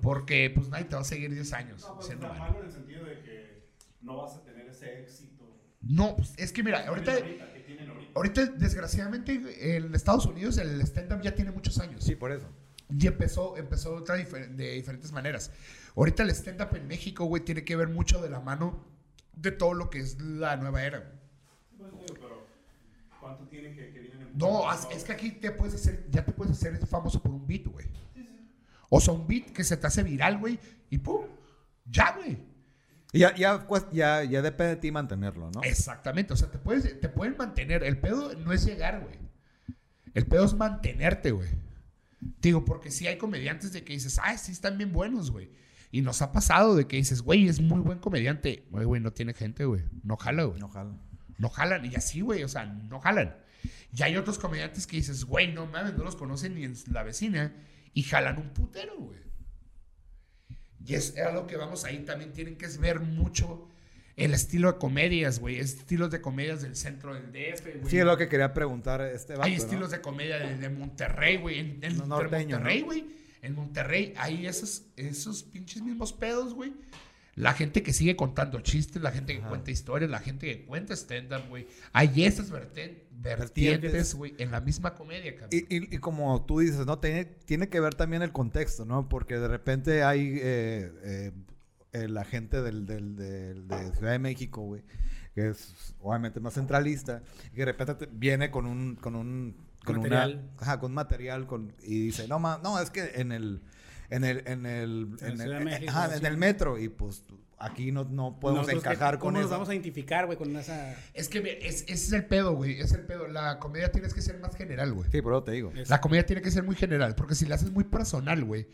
porque 0.00 0.50
pues 0.54 0.68
nadie 0.68 0.84
te 0.84 0.94
va 0.94 1.00
a 1.02 1.04
seguir 1.04 1.32
10 1.32 1.52
años 1.52 1.80
No, 1.82 1.94
pero 1.94 2.02
siendo 2.06 2.26
está 2.26 2.38
malo. 2.38 2.52
malo 2.52 2.60
en 2.62 2.66
el 2.68 2.72
sentido 2.72 3.04
de 3.04 3.20
que 3.22 3.68
no 4.00 4.16
vas 4.18 4.36
a 4.36 4.42
tener 4.44 4.68
ese 4.68 5.00
éxito. 5.00 5.60
No, 5.80 6.14
pues, 6.16 6.32
es 6.36 6.52
que 6.52 6.62
mira, 6.62 6.86
ahorita. 6.86 7.12
ahorita 8.14 8.46
desgraciadamente 8.46 9.76
en 9.76 9.94
Estados 9.94 10.26
Unidos 10.26 10.58
el 10.58 10.80
stand-up 10.82 11.22
ya 11.22 11.34
tiene 11.34 11.50
muchos 11.50 11.78
años. 11.78 12.04
Sí, 12.04 12.14
por 12.14 12.30
eso. 12.32 12.46
Y 12.90 13.06
empezó, 13.06 13.56
empezó 13.56 13.94
otra 13.94 14.16
difer- 14.16 14.50
de 14.50 14.72
diferentes 14.74 15.10
maneras. 15.12 15.50
Ahorita 15.96 16.22
el 16.22 16.30
stand-up 16.30 16.76
en 16.76 16.86
México, 16.86 17.24
güey, 17.24 17.42
tiene 17.44 17.64
que 17.64 17.74
ver 17.74 17.88
mucho 17.88 18.20
de 18.20 18.28
la 18.30 18.40
mano 18.40 18.84
de 19.34 19.52
todo 19.52 19.74
lo 19.74 19.90
que 19.90 20.00
es 20.00 20.20
la 20.20 20.56
nueva 20.56 20.82
era. 20.84 21.12
Pues, 21.76 21.90
digo, 21.92 22.14
pero 22.20 22.46
¿cuánto 23.20 23.44
tienen 23.48 23.74
que, 23.74 23.92
que 23.92 24.00
vienen 24.00 24.22
en 24.22 24.38
No, 24.38 24.72
es 24.72 25.04
que 25.04 25.12
aquí 25.12 25.32
te 25.32 25.50
puedes 25.50 25.74
hacer, 25.74 26.06
ya 26.10 26.24
te 26.24 26.32
puedes 26.32 26.52
hacer 26.52 26.86
famoso 26.86 27.22
por 27.22 27.32
un 27.32 27.46
beat, 27.46 27.66
güey. 27.66 27.86
O 28.88 29.00
sea, 29.00 29.14
un 29.14 29.26
beat 29.26 29.50
que 29.52 29.64
se 29.64 29.76
te 29.76 29.86
hace 29.86 30.02
viral, 30.02 30.38
güey, 30.38 30.58
y 30.90 30.98
pum, 30.98 31.24
ya, 31.86 32.14
güey. 32.14 32.38
Y 33.12 33.20
ya, 33.20 33.34
ya, 33.34 33.66
pues, 33.66 33.86
ya, 33.90 34.22
ya 34.24 34.42
depende 34.42 34.74
de 34.74 34.80
ti 34.80 34.92
mantenerlo, 34.92 35.50
¿no? 35.50 35.62
Exactamente, 35.62 36.32
o 36.32 36.36
sea, 36.36 36.50
te, 36.50 36.58
puedes, 36.58 37.00
te 37.00 37.08
pueden 37.08 37.36
mantener. 37.36 37.84
El 37.84 37.98
pedo 37.98 38.34
no 38.34 38.52
es 38.52 38.64
llegar, 38.64 39.00
güey. 39.00 39.18
El 40.14 40.26
pedo 40.26 40.44
es 40.44 40.54
mantenerte, 40.54 41.30
güey. 41.30 41.48
Digo, 42.40 42.64
porque 42.64 42.90
sí 42.90 43.06
hay 43.06 43.18
comediantes 43.18 43.72
de 43.72 43.82
que 43.82 43.92
dices, 43.92 44.18
ah, 44.22 44.36
sí 44.36 44.52
están 44.52 44.78
bien 44.78 44.92
buenos, 44.92 45.30
güey. 45.30 45.50
Y 45.92 46.00
nos 46.00 46.22
ha 46.22 46.32
pasado 46.32 46.74
de 46.74 46.86
que 46.86 46.96
dices, 46.96 47.20
güey, 47.20 47.46
es 47.46 47.60
muy 47.60 47.78
buen 47.80 47.98
comediante. 47.98 48.66
Güey, 48.70 48.86
güey, 48.86 49.00
no 49.00 49.12
tiene 49.12 49.34
gente, 49.34 49.66
güey. 49.66 49.82
No 50.02 50.16
jala, 50.16 50.44
güey. 50.44 50.58
No 50.58 50.68
jalo. 50.68 50.98
No 51.36 51.50
jalan. 51.50 51.84
Y 51.84 51.94
así, 51.94 52.22
güey, 52.22 52.42
o 52.42 52.48
sea, 52.48 52.64
no 52.64 52.98
jalan. 52.98 53.36
Y 53.94 54.02
hay 54.02 54.16
otros 54.16 54.38
comediantes 54.38 54.86
que 54.86 54.96
dices, 54.96 55.24
güey, 55.24 55.52
no 55.52 55.66
mames, 55.66 55.94
no 55.94 56.02
los 56.02 56.16
conocen 56.16 56.54
ni 56.54 56.64
en 56.64 56.74
la 56.90 57.02
vecina. 57.02 57.54
Y 57.92 58.04
jalan 58.04 58.38
un 58.38 58.48
putero, 58.54 58.96
güey. 58.98 59.20
Y 60.84 60.94
es 60.94 61.16
algo 61.18 61.46
que 61.46 61.58
vamos 61.58 61.84
ahí. 61.84 61.98
También 62.06 62.32
tienen 62.32 62.56
que 62.56 62.66
ver 62.78 63.00
mucho 63.00 63.68
el 64.16 64.32
estilo 64.32 64.72
de 64.72 64.78
comedias, 64.78 65.40
güey. 65.40 65.58
Estilos 65.58 66.10
de 66.10 66.22
comedias 66.22 66.62
del 66.62 66.74
centro 66.74 67.12
del 67.14 67.26
DF, 67.32 67.80
güey. 67.80 67.90
Sí, 67.90 67.98
es 67.98 68.04
lo 68.06 68.16
que 68.16 68.28
quería 68.28 68.54
preguntar 68.54 69.02
este 69.02 69.34
vato, 69.34 69.44
Hay 69.44 69.52
¿no? 69.52 69.58
estilos 69.58 69.90
de 69.90 70.00
comedia 70.00 70.38
de, 70.38 70.56
de 70.56 70.68
Monterrey, 70.70 71.36
güey. 71.36 71.58
En, 71.58 71.84
en 71.84 71.96
No, 71.98 72.04
en 72.04 72.08
norteño, 72.08 72.56
Monterrey, 72.56 72.80
¿no? 72.80 72.86
En 73.42 73.54
Monterrey 73.54 74.14
hay 74.16 74.46
esos, 74.46 74.84
esos 74.96 75.42
pinches 75.42 75.82
mismos 75.82 76.12
pedos, 76.12 76.54
güey. 76.54 76.72
La 77.34 77.54
gente 77.54 77.82
que 77.82 77.92
sigue 77.94 78.14
contando 78.14 78.60
chistes, 78.60 79.00
la 79.02 79.10
gente 79.10 79.32
que 79.32 79.40
Ajá. 79.40 79.48
cuenta 79.48 79.70
historias, 79.70 80.10
la 80.10 80.18
gente 80.20 80.46
que 80.46 80.64
cuenta 80.66 80.92
stand-up, 80.94 81.48
güey. 81.48 81.66
Hay 81.92 82.24
esas 82.24 82.50
verten- 82.52 82.98
vertientes, 83.10 84.14
güey, 84.14 84.34
en 84.38 84.50
la 84.50 84.60
misma 84.60 84.94
comedia, 84.94 85.32
cabrón. 85.34 85.48
Y, 85.50 85.76
y- 85.76 85.94
y 85.94 85.98
como 85.98 86.44
tú 86.44 86.58
dices, 86.60 86.84
¿no? 86.84 86.98
Tiene, 86.98 87.24
tiene 87.24 87.68
que 87.70 87.80
ver 87.80 87.94
también 87.94 88.22
el 88.22 88.32
contexto, 88.32 88.84
¿no? 88.84 89.08
Porque 89.08 89.38
de 89.38 89.48
repente 89.48 90.02
hay 90.02 90.20
eh, 90.42 90.92
eh, 91.04 91.32
eh, 91.94 92.08
la 92.08 92.24
gente 92.24 92.60
del, 92.60 92.84
del- 92.86 93.16
del- 93.16 93.66
de 93.66 93.92
Ciudad 93.96 94.12
de 94.12 94.18
México, 94.18 94.60
güey, 94.62 94.82
que 95.34 95.48
es 95.48 95.94
obviamente 96.00 96.38
más 96.38 96.52
centralista, 96.54 97.22
y 97.54 97.56
de 97.56 97.64
repente 97.64 97.94
te- 97.94 98.08
viene 98.12 98.50
con 98.50 98.66
un... 98.66 98.94
Con 98.96 99.16
un 99.16 99.56
con 99.84 99.96
Material. 99.96 100.32
Una, 100.34 100.62
ajá, 100.62 100.80
con 100.80 100.92
material 100.94 101.46
con, 101.46 101.72
y 101.82 102.06
dice, 102.06 102.28
no, 102.28 102.38
ma, 102.38 102.60
no, 102.62 102.78
es 102.80 102.90
que 102.90 103.12
en 103.14 103.32
el... 103.32 103.62
En 104.10 104.24
el, 104.24 104.42
en 104.46 104.66
el, 104.66 105.16
En 105.22 105.40
el, 105.40 105.64
México, 105.64 105.90
ajá, 105.90 106.14
en 106.14 106.26
el 106.26 106.36
metro, 106.36 106.78
y 106.78 106.90
pues 106.90 107.24
aquí 107.58 107.92
no, 107.92 108.04
no 108.04 108.38
podemos 108.38 108.66
Nosotros, 108.66 108.84
encajar 108.84 109.14
¿qué- 109.14 109.20
con 109.20 109.28
¿Cómo 109.28 109.38
eso. 109.38 109.44
nos 109.48 109.50
vamos 109.52 109.68
a 109.70 109.72
identificar, 109.72 110.26
güey, 110.26 110.36
con 110.36 110.54
esa... 110.54 110.94
Es 111.14 111.30
que 111.30 111.38
es- 111.62 111.82
ese 111.84 111.92
es 111.94 112.12
el 112.12 112.26
pedo, 112.26 112.54
güey. 112.54 112.78
Es 112.78 112.92
el 112.92 113.06
pedo. 113.06 113.26
La 113.28 113.58
comedia 113.58 113.90
tienes 113.90 114.12
que 114.12 114.20
ser 114.20 114.38
más 114.38 114.54
general, 114.54 114.92
güey. 114.92 115.08
Sí, 115.10 115.22
por 115.22 115.32
eso 115.32 115.44
te 115.44 115.52
digo. 115.52 115.72
Es- 115.74 115.88
La 115.88 116.02
comedia 116.02 116.26
tiene 116.26 116.42
que 116.42 116.50
ser 116.50 116.62
muy 116.62 116.76
general, 116.76 117.14
porque 117.14 117.34
si 117.34 117.46
la 117.46 117.54
haces 117.54 117.70
muy 117.70 117.84
personal, 117.84 118.44
güey, 118.44 118.68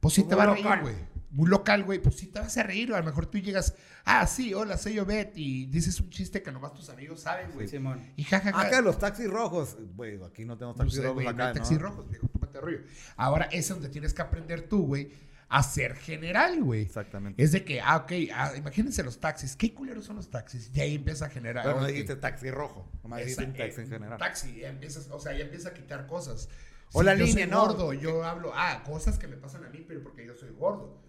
pues 0.00 0.14
sí 0.14 0.22
Muy 0.22 0.30
te 0.30 0.34
va 0.34 0.42
a 0.42 0.46
local. 0.46 0.62
reír, 0.64 0.80
güey. 0.82 1.10
Muy 1.32 1.48
local, 1.48 1.84
güey, 1.84 2.00
pues 2.00 2.16
sí 2.16 2.26
te 2.26 2.40
vas 2.40 2.56
a 2.56 2.64
reír. 2.64 2.92
A 2.92 2.98
lo 2.98 3.04
mejor 3.04 3.26
tú 3.26 3.38
llegas, 3.38 3.74
ah, 4.04 4.26
sí, 4.26 4.52
hola, 4.52 4.76
soy 4.76 4.98
Obed, 4.98 5.28
y 5.36 5.66
dices 5.66 6.00
un 6.00 6.10
chiste 6.10 6.42
que 6.42 6.50
nomás 6.50 6.74
tus 6.74 6.88
amigos 6.88 7.20
saben, 7.20 7.52
güey. 7.52 7.68
Simón. 7.68 8.04
Y 8.16 8.24
jajaja. 8.24 8.60
Acá 8.60 8.80
los 8.80 8.98
taxis 8.98 9.30
rojos, 9.30 9.76
güey, 9.94 10.20
aquí 10.24 10.44
no 10.44 10.56
tenemos 10.58 10.76
No 10.76 10.82
taxis 10.82 10.98
sé, 11.00 11.06
rojos 11.06 11.22
no 11.22 11.30
acá, 11.30 11.48
¿no? 11.48 11.52
taxis 11.52 11.78
rojos, 11.80 12.06
mete 12.40 12.60
rollo. 12.60 12.80
Ahora, 13.16 13.44
ese 13.44 13.58
es 13.58 13.68
donde 13.68 13.88
tienes 13.90 14.12
que 14.12 14.22
aprender 14.22 14.62
tú, 14.62 14.86
güey, 14.86 15.12
a 15.48 15.62
ser 15.62 15.94
general, 15.94 16.62
güey. 16.62 16.82
Exactamente. 16.82 17.40
Es 17.42 17.52
de 17.52 17.64
que, 17.64 17.80
ah, 17.80 17.98
ok, 17.98 18.12
ah, 18.34 18.52
imagínense 18.56 19.02
los 19.04 19.20
taxis. 19.20 19.54
¿Qué 19.54 19.72
culeros 19.72 20.04
son 20.06 20.16
los 20.16 20.30
taxis? 20.30 20.70
Y 20.74 20.80
ahí 20.80 20.96
empieza 20.96 21.26
a 21.26 21.28
generar. 21.30 21.64
Pero 21.64 21.76
no 21.76 21.82
ok. 21.82 21.90
dijiste 21.90 22.16
taxi 22.16 22.50
rojo, 22.50 22.90
nomás 23.04 23.20
dijiste 23.20 23.44
un 23.44 23.52
taxi 23.54 23.80
en 23.82 23.86
eh, 23.86 23.90
general. 23.90 24.18
Taxi, 24.18 24.60
ya 24.60 24.68
empiezas, 24.68 25.08
o 25.10 25.20
sea, 25.20 25.32
ya 25.32 25.44
empieza 25.44 25.68
a 25.68 25.74
quitar 25.74 26.06
cosas. 26.08 26.48
O 26.92 27.02
la 27.02 27.14
yo 27.14 27.24
línea, 27.24 27.44
soy 27.44 27.52
¿no? 27.52 27.60
gordo, 27.60 27.92
yo 27.92 28.24
hablo, 28.24 28.52
ah, 28.54 28.82
cosas 28.84 29.18
que 29.18 29.28
me 29.28 29.36
pasan 29.36 29.64
a 29.64 29.68
mí, 29.68 29.84
pero 29.86 30.02
porque 30.02 30.26
yo 30.26 30.34
soy 30.34 30.50
gordo. 30.50 31.00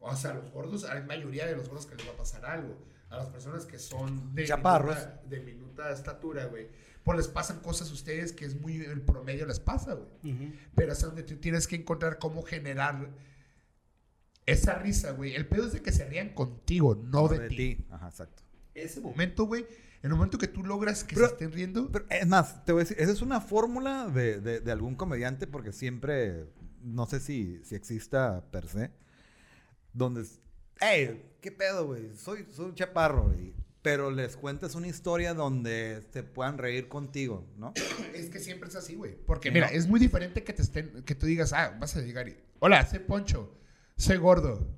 O 0.00 0.14
sea, 0.16 0.34
los 0.34 0.50
gordos, 0.50 0.84
hay 0.84 1.02
mayoría 1.02 1.46
de 1.46 1.56
los 1.56 1.68
gordos 1.68 1.86
que 1.86 1.96
les 1.96 2.06
va 2.06 2.12
a 2.12 2.16
pasar 2.16 2.44
algo. 2.46 2.76
A 3.10 3.16
las 3.16 3.28
personas 3.28 3.64
que 3.64 3.78
son 3.78 4.34
de, 4.34 4.44
Chaparros. 4.44 4.94
minuta, 4.94 5.22
de 5.28 5.40
minuta 5.40 5.92
estatura, 5.92 6.44
güey. 6.44 6.68
Pues 7.04 7.16
les 7.16 7.28
pasan 7.28 7.60
cosas 7.60 7.90
a 7.90 7.94
ustedes 7.94 8.32
que 8.32 8.44
es 8.44 8.60
muy, 8.60 8.76
el 8.82 9.00
promedio 9.00 9.46
les 9.46 9.60
pasa, 9.60 9.94
güey. 9.94 10.34
Ujú. 10.34 10.52
Pero 10.74 10.92
es 10.92 11.00
donde 11.00 11.22
tú 11.22 11.36
tienes 11.36 11.66
que 11.66 11.76
encontrar 11.76 12.18
cómo 12.18 12.42
generar 12.42 13.10
esa 14.44 14.74
risa, 14.74 15.12
güey. 15.12 15.34
El 15.34 15.46
pedo 15.46 15.66
es 15.66 15.72
de 15.72 15.82
que 15.82 15.90
se 15.92 16.04
rían 16.06 16.30
contigo, 16.34 16.94
no, 16.94 17.22
No, 17.22 17.28
de, 17.28 17.48
ti. 17.48 17.86
Ajá, 17.90 18.08
exacto. 18.08 18.42
Ese 18.74 19.00
momento, 19.00 19.44
güey, 19.44 19.66
en 20.02 20.10
el 20.10 20.16
momento 20.16 20.38
que 20.38 20.48
tú 20.48 20.64
logras 20.64 21.04
que 21.04 21.14
Pero- 21.14 21.26
se 21.28 21.32
estén 21.34 21.52
riendo, 21.52 21.90
Pero 21.90 22.06
es 22.10 22.26
más, 22.26 22.64
te 22.64 22.72
voy 22.72 22.80
a 22.80 22.84
decir, 22.84 22.96
esa 23.00 23.12
es 23.12 23.22
una 23.22 23.40
fórmula 23.40 24.06
de, 24.08 24.40
de- 24.40 24.60
de 24.60 24.72
algún 24.72 24.94
comediante 24.94 25.46
porque 25.46 25.72
siempre, 25.72 26.46
no 26.82 27.06
sé 27.06 27.20
si, 27.20 27.60
si 27.64 27.74
exista 27.74 28.44
per 28.50 28.68
se, 28.68 28.90
donde, 29.92 30.22
es, 30.22 30.40
hey, 30.80 31.24
¿qué 31.40 31.50
pedo, 31.52 31.86
güey? 31.86 32.14
Soy, 32.16 32.46
soy 32.50 32.66
un 32.66 32.74
chaparro, 32.74 33.32
y- 33.34 33.54
pero 33.82 34.10
les 34.10 34.36
cuentas 34.36 34.74
una 34.74 34.88
historia 34.88 35.34
donde 35.34 36.02
se 36.12 36.22
puedan 36.22 36.58
reír 36.58 36.88
contigo, 36.88 37.46
¿no? 37.56 37.72
Es 38.14 38.28
que 38.30 38.38
siempre 38.40 38.68
es 38.68 38.76
así, 38.76 38.94
güey. 38.94 39.16
Porque 39.26 39.50
mira, 39.50 39.68
¿no? 39.70 39.76
es 39.76 39.86
muy 39.88 39.98
diferente 40.00 40.42
que 40.44 40.52
te 40.52 40.62
estén, 40.62 41.02
que 41.04 41.14
tú 41.14 41.26
digas, 41.26 41.52
ah, 41.52 41.76
vas 41.80 41.96
a 41.96 42.00
llegar 42.02 42.28
y, 42.28 42.36
hola, 42.60 42.84
soy 42.86 42.98
Poncho, 43.00 43.54
soy 43.96 44.16
gordo. 44.18 44.77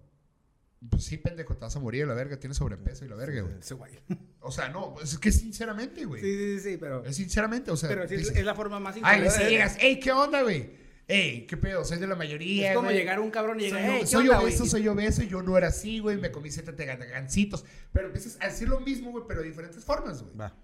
Pues 0.88 1.04
sí, 1.04 1.18
pendejo, 1.18 1.54
te 1.56 1.60
vas 1.60 1.76
a 1.76 1.78
morir 1.80 2.06
la 2.06 2.14
verga, 2.14 2.38
tienes 2.38 2.56
sobrepeso 2.56 3.04
y 3.04 3.08
la 3.08 3.14
verga, 3.16 3.42
güey. 3.42 3.58
Ese 3.58 3.74
güey. 3.74 3.92
O 4.40 4.50
sea, 4.50 4.70
no, 4.70 4.94
pues 4.94 5.12
es 5.12 5.18
que 5.18 5.30
sinceramente, 5.30 6.06
güey. 6.06 6.22
Sí, 6.22 6.58
sí, 6.58 6.60
sí, 6.70 6.76
pero... 6.78 7.04
Es 7.04 7.16
sinceramente, 7.16 7.70
o 7.70 7.76
sea, 7.76 7.88
Pero 7.90 8.08
sí, 8.08 8.14
es, 8.14 8.20
dices, 8.20 8.36
es 8.36 8.44
la 8.44 8.54
forma 8.54 8.80
más 8.80 8.96
ay, 9.02 9.28
si 9.28 9.42
llegas, 9.44 9.76
hey, 9.78 10.00
¿qué 10.02 10.10
onda, 10.10 10.42
güey? 10.42 10.70
Hey, 11.06 11.44
¿qué 11.46 11.56
pedo? 11.58 11.84
Soy 11.84 11.98
de 11.98 12.06
la 12.06 12.14
mayoría. 12.14 12.70
Es 12.70 12.76
como 12.76 12.86
güey. 12.88 12.96
llegar 12.98 13.20
un 13.20 13.30
cabrón 13.30 13.60
y 13.60 13.68
Soy, 13.68 13.78
llegar, 13.80 13.94
"Ey, 13.94 14.00
¿qué 14.00 14.06
soy 14.06 14.28
onda, 14.28 14.40
obeso, 14.40 14.58
güey?" 14.58 14.70
soy 14.70 14.88
obeso, 14.88 15.22
y 15.24 15.28
yo 15.28 15.42
no 15.42 15.58
era 15.58 15.66
así, 15.68 15.98
güey. 15.98 16.16
Me 16.16 16.30
comí 16.30 16.50
siete 16.50 16.72
gancitos. 16.86 17.64
Pero 17.92 18.06
empiezas 18.06 18.38
a 18.40 18.46
decir 18.46 18.68
lo 18.68 18.80
mismo, 18.80 19.10
güey, 19.10 19.24
pero 19.28 19.42
de 19.42 19.48
diferentes 19.48 19.84
formas, 19.84 20.22
güey. 20.22 20.34
Va. 20.36 20.56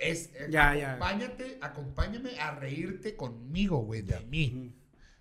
Es, 0.00 0.30
eh, 0.34 0.46
Ya, 0.50 0.74
ya. 0.74 0.94
acompáñate, 0.94 1.58
acompáñame 1.60 2.38
a 2.40 2.52
reírte 2.58 3.16
conmigo, 3.16 3.78
güey, 3.84 4.02
de 4.02 4.12
Ya. 4.14 4.20
mí. 4.20 4.74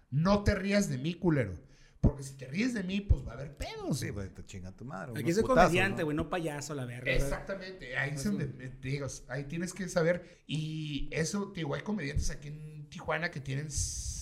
No 0.10 0.44
te 0.44 0.56
rías 0.56 0.90
de 0.90 0.98
mí, 0.98 1.14
culero. 1.14 1.54
Porque 2.02 2.24
si 2.24 2.36
te 2.36 2.48
ríes 2.48 2.74
de 2.74 2.84
mí, 2.84 3.02
pues 3.02 3.26
va 3.26 3.32
a 3.32 3.34
haber 3.36 3.56
pedos. 3.56 4.00
Sí, 4.00 4.10
güey. 4.10 4.30
te 4.30 4.46
chinga 4.46 4.72
tu 4.72 4.86
madre. 4.86 5.20
Aquí 5.20 5.34
soy 5.34 5.44
comediante, 5.44 6.04
güey, 6.04 6.16
no 6.16 6.30
payaso, 6.30 6.76
la 6.76 6.86
verga. 6.86 7.12
Exactamente, 7.12 7.98
ahí 7.98 8.12
es 8.12 8.22
Eso. 8.22 8.32
donde 8.32 8.66
eh, 8.66 8.78
digo, 8.82 9.08
ahí 9.30 9.46
tienes 9.46 9.74
que 9.74 9.90
saber. 9.90 10.44
Y 10.48 11.10
eso, 11.12 11.52
te 11.52 11.62
digo, 11.62 11.76
hay 11.76 11.82
comediantes 11.82 12.30
aquí 12.30 12.50
en 12.50 12.88
Tijuana 12.90 13.32
que 13.32 13.40
tienen 13.40 13.68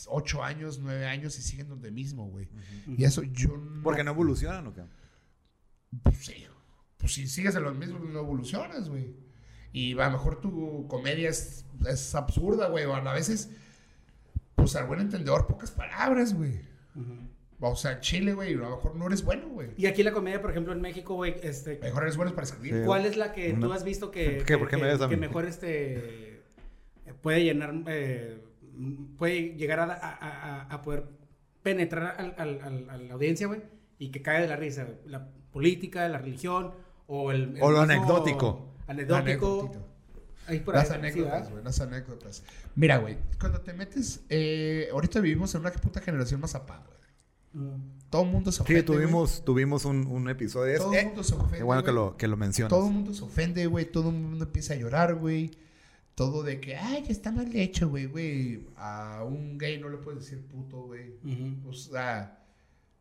8 0.07 0.43
años, 0.43 0.79
9 0.79 1.05
años 1.05 1.37
y 1.37 1.41
siguen 1.41 1.67
donde 1.67 1.91
mismo, 1.91 2.27
güey. 2.27 2.47
Y 2.87 3.03
eso 3.03 3.23
yo 3.23 3.57
no. 3.57 3.83
Porque 3.83 4.03
no 4.03 4.11
evolucionan, 4.11 4.67
¿o 4.67 4.73
qué? 4.73 4.83
Pues 6.03 6.17
sí. 6.25 6.45
Pues 6.97 7.13
si 7.13 7.27
sigues 7.27 7.55
en 7.55 7.63
lo 7.63 7.73
mismo, 7.73 7.99
no 7.99 8.19
evolucionas, 8.19 8.89
güey. 8.89 9.15
Y 9.73 9.91
a 9.99 10.05
lo 10.05 10.11
mejor 10.11 10.39
tu 10.39 10.87
comedia 10.87 11.29
es, 11.29 11.65
es 11.87 12.15
absurda, 12.15 12.69
güey. 12.69 12.85
O 12.85 12.95
a 12.95 13.13
veces, 13.13 13.49
pues 14.55 14.75
al 14.75 14.87
buen 14.87 15.01
entendedor, 15.01 15.45
pocas 15.47 15.71
palabras, 15.71 16.33
güey. 16.33 16.61
O 17.59 17.75
sea, 17.75 17.93
en 17.93 17.99
Chile, 18.01 18.33
güey, 18.33 18.53
a 18.53 18.57
lo 18.57 18.69
mejor 18.71 18.95
no 18.95 19.07
eres 19.07 19.23
bueno, 19.23 19.47
güey. 19.49 19.69
Y 19.77 19.85
aquí 19.85 20.03
la 20.03 20.11
comedia, 20.11 20.41
por 20.41 20.51
ejemplo, 20.51 20.73
en 20.73 20.81
México, 20.81 21.15
güey, 21.15 21.35
este... 21.41 21.79
Mejor 21.81 22.03
eres 22.03 22.17
bueno 22.17 22.33
para 22.35 22.45
escribir. 22.45 22.73
Sí. 22.73 22.85
¿Cuál 22.85 23.05
es 23.05 23.15
la 23.17 23.31
que 23.33 23.53
Una- 23.53 23.67
tú 23.67 23.73
has 23.73 23.83
visto 23.83 24.11
que, 24.11 24.37
¿Qué? 24.39 24.43
que- 24.45 24.57
¿Por 24.57 24.67
qué 24.69 24.75
me 24.75 24.83
que- 24.83 24.87
ves 24.89 25.01
a 25.01 25.09
que 25.09 25.15
mí? 25.15 25.21
mejor 25.21 25.45
este 25.45 26.41
puede 27.21 27.43
llenar, 27.43 27.73
eh, 27.87 28.41
puede 29.17 29.55
llegar 29.55 29.79
a, 29.79 29.85
a- 29.85 30.17
a- 30.19 30.61
a 30.63 30.81
poder 30.81 31.05
penetrar 31.63 32.15
al- 32.19 32.35
al- 32.37 32.61
al- 32.61 32.89
a 32.89 32.97
la 32.97 33.13
audiencia, 33.13 33.47
güey, 33.47 33.61
y 33.97 34.09
que 34.09 34.21
caiga 34.21 34.41
de 34.41 34.47
la 34.47 34.55
risa? 34.57 34.87
La 35.05 35.27
política, 35.51 36.07
la 36.09 36.17
religión 36.19 36.73
o 37.07 37.31
el... 37.31 37.55
el 37.55 37.61
O 37.63 37.71
lo 37.71 37.79
mismo 37.79 37.93
anecdótico. 37.93 38.73
Anecdótico. 38.87 39.71
Ahí 40.47 40.59
por 40.59 40.75
las 40.75 40.91
ahí, 40.91 40.99
anécdotas, 40.99 41.49
güey, 41.49 41.63
las 41.63 41.79
anécdotas. 41.81 42.43
Mira, 42.75 42.97
güey, 42.97 43.17
cuando 43.39 43.61
te 43.61 43.73
metes, 43.73 44.23
eh, 44.29 44.89
ahorita 44.91 45.19
vivimos 45.19 45.55
en 45.55 45.61
una 45.61 45.71
puta 45.71 46.01
generación 46.01 46.39
más 46.41 46.53
güey. 46.85 46.99
Todo 48.09 48.23
el 48.23 48.29
mundo 48.29 48.51
se 48.51 48.61
ofende. 48.61 48.81
Sí, 48.81 48.85
tuvimos, 48.85 49.43
tuvimos 49.43 49.85
un, 49.85 50.07
un 50.07 50.29
episodio 50.29 50.73
de 50.73 50.77
Todo 50.77 50.93
el 50.93 51.05
mundo 51.07 51.23
se 51.23 51.35
ofende. 51.35 51.57
Qué 51.57 51.63
bueno 51.63 51.83
que 51.83 51.91
lo, 51.91 52.15
que 52.17 52.27
lo 52.27 52.37
mencionas. 52.37 52.69
Todo 52.69 52.87
el 52.87 52.93
mundo 52.93 53.13
se 53.13 53.23
ofende, 53.23 53.65
güey. 53.67 53.85
Todo 53.91 54.09
el 54.09 54.15
mundo 54.15 54.45
empieza 54.45 54.73
a 54.73 54.77
llorar, 54.77 55.15
güey. 55.15 55.51
Todo 56.15 56.43
de 56.43 56.61
que, 56.61 56.77
ay, 56.77 57.03
que 57.03 57.11
está 57.11 57.31
mal 57.31 57.53
hecho, 57.53 57.89
güey, 57.89 58.05
güey. 58.05 58.67
A 58.77 59.23
un 59.25 59.57
gay 59.57 59.79
no 59.79 59.89
le 59.89 59.97
puedes 59.97 60.21
decir 60.21 60.45
puto, 60.47 60.83
güey. 60.83 61.15
O 61.67 61.73
sea. 61.73 62.41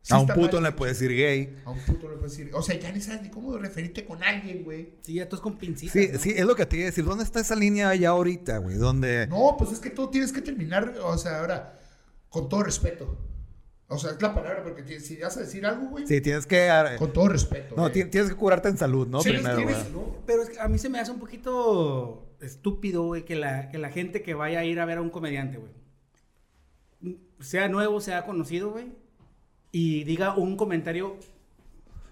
sí 0.01 0.13
A 0.13 0.19
un 0.19 0.27
puto 0.27 0.57
mal 0.57 0.63
le 0.63 0.71
puedes 0.73 0.99
decir 0.99 1.15
gay. 1.15 1.55
A 1.63 1.71
un 1.71 1.79
puto 1.79 2.09
le 2.09 2.17
puedes 2.17 2.37
decir. 2.37 2.51
O 2.53 2.61
sea, 2.61 2.77
ya 2.77 2.91
ni 2.91 2.99
sabes 2.99 3.21
ni 3.21 3.29
cómo 3.29 3.57
referirte 3.57 4.03
con 4.03 4.21
alguien, 4.21 4.65
güey. 4.65 4.95
Sí, 5.01 5.13
ya 5.13 5.29
todos 5.29 5.41
con 5.41 5.57
pincitas. 5.57 5.93
Sí, 5.93 6.09
¿no? 6.11 6.19
sí, 6.19 6.33
es 6.35 6.45
lo 6.45 6.55
que 6.55 6.65
te 6.65 6.75
iba 6.75 6.83
a 6.83 6.87
decir. 6.87 7.05
¿Dónde 7.05 7.23
está 7.23 7.39
esa 7.39 7.55
línea 7.55 7.87
allá 7.87 8.09
ahorita, 8.09 8.57
güey? 8.57 8.75
Donde... 8.75 9.27
No, 9.27 9.55
pues 9.57 9.71
es 9.71 9.79
que 9.79 9.91
tú 9.91 10.09
tienes 10.09 10.33
que 10.33 10.41
terminar, 10.41 10.95
o 11.01 11.17
sea, 11.17 11.39
ahora, 11.39 11.79
con 12.27 12.49
todo 12.49 12.63
respeto. 12.63 13.17
O 13.87 13.97
sea, 13.99 14.11
es 14.11 14.21
la 14.21 14.33
palabra, 14.33 14.63
porque 14.63 14.99
si 14.99 15.17
vas 15.17 15.37
a 15.37 15.41
decir 15.41 15.63
algo, 15.65 15.89
güey, 15.89 16.07
Sí, 16.07 16.19
tienes 16.19 16.47
que... 16.47 16.67
eh, 16.67 16.95
con 16.97 17.13
todo 17.13 17.27
respeto. 17.27 17.75
No, 17.75 17.83
güey. 17.83 17.93
ti- 17.93 18.05
tienes 18.05 18.31
que 18.31 18.35
curarte 18.35 18.67
en 18.69 18.77
salud, 18.77 19.07
¿no? 19.07 19.21
Sí, 19.21 19.29
Primero, 19.31 19.57
tienes- 19.57 19.91
no, 19.91 20.15
Pero 20.25 20.41
es 20.41 20.49
que 20.49 20.59
a 20.59 20.67
mí 20.67 20.79
se 20.79 20.89
me 20.89 20.99
hace 20.99 21.11
un 21.11 21.19
poquito 21.19 22.35
estúpido, 22.41 23.03
güey, 23.03 23.25
que 23.25 23.35
la, 23.35 23.69
que 23.69 23.77
la 23.77 23.89
gente 23.91 24.23
que 24.23 24.33
vaya 24.33 24.59
a 24.59 24.63
ir 24.65 24.79
a 24.79 24.85
ver 24.85 24.97
a 24.97 25.01
un 25.01 25.11
comediante, 25.11 25.57
güey, 25.59 25.71
sea 27.39 27.67
nuevo, 27.69 28.01
sea 28.01 28.25
conocido, 28.25 28.71
güey, 28.71 28.91
y 29.71 30.03
diga 30.03 30.35
un 30.35 30.57
comentario 30.57 31.17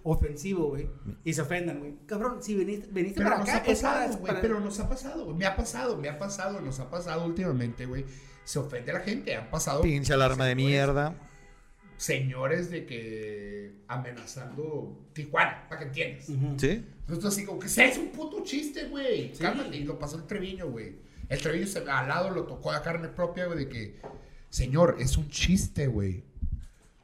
ofensivo, 0.03 0.67
güey, 0.69 0.89
y 1.23 1.33
se 1.33 1.41
ofendan, 1.41 1.79
güey. 1.79 1.95
Cabrón, 2.05 2.43
si 2.43 2.55
veniste, 2.55 2.87
veniste 2.91 3.17
Pero 3.19 3.29
para 3.31 3.39
nos 3.39 3.49
acá, 3.49 3.57
ha 3.59 3.63
pasado, 3.65 4.03
es 4.11 4.11
güey. 4.17 4.27
para- 4.27 4.41
Pero 4.41 4.59
nos 4.59 4.79
ha 4.79 4.89
pasado, 4.89 5.25
güey. 5.25 5.37
Me 5.37 5.45
ha 5.45 5.55
pasado, 5.55 5.97
me 5.97 6.09
ha 6.09 6.19
pasado, 6.19 6.61
nos 6.61 6.79
ha 6.79 6.89
pasado 6.89 7.25
últimamente, 7.25 7.85
güey. 7.85 8.05
Se 8.43 8.59
ofende 8.59 8.91
a 8.91 8.95
la 8.95 8.99
gente. 8.99 9.35
Han 9.35 9.49
pasado. 9.49 9.81
Pinche 9.81 10.13
alarma 10.13 10.45
de 10.45 10.51
señores- 10.51 10.67
mierda. 10.71 11.15
Señores 12.03 12.69
de 12.69 12.85
que 12.85 13.71
amenazando 13.87 15.07
Tijuana, 15.13 15.65
para 15.69 15.79
que 15.79 15.87
entiendas. 15.87 16.25
¿Sí? 16.59 16.83
Entonces, 16.99 17.25
así 17.25 17.45
como 17.45 17.59
que 17.59 17.67
es 17.67 17.97
un 17.97 18.09
puto 18.09 18.43
chiste, 18.43 18.85
güey. 18.89 19.29
Sí. 19.33 19.41
Cálmate. 19.41 19.77
Y 19.77 19.85
lo 19.85 19.97
pasó 19.97 20.17
el 20.17 20.23
Treviño, 20.25 20.67
güey. 20.69 20.95
El 21.29 21.39
Treviño 21.41 21.65
se- 21.65 21.79
al 21.79 22.07
lado 22.09 22.29
lo 22.31 22.43
tocó 22.43 22.71
a 22.73 22.81
carne 22.81 23.07
propia, 23.07 23.45
güey, 23.45 23.59
de 23.59 23.69
que, 23.69 23.99
señor, 24.49 24.97
es 24.99 25.15
un 25.17 25.29
chiste, 25.29 25.87
güey. 25.87 26.23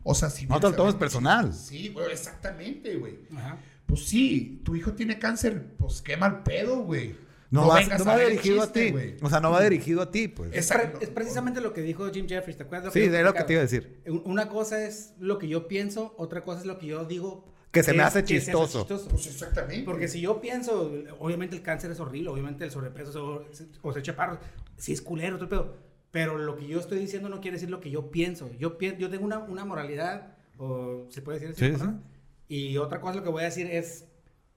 O 0.03 0.13
sea, 0.13 0.29
si 0.29 0.45
No 0.47 0.59
te 0.59 0.69
lo 0.69 0.75
tomes 0.75 0.95
personal. 0.95 1.53
Sí, 1.53 1.89
güey, 1.89 2.11
exactamente, 2.11 2.95
güey. 2.97 3.19
Ajá. 3.37 3.57
Pues 3.85 4.05
sí, 4.05 4.61
tu 4.65 4.75
hijo 4.75 4.91
tiene 4.93 5.17
cáncer, 5.17 5.63
pues 5.77 6.01
qué 6.01 6.17
mal 6.17 6.43
pedo, 6.43 6.79
güey. 6.83 7.15
No, 7.51 7.65
no 7.65 7.71
a 7.73 7.75
va 8.05 8.17
dirigido 8.19 8.63
chiste, 8.63 8.79
a 8.81 8.85
ti. 8.85 8.91
güey. 8.91 9.15
O 9.21 9.29
sea, 9.29 9.39
no 9.39 9.51
va 9.51 9.63
dirigido 9.63 10.01
a 10.03 10.11
ti, 10.11 10.27
pues. 10.27 10.51
Es, 10.53 10.71
es 11.01 11.09
precisamente 11.09 11.61
lo 11.61 11.73
que 11.73 11.81
dijo 11.81 12.09
Jim 12.11 12.27
Jeffries, 12.27 12.57
¿te 12.57 12.63
acuerdas? 12.63 12.93
Sí, 12.93 13.05
yo 13.05 13.11
de 13.11 13.23
lo 13.23 13.33
que 13.33 13.43
te 13.43 13.53
iba 13.53 13.61
a 13.61 13.63
decir. 13.65 14.01
Un- 14.05 14.21
Una 14.25 14.49
cosa 14.49 14.85
es 14.85 15.13
lo 15.19 15.39
que 15.39 15.47
yo 15.47 15.67
pienso, 15.67 16.13
otra 16.17 16.43
cosa 16.43 16.59
es 16.61 16.65
lo 16.65 16.77
que 16.77 16.87
yo 16.87 17.05
digo. 17.05 17.45
Que 17.71 17.83
se 17.83 17.93
me 17.93 17.99
es- 17.99 18.05
hace 18.07 18.23
que 18.23 18.39
se 18.41 18.51
hace 18.51 18.61
chistoso. 18.67 19.07
Pues 19.09 19.27
exactamente. 19.27 19.83
Porque 19.83 20.07
si 20.07 20.21
yo 20.21 20.41
pienso, 20.41 20.91
obviamente 21.19 21.55
el 21.55 21.61
cáncer 21.61 21.91
es 21.91 21.99
horrible, 21.99 22.29
obviamente 22.29 22.63
el 22.65 22.71
sobrepeso 22.71 23.25
o, 23.25 23.45
o 23.89 23.93
ser 23.93 24.01
chaparro, 24.03 24.39
sí 24.77 24.93
es 24.93 25.01
culero, 25.01 25.35
todo 25.37 25.43
el 25.45 25.49
pedo. 25.49 25.77
Pero 26.11 26.37
lo 26.39 26.55
que 26.55 26.67
yo 26.67 26.79
estoy 26.79 26.97
diciendo 26.99 27.29
no 27.29 27.39
quiere 27.41 27.55
decir 27.57 27.69
lo 27.69 27.79
que 27.79 27.91
yo 27.91 28.09
pienso. 28.09 28.49
Yo, 28.59 28.77
yo 28.79 29.09
tengo 29.11 29.25
una, 29.25 29.39
una 29.39 29.65
moralidad, 29.65 30.35
o 30.57 31.05
se 31.09 31.21
puede 31.21 31.39
decir 31.39 31.55
así, 31.69 31.77
Sí, 31.77 31.83
¿no? 31.83 32.01
Y 32.47 32.77
otra 32.77 32.99
cosa 32.99 33.17
lo 33.17 33.23
que 33.23 33.29
voy 33.29 33.41
a 33.43 33.45
decir 33.45 33.67
es 33.67 34.05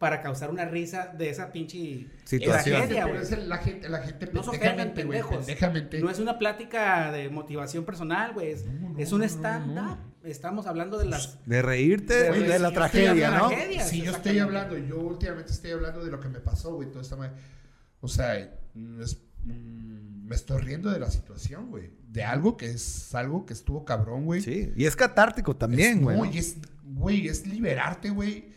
para 0.02 0.20
causar 0.20 0.50
una 0.50 0.64
risa 0.64 1.14
de 1.16 1.30
esa 1.30 1.52
pinche 1.52 2.08
Situación. 2.24 2.76
tragedia, 2.78 3.04
Pero 3.04 3.14
güey. 3.16 3.22
es 3.24 3.30
el- 3.32 3.48
la 3.48 3.58
gente, 3.58 3.88
la 3.88 3.98
gente 4.02 4.26
No 4.32 4.42
pendejamente, 4.42 5.04
güey, 5.04 5.20
pendejos. 5.20 5.46
pendejamente. 5.46 6.00
No 6.00 6.10
es 6.10 6.18
una 6.18 6.38
plática 6.40 7.12
de 7.12 7.28
motivación 7.30 7.84
personal, 7.84 8.32
güey. 8.32 8.50
Es, 8.50 8.66
No, 8.66 8.88
no, 8.90 8.98
es 8.98 9.12
un 9.12 9.20
no, 9.20 9.24
stand-up. 9.26 9.74
no. 9.74 10.12
Estamos 10.24 10.66
hablando 10.66 10.98
de 10.98 11.04
las... 11.06 11.38
De 11.46 11.62
reírte 11.62 12.14
De- 12.14 12.30
de, 12.32 12.48
de- 12.48 12.58
la 12.58 12.68
si 12.70 12.74
tragedia, 12.74 13.30
¿no? 13.30 13.48
tragedias, 13.48 13.88
Si 13.88 14.02
yo 14.02 14.10
estoy 14.10 14.40
hablando, 14.40 14.76
yo 14.76 14.98
últimamente 14.98 15.52
estoy 15.52 15.70
hablando 15.70 16.04
de 16.04 16.10
lo 16.10 16.18
que 16.18 16.28
me 16.28 16.40
pasó, 16.40 16.74
güey, 16.74 16.88
toda 16.90 17.02
esta 17.02 17.14
madre. 17.16 17.32
O 18.00 18.08
sea, 18.08 18.52
mm, 18.74 19.02
es- 19.02 19.22
mm, 19.44 20.26
me 20.26 20.34
estoy 20.34 20.60
riendo 20.62 20.90
de 20.90 20.98
la 20.98 21.10
situación, 21.12 21.70
güey. 21.70 21.90
De 22.08 22.24
algo 22.24 22.56
que 22.56 22.66
es 22.70 23.14
algo 23.14 23.46
que 23.46 23.52
estuvo 23.52 23.84
cabrón, 23.84 24.24
güey. 24.24 24.40
Sí, 24.42 24.72
y 24.76 24.84
es 24.84 24.96
catártico 24.96 25.54
también, 25.56 26.02
güey. 26.02 26.36
Es, 26.36 26.56
güey, 26.84 27.28
es 27.28 27.46
liberarte, 27.46 28.10
güey. 28.10 28.50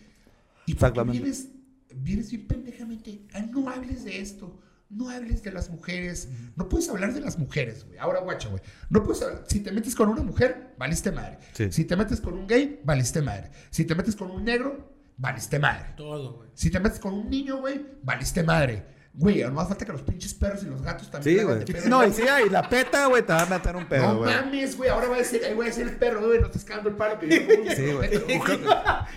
Y 0.66 0.74
porque 0.74 0.86
Exactamente. 0.88 1.20
vienes, 1.20 1.48
vienes 1.96 2.30
bien 2.32 2.48
pendejamente. 2.48 3.22
"Ay, 3.34 3.50
no 3.52 3.70
hables 3.70 4.04
de 4.06 4.20
esto. 4.22 4.60
No 4.90 5.10
hables 5.10 5.42
de 5.44 5.52
las 5.52 5.70
mujeres. 5.70 6.30
No 6.56 6.70
puedes 6.70 6.88
hablar 6.90 7.14
de 7.14 7.20
las 7.20 7.40
mujeres, 7.40 7.86
güey. 7.88 7.98
Ahora, 7.98 8.20
guacha, 8.22 8.50
güey. 8.50 8.62
No 8.90 9.04
puedes 9.04 9.22
hablar. 9.24 9.44
Si 9.48 9.60
te 9.62 9.72
metes 9.72 9.96
con 9.96 10.10
una 10.10 10.22
mujer, 10.22 10.76
valiste 10.78 11.12
madre. 11.12 11.40
Sí. 11.54 11.72
Si 11.72 11.86
te 11.86 11.96
metes 11.96 12.22
con 12.22 12.34
un 12.36 12.48
gay, 12.48 12.82
valiste 12.84 13.22
madre. 13.22 13.50
Si 13.72 13.84
te 13.86 13.96
metes 13.96 14.16
con 14.16 14.30
un 14.30 14.46
negro, 14.46 14.94
valiste 15.18 15.58
madre. 15.58 15.94
Todo, 15.98 16.34
güey. 16.38 16.50
Si 16.54 16.70
te 16.70 16.80
metes 16.80 17.00
con 17.00 17.14
un 17.16 17.30
niño, 17.30 17.58
güey, 17.58 17.84
valiste 18.04 18.44
madre. 18.44 18.94
Güey, 19.18 19.42
no 19.44 19.52
más 19.52 19.70
falta 19.70 19.86
que 19.86 19.94
los 19.94 20.02
pinches 20.02 20.34
perros 20.34 20.62
y 20.64 20.66
los 20.66 20.82
gatos 20.82 21.10
también. 21.10 21.40
Sí, 21.40 21.44
güey. 21.46 21.64
No, 21.90 22.06
y 22.06 22.12
si 22.12 22.24
hay 22.24 22.50
la 22.50 22.68
peta, 22.68 23.06
güey, 23.08 23.26
te 23.26 23.32
va 23.32 23.44
a 23.44 23.46
meter 23.46 23.74
un 23.76 23.88
pedo, 23.88 24.12
No 24.14 24.18
güey. 24.20 24.36
mames, 24.36 24.76
güey. 24.76 24.90
Ahora 24.90 25.08
va 25.08 25.16
a 25.16 25.20
decir, 25.20 25.42
ahí 25.46 25.54
voy 25.54 25.66
a 25.66 25.70
decir 25.70 25.88
el 25.88 25.96
perro, 25.96 26.28
güey. 26.28 26.40
No 26.42 26.48
estás 26.48 26.66
cagando 26.66 26.90
el 26.90 26.96
paro 26.98 27.18
que 27.18 27.30
yo 27.30 27.76
Sí, 27.76 27.92
güey. 27.94 28.10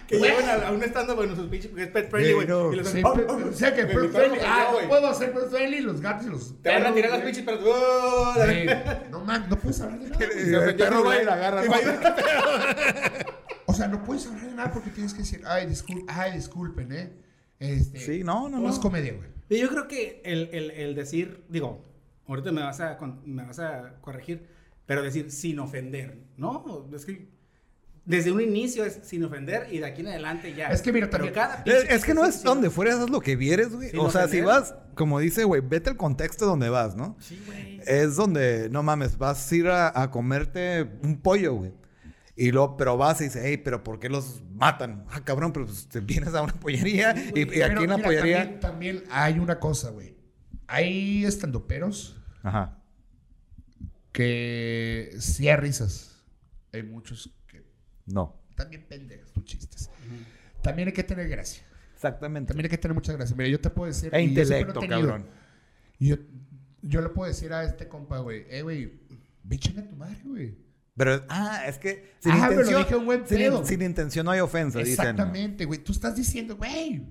Que 0.08 0.18
llevan 0.18 0.44
a, 0.48 0.68
a 0.68 0.72
un 0.72 0.82
stand 0.82 1.14
bueno, 1.14 1.36
sus 1.36 1.48
pinches, 1.48 1.68
porque 1.70 1.84
es 1.84 1.90
pet 1.90 2.08
friendly, 2.10 2.32
Güey, 2.32 2.46
güey. 2.46 2.58
no. 2.64 2.72
y 2.72 2.76
los 2.76 2.88
Sí, 2.88 3.02
¡Oh, 3.04 3.12
pe- 3.14 3.26
oh, 3.28 3.48
o 3.48 3.52
sea 3.52 3.74
que 3.74 3.84
mi 3.84 3.94
pet 3.94 4.10
friendly. 4.10 4.38
Ah, 4.44 4.64
no 4.70 4.72
güey. 4.76 4.88
puedo 4.88 5.06
hacer 5.06 5.32
pet 5.32 5.48
friendly. 5.50 5.80
Los 5.80 6.00
gatos 6.00 6.26
y 6.26 6.30
los 6.30 6.62
Te 6.62 6.70
van 6.70 6.86
a 6.86 6.94
tirar 6.94 7.10
las 7.10 7.20
pinches. 7.20 7.44
¡Oh! 7.62 8.34
Sí. 8.34 8.66
No 9.10 9.20
mames, 9.24 9.48
no 9.50 9.56
puedes 9.58 9.80
hablar 9.82 9.98
de 10.00 10.08
nada. 10.10 10.64
el 10.70 10.76
perro 10.76 11.04
va 11.04 11.22
y 11.22 11.24
la 11.24 11.34
agarra, 11.34 11.62
¿no? 11.64 11.72
O 13.66 13.74
sea, 13.74 13.86
no 13.88 14.02
puedes 14.02 14.26
hablar 14.26 14.46
de 14.46 14.54
nada 14.54 14.72
porque 14.72 14.90
tienes 14.90 15.12
que 15.12 15.20
decir, 15.20 15.42
ay, 15.46 15.66
disculpen, 15.66 16.06
ay, 16.08 16.32
disculpen, 16.32 16.92
¿eh? 16.92 17.12
Este, 17.58 17.98
Sí, 18.00 18.24
no, 18.24 18.48
no, 18.48 18.58
todo 18.58 18.70
es 18.70 18.76
no. 18.76 18.80
comedia, 18.82 19.12
güey. 19.14 19.28
Yo 19.60 19.68
creo 19.68 19.88
que 19.88 20.22
el, 20.24 20.48
el, 20.52 20.70
el 20.70 20.94
decir, 20.94 21.44
digo, 21.48 21.84
ahorita 22.26 22.50
me 22.52 22.62
vas, 22.62 22.80
a, 22.80 22.98
me 23.24 23.44
vas 23.44 23.58
a 23.58 23.94
corregir, 24.00 24.46
pero 24.86 25.02
decir 25.02 25.30
sin 25.30 25.58
ofender, 25.58 26.18
¿no? 26.36 26.88
Es 26.94 27.04
que 27.04 27.28
desde 28.08 28.32
un 28.32 28.40
inicio 28.40 28.86
es 28.86 29.00
sin 29.02 29.22
ofender 29.22 29.68
y 29.70 29.78
de 29.80 29.86
aquí 29.86 30.00
en 30.00 30.08
adelante 30.08 30.54
ya. 30.54 30.68
Es 30.68 30.80
que 30.80 30.92
mira, 30.94 31.10
Pero 31.10 31.30
también- 31.30 31.34
cada 31.34 31.62
Es, 31.66 31.90
es 31.90 32.04
que 32.06 32.14
no 32.14 32.24
es 32.24 32.42
donde 32.42 32.70
fueras 32.70 32.98
haz 33.00 33.10
lo 33.10 33.20
que 33.20 33.36
vieres, 33.36 33.70
güey. 33.70 33.90
O 33.98 34.10
sea, 34.10 34.26
si 34.28 34.40
vas, 34.40 34.74
como 34.94 35.20
dice, 35.20 35.44
güey, 35.44 35.60
vete 35.60 35.90
al 35.90 35.98
contexto 35.98 36.46
donde 36.46 36.70
vas, 36.70 36.96
¿no? 36.96 37.18
Sí, 37.20 37.38
güey. 37.46 37.80
Es 37.86 38.16
donde, 38.16 38.70
no 38.70 38.82
mames, 38.82 39.18
vas 39.18 39.52
a 39.52 39.54
ir 39.54 39.68
a, 39.68 39.92
a 40.02 40.10
comerte 40.10 40.88
un 41.02 41.20
pollo, 41.20 41.52
güey. 41.54 41.72
Y 42.34 42.50
luego, 42.50 42.78
pero 42.78 42.96
vas 42.96 43.20
y 43.20 43.24
dices, 43.24 43.42
hey, 43.44 43.58
pero 43.58 43.84
¿por 43.84 43.98
qué 44.00 44.08
los 44.08 44.40
matan? 44.54 45.04
Ah, 45.10 45.22
cabrón, 45.22 45.52
pero 45.52 45.66
pues, 45.66 45.86
te 45.88 46.00
vienes 46.00 46.32
a 46.34 46.40
una 46.40 46.54
pollería 46.54 47.14
y, 47.34 47.40
y 47.40 47.60
aquí 47.62 47.82
en 47.84 47.90
la 47.90 47.96
mira, 47.98 48.08
pollería... 48.08 48.38
También, 48.60 48.60
también 48.60 49.04
hay 49.10 49.38
una 49.38 49.60
cosa, 49.60 49.90
güey. 49.90 50.16
Hay 50.66 51.24
estandoperos 51.26 52.16
Ajá. 52.42 52.78
que 54.12 55.10
sí 55.18 55.48
hay 55.48 55.56
risas. 55.56 56.22
Hay 56.72 56.82
muchos 56.82 57.34
No. 58.08 58.34
también 58.54 58.84
pendejos 58.88 59.32
tus 59.32 59.44
chistes. 59.44 59.90
También 60.62 60.88
hay 60.88 60.94
que 60.94 61.04
tener 61.04 61.28
gracia. 61.28 61.62
Exactamente. 61.94 62.48
También 62.48 62.66
hay 62.66 62.70
que 62.70 62.78
tener 62.78 62.94
mucha 62.94 63.12
gracia. 63.12 63.34
Mira, 63.36 63.48
yo 63.48 63.60
te 63.60 63.70
puedo 63.70 63.86
decir. 63.88 64.12
E 64.14 64.18
yo 64.22 64.28
intelecto, 64.28 64.80
tenido. 64.80 65.00
cabrón. 65.00 65.26
Yo, 65.98 66.16
yo 66.82 67.00
le 67.00 67.08
puedo 67.08 67.28
decir 67.28 67.52
a 67.52 67.64
este 67.64 67.88
compa, 67.88 68.18
güey, 68.18 68.44
eh, 68.48 68.62
güey, 68.62 68.92
ve 69.42 69.58
chinga 69.58 69.82
tu 69.88 69.96
madre, 69.96 70.18
güey. 70.24 70.56
Pero, 70.96 71.24
ah, 71.28 71.62
es 71.66 71.78
que 71.78 72.14
Ah, 72.24 72.50
me 72.50 72.56
lo 72.62 72.78
dije 72.78 72.96
un 72.96 73.06
buen 73.06 73.26
sin, 73.26 73.38
pedo. 73.38 73.64
sin 73.64 73.82
intención 73.82 74.24
no 74.24 74.32
hay 74.32 74.40
ofensa, 74.40 74.78
dicen. 74.80 74.92
Exactamente, 74.92 75.64
güey. 75.64 75.78
Tú 75.78 75.92
estás 75.92 76.16
diciendo, 76.16 76.56
güey. 76.56 77.02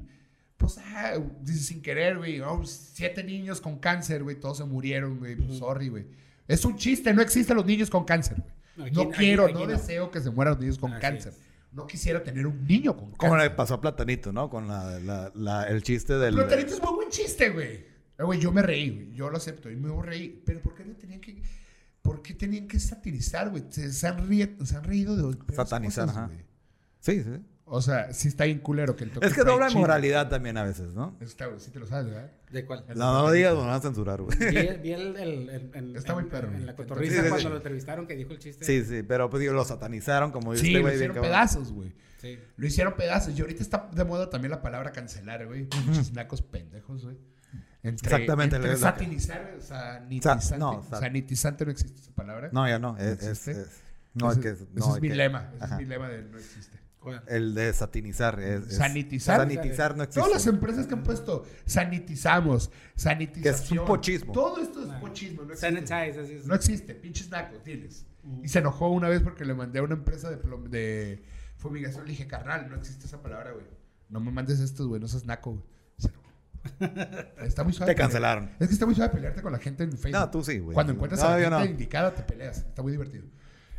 Pues, 0.58 0.78
ah, 0.78 1.14
dices 1.42 1.68
sin 1.68 1.82
querer, 1.82 2.18
güey. 2.18 2.42
oh, 2.42 2.64
siete 2.66 3.24
niños 3.24 3.62
con 3.62 3.78
cáncer, 3.80 4.24
güey. 4.24 4.38
Todos 4.38 4.58
se 4.58 4.66
murieron, 4.66 5.20
güey. 5.20 5.36
Pues, 5.36 5.58
sorry, 5.60 5.88
güey. 5.90 6.06
Es 6.48 6.66
un 6.66 6.76
chiste, 6.78 7.14
no 7.14 7.22
existen 7.22 7.56
los 7.56 7.66
niños 7.66 7.90
con 7.90 8.04
cáncer, 8.06 8.38
güey. 8.42 8.57
Aquí- 8.84 8.92
No 8.96 9.10
quiero, 9.10 9.46
aquí 9.46 9.54
no, 9.54 9.60
no. 9.62 9.68
deseo 9.68 10.12
que 10.12 10.20
se 10.22 10.30
mueran 10.30 10.54
los 10.54 10.62
niños 10.62 10.78
con 10.78 10.94
Así 10.94 11.02
cáncer. 11.02 11.34
es. 11.34 11.40
No 11.72 11.86
quisiera 11.86 12.24
tener 12.24 12.48
un 12.48 12.66
niño 12.66 12.96
con 12.96 13.12
Como 13.12 13.36
le 13.36 13.42
cáncer. 13.44 13.56
pasó 13.56 13.74
a 13.76 13.82
Platanito, 13.82 14.32
¿no? 14.32 14.50
Con 14.50 14.68
la, 14.68 15.00
la- 15.00 15.32
la- 15.36 15.64
el 15.68 15.84
chiste 15.84 16.14
del... 16.18 16.34
Platanito 16.36 16.74
es 16.74 16.82
muy 16.82 16.94
buen 16.96 17.10
chiste, 17.10 17.50
güey. 17.50 17.68
Eh, 18.18 18.24
Güey, 18.24 18.40
yo 18.40 18.52
me 18.52 18.62
reí, 18.62 18.90
güey. 18.90 19.14
Yo 19.14 19.30
lo 19.30 19.38
acepto. 19.38 19.70
Y 19.70 19.76
me 19.76 20.02
reí. 20.02 20.42
Pero 20.46 20.62
¿por 20.62 20.74
qué 20.74 20.84
le 20.86 20.94
tenían 20.96 21.22
que... 21.22 21.42
¿Por 22.02 22.22
qué 22.22 22.34
tenían 22.34 22.68
que 22.68 22.80
satirizar, 22.80 23.50
güey? 23.50 23.66
Se, 23.70 23.92
se 23.92 24.08
han, 24.08 24.28
se 24.66 24.76
han 24.78 24.84
reído 24.84 25.16
de 25.18 25.38
Satanizar, 25.54 26.06
cosas, 26.06 26.18
ajá. 26.18 26.28
güey. 26.28 26.46
Sí, 27.00 27.24
sí. 27.24 27.42
O 27.70 27.82
sea, 27.82 28.14
sí 28.14 28.30
está 28.30 28.46
bien 28.46 28.60
culero 28.60 28.96
que 28.96 29.04
el 29.04 29.12
toque 29.12 29.28
Es 29.28 29.34
que 29.34 29.44
dobla 29.44 29.70
moralidad 29.72 30.30
también 30.30 30.56
a 30.58 30.64
veces, 30.64 30.94
¿no? 30.94 31.18
Está, 31.20 31.48
güey, 31.48 31.60
sí 31.60 31.70
te 31.70 31.80
lo 31.80 31.86
sabes, 31.86 32.06
¿verdad? 32.08 32.32
¿De 32.50 32.66
cuál? 32.66 32.86
No, 32.96 33.12
no 33.14 33.24
lo 33.24 33.32
digas, 33.32 33.54
nos 33.56 33.66
van 33.66 33.74
a 33.76 33.80
censurar, 33.82 34.22
güey. 34.22 34.38
Vi, 34.40 34.46
vi 34.82 34.92
el, 34.94 35.16
el, 35.18 35.50
el- 35.50 35.72
en, 35.74 35.96
Está 35.98 36.14
muy 36.14 36.24
perro, 36.26 36.48
en 36.48 36.66
la 36.66 36.72
Sí, 36.72 36.78
cotorriza 36.78 37.16
sí, 37.16 37.20
cuando 37.28 37.38
sí. 37.40 37.50
lo 37.50 37.56
entrevistaron 37.58 38.08
que 38.08 38.16
dijo 38.16 38.32
el 38.32 38.40
chiste. 38.40 38.64
Sí, 38.64 38.86
sí, 38.86 39.04
pero 39.04 39.30
pues 39.30 39.42
digo, 39.42 39.52
lo 39.54 39.66
satanizaron, 39.66 40.32
como 40.32 40.54
dice 40.54 40.64
Sí, 40.66 40.70
este 40.70 40.80
lo 40.80 40.86
bien 40.86 40.96
hicieron 40.96 41.22
pedazos, 41.22 41.74
güey. 41.74 41.94
Sí. 42.22 42.40
Lo 42.56 42.66
hicieron 42.68 42.94
pedazos. 42.96 43.38
Y 43.38 43.42
ahorita 43.42 43.62
está 43.62 43.90
de 43.94 44.04
moda 44.06 44.30
también 44.30 44.52
la 44.52 44.62
palabra 44.62 44.92
cancelar, 44.94 45.46
güey. 45.46 45.68
Muchos 45.86 46.14
nacos 46.14 46.42
pendejos, 46.42 47.04
güey. 47.04 47.18
Entre, 47.84 48.08
Exactamente, 48.10 48.56
Entre 48.56 48.72
que- 48.72 48.78
satinizar, 48.78 49.56
sanitizante. 49.60 50.58
no, 50.58 50.84
sa- 50.90 51.00
sanitizante 51.02 51.66
no 51.66 51.72
existe 51.72 52.00
esa 52.02 52.12
palabra. 52.14 52.50
No, 52.54 52.68
ya 52.68 52.80
no. 52.80 52.94
¿No 52.94 52.98
Es, 52.98 53.22
es- 53.22 53.28
existe? 53.30 53.52
es- 53.52 53.82
no, 54.14 54.32
es 54.32 54.38
ese, 54.38 54.42
que. 54.42 54.50
ese 54.54 54.68
no, 54.74 54.96
es 54.96 55.02
mi 55.02 55.10
lema. 55.10 55.52
Ese 55.58 55.66
es 55.66 55.78
mi 55.78 55.86
lema 55.86 56.08
de 56.10 56.24
no 56.24 56.38
existe. 56.38 56.77
El 57.28 57.54
de 57.56 57.74
satinizar. 57.74 58.40
Es, 58.40 58.68
es- 58.68 58.78
Sanitizar. 58.78 59.38
Sanitizar 59.40 59.96
no 59.98 60.04
existe. 60.04 60.20
Todas 60.22 60.34
las 60.34 60.48
empresas 60.48 60.88
que 60.88 60.94
han 60.94 61.04
puesto 61.04 61.46
sanitizamos, 61.66 62.72
sanitización. 62.96 63.44
Que 63.44 63.50
es 63.64 63.72
un 63.72 63.86
pochismo. 63.86 64.34
Todo 64.34 64.62
esto 64.62 64.82
es 64.84 64.90
pochismo. 65.00 65.44
No 65.44 65.54
existe. 65.54 65.68
Sanitize, 65.88 66.20
así 66.22 66.34
es. 66.34 66.46
No 66.46 66.56
existe, 66.56 66.94
pinches 66.96 67.30
nacos, 67.30 67.64
diles. 67.64 68.06
Y 68.44 68.50
se 68.50 68.60
enojó 68.60 68.90
una 68.90 69.08
vez 69.10 69.22
porque 69.22 69.46
le 69.46 69.54
mandé 69.54 69.80
a 69.80 69.84
una 69.84 69.94
empresa 69.96 70.30
de, 70.30 70.42
plom- 70.42 70.68
de 70.70 71.24
fumigación. 71.58 72.04
Le 72.06 72.12
dije, 72.12 72.28
carnal, 72.28 72.70
no 72.70 72.76
existe 72.76 73.06
esa 73.06 73.22
palabra, 73.22 73.52
güey. 73.52 73.66
No 74.10 74.20
me 74.20 74.32
mandes 74.32 74.60
estos, 74.60 74.88
güey, 74.88 75.00
no 75.02 75.08
seas 75.08 75.26
naco, 75.26 75.52
güey. 75.52 75.64
Se 75.98 76.08
enojó. 76.10 76.28
Está 77.46 77.64
muy 77.64 77.72
suave. 77.74 77.94
Te 77.94 77.98
cancelaron. 77.98 78.50
Es 78.60 78.68
que 78.68 78.74
está 78.74 78.86
muy 78.86 78.96
suave 78.96 79.12
pelearte 79.14 79.42
con 79.42 79.52
la 79.54 79.60
gente 79.60 79.84
en 79.84 79.92
Facebook. 79.94 80.12
No, 80.20 80.30
tú 80.30 80.44
sí, 80.44 80.60
güey. 80.60 80.74
Cuando 80.74 80.92
encuentras 80.94 81.22
No, 81.22 81.28
a 81.28 81.32
la 81.32 81.38
gente 81.40 81.50
no. 81.60 81.66
indicada, 81.66 82.14
te 82.14 82.24
peleas. 82.24 82.58
Está 82.58 82.82
muy 82.82 82.92
divertido. 82.92 83.26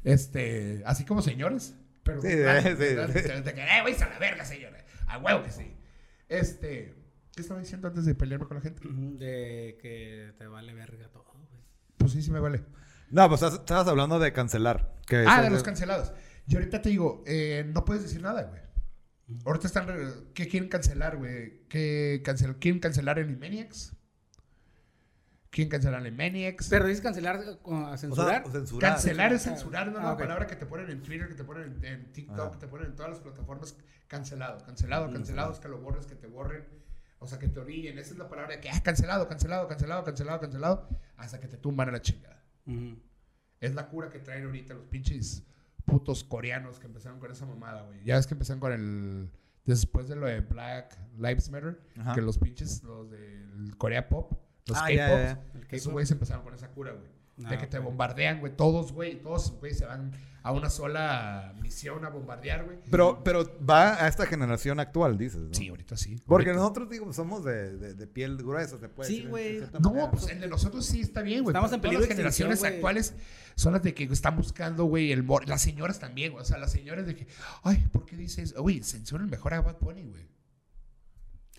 Este, 0.05 0.83
así 0.87 1.05
como 1.05 1.21
señores. 1.23 1.75
Pero 2.09 2.23
Sí, 2.23 2.29
ah, 2.47 2.63
sí, 2.63 2.75
¿verdad? 2.75 3.11
sí. 3.13 3.19
Eh, 3.61 3.83
güey, 3.83 3.95
a 3.95 4.09
la 4.09 4.19
verga, 4.19 4.43
señora. 4.43 4.83
A 5.09 5.19
huevo 5.19 5.43
que 5.43 5.51
sí. 5.51 5.77
Este, 6.31 6.95
¿qué 7.35 7.43
estaba 7.43 7.61
diciendo 7.61 7.87
antes 7.89 8.07
de 8.07 8.15
pelearme 8.15 8.47
con 8.47 8.57
la 8.57 8.63
gente? 8.63 8.81
De 8.83 9.77
que 9.83 10.33
te 10.39 10.47
vale 10.47 10.73
verga 10.73 11.09
todo, 11.09 11.25
güey. 11.35 11.63
Pues 11.99 12.13
sí, 12.13 12.23
sí 12.23 12.31
me 12.31 12.41
vale. 12.41 12.63
No, 13.11 13.29
pues 13.29 13.43
estabas 13.43 13.89
hablando 13.89 14.19
de 14.19 14.33
cancelar. 14.33 14.95
Que 15.07 15.27
Ah, 15.29 15.43
de 15.43 15.51
los 15.51 15.63
cancelados. 15.63 16.13
Y 16.47 16.55
ahorita 16.57 16.81
te 16.81 16.89
digo, 16.89 17.23
eh, 17.27 17.71
no 17.75 17.85
puedes 17.85 18.03
decir 18.05 18.23
nada, 18.23 18.45
güey. 18.45 18.63
Ahorita 19.45 19.67
están. 19.67 19.87
¿Qué 20.33 20.49
quieren 20.49 20.71
cancelar, 20.71 21.19
güey? 21.19 21.67
¿Qué 21.69 22.23
cancel 22.25 22.57
¿Quieren 22.57 22.81
cancelar 22.81 23.19
en 23.19 23.39
Maniacs? 23.39 23.95
¿Quieren 25.51 25.71
cancelar 25.71 26.07
en 26.07 26.17
Maniacs? 26.17 26.69
Pero 26.69 26.87
dices 26.87 27.01
cancelar 27.03 27.37
eh, 27.37 27.59
con- 27.63 27.77
a 27.85 27.85
O 27.85 27.89
sea, 27.89 27.99
censurar. 27.99 28.43
o 28.47 28.51
censurar. 28.51 28.93
Cancelar 28.93 29.33
es 29.33 29.43
censurar, 29.43 29.87
no 29.91 29.99
es 29.99 30.05
Ah, 30.05 30.09
una 30.09 30.17
palabra 30.19 30.47
que 30.47 30.57
te 30.57 30.67
ponen 30.67 30.91
en 30.91 31.03
Twitter, 31.03 31.27
que 31.29 31.35
te 31.35 31.45
ponen 31.45 31.79
en, 31.79 31.85
en 31.85 32.13
TikTok, 32.13 32.39
Ajá. 32.39 32.51
que 32.53 32.59
te 32.59 32.69
ponen 32.69 32.87
en 32.89 32.97
todas 32.97 33.11
las 33.13 33.21
plataformas. 33.21 33.77
Cancelado, 34.09 34.59
cancelado, 34.65 35.11
cancelado, 35.13 35.53
es 35.53 35.59
que 35.59 35.69
lo 35.69 35.79
borres, 35.81 36.07
que 36.07 36.15
te 36.17 36.27
borren. 36.27 36.65
O 37.19 37.27
sea, 37.27 37.39
que 37.39 37.49
te 37.49 37.59
orillen. 37.61 37.99
Esa 37.99 38.13
es 38.13 38.19
la 38.19 38.29
palabra 38.29 38.55
de 38.57 38.61
que, 38.61 38.71
ah, 38.71 38.81
cancelado, 38.83 39.27
cancelado, 39.27 39.67
cancelado, 39.69 40.05
cancelado, 40.05 40.41
cancelado. 40.41 40.89
Hasta 41.17 41.41
que 41.41 41.49
te 41.49 41.57
tumban 41.57 41.89
a 41.89 41.93
la 41.93 42.01
chingada. 42.03 42.43
Es 43.61 43.75
la 43.75 43.89
cura 43.89 44.09
que 44.11 44.19
traen 44.21 44.45
ahorita 44.45 44.75
los 44.75 44.85
pinches 44.87 45.43
putos 45.85 46.23
coreanos 46.23 46.79
que 46.79 46.87
empezaron 46.87 47.19
con 47.19 47.31
esa 47.33 47.47
mamada, 47.47 47.83
güey. 47.83 48.05
Ya 48.05 48.17
ves 48.17 48.27
que 48.27 48.35
empezaron 48.35 48.61
con 48.61 48.73
el. 48.73 49.31
Después 49.65 50.09
de 50.09 50.17
lo 50.17 50.27
de 50.27 50.41
Black 50.41 50.97
Lives 51.19 51.51
Matter, 51.51 51.81
Ajá. 51.99 52.15
que 52.15 52.21
los 52.23 52.39
pinches, 52.39 52.83
los 52.85 53.11
del 53.11 53.75
Corea 53.77 54.09
Pop, 54.09 54.33
los 54.69 54.77
Ah, 54.79 54.83
K-Pops, 54.87 54.97
ya. 54.97 55.43
El 55.55 55.67
esos 55.71 55.93
güeyes 55.93 56.11
empezaron 56.11 56.45
con 56.45 56.55
esa 56.55 56.69
cura, 56.69 56.93
güey. 56.93 57.09
de 57.39 57.55
Ah, 57.55 57.59
que 57.59 57.67
te 57.69 57.79
bombardean, 57.79 58.41
güey. 58.41 58.57
Todos, 58.57 58.93
güey, 58.93 59.21
todos, 59.23 59.53
güey, 59.61 59.73
se 59.73 59.87
van 59.87 60.11
a 60.43 60.51
una 60.51 60.71
sola 60.71 61.55
misión 61.61 62.05
a 62.05 62.09
bombardear, 62.09 62.65
güey. 62.65 62.79
Pero, 62.91 63.23
pero 63.23 63.45
va 63.65 64.03
a 64.03 64.09
esta 64.09 64.27
generación 64.27 64.81
actual, 64.81 65.17
dices. 65.19 65.41
¿no? 65.43 65.55
Sí, 65.55 65.69
ahorita 65.69 65.97
sí. 65.97 66.21
Porque 66.27 66.49
Ahorita- 66.51 66.61
nosotros, 66.63 66.91
digo, 66.91 67.13
somos 67.13 67.45
de, 67.45 67.77
de, 67.77 67.95
de 67.95 68.07
piel 68.09 68.39
gruesa, 68.39 68.77
se 68.79 68.89
puede 68.89 69.09
Sí, 69.09 69.25
güey. 69.27 69.61
No, 69.79 69.91
manera. 69.91 70.11
pues 70.11 70.29
el 70.31 70.41
de 70.41 70.49
nosotros 70.49 70.85
sí 70.85 71.01
está 71.01 71.23
bien, 71.23 71.45
güey. 71.45 71.53
Estamos 71.53 71.71
en 71.73 71.81
todas 71.81 71.83
peligro 71.83 72.01
las 72.01 72.09
de 72.09 72.15
generaciones 72.17 72.59
güey. 72.59 72.75
actuales 72.75 73.15
son 73.55 73.73
las 73.73 73.83
de 73.85 73.95
que 73.95 74.05
están 74.05 74.37
buscando, 74.37 74.87
güey, 74.87 75.13
el 75.13 75.23
mor- 75.23 75.49
Las 75.49 75.63
señoras 75.63 76.01
también, 76.01 76.33
güey. 76.33 76.43
O 76.43 76.45
sea, 76.45 76.59
las 76.59 76.73
señoras 76.73 77.07
de 77.07 77.15
que, 77.15 77.29
ay, 77.63 77.87
¿por 77.93 78.05
qué 78.05 78.17
dices? 78.17 78.53
Uy, 78.59 78.83
censuran 78.83 79.31
mejor 79.31 79.55
a 79.55 79.61
Bad 79.61 79.77
Bunny, 79.81 80.03
güey. 80.07 80.27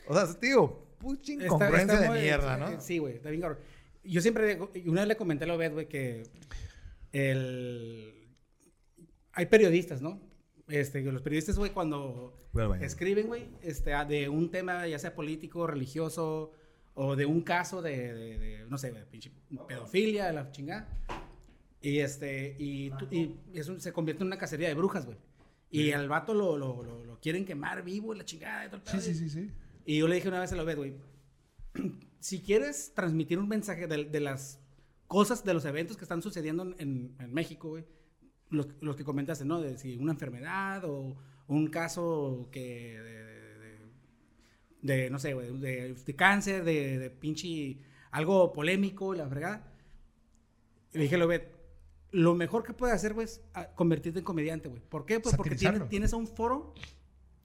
O 0.08 0.14
sea, 0.14 0.28
tío, 0.40 0.89
Está- 1.02 1.34
incongruencia 1.46 1.94
está 1.96 2.02
de 2.02 2.08
muy- 2.10 2.20
mierda, 2.20 2.56
eh, 2.56 2.60
¿no? 2.76 2.82
Sí, 2.82 2.98
güey, 2.98 3.16
está 3.16 3.30
bien 3.30 3.42
cabrón. 3.42 3.60
Yo 4.04 4.22
siempre, 4.22 4.60
una 4.86 5.02
vez 5.02 5.08
le 5.08 5.16
comenté 5.18 5.44
a 5.44 5.48
la 5.48 5.56
Obed, 5.56 5.74
güey, 5.74 5.88
que 5.88 6.24
el... 7.12 8.14
hay 9.34 9.46
periodistas, 9.48 10.02
¿no? 10.02 10.20
Este, 10.68 11.02
los 11.02 11.22
periodistas, 11.22 11.58
güey, 11.58 11.72
cuando 11.72 12.38
Bueno, 12.54 12.70
bueno. 12.70 12.86
escriben, 12.86 13.28
güey, 13.28 13.48
este, 13.62 13.94
ah, 13.94 14.06
de 14.06 14.30
un 14.30 14.52
tema, 14.52 14.88
ya 14.88 15.00
sea 15.00 15.16
político, 15.16 15.66
religioso, 15.68 16.52
o 16.94 17.16
de 17.16 17.26
un 17.26 17.42
caso 17.42 17.82
de, 17.82 18.14
de- 18.14 18.38
de, 18.40 18.66
no 18.68 18.78
sé, 18.78 18.92
de 18.92 19.06
pinche 19.06 19.32
pedofilia, 19.68 20.28
de 20.28 20.34
la 20.34 20.52
chingada. 20.52 20.88
Y 21.82 22.00
este, 22.00 22.56
y, 22.60 22.92
y 23.10 23.40
eso 23.54 23.80
se 23.80 23.94
convierte 23.94 24.22
en 24.24 24.28
una 24.28 24.38
cacería 24.38 24.68
de 24.68 24.74
brujas, 24.76 25.06
güey. 25.06 25.18
Y 25.72 25.92
al 25.92 26.10
vato 26.10 26.34
lo, 26.34 26.58
lo, 26.58 26.84
lo, 26.84 27.06
lo 27.06 27.20
quieren 27.20 27.46
quemar 27.46 27.84
vivo, 27.84 28.14
y 28.14 28.18
la 28.18 28.26
chingada. 28.26 28.66
y 28.66 28.70
todo 28.70 28.78
el 28.78 28.84
Sí, 28.88 28.92
pedo, 28.92 29.02
sí, 29.02 29.12
y- 29.12 29.16
sí, 29.16 29.30
sí. 29.30 29.52
Y 29.86 29.98
yo 30.00 30.08
le 30.08 30.16
dije 30.16 30.28
una 30.28 30.40
vez 30.40 30.52
a 30.52 30.56
la 30.56 30.64
vez, 30.64 30.76
güey, 30.76 30.94
si 32.20 32.42
quieres 32.42 32.94
transmitir 32.94 33.40
un 33.40 33.48
mensaje 33.48 33.88
de, 33.88 34.06
de 34.06 34.20
las 34.20 34.60
cosas, 35.08 35.44
de 35.44 35.54
los 35.54 35.66
eventos 35.66 35.98
que 35.98 36.04
están 36.06 36.22
sucediendo 36.22 36.64
en, 36.78 37.16
en- 37.20 37.34
México, 37.34 37.70
güey, 37.70 37.86
los, 38.50 38.68
los 38.82 38.96
que 38.96 39.04
comentaste, 39.04 39.46
¿no? 39.46 39.62
De 39.62 39.78
si 39.78 39.98
una 39.98 40.12
enfermedad 40.12 40.84
o 40.86 41.16
un 41.48 41.68
caso 41.68 42.50
que 42.52 43.00
de, 43.00 43.24
de- 43.60 43.80
de, 44.82 45.10
no 45.10 45.20
sé, 45.20 45.34
güey, 45.34 45.58
de, 45.60 45.94
de 45.94 46.16
cáncer, 46.16 46.64
de, 46.64 46.98
de 47.00 47.10
pinche 47.10 47.80
algo 48.12 48.54
polémico, 48.54 49.14
la 49.14 49.28
fregada. 49.28 49.72
Le 50.94 51.02
dije 51.04 51.16
a 51.16 51.18
Lobet, 51.20 51.52
lo 52.12 52.34
mejor 52.34 52.64
que 52.64 52.74
puedes 52.74 52.96
hacer, 52.96 53.14
güey, 53.14 53.26
es 53.26 53.42
ah, 53.54 53.68
convertirte 53.76 54.20
en 54.20 54.26
comediante, 54.26 54.70
güey. 54.70 54.82
¿Por 54.82 55.06
qué? 55.06 55.20
Pues 55.20 55.36
porque 55.36 55.56
tienes, 55.56 55.88
tienes 55.90 56.14
un 56.14 56.26
foro 56.28 56.74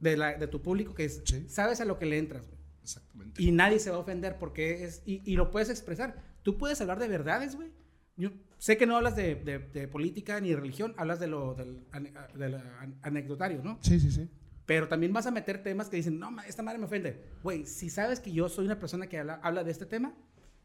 de, 0.04 0.16
la, 0.16 0.34
de 0.38 0.46
tu 0.46 0.62
público 0.62 0.94
que 0.94 1.04
es, 1.06 1.22
Sí. 1.24 1.46
sabes 1.48 1.80
a 1.80 1.84
lo 1.84 1.98
que 1.98 2.06
le 2.06 2.18
entras, 2.18 2.46
güey. 2.46 2.60
Exactamente. 2.82 3.42
Y 3.42 3.50
nadie 3.50 3.78
se 3.78 3.90
va 3.90 3.96
a 3.96 4.00
ofender 4.00 4.36
porque 4.38 4.84
es. 4.84 5.02
Y, 5.06 5.22
y 5.24 5.36
lo 5.36 5.50
puedes 5.50 5.70
expresar. 5.70 6.16
Tú 6.42 6.58
puedes 6.58 6.80
hablar 6.80 6.98
de 6.98 7.08
verdades, 7.08 7.56
güey. 7.56 7.70
Yo 8.16 8.30
sé 8.58 8.76
que 8.76 8.86
no 8.86 8.96
hablas 8.96 9.16
de, 9.16 9.34
de- 9.34 9.58
de 9.58 9.88
política 9.88 10.38
ni 10.40 10.54
religión, 10.54 10.94
hablas 10.98 11.18
de 11.18 11.26
lo 11.26 11.54
del, 11.54 11.84
ane- 11.92 12.12
del 12.36 12.54
an- 12.54 12.98
anecdotario, 13.02 13.62
¿no? 13.64 13.78
Sí, 13.82 13.98
sí, 13.98 14.10
sí. 14.10 14.28
Pero 14.66 14.86
también 14.88 15.12
vas 15.12 15.26
a 15.26 15.30
meter 15.30 15.62
temas 15.62 15.88
que 15.88 15.96
dicen, 15.96 16.18
no, 16.18 16.30
esta 16.46 16.62
madre 16.62 16.78
me 16.78 16.84
ofende. 16.84 17.22
Güey, 17.42 17.66
si 17.66 17.90
sabes 17.90 18.20
que 18.20 18.30
yo 18.32 18.48
soy 18.48 18.66
una 18.66 18.78
persona 18.78 19.06
que 19.08 19.18
habla, 19.18 19.40
habla 19.42 19.64
de 19.64 19.70
este 19.72 19.86
tema, 19.86 20.14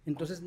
entonces 0.05 0.43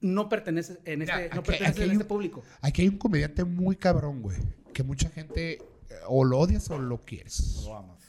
no 0.00 0.28
perteneces 0.28 0.78
en 0.84 1.02
este, 1.02 1.28
no 1.30 1.40
aquí- 1.40 1.50
perteneces 1.52 1.68
aquí 1.68 1.82
en 1.84 1.90
este 1.92 2.04
un- 2.04 2.08
público. 2.08 2.42
Aquí 2.60 2.82
hay 2.82 2.88
un 2.88 2.98
comediante 2.98 3.44
muy 3.44 3.76
cabrón, 3.76 4.20
güey. 4.22 4.36
Que 4.74 4.82
mucha 4.82 5.08
gente 5.08 5.52
eh, 5.54 5.60
o 6.08 6.24
lo 6.24 6.38
odias 6.38 6.68
o 6.70 6.78
lo 6.78 7.04
quieres. 7.04 7.62
Lo 7.64 7.76
amas. 7.76 8.05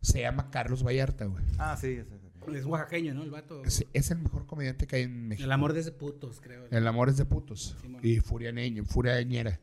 Se 0.00 0.20
llama 0.20 0.50
Carlos 0.50 0.84
Vallarta, 0.84 1.24
güey. 1.24 1.44
Ah, 1.58 1.76
sí, 1.76 1.96
sí, 1.96 2.04
sí. 2.20 2.26
Es 2.56 2.64
oaxaqueño, 2.64 3.12
¿no? 3.12 3.24
El 3.24 3.30
vato. 3.30 3.64
Es, 3.64 3.84
es 3.92 4.10
el 4.10 4.18
mejor 4.18 4.46
comediante 4.46 4.86
que 4.86 4.96
hay 4.96 5.02
en 5.02 5.28
México. 5.28 5.44
El 5.44 5.52
amor 5.52 5.72
desde 5.72 5.90
putos, 5.90 6.40
creo. 6.40 6.66
El 6.70 6.86
amor 6.86 7.08
es 7.08 7.16
de 7.16 7.24
putos. 7.24 7.76
Simón. 7.82 8.00
y 8.04 8.20
furia 8.20 8.52
neña, 8.52 8.84
furia 8.84 9.20
ñera. 9.22 9.60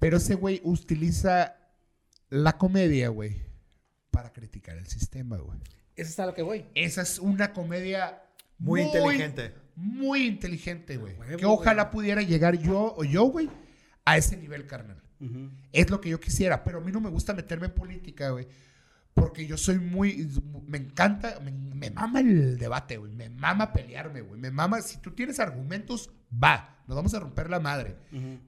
Pero 0.00 0.16
ese 0.16 0.34
güey 0.34 0.60
utiliza 0.64 1.56
la 2.30 2.58
comedia, 2.58 3.08
güey, 3.10 3.36
para 4.10 4.32
criticar 4.32 4.76
el 4.76 4.86
sistema, 4.86 5.36
güey. 5.36 5.58
Eso 5.94 6.10
es 6.10 6.18
a 6.18 6.26
lo 6.26 6.34
que 6.34 6.42
voy. 6.42 6.66
Esa 6.74 7.02
es 7.02 7.18
una 7.18 7.52
comedia 7.52 8.22
Muy 8.58 8.80
inteligente. 8.82 9.52
Muy 9.76 10.26
inteligente, 10.26 10.96
güey. 10.96 11.14
Que 11.38 11.46
ojalá 11.46 11.90
pudiera 11.90 12.22
llegar 12.22 12.58
yo 12.58 12.94
o 12.96 13.04
yo, 13.04 13.24
güey, 13.24 13.48
a 14.04 14.16
ese 14.16 14.36
nivel, 14.36 14.66
carnal. 14.66 15.00
Es 15.72 15.90
lo 15.90 16.00
que 16.00 16.08
yo 16.08 16.18
quisiera, 16.18 16.64
pero 16.64 16.78
a 16.78 16.80
mí 16.80 16.90
no 16.90 17.00
me 17.00 17.10
gusta 17.10 17.34
meterme 17.34 17.66
en 17.66 17.74
política, 17.74 18.30
güey. 18.30 18.48
Porque 19.20 19.46
yo 19.46 19.56
soy 19.56 19.78
muy. 19.78 20.28
Me 20.66 20.78
encanta, 20.78 21.38
me, 21.40 21.50
me 21.52 21.90
mama 21.90 22.20
el 22.20 22.58
debate, 22.58 22.96
güey. 22.96 23.12
Me 23.12 23.28
mama 23.30 23.72
pelearme, 23.72 24.20
güey. 24.22 24.40
Me 24.40 24.50
mama. 24.50 24.80
Si 24.82 24.98
tú 24.98 25.12
tienes 25.12 25.38
argumentos, 25.40 26.10
va. 26.32 26.82
Nos 26.86 26.96
vamos 26.96 27.14
a 27.14 27.20
romper 27.20 27.48
la 27.50 27.60
madre. 27.60 27.96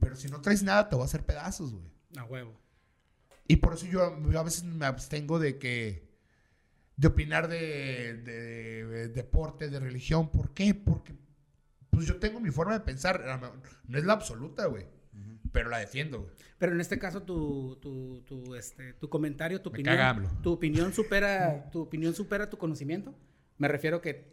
Pero 0.01 0.17
si 0.17 0.29
no 0.29 0.41
traes 0.41 0.63
nada, 0.63 0.89
te 0.89 0.97
voy 0.97 1.03
a 1.03 1.07
hacer 1.07 1.25
pedazos, 1.25 1.73
güey. 1.73 1.85
A 2.17 2.25
huevo. 2.25 2.59
Y 3.49 3.57
por 3.57 3.75
eso 3.75 3.87
yo, 3.87 4.19
yo 4.31 4.41
a 4.41 4.43
veces 4.43 4.65
me 4.65 4.87
abstengo 4.87 5.39
de 5.39 5.59
que. 5.59 6.11
de 6.97 7.07
opinar 7.09 7.49
de, 7.49 8.15
de- 8.19 8.85
de 8.87 9.09
deporte, 9.09 9.69
de 9.69 9.79
religión. 9.81 10.31
¿Por 10.31 10.53
qué? 10.55 10.75
Porque. 10.75 11.15
Pues 11.91 12.07
yo 12.07 12.17
tengo 12.17 12.41
mi 12.41 12.51
forma 12.51 12.73
de 12.73 12.81
pensar. 12.81 13.23
No 13.87 13.99
es 13.99 14.05
la 14.05 14.15
absoluta, 14.15 14.67
güey. 14.67 14.87
Pero 15.53 15.69
la 15.71 15.79
defiendo, 15.79 16.21
güey. 16.23 16.31
Pero 16.59 16.73
en 16.73 16.81
este 16.81 16.99
caso 16.99 17.23
tu, 17.23 17.77
tu, 17.83 18.23
tu, 18.23 18.55
este, 18.55 18.95
tu 18.95 19.09
comentario, 19.09 19.61
tu 19.61 19.71
Me 19.71 19.75
opinión, 19.81 19.97
caga 19.97 20.43
tu 20.43 20.53
opinión 20.53 20.93
supera, 20.95 21.69
tu 21.71 21.83
opinión 21.83 22.15
supera 22.15 22.49
tu 22.49 22.57
conocimiento. 22.57 23.15
Me 23.59 23.69
refiero 23.69 24.01
que 24.01 24.33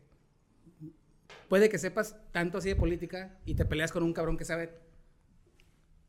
puede 1.48 1.70
que 1.70 1.78
sepas 1.78 2.16
tanto 2.32 2.60
así 2.60 2.70
de 2.70 2.76
política 2.76 3.38
y 3.46 3.56
te 3.56 3.66
peleas 3.66 3.92
con 3.92 4.04
un 4.04 4.14
cabrón 4.14 4.38
que 4.38 4.46
sabe 4.46 4.72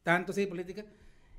tanto 0.02 0.32
así 0.32 0.42
de 0.42 0.46
política 0.46 0.84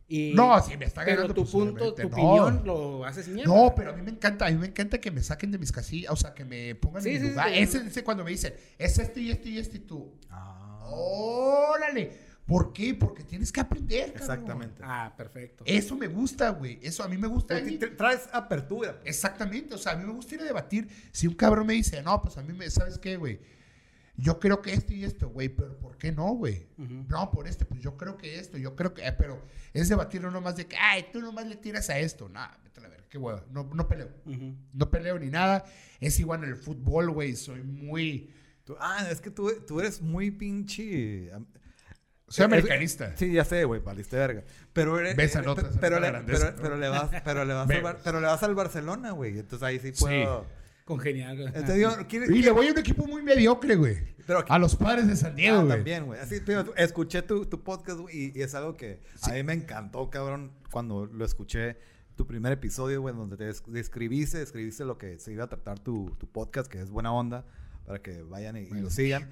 y 0.07 0.33
No, 0.33 0.61
si 0.61 0.75
me 0.75 0.85
está 0.85 1.05
pero 1.05 1.21
ganando, 1.21 1.33
tu 1.33 1.41
pues, 1.43 1.51
punto, 1.51 1.93
tu 1.93 2.01
no. 2.01 2.07
opinión 2.09 2.61
lo 2.65 3.05
haces 3.05 3.27
mierda. 3.29 3.53
No, 3.53 3.73
pero 3.75 3.91
a 3.91 3.93
mí 3.93 4.01
me 4.01 4.11
encanta, 4.11 4.47
a 4.47 4.51
mí 4.51 4.57
me 4.57 4.67
encanta 4.67 4.99
que 4.99 5.11
me 5.11 5.21
saquen 5.21 5.51
de 5.51 5.57
mis 5.57 5.71
casillas, 5.71 6.11
o 6.11 6.15
sea, 6.17 6.33
que 6.33 6.43
me 6.43 6.75
pongan 6.75 7.01
Sí, 7.01 7.09
en 7.11 7.15
mi 7.15 7.21
sí, 7.21 7.29
lugar. 7.29 7.49
sí. 7.49 7.59
ese, 7.59 7.77
ese 7.87 8.03
cuando 8.03 8.23
me 8.25 8.31
dicen, 8.31 8.53
es 8.77 8.99
este 8.99 9.21
y 9.21 9.31
este 9.31 9.49
y 9.49 9.57
este 9.59 9.77
y 9.77 9.81
tú. 9.81 10.19
Ah, 10.29 10.81
¡Órale! 10.91 12.30
¿Por 12.51 12.73
qué? 12.73 12.93
Porque 12.93 13.23
tienes 13.23 13.49
que 13.51 13.61
aprender, 13.61 14.11
cabrón. 14.13 14.21
exactamente. 14.21 14.81
Ah, 14.83 15.13
perfecto. 15.15 15.63
Eso 15.65 15.95
me 15.95 16.07
gusta, 16.07 16.49
güey. 16.49 16.79
Eso 16.81 17.01
a 17.03 17.07
mí 17.07 17.17
me 17.17 17.27
gusta. 17.27 17.55
Tra- 17.57 17.79
tra- 17.79 17.95
Traes 17.95 18.27
apertura. 18.33 18.99
Exactamente, 19.05 19.73
o 19.73 19.77
sea, 19.77 19.93
a 19.93 19.95
mí 19.95 20.03
me 20.05 20.11
gusta 20.11 20.35
ir 20.35 20.41
a 20.41 20.43
debatir. 20.43 20.89
Si 21.13 21.27
un 21.27 21.33
cabrón 21.35 21.65
me 21.67 21.73
dice, 21.73 22.01
no, 22.03 22.21
pues 22.21 22.37
a 22.37 22.43
mí 22.43 22.51
me, 22.51 22.69
¿sabes 22.69 22.97
qué, 22.97 23.15
güey? 23.15 23.39
yo 24.17 24.39
creo 24.39 24.61
que 24.61 24.73
esto 24.73 24.93
y 24.93 25.03
esto, 25.05 25.29
güey, 25.29 25.49
pero 25.49 25.79
¿por 25.79 25.97
qué 25.97 26.11
no, 26.11 26.33
güey? 26.35 26.67
No, 27.09 27.31
por 27.31 27.47
este, 27.47 27.65
pues 27.65 27.79
yo 27.81 27.95
creo 27.97 28.17
que 28.17 28.37
esto, 28.37 28.57
yo 28.57 28.75
creo 28.75 28.93
que, 28.93 29.07
eh, 29.07 29.13
pero 29.13 29.41
es 29.73 29.89
debatirlo 29.89 30.29
nomás 30.29 30.57
de 30.57 30.67
que, 30.67 30.75
ay, 30.77 31.05
tú 31.11 31.21
nomás 31.21 31.47
le 31.47 31.55
tiras 31.55 31.89
a 31.89 31.97
esto. 31.97 32.27
Nah, 32.29 32.49
vete 32.63 32.81
a 32.81 32.83
la 32.83 32.89
verga, 32.89 33.05
qué 33.09 33.17
hueva, 33.17 33.43
no, 33.49 33.63
no 33.73 33.87
peleo. 33.87 34.11
No 34.73 34.91
peleo 34.91 35.17
ni 35.17 35.29
nada. 35.31 35.63
Es 36.01 36.19
igual 36.19 36.43
en 36.43 36.49
el 36.49 36.55
fútbol, 36.57 37.09
güey, 37.11 37.35
soy 37.35 37.63
muy... 37.63 38.29
Tú- 38.63 38.75
ah, 38.79 39.07
es 39.09 39.21
que 39.21 39.31
tú, 39.31 39.49
tú 39.65 39.79
eres 39.79 40.01
muy 40.01 40.29
pinche... 40.29 41.31
Soy 42.31 42.43
Eh, 42.43 42.45
americanista. 42.45 43.15
Sí, 43.17 43.31
ya 43.31 43.43
sé, 43.45 43.63
güey, 43.65 43.81
valiste 43.81 44.15
verga. 44.15 44.43
Pero 44.73 44.99
eres. 44.99 45.15
Besan 45.15 45.43
eh, 45.45 45.47
otras, 45.49 45.73
pe- 45.73 45.79
pero, 45.81 45.99
le, 45.99 46.11
pero, 46.25 46.55
pero 46.61 46.77
le 46.77 46.87
vas, 46.89 47.09
pero 47.23 47.45
le 47.45 47.53
vas, 47.53 47.69
al, 47.69 47.81
Bar- 47.81 47.99
pero 48.03 48.19
le 48.21 48.27
vas 48.27 48.43
al 48.43 48.55
Barcelona, 48.55 49.11
güey. 49.11 49.37
Entonces 49.39 49.63
ahí 49.63 49.79
sí 49.79 49.91
puedo. 49.99 50.45
Congenial. 50.85 51.35
güey. 51.35 51.47
Entonces 51.47 51.75
digo, 51.75 51.91
¿quieres- 52.09 52.29
Y 52.31 52.41
le 52.41 52.51
voy 52.51 52.67
a 52.67 52.71
un 52.71 52.77
equipo 52.79 53.05
muy 53.05 53.21
mediocre, 53.21 53.75
güey. 53.75 53.97
Pero 54.25 54.43
A 54.47 54.59
los 54.59 54.75
padres 54.75 55.07
de 55.07 55.15
San 55.15 55.35
Diego, 55.35 55.57
Ah, 55.59 55.63
güey. 55.63 55.75
también, 55.77 56.05
güey. 56.05 56.19
Así, 56.19 56.39
pero 56.45 56.73
escuché 56.75 57.21
tu, 57.21 57.45
tu 57.45 57.63
podcast, 57.63 57.99
güey, 57.99 58.15
y, 58.17 58.39
y 58.39 58.41
es 58.41 58.55
algo 58.55 58.75
que 58.77 59.01
a 59.23 59.31
mí 59.33 59.43
me 59.43 59.53
encantó, 59.53 60.09
cabrón, 60.09 60.51
cuando 60.71 61.05
lo 61.05 61.25
escuché. 61.25 61.77
Tu 62.15 62.27
primer 62.27 62.51
episodio, 62.51 63.01
güey, 63.01 63.15
donde 63.15 63.35
te 63.37 63.45
des- 63.45 63.63
describiste, 63.67 64.37
describiste 64.37 64.85
lo 64.85 64.97
que 64.97 65.17
se 65.17 65.31
iba 65.31 65.45
a 65.45 65.47
tratar 65.47 65.79
tu, 65.79 66.15
tu 66.19 66.27
podcast, 66.29 66.69
que 66.71 66.79
es 66.81 66.89
buena 66.91 67.11
onda, 67.13 67.45
para 67.85 67.99
que 67.99 68.21
vayan 68.21 68.57
y, 68.57 68.61
y 68.61 68.73
lo 68.81 68.89
sigan. 68.91 69.29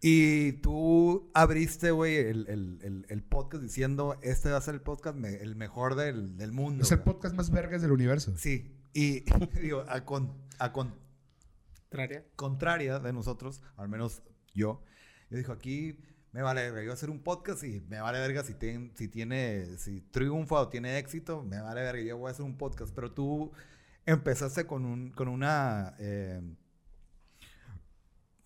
Y 0.00 0.52
tú 0.54 1.30
abriste, 1.34 1.90
güey, 1.90 2.16
el, 2.16 2.46
el- 2.48 2.78
el- 2.82 3.06
el 3.08 3.22
podcast 3.22 3.62
diciendo, 3.62 4.16
este 4.22 4.50
va 4.50 4.58
a 4.58 4.60
ser 4.60 4.74
el 4.74 4.80
podcast 4.80 5.16
me- 5.16 5.36
el 5.36 5.56
mejor 5.56 5.96
del, 5.96 6.36
del 6.36 6.52
mundo. 6.52 6.84
Es 6.84 6.92
el 6.92 6.98
güey". 6.98 7.06
podcast 7.14 7.34
más 7.34 7.50
vergas 7.50 7.82
del 7.82 7.90
universo. 7.92 8.36
Sí, 8.36 8.76
y 8.92 9.24
digo, 9.60 9.84
a, 9.88 10.04
con, 10.04 10.32
a 10.58 10.72
con- 10.72 10.94
Traria. 11.88 12.24
contraria 12.36 12.98
de 13.00 13.12
nosotros, 13.12 13.60
al 13.76 13.88
menos 13.88 14.22
yo, 14.54 14.84
yo 15.30 15.36
dijo, 15.38 15.52
aquí 15.52 15.98
me 16.32 16.42
vale 16.42 16.60
verga, 16.62 16.80
yo 16.80 16.84
voy 16.86 16.90
a 16.90 16.94
hacer 16.94 17.10
un 17.10 17.22
podcast 17.22 17.64
y 17.64 17.80
me 17.88 18.00
vale 18.00 18.18
verga 18.20 18.44
si, 18.44 18.54
tiene, 18.54 18.92
si 18.94 19.08
tiene, 19.08 19.78
si 19.78 20.02
triunfa 20.02 20.56
o 20.60 20.68
tiene 20.68 20.98
éxito, 20.98 21.42
me 21.42 21.60
vale 21.60 21.80
verga, 21.80 22.02
yo 22.02 22.18
voy 22.18 22.28
a 22.28 22.32
hacer 22.32 22.44
un 22.44 22.56
podcast, 22.58 22.94
pero 22.94 23.10
tú 23.12 23.50
empezaste 24.06 24.64
con, 24.66 24.84
un, 24.84 25.10
con 25.10 25.26
una... 25.28 25.96
eh, 25.98 26.40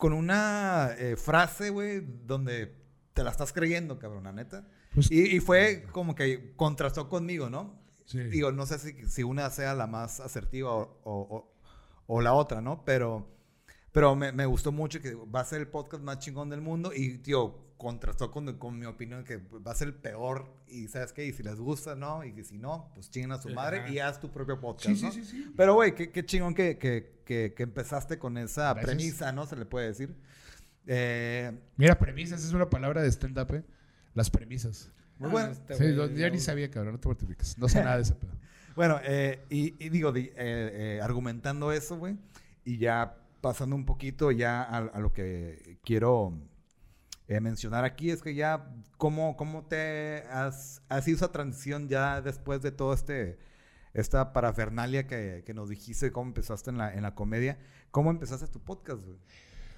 con 0.03 0.13
una 0.15 0.91
eh, 0.99 1.15
frase, 1.17 1.71
güey, 1.71 2.01
donde 2.27 2.75
te 3.15 3.23
la 3.23 3.31
estás 3.31 3.53
creyendo, 3.53 4.01
cabrón, 4.01 4.25
la 4.25 4.33
neta. 4.33 4.67
Pues- 4.93 5.09
y, 5.13 5.37
y 5.37 5.39
fue 5.39 5.85
como 5.93 6.17
que 6.17 6.55
contrastó 6.57 7.09
conmigo, 7.09 7.49
¿no? 7.49 7.81
Sí. 8.05 8.19
Digo, 8.25 8.51
no 8.51 8.67
sé 8.67 8.81
si, 8.81 9.09
si 9.09 9.23
una 9.23 9.49
sea 9.51 9.75
la 9.75 9.87
más 9.87 10.19
asertiva 10.19 10.75
o, 10.75 10.99
o- 11.05 11.37
o- 11.37 11.53
o 12.09 12.21
la 12.21 12.35
otra, 12.35 12.61
¿no? 12.61 12.85
Pero, 12.85 13.29
pero 13.93 14.17
me, 14.17 14.33
me 14.33 14.45
gustó 14.45 14.73
mucho 14.73 15.01
que 15.01 15.15
va 15.15 15.39
a 15.39 15.45
ser 15.45 15.61
el 15.61 15.69
podcast 15.69 16.03
más 16.03 16.19
chingón 16.19 16.51
del 16.51 16.63
mundo 16.63 16.91
y, 16.93 17.19
tío, 17.19 17.72
contrastó 17.83 18.31
con, 18.31 18.57
con 18.59 18.79
mi 18.79 18.87
opinión 18.87 19.25
que 19.25 19.37
va 19.37 19.73
a 19.73 19.75
ser 19.75 19.89
el 19.89 19.95
peor 19.95 20.55
y, 20.69 20.89
¿sabes 20.89 21.13
qué? 21.13 21.27
Y 21.27 21.33
si 21.33 21.43
les 21.43 21.57
gusta, 21.59 21.95
¿no? 21.95 22.25
Y 22.25 22.33
que 22.33 22.45
si 22.45 22.57
no, 22.59 22.91
pues 22.95 23.11
chingan 23.11 23.33
a 23.33 23.43
su 23.43 23.49
madre 23.51 23.81
Ajá. 23.81 23.89
y 23.91 23.99
haz 23.99 24.21
tu 24.21 24.31
propio 24.31 24.61
podcast, 24.61 24.89
Sí, 24.89 24.97
sí, 24.97 25.05
¿no? 25.07 25.13
sí, 25.13 25.25
sí. 25.25 25.53
Pero, 25.57 25.75
güey, 25.75 25.95
qué, 25.95 26.11
qué 26.11 26.25
chingón 26.25 26.55
que, 26.55 26.79
que, 26.79 27.21
que, 27.25 27.53
que 27.57 27.63
empezaste 27.63 28.19
con 28.19 28.39
esa 28.39 28.73
Gracias. 28.73 28.85
premisa, 28.97 29.33
¿no? 29.33 29.47
Se 29.47 29.57
le 29.57 29.67
puede 29.67 29.89
decir. 29.89 30.15
Eh, 30.87 31.53
Mira, 31.77 31.99
premisas 31.99 32.45
es 32.45 32.53
una 32.53 32.69
palabra 32.69 33.03
de 33.03 33.09
stand-up, 33.11 33.55
¿eh? 33.55 33.65
Las 34.15 34.31
premisas. 34.31 34.91
muy 35.19 35.29
Ah, 35.29 35.33
bueno. 35.33 35.53
este 35.53 35.75
Sí, 35.77 35.95
yo, 35.95 36.07
yo 36.11 36.31
ni 36.31 36.39
sabía, 36.39 36.71
cabrón, 36.71 36.95
no 36.95 37.01
te 37.01 37.09
mortifiques. 37.09 37.57
No 37.59 37.69
sé 37.69 37.83
nada 37.83 37.97
de 37.97 38.03
ese 38.03 38.15
pedo. 38.15 38.33
Bueno, 38.75 38.99
eh, 39.05 39.45
y, 39.51 39.75
y 39.85 39.91
digo, 39.91 40.13
di- 40.13 40.31
eh, 40.35 40.35
eh, 40.97 41.01
argumentando 41.03 41.73
eso, 41.73 41.99
güey, 41.99 42.17
y 42.65 42.79
ya 42.79 43.19
pasando 43.43 43.77
un 43.77 43.85
poquito 43.85 44.31
ya 44.33 44.63
a, 44.63 44.79
a 44.79 44.99
lo 44.99 45.13
que 45.13 45.77
quiero 45.85 46.33
eh, 47.37 47.41
mencionar 47.41 47.85
aquí, 47.85 48.11
es 48.11 48.23
que 48.23 48.35
ya, 48.35 48.71
¿cómo, 48.97 49.37
cómo 49.37 49.67
te 49.67 50.25
has, 50.31 50.83
has 50.89 51.09
esa 51.09 51.33
transición 51.33 51.89
ya 51.89 52.21
después 52.21 52.63
de 52.63 52.73
todo 52.73 52.93
este, 52.93 53.39
esta 53.95 54.33
parafernalia 54.33 55.07
que, 55.07 55.43
que 55.45 55.55
nos 55.55 55.69
dijiste, 55.69 56.13
cómo 56.13 56.29
empezaste 56.29 56.71
en 56.71 56.79
la, 56.79 56.95
en 56.95 57.03
la 57.03 57.15
comedia? 57.15 57.59
¿Cómo 57.91 58.11
empezaste 58.11 58.47
tu 58.49 58.61
podcast, 58.61 59.05
güey? 59.05 59.19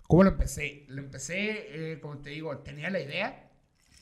¿Cómo 0.07 0.23
lo 0.23 0.31
empecé? 0.31 0.85
Lo 0.89 1.01
empecé, 1.01 1.93
eh, 1.93 2.01
como 2.01 2.19
te 2.19 2.31
digo, 2.31 2.59
tenía 2.59 2.91
la 2.91 3.01
idea, 3.01 3.51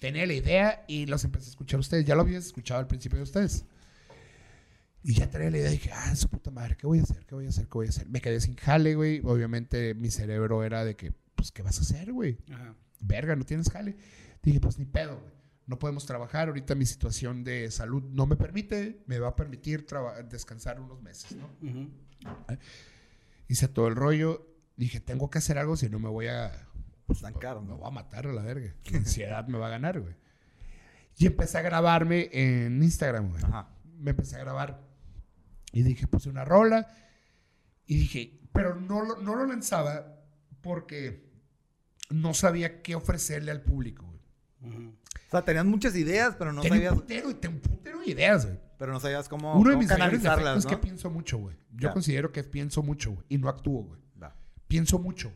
tenía 0.01 0.27
la 0.27 0.35
idea 0.35 0.85
y 0.89 1.07
los 1.07 1.25
empecé 1.25 1.47
a 1.47 1.51
escuchar 1.51 1.79
a 1.79 1.81
ustedes. 1.81 2.05
Ya 2.05 2.15
lo 2.15 2.23
habías 2.23 2.47
escuchado 2.47 2.81
al 2.81 2.87
principio 2.87 3.19
de 3.19 3.25
ustedes. 3.25 3.65
Y 5.05 5.15
ya 5.15 5.29
tenía 5.31 5.51
la 5.51 5.59
idea 5.59 5.71
y 5.71 5.75
dije, 5.75 5.91
ah, 5.93 6.15
su 6.15 6.29
puta 6.29 6.51
madre, 6.51 6.77
¿qué 6.77 6.87
voy 6.87 7.01
a 7.01 7.03
hacer? 7.03 7.25
¿Qué 7.25 7.35
voy 7.35 7.47
a 7.47 7.49
hacer? 7.49 7.67
¿Qué 7.67 7.75
voy 7.75 7.87
a 7.87 7.91
hacer? 7.91 8.09
Me 8.09 8.21
quedé 8.21 8.41
sin 8.41 8.57
jale, 8.57 8.95
güey. 8.95 9.21
Obviamente 9.25 9.95
mi 9.95 10.11
cerebro 10.11 10.63
era 10.65 10.85
de 10.85 10.97
que, 10.97 11.13
pues, 11.35 11.51
¿qué 11.51 11.63
vas 11.63 11.79
a 11.79 11.83
hacer, 11.83 12.13
güey? 12.13 12.39
Ajá. 12.53 12.75
Verga, 13.03 13.37
no 13.37 13.45
tienes 13.45 13.69
jale. 13.71 13.97
Dije, 14.43 14.61
pues 14.61 14.79
ni 14.79 14.85
pedo, 14.87 15.19
güey. 15.21 15.33
No 15.67 15.79
podemos 15.79 16.07
trabajar. 16.07 16.49
Ahorita 16.49 16.75
mi 16.75 16.87
situación 16.87 17.45
de 17.45 17.71
salud 17.71 18.03
no 18.11 18.27
me 18.27 18.37
permite. 18.37 19.03
Me 19.07 19.19
va 19.19 19.29
a 19.29 19.37
permitir 19.37 19.87
descansar 20.29 20.81
unos 20.81 21.01
meses, 21.03 21.37
¿no? 21.37 21.47
Ujú. 21.69 21.91
Hice 23.49 23.69
todo 23.69 23.89
el 23.89 23.97
rollo. 23.97 24.47
Dije, 24.77 25.01
tengo 25.01 25.31
que 25.31 25.39
hacer 25.39 25.59
algo 25.59 25.77
si 25.77 25.89
no 25.89 25.99
me 25.99 26.09
voy 26.09 26.27
a... 26.29 26.69
Estancar, 27.09 27.61
Me 27.61 27.69
¿no? 27.69 27.77
voy 27.77 27.89
a 27.89 27.91
matar 27.91 28.27
a 28.27 28.33
la 28.33 28.41
verga. 28.43 28.75
La 28.91 28.99
ansiedad 28.99 29.47
me 29.47 29.59
va 29.59 29.67
a 29.67 29.71
ganar, 29.71 30.01
güey. 30.01 30.15
Y 31.19 31.27
empecé 31.27 31.59
a 31.59 31.63
grabarme 31.63 32.31
en 32.33 32.83
Instagram, 32.83 33.29
güey. 33.31 33.43
Ajá. 33.45 33.69
Me 33.99 34.13
empecé 34.13 34.37
a 34.37 34.39
grabar. 34.41 34.81
Y 35.73 35.83
dije, 35.83 36.07
puse 36.07 36.31
una 36.31 36.45
rola. 36.47 36.89
Y 37.87 37.97
dije, 37.99 38.41
pero 38.55 38.75
no, 38.77 39.05
lo- 39.05 39.19
no 39.21 39.37
lo 39.37 39.45
lanzaba 39.47 40.21
porque 40.63 41.31
no 42.13 42.35
sabía 42.35 42.83
qué 42.83 42.95
ofrecerle 42.95 43.51
al 43.51 43.63
público, 43.63 44.05
güey. 44.07 44.87
O 45.29 45.31
sea, 45.31 45.45
tenías 45.45 45.65
muchas 45.65 45.97
ideas, 45.97 46.37
pero 46.39 46.53
no 46.53 46.61
tenía 46.63 46.77
sabías, 46.91 46.93
un 46.93 46.99
putero, 47.01 47.29
un 47.51 47.61
putero 47.61 48.01
de 48.01 48.07
ideas, 48.11 48.47
güey. 48.47 48.59
pero 48.79 48.93
no 48.93 49.01
sabías 49.01 49.29
cómo, 49.29 49.55
Uno 49.59 49.71
de 49.71 49.77
mis 49.77 49.89
mayores 49.89 50.23
defectos 50.23 50.59
es 50.59 50.65
¿no? 50.65 50.71
que 50.71 50.77
pienso 50.77 51.11
mucho, 51.11 51.39
güey. 51.39 51.57
Yo 51.73 51.89
Ya. 51.89 51.93
considero 51.93 52.31
que 52.33 52.45
pienso 52.45 52.83
mucho, 52.83 53.13
güey. 53.13 53.25
Y 53.29 53.39
no 53.39 53.49
actúo, 53.49 53.83
güey. 53.85 54.01
Pienso 54.69 54.99
mucho. 54.99 55.33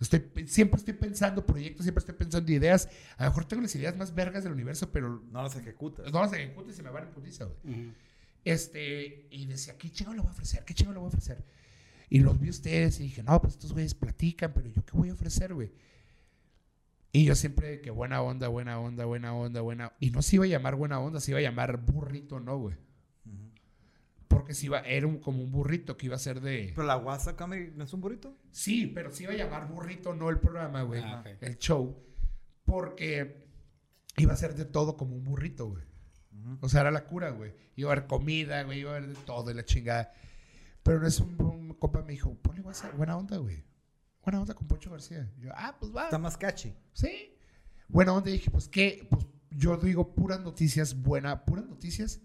Estoy, 0.00 0.28
siempre 0.48 0.78
estoy 0.78 0.94
pensando 0.94 1.46
proyectos, 1.46 1.84
siempre 1.84 2.00
estoy 2.00 2.14
pensando 2.16 2.50
ideas. 2.50 2.88
A 3.16 3.24
lo 3.24 3.30
mejor 3.30 3.44
tengo 3.46 3.62
las 3.62 3.74
ideas 3.76 3.96
más 3.96 4.12
vergas 4.14 4.42
del 4.42 4.52
universo, 4.52 4.90
pero 4.90 5.22
No 5.30 5.42
las 5.42 5.54
ejecutas. 5.56 6.12
no 6.12 6.20
las 6.20 6.32
ejecuto 6.32 6.70
y 6.70 6.74
se 6.74 6.82
me 6.82 6.90
van 6.90 7.04
en 7.04 7.10
putiza, 7.10 7.44
güey. 7.44 7.92
Este, 8.44 9.28
y 9.30 9.46
decía, 9.46 9.78
¿qué 9.78 9.90
chingo 9.90 10.12
le 10.12 10.20
voy 10.20 10.28
a 10.28 10.32
ofrecer? 10.32 10.64
¿Qué 10.64 10.74
chingo 10.74 10.92
le 10.92 10.98
voy 10.98 11.06
a 11.06 11.08
ofrecer? 11.08 11.44
Y 12.14 12.20
los 12.20 12.38
vi 12.38 12.48
ustedes 12.48 13.00
y 13.00 13.02
dije, 13.02 13.24
no, 13.24 13.42
pues 13.42 13.54
estos 13.54 13.72
güeyes 13.72 13.92
platican, 13.96 14.52
pero 14.54 14.68
¿yo 14.68 14.84
qué 14.84 14.96
voy 14.96 15.08
a 15.08 15.14
ofrecer, 15.14 15.52
güey? 15.52 15.72
Y 17.10 17.24
yo 17.24 17.34
siempre, 17.34 17.80
que 17.80 17.90
buena 17.90 18.22
onda, 18.22 18.46
buena 18.46 18.78
onda, 18.78 19.04
buena 19.04 19.34
onda, 19.34 19.62
buena 19.62 19.94
Y 19.98 20.10
no 20.12 20.22
se 20.22 20.36
iba 20.36 20.44
a 20.44 20.48
llamar 20.48 20.76
buena 20.76 21.00
onda, 21.00 21.18
se 21.18 21.32
iba 21.32 21.40
a 21.40 21.42
llamar 21.42 21.78
burrito, 21.78 22.38
¿no, 22.38 22.56
güey? 22.56 22.76
Porque 24.28 24.54
si 24.54 24.66
iba, 24.66 24.78
era 24.82 25.08
un- 25.08 25.18
como 25.18 25.42
un 25.42 25.50
burrito 25.50 25.96
que 25.96 26.06
iba 26.06 26.14
a 26.14 26.20
ser 26.20 26.40
de... 26.40 26.70
Pero 26.72 26.86
la 26.86 26.98
WhatsApp 26.98 27.40
no 27.40 27.82
es 27.82 27.92
un 27.92 28.00
burrito. 28.00 28.36
Sí, 28.52 28.86
pero 28.86 29.10
se 29.10 29.24
iba 29.24 29.32
a 29.32 29.36
llamar 29.36 29.66
burrito, 29.66 30.14
no 30.14 30.30
el 30.30 30.38
programa, 30.38 30.82
güey. 30.82 31.02
Ah. 31.04 31.24
El 31.40 31.58
show. 31.58 32.00
Porque 32.64 33.48
iba 34.18 34.32
a 34.34 34.36
ser 34.36 34.54
de 34.54 34.66
todo 34.66 34.96
como 34.96 35.16
un 35.16 35.24
burrito, 35.24 35.66
güey. 35.66 35.82
O 36.60 36.68
sea, 36.68 36.82
era 36.82 36.92
la 36.92 37.06
cura, 37.06 37.30
güey. 37.30 37.54
Iba 37.74 37.90
a 37.90 37.92
haber 37.94 38.06
comida, 38.06 38.62
güey. 38.62 38.78
Iba 38.78 38.92
a 38.92 38.96
haber 38.98 39.08
de 39.08 39.16
todo 39.24 39.50
y 39.50 39.54
la 39.54 39.64
chingada. 39.64 40.12
Pero 40.84 41.00
no 41.00 41.06
es 41.08 41.18
un, 41.18 41.40
un 41.40 41.63
compa 41.90 42.02
me 42.06 42.12
dijo, 42.12 42.34
ponle 42.42 42.62
WhatsApp. 42.62 42.94
Buena 42.96 43.16
onda, 43.16 43.36
güey. 43.38 43.64
Buena 44.22 44.40
onda 44.40 44.54
con 44.54 44.66
Poncho 44.66 44.90
García. 44.90 45.30
Y 45.38 45.42
yo, 45.42 45.50
ah, 45.54 45.76
pues 45.78 45.94
va. 45.94 46.04
Está 46.04 46.18
más 46.18 46.36
catchy. 46.36 46.74
Sí. 46.92 47.36
Buena 47.88 48.12
onda. 48.14 48.30
Y 48.30 48.34
dije, 48.34 48.50
pues 48.50 48.68
qué. 48.68 49.06
Pues 49.10 49.26
yo 49.50 49.76
digo 49.76 50.14
puras 50.14 50.40
noticias 50.40 51.00
buenas, 51.02 51.40
puras 51.42 51.66
noticias 51.66 52.20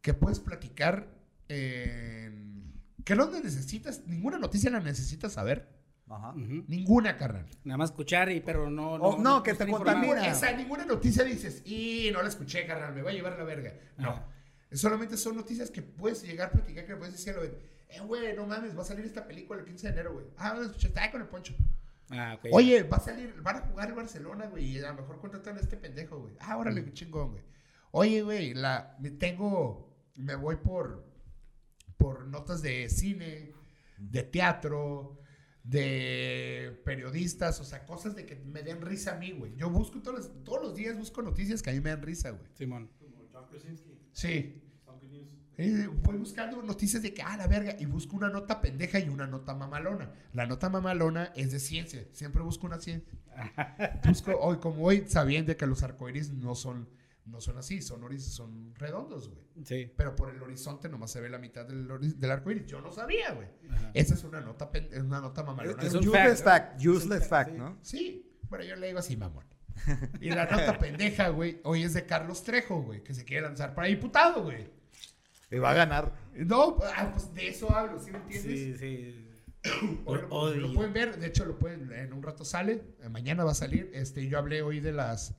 que 0.00 0.14
puedes 0.14 0.40
platicar. 0.40 1.14
en- 1.48 2.72
que 3.04 3.14
no 3.14 3.30
necesitas, 3.30 4.02
ninguna 4.06 4.36
noticia 4.38 4.68
la 4.70 4.80
necesitas 4.80 5.32
saber. 5.34 5.68
Ajá. 6.08 6.30
Ujú. 6.30 6.64
Ninguna, 6.66 7.16
carnal. 7.16 7.46
Nada 7.62 7.78
más 7.78 7.90
escuchar 7.90 8.30
y 8.32 8.40
pero 8.40 8.68
no 8.70 8.94
Oh, 8.94 9.18
no, 9.18 9.42
que 9.44 9.54
te 9.54 9.66
contamina. 9.66 10.00
Ninguna, 10.14 10.26
esa, 10.28 10.52
ninguna 10.56 10.84
noticia 10.86 11.22
dices, 11.22 11.62
y 11.64 12.10
no 12.12 12.20
la 12.22 12.28
escuché, 12.28 12.66
carnal, 12.66 12.94
me 12.94 13.02
va 13.02 13.10
a 13.10 13.12
llevar 13.12 13.34
a 13.34 13.38
la 13.38 13.44
verga. 13.44 13.74
No. 13.96 14.10
Ajá. 14.10 14.26
Solamente 14.72 15.16
son 15.16 15.36
noticias 15.36 15.70
que 15.70 15.82
puedes 15.82 16.22
llegar 16.24 16.48
a 16.48 16.50
platicar, 16.52 16.84
que 16.84 16.92
le 16.92 16.98
puedes 16.98 17.14
decir 17.14 17.32
a 17.32 17.36
lo 17.36 17.42
eh, 17.88 18.00
güey, 18.00 18.34
no 18.36 18.46
mames, 18.46 18.76
va 18.76 18.82
a 18.82 18.84
salir 18.84 19.04
esta 19.04 19.26
película 19.26 19.60
el 19.60 19.66
15 19.66 19.86
de 19.86 19.92
enero, 19.92 20.12
güey. 20.14 20.26
Ah, 20.36 20.54
no 20.54 20.62
escuché, 20.62 20.88
está 20.88 21.10
con 21.10 21.20
el 21.20 21.28
poncho. 21.28 21.54
Ah, 22.10 22.36
ok. 22.38 22.50
Oye, 22.52 22.82
va 22.84 22.98
a 22.98 23.00
salir, 23.00 23.34
van 23.42 23.56
a 23.56 23.60
jugar 23.60 23.88
el 23.88 23.94
Barcelona, 23.94 24.46
güey, 24.46 24.64
y 24.64 24.78
a 24.78 24.92
lo 24.92 25.02
mejor 25.02 25.20
contratan 25.20 25.56
a 25.56 25.60
este 25.60 25.76
pendejo, 25.76 26.20
güey. 26.20 26.34
Ah, 26.40 26.56
órale, 26.56 26.84
qué 26.84 26.92
chingón, 26.92 27.32
güey. 27.32 27.44
Oye, 27.90 28.22
güey, 28.22 28.54
la, 28.54 28.96
me 29.00 29.10
tengo, 29.10 29.96
me 30.16 30.34
voy 30.34 30.56
por, 30.56 31.04
por 31.96 32.26
notas 32.26 32.62
de 32.62 32.88
cine, 32.88 33.52
de 33.98 34.22
teatro, 34.22 35.18
de 35.64 36.80
periodistas, 36.84 37.60
o 37.60 37.64
sea, 37.64 37.84
cosas 37.86 38.14
de 38.14 38.24
que 38.24 38.36
me 38.36 38.62
den 38.62 38.82
risa 38.82 39.16
a 39.16 39.18
mí, 39.18 39.32
güey. 39.32 39.56
Yo 39.56 39.68
busco 39.70 40.00
todos 40.00 40.18
los, 40.18 40.44
todos 40.44 40.62
los 40.62 40.74
días, 40.76 40.96
busco 40.96 41.22
noticias 41.22 41.60
que 41.60 41.70
a 41.70 41.72
mí 41.72 41.80
me 41.80 41.90
dan 41.90 42.02
risa, 42.02 42.30
güey. 42.30 42.46
Simón. 42.54 42.90
Como 43.00 43.24
John 43.32 43.46
Krasinski, 43.48 43.98
Sí. 44.12 44.62
Eh, 45.58 45.88
voy 46.02 46.16
buscando 46.18 46.62
noticias 46.62 47.02
de 47.02 47.14
que, 47.14 47.22
ah, 47.22 47.36
la 47.36 47.46
verga, 47.46 47.74
y 47.78 47.86
busco 47.86 48.14
una 48.16 48.28
nota 48.28 48.60
pendeja 48.60 48.98
y 48.98 49.08
una 49.08 49.26
nota 49.26 49.54
mamalona. 49.54 50.12
La 50.34 50.46
nota 50.46 50.68
mamalona 50.68 51.32
es 51.34 51.50
de 51.52 51.58
ciencia, 51.60 52.04
siempre 52.12 52.42
busco 52.42 52.66
una 52.66 52.78
ciencia. 52.78 53.10
busco, 54.06 54.32
hoy 54.38 54.58
como 54.58 54.84
hoy, 54.84 55.04
sabiendo 55.06 55.56
que 55.56 55.66
los 55.66 55.82
arcoíris 55.82 56.30
no 56.32 56.54
son, 56.54 56.88
no 57.24 57.40
son 57.40 57.56
así, 57.58 57.80
son, 57.80 58.02
oris- 58.02 58.18
son 58.20 58.74
redondos, 58.74 59.28
güey. 59.30 59.40
Sí. 59.64 59.90
Pero 59.96 60.14
por 60.14 60.28
el 60.30 60.42
horizonte 60.42 60.88
nomás 60.90 61.10
se 61.10 61.20
ve 61.20 61.30
la 61.30 61.38
mitad 61.38 61.64
del, 61.66 61.88
del 62.20 62.30
arcoíris. 62.30 62.66
Yo 62.66 62.80
no 62.82 62.92
sabía, 62.92 63.32
güey. 63.32 63.48
Esa 63.94 64.14
es 64.14 64.24
una 64.24 64.40
nota, 64.42 64.70
una 65.00 65.20
nota 65.20 65.42
mamalona. 65.42 65.82
Es 65.82 65.94
un 65.94 66.06
useless 66.06 66.42
fact, 66.42 66.72
fact, 66.74 66.86
useless 66.86 67.22
Sí. 67.22 67.28
fact, 67.30 67.52
¿no? 67.52 67.78
Sí, 67.82 68.30
pero 68.50 68.62
yo 68.62 68.76
le 68.76 68.88
digo 68.88 68.98
así, 68.98 69.16
mamón. 69.16 69.44
Y 70.20 70.30
la 70.30 70.44
nota 70.50 70.78
pendeja, 70.78 71.28
güey, 71.28 71.60
hoy 71.64 71.82
es 71.82 71.94
de 71.94 72.04
Carlos 72.06 72.42
Trejo, 72.42 72.82
güey, 72.82 73.02
que 73.02 73.14
se 73.14 73.24
quiere 73.24 73.42
lanzar 73.42 73.74
para 73.74 73.88
diputado, 73.88 74.42
güey. 74.44 74.75
Y 75.50 75.58
va 75.58 75.70
a 75.70 75.74
ganar. 75.74 76.12
No, 76.34 76.76
ah, 76.96 77.10
pues 77.12 77.32
de 77.34 77.48
eso 77.48 77.70
hablo, 77.74 77.98
¿sí 78.00 78.10
me 78.10 78.18
entiendes? 78.18 78.78
Sí, 78.78 78.78
sí. 78.78 79.22
Hoy 80.04 80.20
lo, 80.22 80.28
Odio. 80.28 80.60
lo 80.68 80.74
pueden 80.74 80.92
ver, 80.92 81.18
de 81.18 81.26
hecho 81.26 81.44
lo 81.44 81.58
pueden, 81.58 81.90
en 81.92 82.12
un 82.12 82.22
rato 82.22 82.44
sale, 82.44 82.82
eh, 83.02 83.08
mañana 83.08 83.44
va 83.44 83.52
a 83.52 83.54
salir. 83.54 83.90
Este, 83.94 84.26
yo 84.28 84.38
hablé 84.38 84.62
hoy 84.62 84.80
de 84.80 84.92
las 84.92 85.36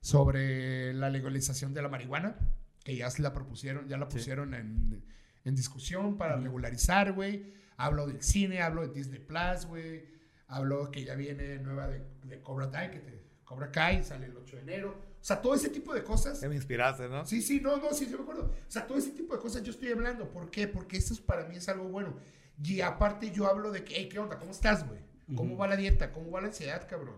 sobre 0.00 0.92
la 0.92 1.08
legalización 1.10 1.72
de 1.74 1.82
la 1.82 1.88
marihuana, 1.88 2.36
que 2.84 2.94
ya 2.96 3.10
se 3.10 3.22
la 3.22 3.32
propusieron, 3.32 3.88
ya 3.88 3.96
la 3.96 4.06
Sí. 4.10 4.18
pusieron 4.18 4.54
en, 4.54 5.04
en 5.44 5.54
discusión 5.54 6.16
para 6.18 6.36
regularizar, 6.36 7.12
güey. 7.12 7.54
Hablo 7.76 8.06
del 8.06 8.22
cine, 8.22 8.60
hablo 8.60 8.86
de 8.86 8.92
Disney 8.94 9.18
Plus, 9.20 9.66
güey. 9.66 10.04
Hablo 10.46 10.90
que 10.90 11.04
ya 11.04 11.14
viene 11.14 11.58
nueva 11.58 11.88
de, 11.88 12.02
de 12.24 12.40
Cobra 12.42 12.70
Kai, 12.70 12.90
que 12.90 12.98
te, 13.00 13.24
Cobra 13.44 13.72
Kai 13.72 14.04
sale 14.04 14.26
el 14.26 14.36
8 14.36 14.56
de 14.56 14.62
enero. 14.62 15.13
O 15.24 15.26
sea, 15.26 15.40
todo 15.40 15.54
ese 15.54 15.70
tipo 15.70 15.94
de 15.94 16.04
cosas. 16.04 16.38
Que 16.38 16.50
me 16.50 16.54
inspiraste, 16.54 17.08
¿no? 17.08 17.24
Sí, 17.24 17.40
sí, 17.40 17.58
no, 17.58 17.78
no, 17.78 17.94
sí, 17.94 18.04
sí 18.04 18.14
me 18.14 18.20
acuerdo. 18.20 18.42
O 18.42 18.70
sea, 18.70 18.86
todo 18.86 18.98
ese 18.98 19.12
tipo 19.12 19.32
de 19.32 19.40
cosas 19.40 19.62
yo 19.62 19.70
estoy 19.70 19.90
hablando. 19.90 20.28
¿Por 20.28 20.50
qué? 20.50 20.68
Porque 20.68 20.98
esto 20.98 21.14
es, 21.14 21.20
para 21.20 21.46
mí 21.46 21.56
es 21.56 21.66
algo 21.70 21.88
bueno. 21.88 22.14
Y 22.62 22.82
aparte 22.82 23.30
yo 23.30 23.46
hablo 23.46 23.72
de 23.72 23.84
que, 23.84 23.94
hey, 23.96 24.10
¿qué 24.12 24.18
onda? 24.18 24.38
¿Cómo 24.38 24.50
estás, 24.50 24.86
güey? 24.86 25.00
¿Cómo 25.34 25.56
va 25.56 25.66
la 25.66 25.76
dieta? 25.76 26.12
¿Cómo 26.12 26.30
va 26.30 26.42
la 26.42 26.48
ansiedad, 26.48 26.86
cabrón? 26.86 27.16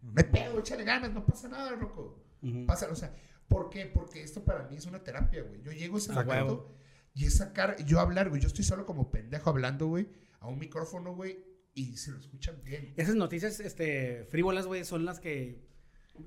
No 0.00 0.12
hay 0.16 0.30
pedo, 0.30 0.60
échale 0.60 0.84
ganas, 0.84 1.12
no 1.12 1.26
pasa 1.26 1.48
nada, 1.48 1.72
loco. 1.72 2.22
Ujú. 2.40 2.66
Pasa, 2.66 2.86
o 2.88 2.94
sea, 2.94 3.12
¿por 3.48 3.68
qué? 3.68 3.86
Porque 3.86 4.22
esto 4.22 4.44
para 4.44 4.68
mí 4.68 4.76
es 4.76 4.86
una 4.86 5.02
terapia, 5.02 5.42
güey. 5.42 5.60
Yo 5.60 5.72
llego 5.72 5.96
a 5.96 5.98
ese 5.98 6.12
momento 6.12 6.72
y 7.14 7.26
es 7.26 7.38
sacar, 7.38 7.84
yo 7.84 7.98
hablar, 7.98 8.28
güey. 8.28 8.42
Yo 8.42 8.46
estoy 8.46 8.64
solo 8.64 8.86
como 8.86 9.10
pendejo 9.10 9.50
hablando, 9.50 9.88
güey, 9.88 10.08
a 10.38 10.46
un 10.46 10.60
micrófono, 10.60 11.16
güey, 11.16 11.44
y 11.74 11.96
se 11.96 12.12
lo 12.12 12.20
escuchan 12.20 12.62
bien. 12.62 12.94
Esas 12.96 13.16
noticias 13.16 13.58
este, 13.58 14.24
frívolas, 14.26 14.66
güey, 14.66 14.84
son 14.84 15.04
las 15.04 15.18
que 15.18 15.73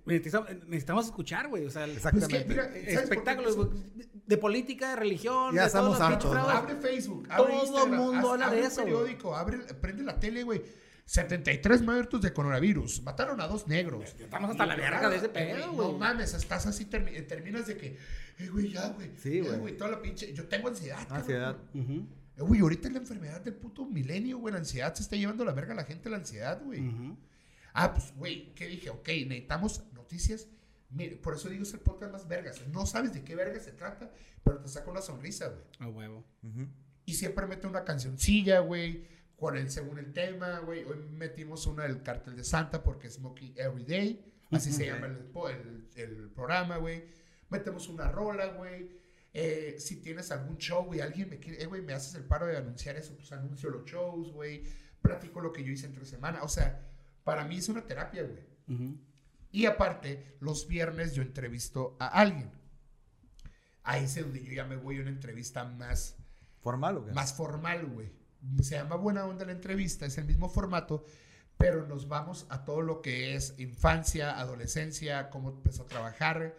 necesitamos, 0.06 0.50
necesitamos 0.68 1.06
escuchar, 1.06 1.48
güey. 1.48 1.66
O 1.66 1.70
sea, 1.72 1.86
el- 1.86 1.92
Exactamente. 1.98 2.46
Pues 2.46 2.68
que, 2.68 2.80
mira, 2.80 3.02
espectáculos, 3.02 3.56
güey, 3.56 3.70
de- 4.26 4.38
política, 4.38 4.90
de 4.92 4.96
religión, 4.98 5.54
Ya 5.56 5.62
de 5.62 5.68
estamos 5.68 6.00
hartos. 6.00 6.36
Abre 6.36 6.76
Facebook, 6.76 7.28
abre 7.30 7.54
Todo 7.54 7.64
Instagram, 7.64 8.00
mundo 8.00 8.32
habla 8.32 8.50
de 8.50 8.58
abre 8.58 8.68
eso, 8.68 8.80
el 8.82 8.86
periódico, 8.86 9.36
abre, 9.36 9.58
prende 9.76 10.04
la 10.04 10.20
tele, 10.20 10.44
güey. 10.44 10.62
73 11.06 11.82
muertos 11.84 12.22
de 12.22 12.34
coronavirus. 12.34 13.02
Mataron 13.04 13.40
a 13.40 13.48
dos 13.48 13.66
negros. 13.68 14.14
Estamos 14.20 14.52
hasta 14.52 14.66
la 14.66 14.76
verga 14.76 15.10
de 15.10 15.16
ese 15.16 15.30
pedo, 15.30 15.72
güey. 15.72 15.92
No 15.94 15.98
mames, 15.98 16.34
estás 16.34 16.66
así, 16.68 16.86
termi- 16.86 17.16
eh, 17.16 17.22
terminas 17.22 17.66
de 17.68 17.78
que, 17.78 17.98
eh, 18.40 18.48
güey, 18.52 18.72
ya, 18.74 18.90
güey. 18.90 19.12
Sí, 19.18 19.40
güey. 19.40 19.78
Toda 19.78 19.92
la 19.92 20.02
pinche. 20.02 20.34
Yo 20.34 20.48
tengo 20.48 20.68
ansiedad. 20.68 20.98
cabrón. 21.00 21.18
Ansiedad. 21.18 21.58
Eh, 21.74 22.42
Güey, 22.42 22.60
ahorita 22.62 22.88
es 22.90 22.94
la 22.94 23.00
enfermedad 23.00 23.42
del 23.42 23.56
puto 23.56 23.86
milenio, 23.86 24.38
güey. 24.38 24.52
La 24.54 24.60
ansiedad 24.60 24.94
se 24.94 25.02
está 25.02 25.16
llevando 25.16 25.42
a 25.44 25.46
la 25.48 25.54
verga 25.54 25.72
a 25.74 25.76
la 25.78 25.86
gente, 25.86 26.08
la 26.10 26.18
ansiedad, 26.18 26.62
güey. 26.64 26.82
ujú. 26.88 27.18
Ah, 27.74 27.94
pues, 27.94 28.14
güey, 28.16 28.54
¿qué 28.56 28.68
dije? 28.68 28.90
Ok, 28.90 29.08
necesitamos 29.08 29.84
noticias. 29.94 30.48
Mire, 30.90 31.18
por 31.18 31.36
eso 31.36 31.50
digo, 31.50 31.64
es 31.64 31.74
el 31.74 31.80
podcast 31.82 32.12
más 32.12 32.28
vergas. 32.28 32.66
No 32.68 32.86
sabes 32.86 33.14
de 33.14 33.24
qué 33.24 33.36
verga 33.36 33.60
se 33.60 33.72
trata, 33.74 34.12
pero 34.44 34.60
te 34.60 34.68
saca 34.70 34.90
una 34.90 35.02
sonrisa, 35.02 35.48
güey. 35.50 35.64
A 35.80 35.88
huevo. 35.90 36.26
Ujú. 36.44 36.68
Y 37.06 37.14
siempre 37.14 37.46
mete 37.46 37.68
una 37.68 37.84
cancioncilla, 37.84 38.60
güey, 38.60 39.06
con 39.36 39.58
el 39.58 39.70
según 39.70 40.00
el 40.00 40.14
tema, 40.14 40.60
güey. 40.60 40.84
Hoy 40.86 40.98
metimos 41.12 41.68
una 41.68 41.84
del 41.84 42.02
Cartel 42.04 42.36
de 42.36 42.44
Santa 42.44 42.84
porque 42.84 43.08
es 43.08 43.16
Smoking 43.16 43.54
Every 43.58 43.84
Day. 43.86 44.34
Así 44.52 44.72
se 44.72 44.86
llama 44.88 45.08
el, 45.08 45.30
el- 45.50 45.88
el 45.96 46.30
programa, 46.32 46.78
güey. 46.78 47.04
Metemos 47.50 47.90
una 47.90 48.10
rola, 48.10 48.48
güey. 48.54 48.90
Eh, 49.34 49.76
si 49.78 49.98
tienes 50.02 50.32
algún 50.32 50.58
show, 50.58 50.86
güey, 50.86 51.02
alguien 51.02 51.30
me 51.30 51.38
quiere, 51.38 51.62
eh, 51.62 51.66
güey, 51.66 51.82
me 51.82 51.94
haces 51.94 52.16
el 52.16 52.24
paro 52.24 52.48
de 52.48 52.58
anunciar 52.58 52.96
eso, 52.96 53.14
pues 53.16 53.32
anuncio 53.34 53.70
los 53.70 53.86
shows, 53.86 54.32
güey. 54.32 54.64
Platico 55.02 55.42
lo 55.42 55.52
que 55.54 55.64
yo 55.64 55.72
hice 55.74 55.86
entre 55.86 56.06
semana. 56.06 56.44
O 56.44 56.48
sea, 56.48 56.82
para 57.28 57.44
mí 57.44 57.58
es 57.58 57.68
una 57.68 57.86
terapia, 57.86 58.24
güey. 58.24 58.96
Y 59.52 59.66
aparte, 59.66 60.38
los 60.40 60.66
viernes 60.66 61.14
yo 61.14 61.22
entrevisto 61.22 61.98
a 62.00 62.08
alguien. 62.08 62.50
Ahí 63.84 64.06
es 64.06 64.16
donde 64.16 64.42
yo 64.42 64.54
ya 64.54 64.64
me 64.64 64.78
voy 64.78 64.98
a 64.98 65.02
una 65.02 65.10
entrevista 65.10 65.66
más 65.66 66.16
¿Formal 66.62 66.98
o 66.98 67.06
qué? 67.06 67.12
más 67.12 67.34
formal, 67.34 67.86
güey. 67.86 68.14
Se 68.62 68.76
llama 68.76 68.96
Buena 68.96 69.26
Onda 69.26 69.44
la 69.44 69.52
entrevista, 69.52 70.06
es 70.06 70.18
el 70.18 70.24
mismo 70.24 70.48
formato, 70.48 71.04
pero 71.58 71.86
nos 71.86 72.08
vamos 72.08 72.46
a 72.50 72.64
todo 72.64 72.82
lo 72.82 73.02
que 73.02 73.36
es 73.36 73.56
infancia, 73.60 74.40
adolescencia, 74.40 75.30
cómo 75.30 75.50
empezó 75.50 75.84
a 75.84 75.88
trabajar, 75.88 76.56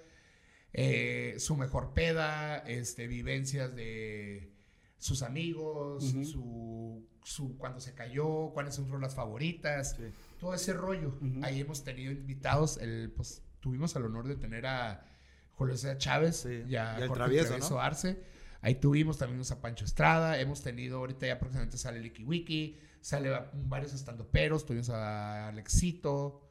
eh, 0.75 1.37
su 1.39 1.57
mejor 1.57 1.95
peda, 1.95 2.59
este, 2.59 3.07
vivencias 3.07 3.75
de 3.75 4.53
sus 4.99 5.23
amigos, 5.23 6.05
su, 6.05 7.07
su 7.25 7.57
cuando 7.57 7.81
se 7.81 7.95
cayó, 7.95 8.51
cuáles 8.53 8.75
son 8.75 8.85
sus 8.85 8.93
rolas 8.93 9.15
favoritas, 9.15 9.95
Sí. 9.97 10.13
Todo 10.39 10.55
ese 10.55 10.73
rollo. 10.73 11.19
Ahí 11.43 11.61
hemos 11.61 11.85
tenido 11.85 12.13
invitados, 12.13 12.79
el, 12.79 13.13
pues 13.15 13.43
tuvimos 13.61 13.95
el 13.97 14.05
honor 14.05 14.29
de 14.29 14.37
tener 14.37 14.67
a 14.67 15.05
Julio 15.53 15.77
César 15.77 15.99
Chávez 15.99 16.37
Sí, 16.37 16.63
y 16.69 16.77
a 16.77 16.95
y 16.97 17.01
Jorge 17.03 17.15
Travieso, 17.15 17.49
Travieso 17.49 17.75
¿no? 17.75 17.81
Arce. 17.81 18.23
Ahí 18.61 18.77
tuvimos 18.77 19.19
también 19.19 19.41
a 19.51 19.61
Pancho 19.61 19.85
Estrada, 19.85 20.41
hemos 20.41 20.63
tenido, 20.63 20.99
ahorita 20.99 21.27
ya 21.27 21.39
próximamente 21.39 21.79
sale 21.79 22.01
Licky 22.01 22.25
Wiki, 22.25 22.77
sale 23.01 23.31
varios 23.53 23.95
estandoperos, 23.95 24.67
tuvimos 24.67 24.91
a 24.91 25.49
Alexito, 25.49 26.49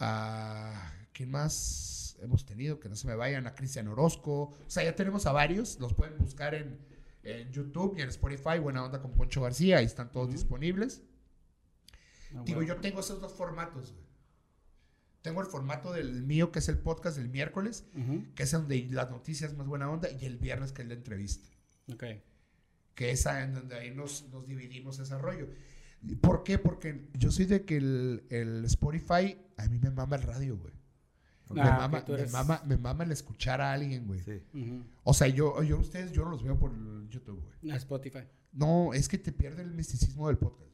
a... 0.00 0.92
¿Quién 1.12 1.30
más 1.30 2.16
hemos 2.22 2.46
tenido? 2.46 2.80
Que 2.80 2.88
no 2.88 2.96
se 2.96 3.06
me 3.06 3.14
vayan, 3.14 3.46
a 3.46 3.54
Cristian 3.54 3.86
Orozco. 3.86 4.44
O 4.44 4.64
sea, 4.66 4.82
ya 4.82 4.96
tenemos 4.96 5.26
a 5.26 5.32
varios, 5.32 5.78
los 5.78 5.92
pueden 5.92 6.16
buscar 6.16 6.54
en, 6.54 6.78
en 7.22 7.52
YouTube 7.52 7.96
y 7.98 8.00
en 8.00 8.08
Spotify, 8.08 8.58
Buena 8.58 8.82
Onda 8.82 9.02
con 9.02 9.12
Poncho 9.12 9.42
García, 9.42 9.78
ahí 9.78 9.84
están 9.84 10.10
todos 10.10 10.32
disponibles. 10.32 11.02
A 12.36 12.42
Digo, 12.44 12.62
yo 12.62 12.76
tengo 12.76 13.00
esos 13.00 13.20
dos 13.20 13.32
formatos, 13.32 13.92
güey. 13.92 14.04
Tengo 15.22 15.40
el 15.40 15.46
formato 15.46 15.92
del 15.92 16.22
mío, 16.24 16.50
que 16.50 16.58
es 16.58 16.68
el 16.68 16.78
podcast 16.78 17.16
del 17.16 17.28
miércoles, 17.28 17.84
que 18.34 18.42
es 18.42 18.50
donde 18.50 18.88
las 18.90 19.10
noticias 19.10 19.56
más 19.56 19.66
buena 19.68 19.88
onda, 19.88 20.08
y 20.10 20.24
el 20.24 20.36
viernes, 20.38 20.72
que 20.72 20.82
es 20.82 20.88
la 20.88 20.94
entrevista. 20.94 21.48
Ok. 21.92 22.04
Que 22.94 23.10
es 23.12 23.24
en 23.26 23.54
donde 23.54 23.76
ahí 23.76 23.92
nos, 23.94 24.28
nos 24.30 24.46
dividimos 24.46 24.98
ese 24.98 25.16
rollo. 25.18 25.48
¿Por 26.20 26.42
qué? 26.42 26.58
Porque 26.58 27.08
yo 27.16 27.30
soy 27.30 27.44
de 27.44 27.64
que 27.64 27.76
el, 27.76 28.24
el 28.30 28.64
Spotify, 28.64 29.38
a 29.56 29.68
mí 29.68 29.78
me 29.78 29.90
mama 29.90 30.16
el 30.16 30.22
radio, 30.22 30.56
güey. 30.56 30.72
Me, 31.50 31.60
Ah, 31.60 31.86
mama, 31.86 32.04
me, 32.08 32.26
mama, 32.26 32.62
me 32.66 32.76
mama 32.78 33.04
el 33.04 33.12
escuchar 33.12 33.60
a 33.60 33.72
alguien, 33.72 34.06
güey. 34.06 34.20
Sí. 34.20 34.42
O 35.04 35.14
sea, 35.14 35.28
yo, 35.28 35.62
yo 35.62 35.78
ustedes, 35.78 36.10
yo 36.10 36.24
no 36.24 36.30
los 36.30 36.42
veo 36.42 36.58
por 36.58 36.72
YouTube, 37.08 37.40
güey. 37.60 37.70
A 37.72 37.76
Spotify. 37.76 38.24
No, 38.52 38.92
es 38.92 39.08
que 39.08 39.18
te 39.18 39.30
pierde 39.32 39.62
el 39.62 39.70
misticismo 39.72 40.26
del 40.28 40.38
podcast. 40.38 40.71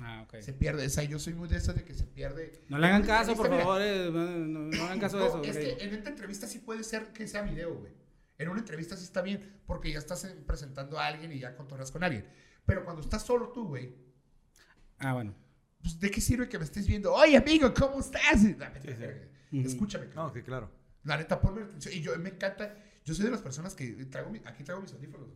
Ah, 0.00 0.22
ok. 0.22 0.40
Se 0.40 0.52
pierde. 0.52 0.86
O 0.86 0.90
sea, 0.90 1.04
yo 1.04 1.18
soy 1.18 1.34
muy 1.34 1.48
de 1.48 1.56
eso 1.56 1.72
de 1.72 1.84
que 1.84 1.94
se 1.94 2.04
pierde. 2.06 2.64
No 2.68 2.78
le 2.78 2.86
hagan 2.86 3.04
caso, 3.04 3.34
por 3.34 3.48
favor. 3.48 3.80
eh, 3.82 4.10
No, 4.12 4.26
no- 4.26 4.70
no 4.76 4.84
hagan 4.84 5.00
caso 5.00 5.18
de 5.18 5.26
eso. 5.26 5.42
es 5.42 5.56
que 5.56 5.84
en 5.84 5.94
esta 5.94 6.10
entrevista 6.10 6.46
sí 6.46 6.58
puede 6.60 6.84
ser 6.84 7.12
que 7.12 7.26
sea 7.26 7.42
video, 7.42 7.74
güey. 7.74 7.92
En 8.38 8.48
una 8.48 8.60
entrevista 8.60 8.96
sí 8.96 9.02
está 9.04 9.20
bien, 9.22 9.60
porque 9.66 9.90
ya 9.92 9.98
estás 9.98 10.24
eh, 10.24 10.36
presentando 10.46 10.98
a 11.00 11.06
alguien 11.06 11.32
y 11.32 11.40
ya 11.40 11.56
contornas 11.56 11.90
con 11.90 12.04
alguien. 12.04 12.26
Pero 12.64 12.84
cuando 12.84 13.02
estás 13.02 13.22
solo 13.24 13.48
tú, 13.48 13.66
güey, 13.66 13.94
Ah, 14.98 15.14
bueno. 15.14 15.34
pues 15.80 15.98
¿de 15.98 16.10
qué 16.10 16.20
sirve 16.20 16.48
que 16.48 16.58
me 16.58 16.64
estés 16.64 16.86
viendo? 16.86 17.12
Oye, 17.14 17.36
amigo, 17.36 17.72
¿cómo 17.74 17.98
estás? 18.00 18.40
Sí, 18.40 18.54
sí. 19.50 19.58
Escúchame, 19.60 20.06
No, 20.14 20.32
sí, 20.32 20.42
claro. 20.42 20.70
La 21.04 21.16
neta, 21.16 21.40
ponme 21.40 21.62
atención. 21.62 21.94
Y 21.94 22.00
yo 22.00 22.16
me 22.18 22.28
encanta. 22.30 22.76
Yo 23.04 23.14
soy 23.14 23.24
de 23.24 23.30
las 23.30 23.40
personas 23.40 23.74
que 23.74 23.86
traigo 24.06 24.30
mi- 24.30 24.42
aquí 24.44 24.62
traigo 24.62 24.82
mis 24.82 24.92
audífonos. 24.92 25.28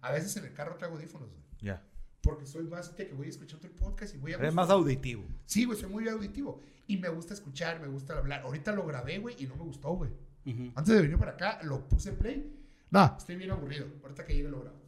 A 0.00 0.12
veces 0.12 0.36
en 0.36 0.44
el 0.44 0.52
carro 0.54 0.76
traigo 0.76 0.96
audífonos. 0.96 1.28
Ya. 1.60 1.82
Porque 2.26 2.44
soy 2.44 2.64
más 2.64 2.96
de 2.96 3.06
que 3.06 3.14
voy 3.14 3.28
escuchando 3.28 3.68
el 3.68 3.72
podcast 3.72 4.14
y 4.14 4.18
voy 4.18 4.32
a 4.32 4.36
Eres 4.36 4.52
más 4.52 4.68
auditivo. 4.68 5.24
Sí, 5.44 5.64
güey, 5.64 5.78
soy 5.78 5.88
muy 5.88 6.08
auditivo. 6.08 6.60
Y 6.88 6.96
me 6.96 7.08
gusta 7.08 7.34
escuchar, 7.34 7.80
me 7.80 7.86
gusta 7.86 8.18
hablar. 8.18 8.42
Ahorita 8.42 8.72
lo 8.72 8.84
grabé, 8.84 9.18
güey, 9.18 9.36
y 9.38 9.46
no 9.46 9.54
me 9.54 9.62
gustó, 9.62 9.90
güey. 9.92 10.10
Ujú. 10.44 10.72
Antes 10.74 10.94
de 10.96 11.02
venir 11.02 11.18
para 11.18 11.32
acá, 11.32 11.60
lo 11.62 11.88
puse 11.88 12.10
en 12.10 12.16
play. 12.16 12.66
No, 12.90 13.14
estoy 13.16 13.36
bien 13.36 13.52
aburrido. 13.52 13.86
Ahorita 14.02 14.24
que 14.24 14.34
llegue 14.34 14.48
lo 14.48 14.60
grabo. 14.60 14.82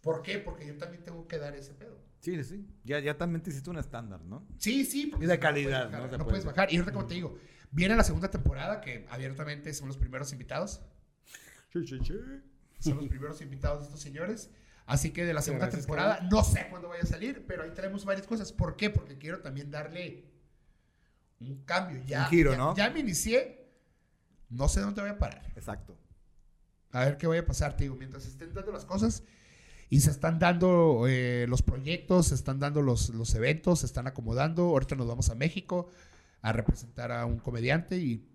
¿Por 0.00 0.22
qué? 0.22 0.38
Porque 0.38 0.66
yo 0.66 0.76
también 0.78 1.04
tengo 1.04 1.28
que 1.28 1.38
dar 1.38 1.54
ese 1.54 1.74
pedo. 1.74 1.98
Sí, 2.20 2.42
sí. 2.42 2.66
Ya, 2.82 2.98
ya 2.98 3.18
también 3.18 3.42
te 3.42 3.50
hiciste 3.50 3.68
un 3.68 3.76
estándar, 3.76 4.22
¿no? 4.22 4.46
Sí, 4.56 4.86
sí. 4.86 5.06
porque 5.06 5.26
Y 5.26 5.28
de 5.28 5.34
si 5.34 5.38
no, 5.38 5.42
calidad, 5.42 5.70
puedes 5.70 5.92
bajar, 5.92 6.00
¿no? 6.00 6.06
No 6.06 6.24
puede 6.24 6.30
puedes 6.30 6.44
bajar. 6.46 6.72
Y 6.72 6.76
ahorita, 6.76 6.92
como 6.92 7.06
te 7.06 7.14
digo, 7.14 7.38
viene 7.70 7.94
la 7.94 8.04
segunda 8.04 8.30
temporada, 8.30 8.80
que 8.80 9.06
abiertamente 9.10 9.74
son 9.74 9.88
los 9.88 9.98
primeros 9.98 10.32
invitados. 10.32 10.80
Sí, 11.72 11.86
sí, 11.86 11.98
sí. 12.02 12.14
Son 12.80 12.96
los 12.96 13.08
primeros 13.08 13.40
invitados 13.42 13.80
de 13.80 13.84
estos 13.86 14.00
señores. 14.00 14.50
Así 14.88 15.10
que 15.10 15.24
de 15.24 15.34
la 15.34 15.42
segunda 15.42 15.66
gracias, 15.66 15.84
temporada, 15.86 16.26
no 16.30 16.42
sé 16.42 16.66
cuándo 16.70 16.88
vaya 16.88 17.02
a 17.02 17.06
salir, 17.06 17.44
pero 17.46 17.62
ahí 17.62 17.70
tenemos 17.74 18.04
varias 18.04 18.26
cosas. 18.26 18.52
¿Por 18.52 18.74
qué? 18.76 18.88
Porque 18.90 19.18
quiero 19.18 19.40
también 19.40 19.70
darle 19.70 20.24
un 21.40 21.62
cambio. 21.64 22.02
Ya, 22.06 22.22
Un 22.24 22.26
giro, 22.30 22.52
ya- 22.52 22.56
¿no? 22.58 22.74
Ya 22.74 22.90
me 22.90 23.00
inicié. 23.00 23.68
No 24.48 24.66
sé 24.68 24.80
dónde 24.80 25.02
voy 25.02 25.10
a 25.10 25.18
parar. 25.18 25.42
Exacto. 25.56 25.96
A 26.90 27.04
ver 27.04 27.18
qué 27.18 27.26
vaya 27.26 27.42
a 27.42 27.46
pasar, 27.46 27.76
te 27.76 27.84
digo, 27.84 27.96
mientras 27.96 28.22
se 28.22 28.30
estén 28.30 28.54
dando 28.54 28.72
las 28.72 28.86
cosas 28.86 29.22
y 29.90 30.00
se 30.00 30.10
están 30.10 30.38
dando 30.38 31.04
eh, 31.06 31.44
los 31.48 31.60
proyectos, 31.60 32.28
se 32.28 32.34
están 32.34 32.58
dando 32.58 32.80
los, 32.80 33.10
los 33.10 33.34
eventos, 33.34 33.80
se 33.80 33.86
están 33.86 34.06
acomodando. 34.06 34.62
Ahorita 34.64 34.96
nos 34.96 35.06
vamos 35.06 35.28
a 35.28 35.34
México 35.34 35.90
a 36.40 36.52
representar 36.52 37.12
a 37.12 37.26
un 37.26 37.38
comediante 37.40 37.98
y 37.98 38.26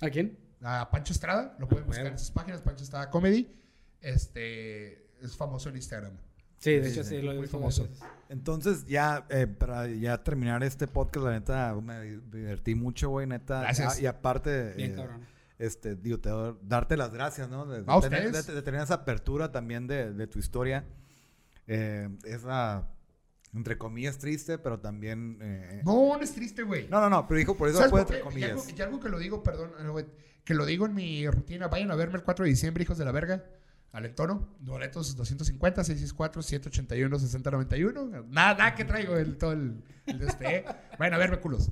¿A 0.00 0.10
quién? 0.10 0.36
a 0.62 0.90
Pancho 0.90 1.12
Estrada. 1.12 1.54
Lo 1.60 1.68
pueden 1.68 1.86
buscar 1.86 2.06
en 2.06 2.18
sus 2.18 2.32
páginas, 2.32 2.60
Pancho 2.60 2.82
Estrada 2.82 3.08
Comedy. 3.08 3.48
Este 4.00 5.05
es 5.22 5.36
famoso 5.36 5.68
en 5.68 5.76
Instagram. 5.76 6.12
Sí, 6.58 6.70
de 6.72 6.84
Sí, 6.84 6.92
hecho 6.92 7.04
sí, 7.04 7.16
sí, 7.16 7.22
lo 7.22 7.34
muy 7.34 7.46
famoso. 7.46 7.82
veces. 7.84 8.00
Entonces, 8.30 8.86
ya, 8.86 9.26
eh, 9.28 9.46
para 9.46 9.86
ya 9.88 10.22
terminar 10.24 10.62
este 10.64 10.86
podcast, 10.86 11.26
la 11.26 11.32
neta, 11.32 11.74
me 11.82 12.00
divertí 12.32 12.74
mucho, 12.74 13.10
güey, 13.10 13.26
neta. 13.26 13.60
Gracias. 13.60 13.96
Ah, 13.98 14.00
y 14.00 14.06
aparte, 14.06 14.72
Bien, 14.74 14.92
eh, 14.92 14.94
cabrón. 14.94 15.20
este, 15.58 15.96
digo, 15.96 16.18
te 16.18 16.30
doy- 16.30 16.56
darte 16.62 16.96
las 16.96 17.12
gracias, 17.12 17.50
¿no? 17.50 17.66
De, 17.66 17.82
de 17.82 17.84
A 17.86 18.00
tener, 18.00 18.26
ustedes. 18.26 18.46
de- 18.46 18.54
de 18.54 18.62
tener 18.62 18.80
esa 18.80 18.94
apertura 18.94 19.52
también 19.52 19.86
de, 19.86 20.12
de 20.14 20.26
tu 20.26 20.38
historia. 20.38 20.84
Eh, 21.66 22.08
esa, 22.24 22.88
entre 23.54 23.76
comillas, 23.76 24.18
triste, 24.18 24.56
pero 24.58 24.80
también... 24.80 25.38
eh, 25.42 25.82
No, 25.84 26.16
no 26.16 26.22
es 26.22 26.32
triste, 26.32 26.62
güey. 26.62 26.88
no, 26.88 27.00
no, 27.00 27.10
no, 27.10 27.26
pero 27.28 27.38
dijo, 27.38 27.56
por 27.56 27.68
eso 27.68 27.78
¿Sabes 27.78 27.90
fue 27.90 28.04
por 28.06 28.14
entre 28.14 28.30
qué? 28.32 28.40
Y 28.40 28.44
algo, 28.44 28.60
comillas. 28.60 28.78
y 28.78 28.82
algo 28.82 29.00
que 29.00 29.08
lo 29.10 29.18
digo, 29.18 29.42
perdón, 29.42 29.72
eh, 29.98 30.06
que 30.44 30.54
lo 30.54 30.64
digo 30.64 30.86
en 30.86 30.94
mi 30.94 31.28
rutina. 31.28 31.68
Vayan 31.68 31.90
a 31.90 31.96
verme 31.96 32.16
el 32.16 32.22
4 32.22 32.44
de 32.44 32.50
diciembre, 32.50 32.82
hijos 32.82 32.96
de 32.98 33.04
la 33.04 33.12
verga. 33.12 33.44
Al 33.96 34.04
entono. 34.04 34.46
Boletos 34.60 35.16
250, 35.16 35.82
664, 35.82 36.42
781, 36.42 37.18
6091. 37.18 38.24
Nada, 38.28 38.54
nada 38.54 38.74
que 38.74 38.84
traigo 38.84 39.16
el, 39.16 39.38
todo 39.38 39.52
el, 39.52 39.82
el 40.04 40.18
de 40.18 40.26
este. 40.26 40.56
¿eh? 40.56 40.64
Vayan 40.98 41.14
a 41.14 41.16
verme, 41.16 41.38
culos. 41.40 41.70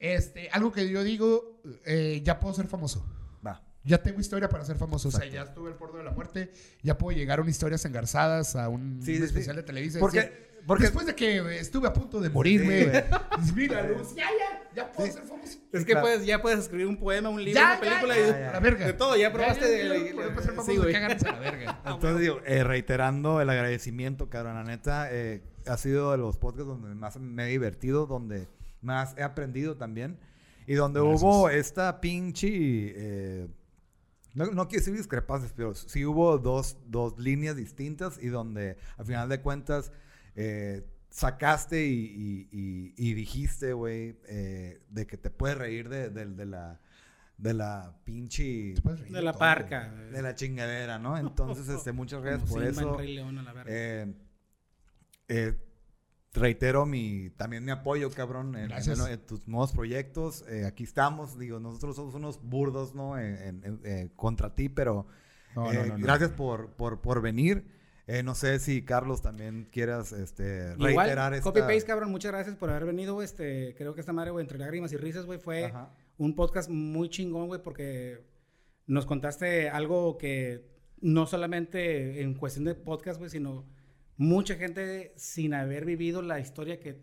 Este, 0.00 0.50
algo 0.50 0.72
que 0.72 0.88
yo 0.90 1.04
digo, 1.04 1.62
eh, 1.84 2.20
ya 2.24 2.40
puedo 2.40 2.52
ser 2.52 2.66
famoso. 2.66 3.06
Va. 3.46 3.62
Ya 3.84 4.02
tengo 4.02 4.18
historia 4.20 4.48
para 4.48 4.64
ser 4.64 4.76
famoso. 4.76 5.06
O 5.06 5.12
sea, 5.12 5.24
ya 5.24 5.42
estuve 5.42 5.70
al 5.70 5.78
borde 5.78 5.98
de 5.98 6.04
la 6.04 6.10
muerte. 6.10 6.52
Ya 6.82 6.98
puedo 6.98 7.16
llegar 7.16 7.38
a 7.38 7.42
una 7.42 7.50
historias 7.52 7.84
engarzadas, 7.84 8.56
a 8.56 8.68
un, 8.68 9.00
Sí, 9.00 9.12
un 9.12 9.16
sí, 9.18 9.18
sí. 9.18 9.24
especial 9.26 9.54
de 9.54 9.62
televisión. 9.62 10.00
Porque- 10.00 10.50
porque- 10.66 10.84
Después 10.84 11.06
de 11.06 11.14
que 11.14 11.58
estuve 11.58 11.88
a 11.88 11.92
punto 11.92 12.20
de 12.20 12.30
morirme, 12.30 12.92
Sí, 12.92 13.00
pues 13.36 13.54
mira, 13.54 13.82
Luz, 13.82 14.14
ya, 14.14 14.24
ya, 14.26 14.62
ya 14.74 14.92
puedo 14.92 15.12
ser 15.12 15.22
famoso. 15.24 15.58
Es 15.72 15.84
que 15.84 15.92
claro. 15.92 16.00
puedes, 16.06 16.26
ya 16.26 16.40
puedes 16.42 16.58
escribir 16.60 16.86
un 16.86 16.96
poema, 16.98 17.28
un 17.28 17.42
libro, 17.42 17.60
Ya, 17.60 17.72
una 17.72 17.80
película 17.80 18.14
ya, 18.16 18.22
y... 18.26 18.30
ya, 18.30 18.50
a 18.50 18.52
la 18.52 18.60
verga. 18.60 18.86
De 18.86 18.92
todo, 18.92 19.16
ya 19.16 19.32
probaste 19.32 19.64
de- 19.66 19.88
de- 19.88 20.12
de- 20.12 20.30
famoso, 20.42 20.70
sí, 20.70 20.76
güey. 20.76 20.92
que 20.92 20.98
a 20.98 21.32
la 21.32 21.38
verga. 21.38 21.80
Entonces, 21.86 22.20
digo, 22.20 22.40
eh, 22.46 22.64
reiterando 22.64 23.40
el 23.40 23.50
agradecimiento, 23.50 24.28
cabrón, 24.30 24.54
la 24.54 24.64
neta, 24.64 25.08
eh, 25.10 25.42
ha 25.66 25.76
sido 25.76 26.12
de 26.12 26.18
los 26.18 26.36
podcasts 26.38 26.66
donde 26.68 26.94
más 26.94 27.18
me 27.18 27.44
he 27.44 27.48
divertido, 27.48 28.06
donde 28.06 28.48
más 28.80 29.14
he 29.16 29.22
aprendido 29.22 29.76
también, 29.76 30.18
y 30.66 30.74
donde 30.74 31.00
Gracias. 31.00 31.22
hubo 31.22 31.48
esta 31.50 32.00
pinche... 32.00 32.48
eh, 32.50 33.48
no, 34.34 34.46
no 34.46 34.66
quiero 34.68 34.80
decir 34.84 34.96
discrepancias, 34.96 35.52
pero 35.54 35.74
sí 35.74 36.04
hubo 36.06 36.38
dos, 36.38 36.78
dos 36.86 37.18
líneas 37.18 37.54
distintas 37.56 38.18
y 38.22 38.28
donde, 38.28 38.76
al 38.96 39.04
final 39.04 39.28
de 39.28 39.40
cuentas, 39.40 39.92
eh, 40.34 40.86
sacaste 41.10 41.84
y, 41.86 41.92
y- 41.92 42.48
y- 42.52 42.94
y 43.10 43.14
dijiste, 43.14 43.72
güey, 43.74 44.18
eh, 44.28 44.82
de 44.88 45.06
que 45.06 45.16
te 45.18 45.30
puedes 45.30 45.58
reír 45.58 45.88
de, 45.88 46.08
de- 46.10 46.26
de 46.26 46.46
la, 46.46 46.80
de 47.36 47.54
la 47.54 47.96
pinche... 48.04 48.74
De 49.10 49.22
la 49.22 49.32
todo, 49.32 49.38
parca. 49.40 49.90
De 49.92 50.22
la 50.22 50.34
chingadera, 50.34 50.98
¿no? 50.98 51.18
Entonces, 51.18 51.68
este, 51.68 51.92
muchas 51.92 52.22
gracias 52.22 52.48
Como 52.48 52.54
por 52.54 52.66
Simba 52.66 52.82
en 52.82 52.88
eso. 52.88 52.98
Rey 52.98 53.14
León 53.14 53.38
a 53.38 53.42
la 53.42 53.52
verga. 53.52 53.70
Eh, 53.74 54.14
eh, 55.28 55.58
reitero 56.34 56.86
mi, 56.86 57.30
también 57.36 57.64
mi 57.64 57.70
apoyo, 57.72 58.10
cabrón, 58.10 58.56
en, 58.56 58.68
Gracias. 58.68 58.98
en- 59.00 59.12
en 59.12 59.20
tus 59.26 59.46
nuevos 59.46 59.72
proyectos. 59.72 60.44
Eh, 60.48 60.64
aquí 60.64 60.84
estamos, 60.84 61.38
digo, 61.38 61.60
nosotros 61.60 61.94
somos 61.96 62.14
unos 62.14 62.42
burdos, 62.42 62.94
¿no? 62.94 63.18
En- 63.18 63.36
en- 63.36 63.64
en- 63.64 63.80
eh, 63.84 64.10
contra 64.16 64.54
ti, 64.54 64.68
pero 64.70 65.06
No, 65.54 65.70
eh, 65.70 65.74
no, 65.76 65.86
no, 65.86 65.98
no. 65.98 66.04
gracias 66.06 66.30
por, 66.30 66.70
por, 66.70 67.00
por 67.02 67.20
venir. 67.20 67.66
Eh, 68.06 68.22
no 68.22 68.34
sé 68.34 68.58
si 68.58 68.84
Carlos 68.84 69.22
también 69.22 69.68
quieras 69.70 70.12
este, 70.12 70.74
reiterar 70.74 70.90
Igual, 70.90 71.34
esta... 71.34 71.42
copy 71.44 71.60
paste, 71.60 71.84
cabrón, 71.84 72.10
muchas 72.10 72.32
gracias 72.32 72.56
por 72.56 72.70
haber 72.70 72.86
venido, 72.86 73.22
este, 73.22 73.74
creo 73.76 73.94
que 73.94 74.00
esta 74.00 74.12
madre, 74.12 74.32
güey, 74.32 74.42
entre 74.42 74.58
lágrimas 74.58 74.92
y 74.92 74.96
risas, 74.96 75.24
güey, 75.24 75.38
fue 75.38 75.66
Ajá. 75.66 75.94
un 76.18 76.34
podcast 76.34 76.68
muy 76.68 77.08
chingón, 77.08 77.46
güey, 77.46 77.62
porque 77.62 78.24
nos 78.86 79.06
contaste 79.06 79.70
algo 79.70 80.18
que 80.18 80.68
no 81.00 81.26
solamente 81.26 82.22
en 82.22 82.34
cuestión 82.34 82.64
de 82.64 82.74
podcast, 82.74 83.18
güey, 83.18 83.30
sino 83.30 83.66
mucha 84.16 84.54
gente 84.56 85.12
sin 85.16 85.54
haber 85.54 85.84
vivido 85.84 86.22
la 86.22 86.40
historia 86.40 86.80
que 86.80 87.00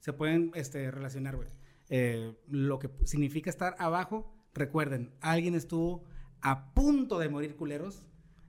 se 0.00 0.12
pueden 0.12 0.52
este, 0.54 0.90
relacionar, 0.90 1.36
güey. 1.36 1.48
Eh, 1.88 2.34
lo 2.48 2.78
que 2.78 2.90
significa 3.04 3.50
estar 3.50 3.76
abajo, 3.78 4.34
recuerden, 4.54 5.14
alguien 5.20 5.54
estuvo 5.54 6.04
a 6.40 6.72
punto 6.74 7.18
de 7.18 7.28
morir 7.28 7.56
culeros. 7.56 8.04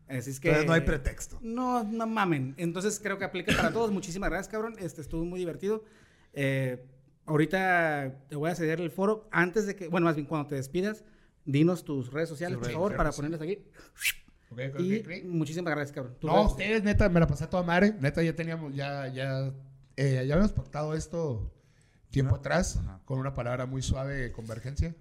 Así 0.07 0.29
es 0.29 0.39
que... 0.39 0.49
Entonces 0.49 0.67
no 0.67 0.73
hay 0.73 0.81
pretexto. 0.81 1.37
No, 1.41 1.83
no 1.83 2.07
mamen. 2.07 2.53
Entonces 2.57 2.99
creo 3.01 3.17
que 3.17 3.25
aplica 3.25 3.55
para 3.55 3.71
todos. 3.71 3.91
Muchísimas 3.91 4.29
gracias, 4.29 4.49
cabrón. 4.51 4.75
Este 4.79 5.01
estuvo 5.01 5.25
muy 5.25 5.39
divertido. 5.39 5.83
Eh, 6.33 6.85
ahorita 7.25 8.13
te 8.29 8.35
voy 8.35 8.49
a 8.49 8.55
ceder 8.55 8.79
el 8.79 8.91
foro. 8.91 9.27
Antes 9.31 9.67
de 9.67 9.75
que, 9.75 9.87
bueno, 9.89 10.05
más 10.05 10.15
bien 10.15 10.25
cuando 10.27 10.47
te 10.47 10.55
despidas, 10.55 11.03
dinos 11.45 11.83
tus 11.83 12.11
redes 12.11 12.29
sociales, 12.29 12.57
por 12.57 12.71
favor, 12.71 12.95
para 12.95 13.11
ponerlas 13.11 13.41
aquí. 13.41 13.59
Ok, 14.49 14.59
ok, 14.73 14.79
Y 14.79 14.99
ok, 14.99 15.05
ok. 15.07 15.25
muchísimas 15.25 15.71
gracias, 15.75 15.93
cabrón. 15.93 16.15
No, 16.21 16.43
ustedes, 16.43 16.83
neta, 16.83 17.09
me 17.09 17.19
la 17.19 17.27
pasé 17.27 17.43
a 17.43 17.49
toda 17.49 17.63
madre. 17.63 17.93
Neta, 17.99 18.23
ya 18.23 18.33
teníamos, 18.33 18.73
ya, 18.73 19.07
ya, 19.07 19.53
eh, 19.97 20.23
ya 20.25 20.33
habíamos 20.35 20.53
pactado 20.53 20.93
esto 20.93 21.51
tiempo 22.09 22.31
¿No? 22.31 22.37
atrás 22.37 22.77
Ajá. 22.77 23.01
con 23.03 23.19
una 23.19 23.33
palabra 23.33 23.65
muy 23.65 23.81
suave, 23.81 24.31
convergencia. 24.31 24.95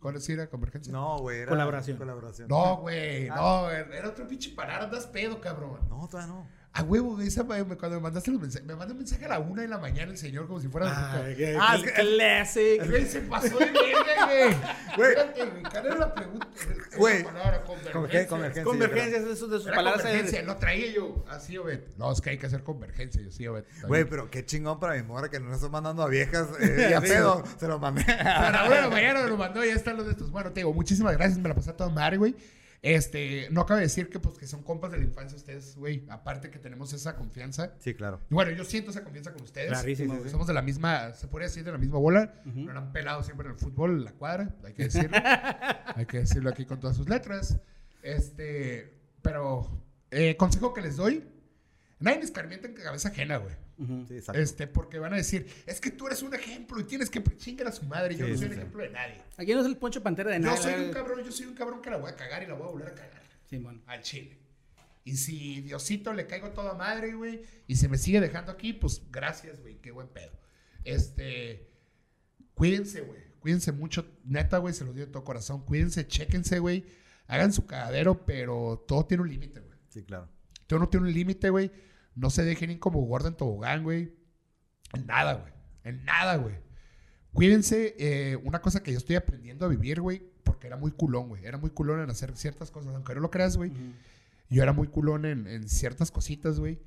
¿Cuál 0.00 0.16
es 0.16 0.28
era 0.30 0.48
convergencia? 0.48 0.92
No, 0.92 1.18
güey. 1.18 1.40
era 1.40 1.50
Colaboración. 1.50 1.98
Colaboración. 1.98 2.48
No, 2.48 2.78
güey, 2.78 3.28
no, 3.28 3.70
era 3.70 3.94
era 3.96 4.08
otro 4.08 4.26
pinche 4.26 4.50
palabra, 4.50 4.84
andas 4.84 5.06
pedo, 5.06 5.40
cabrón. 5.40 5.80
No, 5.88 6.08
todavía 6.08 6.34
no. 6.34 6.59
A 6.72 6.84
huevo, 6.84 7.20
esa, 7.20 7.42
me- 7.42 7.64
cuando 7.64 7.96
me 7.96 8.00
mandaste 8.00 8.30
los 8.30 8.40
mensajes, 8.40 8.64
me 8.64 8.76
mandó 8.76 8.92
un 8.94 8.98
mensaje 8.98 9.24
a 9.24 9.28
la 9.28 9.38
una 9.40 9.62
de 9.62 9.66
la 9.68 9.78
mañana 9.78 10.12
el 10.12 10.16
señor 10.16 10.46
como 10.46 10.60
si 10.60 10.68
fuera 10.68 11.14
Ay, 11.24 11.34
qué- 11.34 11.56
Ah, 11.60 11.76
qué 11.82 11.86
es 11.86 11.92
que- 11.92 12.00
classic. 12.00 12.88
Güey, 12.88 13.06
se 13.06 13.20
pasó 13.22 13.58
de 13.58 13.64
verga, 13.66 14.26
güey. 14.26 14.56
Güey. 14.96 15.08
Espérate, 15.10 15.44
güey, 15.46 15.62
¿cuál 15.64 15.86
era 15.86 15.96
la 15.96 16.14
pregunta? 16.14 16.46
Güey. 16.96 17.24
palabra, 17.24 17.64
Convergen- 17.64 17.92
convergencia. 17.92 18.28
convergencia. 18.28 18.64
Convergencias 18.64 19.24
de 19.24 19.36
sus, 19.36 19.50
de 19.50 19.56
sus 19.58 19.66
Era 19.66 19.76
palabras. 19.76 20.02
convergencia, 20.02 20.42
lo 20.44 20.56
traía 20.58 20.92
yo. 20.92 21.24
Así, 21.28 21.58
Obed. 21.58 21.80
No, 21.98 22.12
es 22.12 22.20
que 22.20 22.30
hay 22.30 22.38
que 22.38 22.46
hacer 22.46 22.62
convergencia. 22.62 23.20
Yo 23.20 23.32
sí, 23.32 23.48
Obed. 23.48 23.64
Güey, 23.88 24.04
pero 24.04 24.30
qué 24.30 24.44
chingón 24.46 24.78
para 24.78 24.94
mi 24.94 25.02
morra 25.02 25.28
que 25.28 25.40
no 25.40 25.52
estoy 25.52 25.70
mandando 25.70 26.04
a 26.04 26.08
viejas 26.08 26.46
eh, 26.60 26.86
y 26.90 26.92
a 26.92 27.00
pedo. 27.00 27.42
Se 27.58 27.66
lo 27.66 27.80
mandé. 27.80 28.04
Para 28.04 28.68
bueno, 28.68 28.90
mañana 28.92 29.22
me 29.24 29.28
lo 29.30 29.36
mandó, 29.36 29.64
ya 29.64 29.74
están 29.74 29.96
los 29.96 30.06
de 30.06 30.12
estos. 30.12 30.30
Bueno, 30.30 30.52
te 30.52 30.60
digo, 30.60 30.72
muchísimas 30.72 31.14
gracias, 31.16 31.36
me 31.40 31.48
la 31.48 31.56
pasé 31.56 31.70
a 31.70 31.76
toda 31.76 31.90
madre, 31.90 32.16
güey. 32.16 32.36
Este, 32.82 33.48
no 33.50 33.66
cabe 33.66 33.82
decir 33.82 34.08
que, 34.08 34.18
pues, 34.20 34.38
que 34.38 34.46
son 34.46 34.62
compas 34.62 34.90
de 34.90 34.96
la 34.98 35.04
infancia 35.04 35.36
ustedes, 35.36 35.76
güey. 35.76 36.06
Aparte 36.08 36.50
que 36.50 36.58
tenemos 36.58 36.92
esa 36.94 37.14
confianza. 37.14 37.74
Sí, 37.78 37.92
claro. 37.92 38.20
Y 38.30 38.34
bueno, 38.34 38.52
yo 38.52 38.64
siento 38.64 38.90
esa 38.90 39.04
confianza 39.04 39.32
con 39.34 39.42
ustedes. 39.42 39.68
Clarísimo, 39.68 40.14
Somos- 40.14 40.18
güey. 40.20 40.30
Somos 40.30 40.46
de 40.46 40.54
la 40.54 40.62
misma, 40.62 41.12
se 41.12 41.28
podría 41.28 41.48
decir 41.48 41.62
de 41.64 41.72
la 41.72 41.78
misma 41.78 41.98
bola. 41.98 42.40
Ujú. 42.46 42.60
Nos 42.60 42.76
han 42.76 42.92
pelado 42.92 43.22
siempre 43.22 43.46
en 43.48 43.52
el 43.52 43.58
fútbol, 43.58 43.90
en 43.98 44.04
la 44.04 44.12
cuadra, 44.12 44.54
hay 44.64 44.72
que 44.72 44.84
decirlo. 44.84 45.10
hay 45.94 46.06
que 46.06 46.20
decirlo 46.20 46.48
aquí 46.48 46.64
con 46.64 46.80
todas 46.80 46.96
sus 46.96 47.08
letras. 47.08 47.58
Este, 48.02 48.94
pero, 49.20 49.68
eh, 50.10 50.36
consejo 50.38 50.72
que 50.72 50.80
les 50.80 50.96
doy: 50.96 51.22
nadie 51.98 52.20
escarmienta 52.20 52.66
en 52.66 52.74
cabeza 52.74 53.10
ajena, 53.10 53.36
güey. 53.36 53.54
Ujú. 53.80 54.04
Sí, 54.06 54.14
exacto. 54.14 54.40
Este, 54.40 54.66
porque 54.66 54.98
van 54.98 55.12
a 55.14 55.16
decir, 55.16 55.46
es 55.66 55.80
que 55.80 55.90
tú 55.90 56.06
eres 56.06 56.22
un 56.22 56.34
ejemplo 56.34 56.78
y 56.80 56.84
tienes 56.84 57.08
que 57.10 57.22
chingar 57.38 57.66
a 57.68 57.72
su 57.72 57.84
madre. 57.86 58.14
Yo 58.14 58.26
Sí, 58.26 58.32
no 58.32 58.36
sí, 58.38 58.42
soy 58.44 58.48
un 58.48 58.54
sí. 58.54 58.58
ejemplo 58.60 58.82
de 58.82 58.90
nadie. 58.90 59.22
Aquí 59.36 59.54
no 59.54 59.60
es 59.60 59.66
el 59.66 59.76
Poncho 59.76 60.02
Pantera 60.02 60.30
de 60.30 60.38
nada. 60.38 60.54
Yo 60.56 60.62
soy 60.62 60.74
un 60.84 60.90
cabrón, 60.92 61.24
yo 61.24 61.32
soy 61.32 61.46
un 61.46 61.54
cabrón 61.54 61.80
que 61.82 61.90
la 61.90 61.96
voy 61.96 62.10
a 62.10 62.16
cagar 62.16 62.42
y 62.42 62.46
la 62.46 62.54
voy 62.54 62.68
a 62.68 62.70
volver 62.70 62.88
a 62.88 62.94
cagar. 62.94 63.22
Simón. 63.48 63.82
Al 63.86 64.02
chile. 64.02 64.38
Y 65.02 65.16
si 65.16 65.62
Diosito 65.62 66.12
le 66.12 66.26
caigo 66.26 66.50
toda 66.50 66.74
madre, 66.74 67.14
güey, 67.14 67.42
y 67.66 67.76
se 67.76 67.88
me 67.88 67.96
sigue 67.96 68.20
dejando 68.20 68.52
aquí, 68.52 68.74
pues 68.74 69.02
gracias, 69.10 69.60
güey, 69.60 69.80
qué 69.80 69.90
buen 69.92 70.08
pedo. 70.08 70.30
Este, 70.84 71.70
cuídense, 72.54 73.00
güey, 73.00 73.20
cuídense 73.40 73.72
mucho, 73.72 74.06
neta, 74.24 74.58
güey, 74.58 74.74
se 74.74 74.84
los 74.84 74.94
digo 74.94 75.06
de 75.06 75.12
todo 75.12 75.24
corazón, 75.24 75.64
cuídense, 75.64 76.06
chéquense, 76.06 76.58
güey, 76.58 76.84
hagan 77.26 77.52
su 77.52 77.66
cagadero, 77.66 78.24
pero 78.26 78.84
todo 78.86 79.06
tiene 79.06 79.22
un 79.22 79.30
límite, 79.30 79.60
güey. 79.60 79.78
Sí, 79.88 80.02
claro. 80.02 80.28
Todo 80.66 80.80
no 80.80 80.88
tiene 80.88 81.06
un 81.06 81.12
límite, 81.14 81.48
güey. 81.50 81.70
No 82.14 82.30
se 82.30 82.44
dejen 82.44 82.70
ir 82.70 82.78
como 82.78 83.00
gordo 83.02 83.28
en 83.28 83.36
tobogán, 83.36 83.82
güey. 83.82 84.12
En 84.92 85.06
nada, 85.06 85.34
güey. 85.34 85.52
En 85.84 86.04
nada, 86.04 86.36
güey. 86.36 86.56
Cuídense. 87.32 87.94
eh, 87.98 88.36
una 88.36 88.60
cosa 88.60 88.82
que 88.82 88.92
yo 88.92 88.98
estoy 88.98 89.16
aprendiendo 89.16 89.64
a 89.64 89.68
vivir, 89.68 90.00
güey, 90.00 90.22
porque 90.44 90.66
era 90.66 90.76
muy 90.76 90.90
culón, 90.90 91.28
güey. 91.28 91.44
Era 91.44 91.58
muy 91.58 91.70
culón 91.70 92.00
en 92.00 92.10
hacer 92.10 92.36
ciertas 92.36 92.70
cosas, 92.70 92.94
aunque 92.94 93.14
no 93.14 93.20
lo 93.20 93.30
creas, 93.30 93.56
güey. 93.56 93.70
Ujú. 93.70 93.92
Yo 94.50 94.62
era 94.62 94.72
muy 94.72 94.88
culón 94.88 95.24
en, 95.24 95.46
en 95.46 95.68
ciertas 95.68 96.10
cositas, 96.10 96.58
güey. 96.58 96.80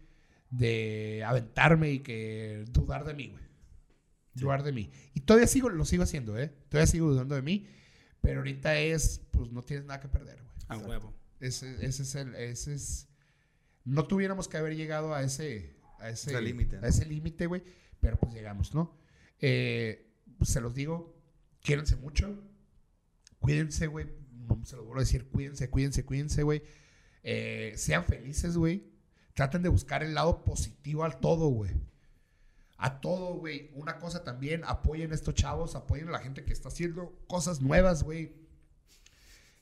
De 0.50 1.24
aventarme 1.26 1.92
y 1.92 2.00
que 2.00 2.66
dudar 2.72 3.06
de 3.06 3.14
mí, 3.14 3.30
güey. 3.30 3.44
Dudar 4.36 4.64
de 4.64 4.72
mí. 4.74 4.92
Y 5.14 5.22
todavía 5.22 5.48
sigo, 5.48 5.70
lo 5.70 5.86
sigo 5.86 6.04
haciendo, 6.04 6.38
¿eh? 6.38 6.52
Todavía 6.70 6.88
sigo 6.88 7.10
dudando 7.10 7.36
de 7.36 7.42
mí. 7.42 7.68
Pero 8.22 8.40
ahorita 8.40 8.78
es, 8.78 9.22
pues 9.32 9.52
no 9.52 9.62
tienes 9.64 9.86
nada 9.86 10.00
que 10.00 10.08
perder, 10.10 10.42
güey. 10.44 10.56
A 10.68 10.78
huevo. 10.78 11.14
Ese, 11.40 11.86
ese 11.86 12.04
es 12.04 12.16
el, 12.16 12.36
ese 12.36 12.74
es, 12.74 13.08
no 13.86 14.08
tuviéramos 14.08 14.48
que 14.48 14.58
haber 14.58 14.76
llegado 14.76 15.14
a 15.14 15.24
ese, 15.24 15.76
a 16.00 16.10
ese, 16.10 16.40
límite, 16.42 16.80
¿no? 16.80 16.86
a 16.86 16.90
ese 16.90 17.06
límite, 17.06 17.48
güey, 17.48 17.64
pero 18.00 18.18
pues 18.18 18.34
llegamos, 18.34 18.74
¿no? 18.74 18.98
Eh, 19.40 20.14
pues, 20.38 20.50
se 20.50 20.62
los 20.62 20.74
digo, 20.74 21.16
quiérense 21.62 21.96
mucho, 21.96 22.42
cuídense, 23.40 23.88
güey, 23.88 24.08
se 24.64 24.76
lo 24.76 24.84
vuelvo 24.84 25.00
a 25.00 25.04
decir, 25.04 25.30
cuídense, 25.30 25.70
cuídense, 25.70 26.06
cuídense, 26.06 26.44
güey. 26.44 26.64
Eh, 27.24 27.74
sean 27.78 28.04
felices, 28.06 28.58
güey. 28.58 28.92
Traten 29.34 29.64
de 29.64 29.70
buscar 29.70 30.04
el 30.04 30.14
lado 30.14 30.44
positivo 30.44 31.04
al 31.04 31.20
todo, 31.20 31.48
güey. 31.48 31.72
A 32.78 33.00
todo, 33.00 33.36
güey. 33.36 33.72
Una 33.74 34.00
cosa 34.00 34.24
también, 34.24 34.64
apoyen 34.66 35.12
a 35.12 35.16
estos 35.16 35.34
chavos, 35.34 35.76
apoyen 35.76 36.10
a 36.10 36.12
la 36.12 36.20
gente 36.20 36.44
que 36.44 36.54
está 36.54 36.70
haciendo 36.70 37.18
cosas 37.28 37.62
nuevas, 37.62 38.04
güey. 38.04 38.36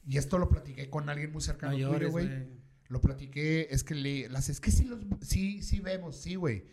Y 0.07 0.17
esto 0.17 0.39
lo 0.39 0.49
platiqué 0.49 0.89
con 0.89 1.09
alguien 1.09 1.31
muy 1.31 1.41
cercano 1.41 1.73
tuyo, 1.73 1.87
Mayores, 1.87 2.11
güey. 2.11 2.61
Lo 2.91 2.99
platiqué, 2.99 3.69
es 3.71 3.83
que 3.85 3.95
le, 3.95 4.27
las, 4.27 4.49
es 4.49 4.59
que 4.59 4.69
sí, 4.69 4.83
los, 4.83 4.99
sí, 5.21 5.63
sí 5.63 5.79
vemos, 5.79 6.17
sí, 6.17 6.35
güey. 6.35 6.65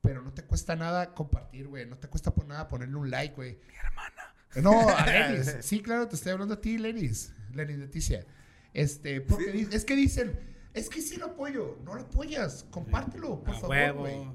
Pero 0.00 0.20
no 0.20 0.32
te 0.34 0.42
cuesta 0.42 0.74
nada 0.74 1.14
compartir, 1.14 1.68
güey. 1.68 1.86
No 1.86 1.96
te 1.98 2.08
cuesta 2.08 2.34
por 2.34 2.44
nada 2.46 2.66
ponerle 2.66 2.96
un 2.96 3.08
like, 3.10 3.36
güey. 3.36 3.60
Mi 3.68 3.74
hermana. 3.76 4.34
No, 4.60 4.88
a 4.88 5.06
Lenis. 5.30 5.58
Sí, 5.60 5.80
claro, 5.80 6.08
te 6.08 6.16
estoy 6.16 6.32
hablando 6.32 6.54
a 6.54 6.60
ti, 6.60 6.76
Lenis. 6.78 7.32
Lenis 7.54 7.78
Leticia. 7.78 8.26
Este, 8.74 9.20
porque 9.20 9.52
di- 9.52 9.68
es 9.70 9.84
que 9.84 9.94
dicen, 9.94 10.36
es 10.74 10.88
que 10.88 11.00
sí 11.00 11.16
lo 11.16 11.26
apoyo. 11.26 11.78
No 11.84 11.94
lo 11.94 12.02
apoyas. 12.02 12.64
Compártelo, 12.70 13.44
por 13.44 13.54
A 13.54 13.58
favor, 13.60 13.92
güey. 13.92 14.28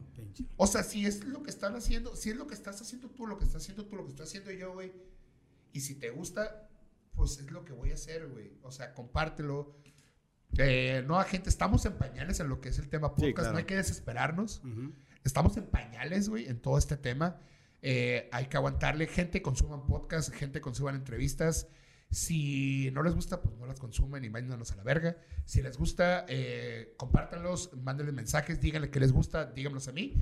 O 0.55 0.65
sea, 0.65 0.83
si 0.83 1.05
es 1.05 1.25
lo 1.25 1.43
que 1.43 1.49
están 1.49 1.75
haciendo, 1.75 2.15
si 2.15 2.29
es 2.29 2.37
lo 2.37 2.47
que 2.47 2.53
estás 2.53 2.79
haciendo 2.81 3.09
tú, 3.09 3.27
lo 3.27 3.37
que 3.37 3.43
estás 3.43 3.63
haciendo 3.63 3.85
tú, 3.85 3.97
lo 3.97 4.03
que 4.05 4.11
estoy 4.11 4.25
haciendo 4.25 4.51
yo, 4.51 4.71
güey. 4.73 4.93
Y 5.73 5.81
si 5.81 5.95
te 5.95 6.09
gusta, 6.11 6.69
pues 7.15 7.39
es 7.39 7.51
lo 7.51 7.65
que 7.65 7.73
voy 7.73 7.91
a 7.91 7.95
hacer, 7.95 8.27
güey. 8.29 8.53
O 8.63 8.71
sea, 8.71 8.93
compártelo. 8.93 9.75
Eh, 10.57 11.03
no, 11.07 11.21
gente, 11.23 11.49
estamos 11.49 11.85
en 11.85 11.93
pañales 11.93 12.39
en 12.39 12.49
lo 12.49 12.61
que 12.61 12.69
es 12.69 12.79
el 12.79 12.89
tema 12.89 13.13
podcast. 13.13 13.35
claro. 13.35 13.51
No 13.53 13.57
hay 13.57 13.65
que 13.65 13.75
desesperarnos. 13.75 14.61
Estamos 15.23 15.57
en 15.57 15.65
pañales, 15.65 16.29
güey, 16.29 16.47
en 16.47 16.59
todo 16.59 16.77
este 16.77 16.97
tema. 16.97 17.37
Eh, 17.81 18.29
hay 18.31 18.45
que 18.45 18.57
aguantarle. 18.57 19.07
Gente, 19.07 19.41
consuman 19.41 19.85
podcast, 19.85 20.33
gente, 20.33 20.61
consuman 20.61 20.95
entrevistas. 20.95 21.67
Si 22.09 22.89
no 22.91 23.03
les 23.03 23.13
gusta, 23.13 23.41
pues 23.41 23.55
no 23.57 23.65
las 23.65 23.79
consumen 23.79 24.23
y 24.23 24.29
mándanos 24.29 24.71
a 24.71 24.77
la 24.77 24.83
verga. 24.83 25.17
Si 25.45 25.61
les 25.61 25.77
gusta, 25.77 26.25
eh, 26.29 26.93
compártanlos, 26.97 27.71
mándenles 27.83 28.15
mensajes, 28.15 28.61
díganle 28.61 28.89
que 28.89 28.99
les 29.01 29.11
gusta, 29.11 29.45
díganlos 29.45 29.87
a 29.89 29.91
mí. 29.91 30.15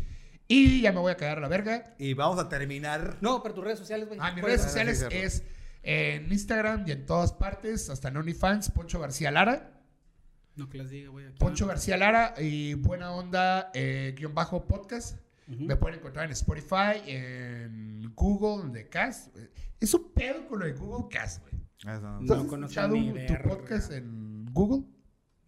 Y 0.47 0.81
ya 0.81 0.91
me 0.91 0.99
voy 0.99 1.11
a 1.11 1.17
quedar 1.17 1.37
a 1.37 1.41
la 1.41 1.47
verga. 1.47 1.95
Y 1.99 2.13
vamos 2.13 2.39
a 2.39 2.49
terminar. 2.49 3.17
No, 3.21 3.41
pero 3.43 3.53
tus 3.55 3.63
redes 3.63 3.79
sociales, 3.79 4.07
güey. 4.07 4.19
Ah, 4.21 4.31
mis 4.31 4.41
¿Cuáles 4.41 4.59
redes 4.59 4.71
sociales 4.71 4.97
cierto. 4.99 5.15
es 5.15 5.43
en 5.83 6.31
Instagram 6.31 6.83
y 6.87 6.91
en 6.91 7.05
todas 7.05 7.31
partes, 7.31 7.89
hasta 7.91 8.07
en 8.07 8.17
OnlyFans, 8.17 8.71
Poncho 8.71 8.99
García 8.99 9.29
Lara. 9.31 9.71
No, 10.55 10.69
que 10.69 10.77
las 10.77 10.89
diga, 10.89 11.09
güey. 11.09 11.33
Poncho 11.35 11.67
García 11.67 11.97
Lara 11.97 12.33
y 12.39 12.75
Buena 12.75 13.11
Onda 13.11 13.71
eh, 13.73 14.13
guion 14.17 14.33
bajo 14.33 14.65
podcast. 14.65 15.17
Me 15.47 15.75
pueden 15.75 15.99
encontrar 15.99 16.25
en 16.25 16.31
Spotify, 16.31 17.01
en 17.05 18.11
Google, 18.15 18.71
de 18.71 18.89
Cast. 18.89 19.35
Es 19.79 19.93
un 19.93 20.11
pedo 20.11 20.47
con 20.47 20.59
lo 20.59 20.65
de 20.65 20.73
Google 20.73 21.07
Cast, 21.09 21.41
güey. 21.41 21.53
Eso. 21.95 22.09
No 22.21 22.25
¿Tú 22.25 22.33
has 22.33 22.43
conozco 22.45 22.87
tu 22.89 23.13
verga. 23.13 23.43
podcast 23.43 23.91
en 23.91 24.45
Google? 24.51 24.85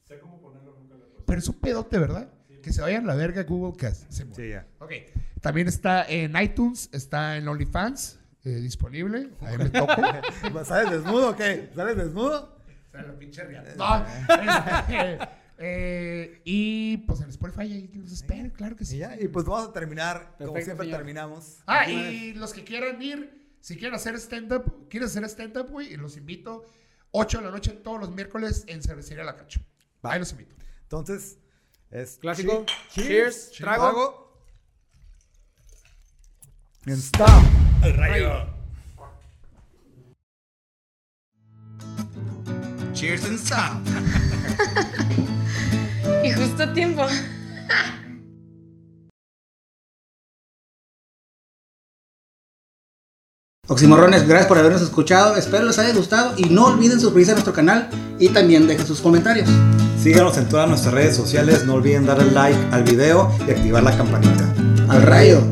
Sé 0.03 0.19
cómo 0.19 0.39
ponerlo, 0.39 0.75
nunca 0.77 0.95
lo. 0.95 1.25
Pero 1.25 1.39
es 1.39 1.47
un 1.47 1.55
pedote, 1.55 1.97
¿verdad? 1.97 2.29
Que 2.61 2.73
se 2.73 2.81
vayan 2.81 3.05
a 3.05 3.07
la 3.07 3.15
verga 3.15 3.43
Google 3.43 3.75
Cast. 3.77 4.11
Se. 4.11 4.25
Sí, 4.35 4.49
ya. 4.49 4.67
Ok. 4.79 4.91
También 5.41 5.67
está 5.67 6.03
en 6.03 6.35
iTunes, 6.39 6.89
está 6.91 7.38
en 7.38 7.47
OnlyFans, 7.47 8.19
eh, 8.43 8.49
disponible. 8.59 9.29
Ahí 9.41 9.57
me 9.57 9.69
toco. 9.69 9.93
¿Sales 10.65 10.91
desnudo 10.91 11.31
o 11.31 11.35
qué? 11.35 11.71
¿Sales 11.73 11.95
desnudo? 11.97 12.56
Pinche. 13.19 13.43
No, 13.75 14.05
este, 14.05 15.19
eh, 15.59 16.41
y 16.45 16.97
pues 16.97 17.21
en 17.21 17.29
Spotify 17.29 17.61
ahí 17.73 17.91
los 17.95 18.11
espero, 18.11 18.51
claro 18.53 18.75
que 18.75 18.83
Y 18.83 18.87
sí. 18.87 18.97
ya. 18.97 19.19
Y 19.19 19.27
pues 19.27 19.45
vamos 19.45 19.69
a 19.69 19.73
terminar 19.73 20.35
como 20.37 20.53
siempre 20.61 20.85
señor. 20.85 20.97
terminamos. 20.99 21.59
Ah, 21.65 21.89
y 21.89 22.33
los 22.33 22.53
que 22.53 22.63
quieran 22.63 23.01
ir, 23.01 23.55
si 23.61 23.75
quieren 23.77 23.95
hacer 23.95 24.15
stand-up, 24.15 24.87
quieren 24.89 25.07
hacer 25.07 25.23
stand-up, 25.25 25.69
güey, 25.69 25.93
y 25.93 25.97
los 25.97 26.15
invito 26.17 26.65
8 27.11 27.39
de 27.39 27.43
la 27.45 27.51
noche 27.51 27.71
todos 27.71 27.99
los 27.99 28.11
miércoles 28.11 28.63
en 28.67 28.81
Cervecería 28.83 29.23
La 29.23 29.35
Cacho. 29.35 29.61
Va. 30.05 30.13
Ahí 30.13 30.19
los 30.19 30.31
invito. 30.31 30.55
Entonces, 30.83 31.37
es 31.89 32.17
Clásico. 32.17 32.65
Che- 32.91 33.01
Cheers. 33.03 33.51
Trago. 33.51 33.83
Trago. 33.83 34.27
And 36.85 36.97
stop. 36.99 38.56
Cheers 42.97 43.25
and 43.25 43.37
stop. 43.37 43.77
Y 46.23 46.31
justo 46.31 46.63
a 46.63 46.73
tiempo. 46.73 47.05
Oximorrones, 53.67 54.27
gracias 54.27 54.47
por 54.47 54.57
habernos 54.57 54.81
escuchado. 54.81 55.35
Espero 55.35 55.65
les 55.65 55.77
haya 55.77 55.93
gustado 55.93 56.33
y 56.37 56.45
no 56.45 56.65
olviden 56.65 56.99
suscribirse 56.99 57.33
a 57.33 57.35
nuestro 57.35 57.53
canal 57.53 57.87
y 58.17 58.29
también 58.29 58.67
dejen 58.67 58.87
sus 58.87 58.99
comentarios. 58.99 59.47
Síganos 60.01 60.35
en 60.37 60.49
todas 60.49 60.67
nuestras 60.67 60.95
redes 60.95 61.15
sociales, 61.15 61.65
no 61.65 61.75
olviden 61.75 62.07
darle 62.07 62.31
like 62.31 62.57
al 62.71 62.83
video 62.83 63.31
y 63.47 63.51
activar 63.51 63.83
la 63.83 63.95
campanita. 63.95 64.51
Al 64.89 65.03
rayo. 65.03 65.43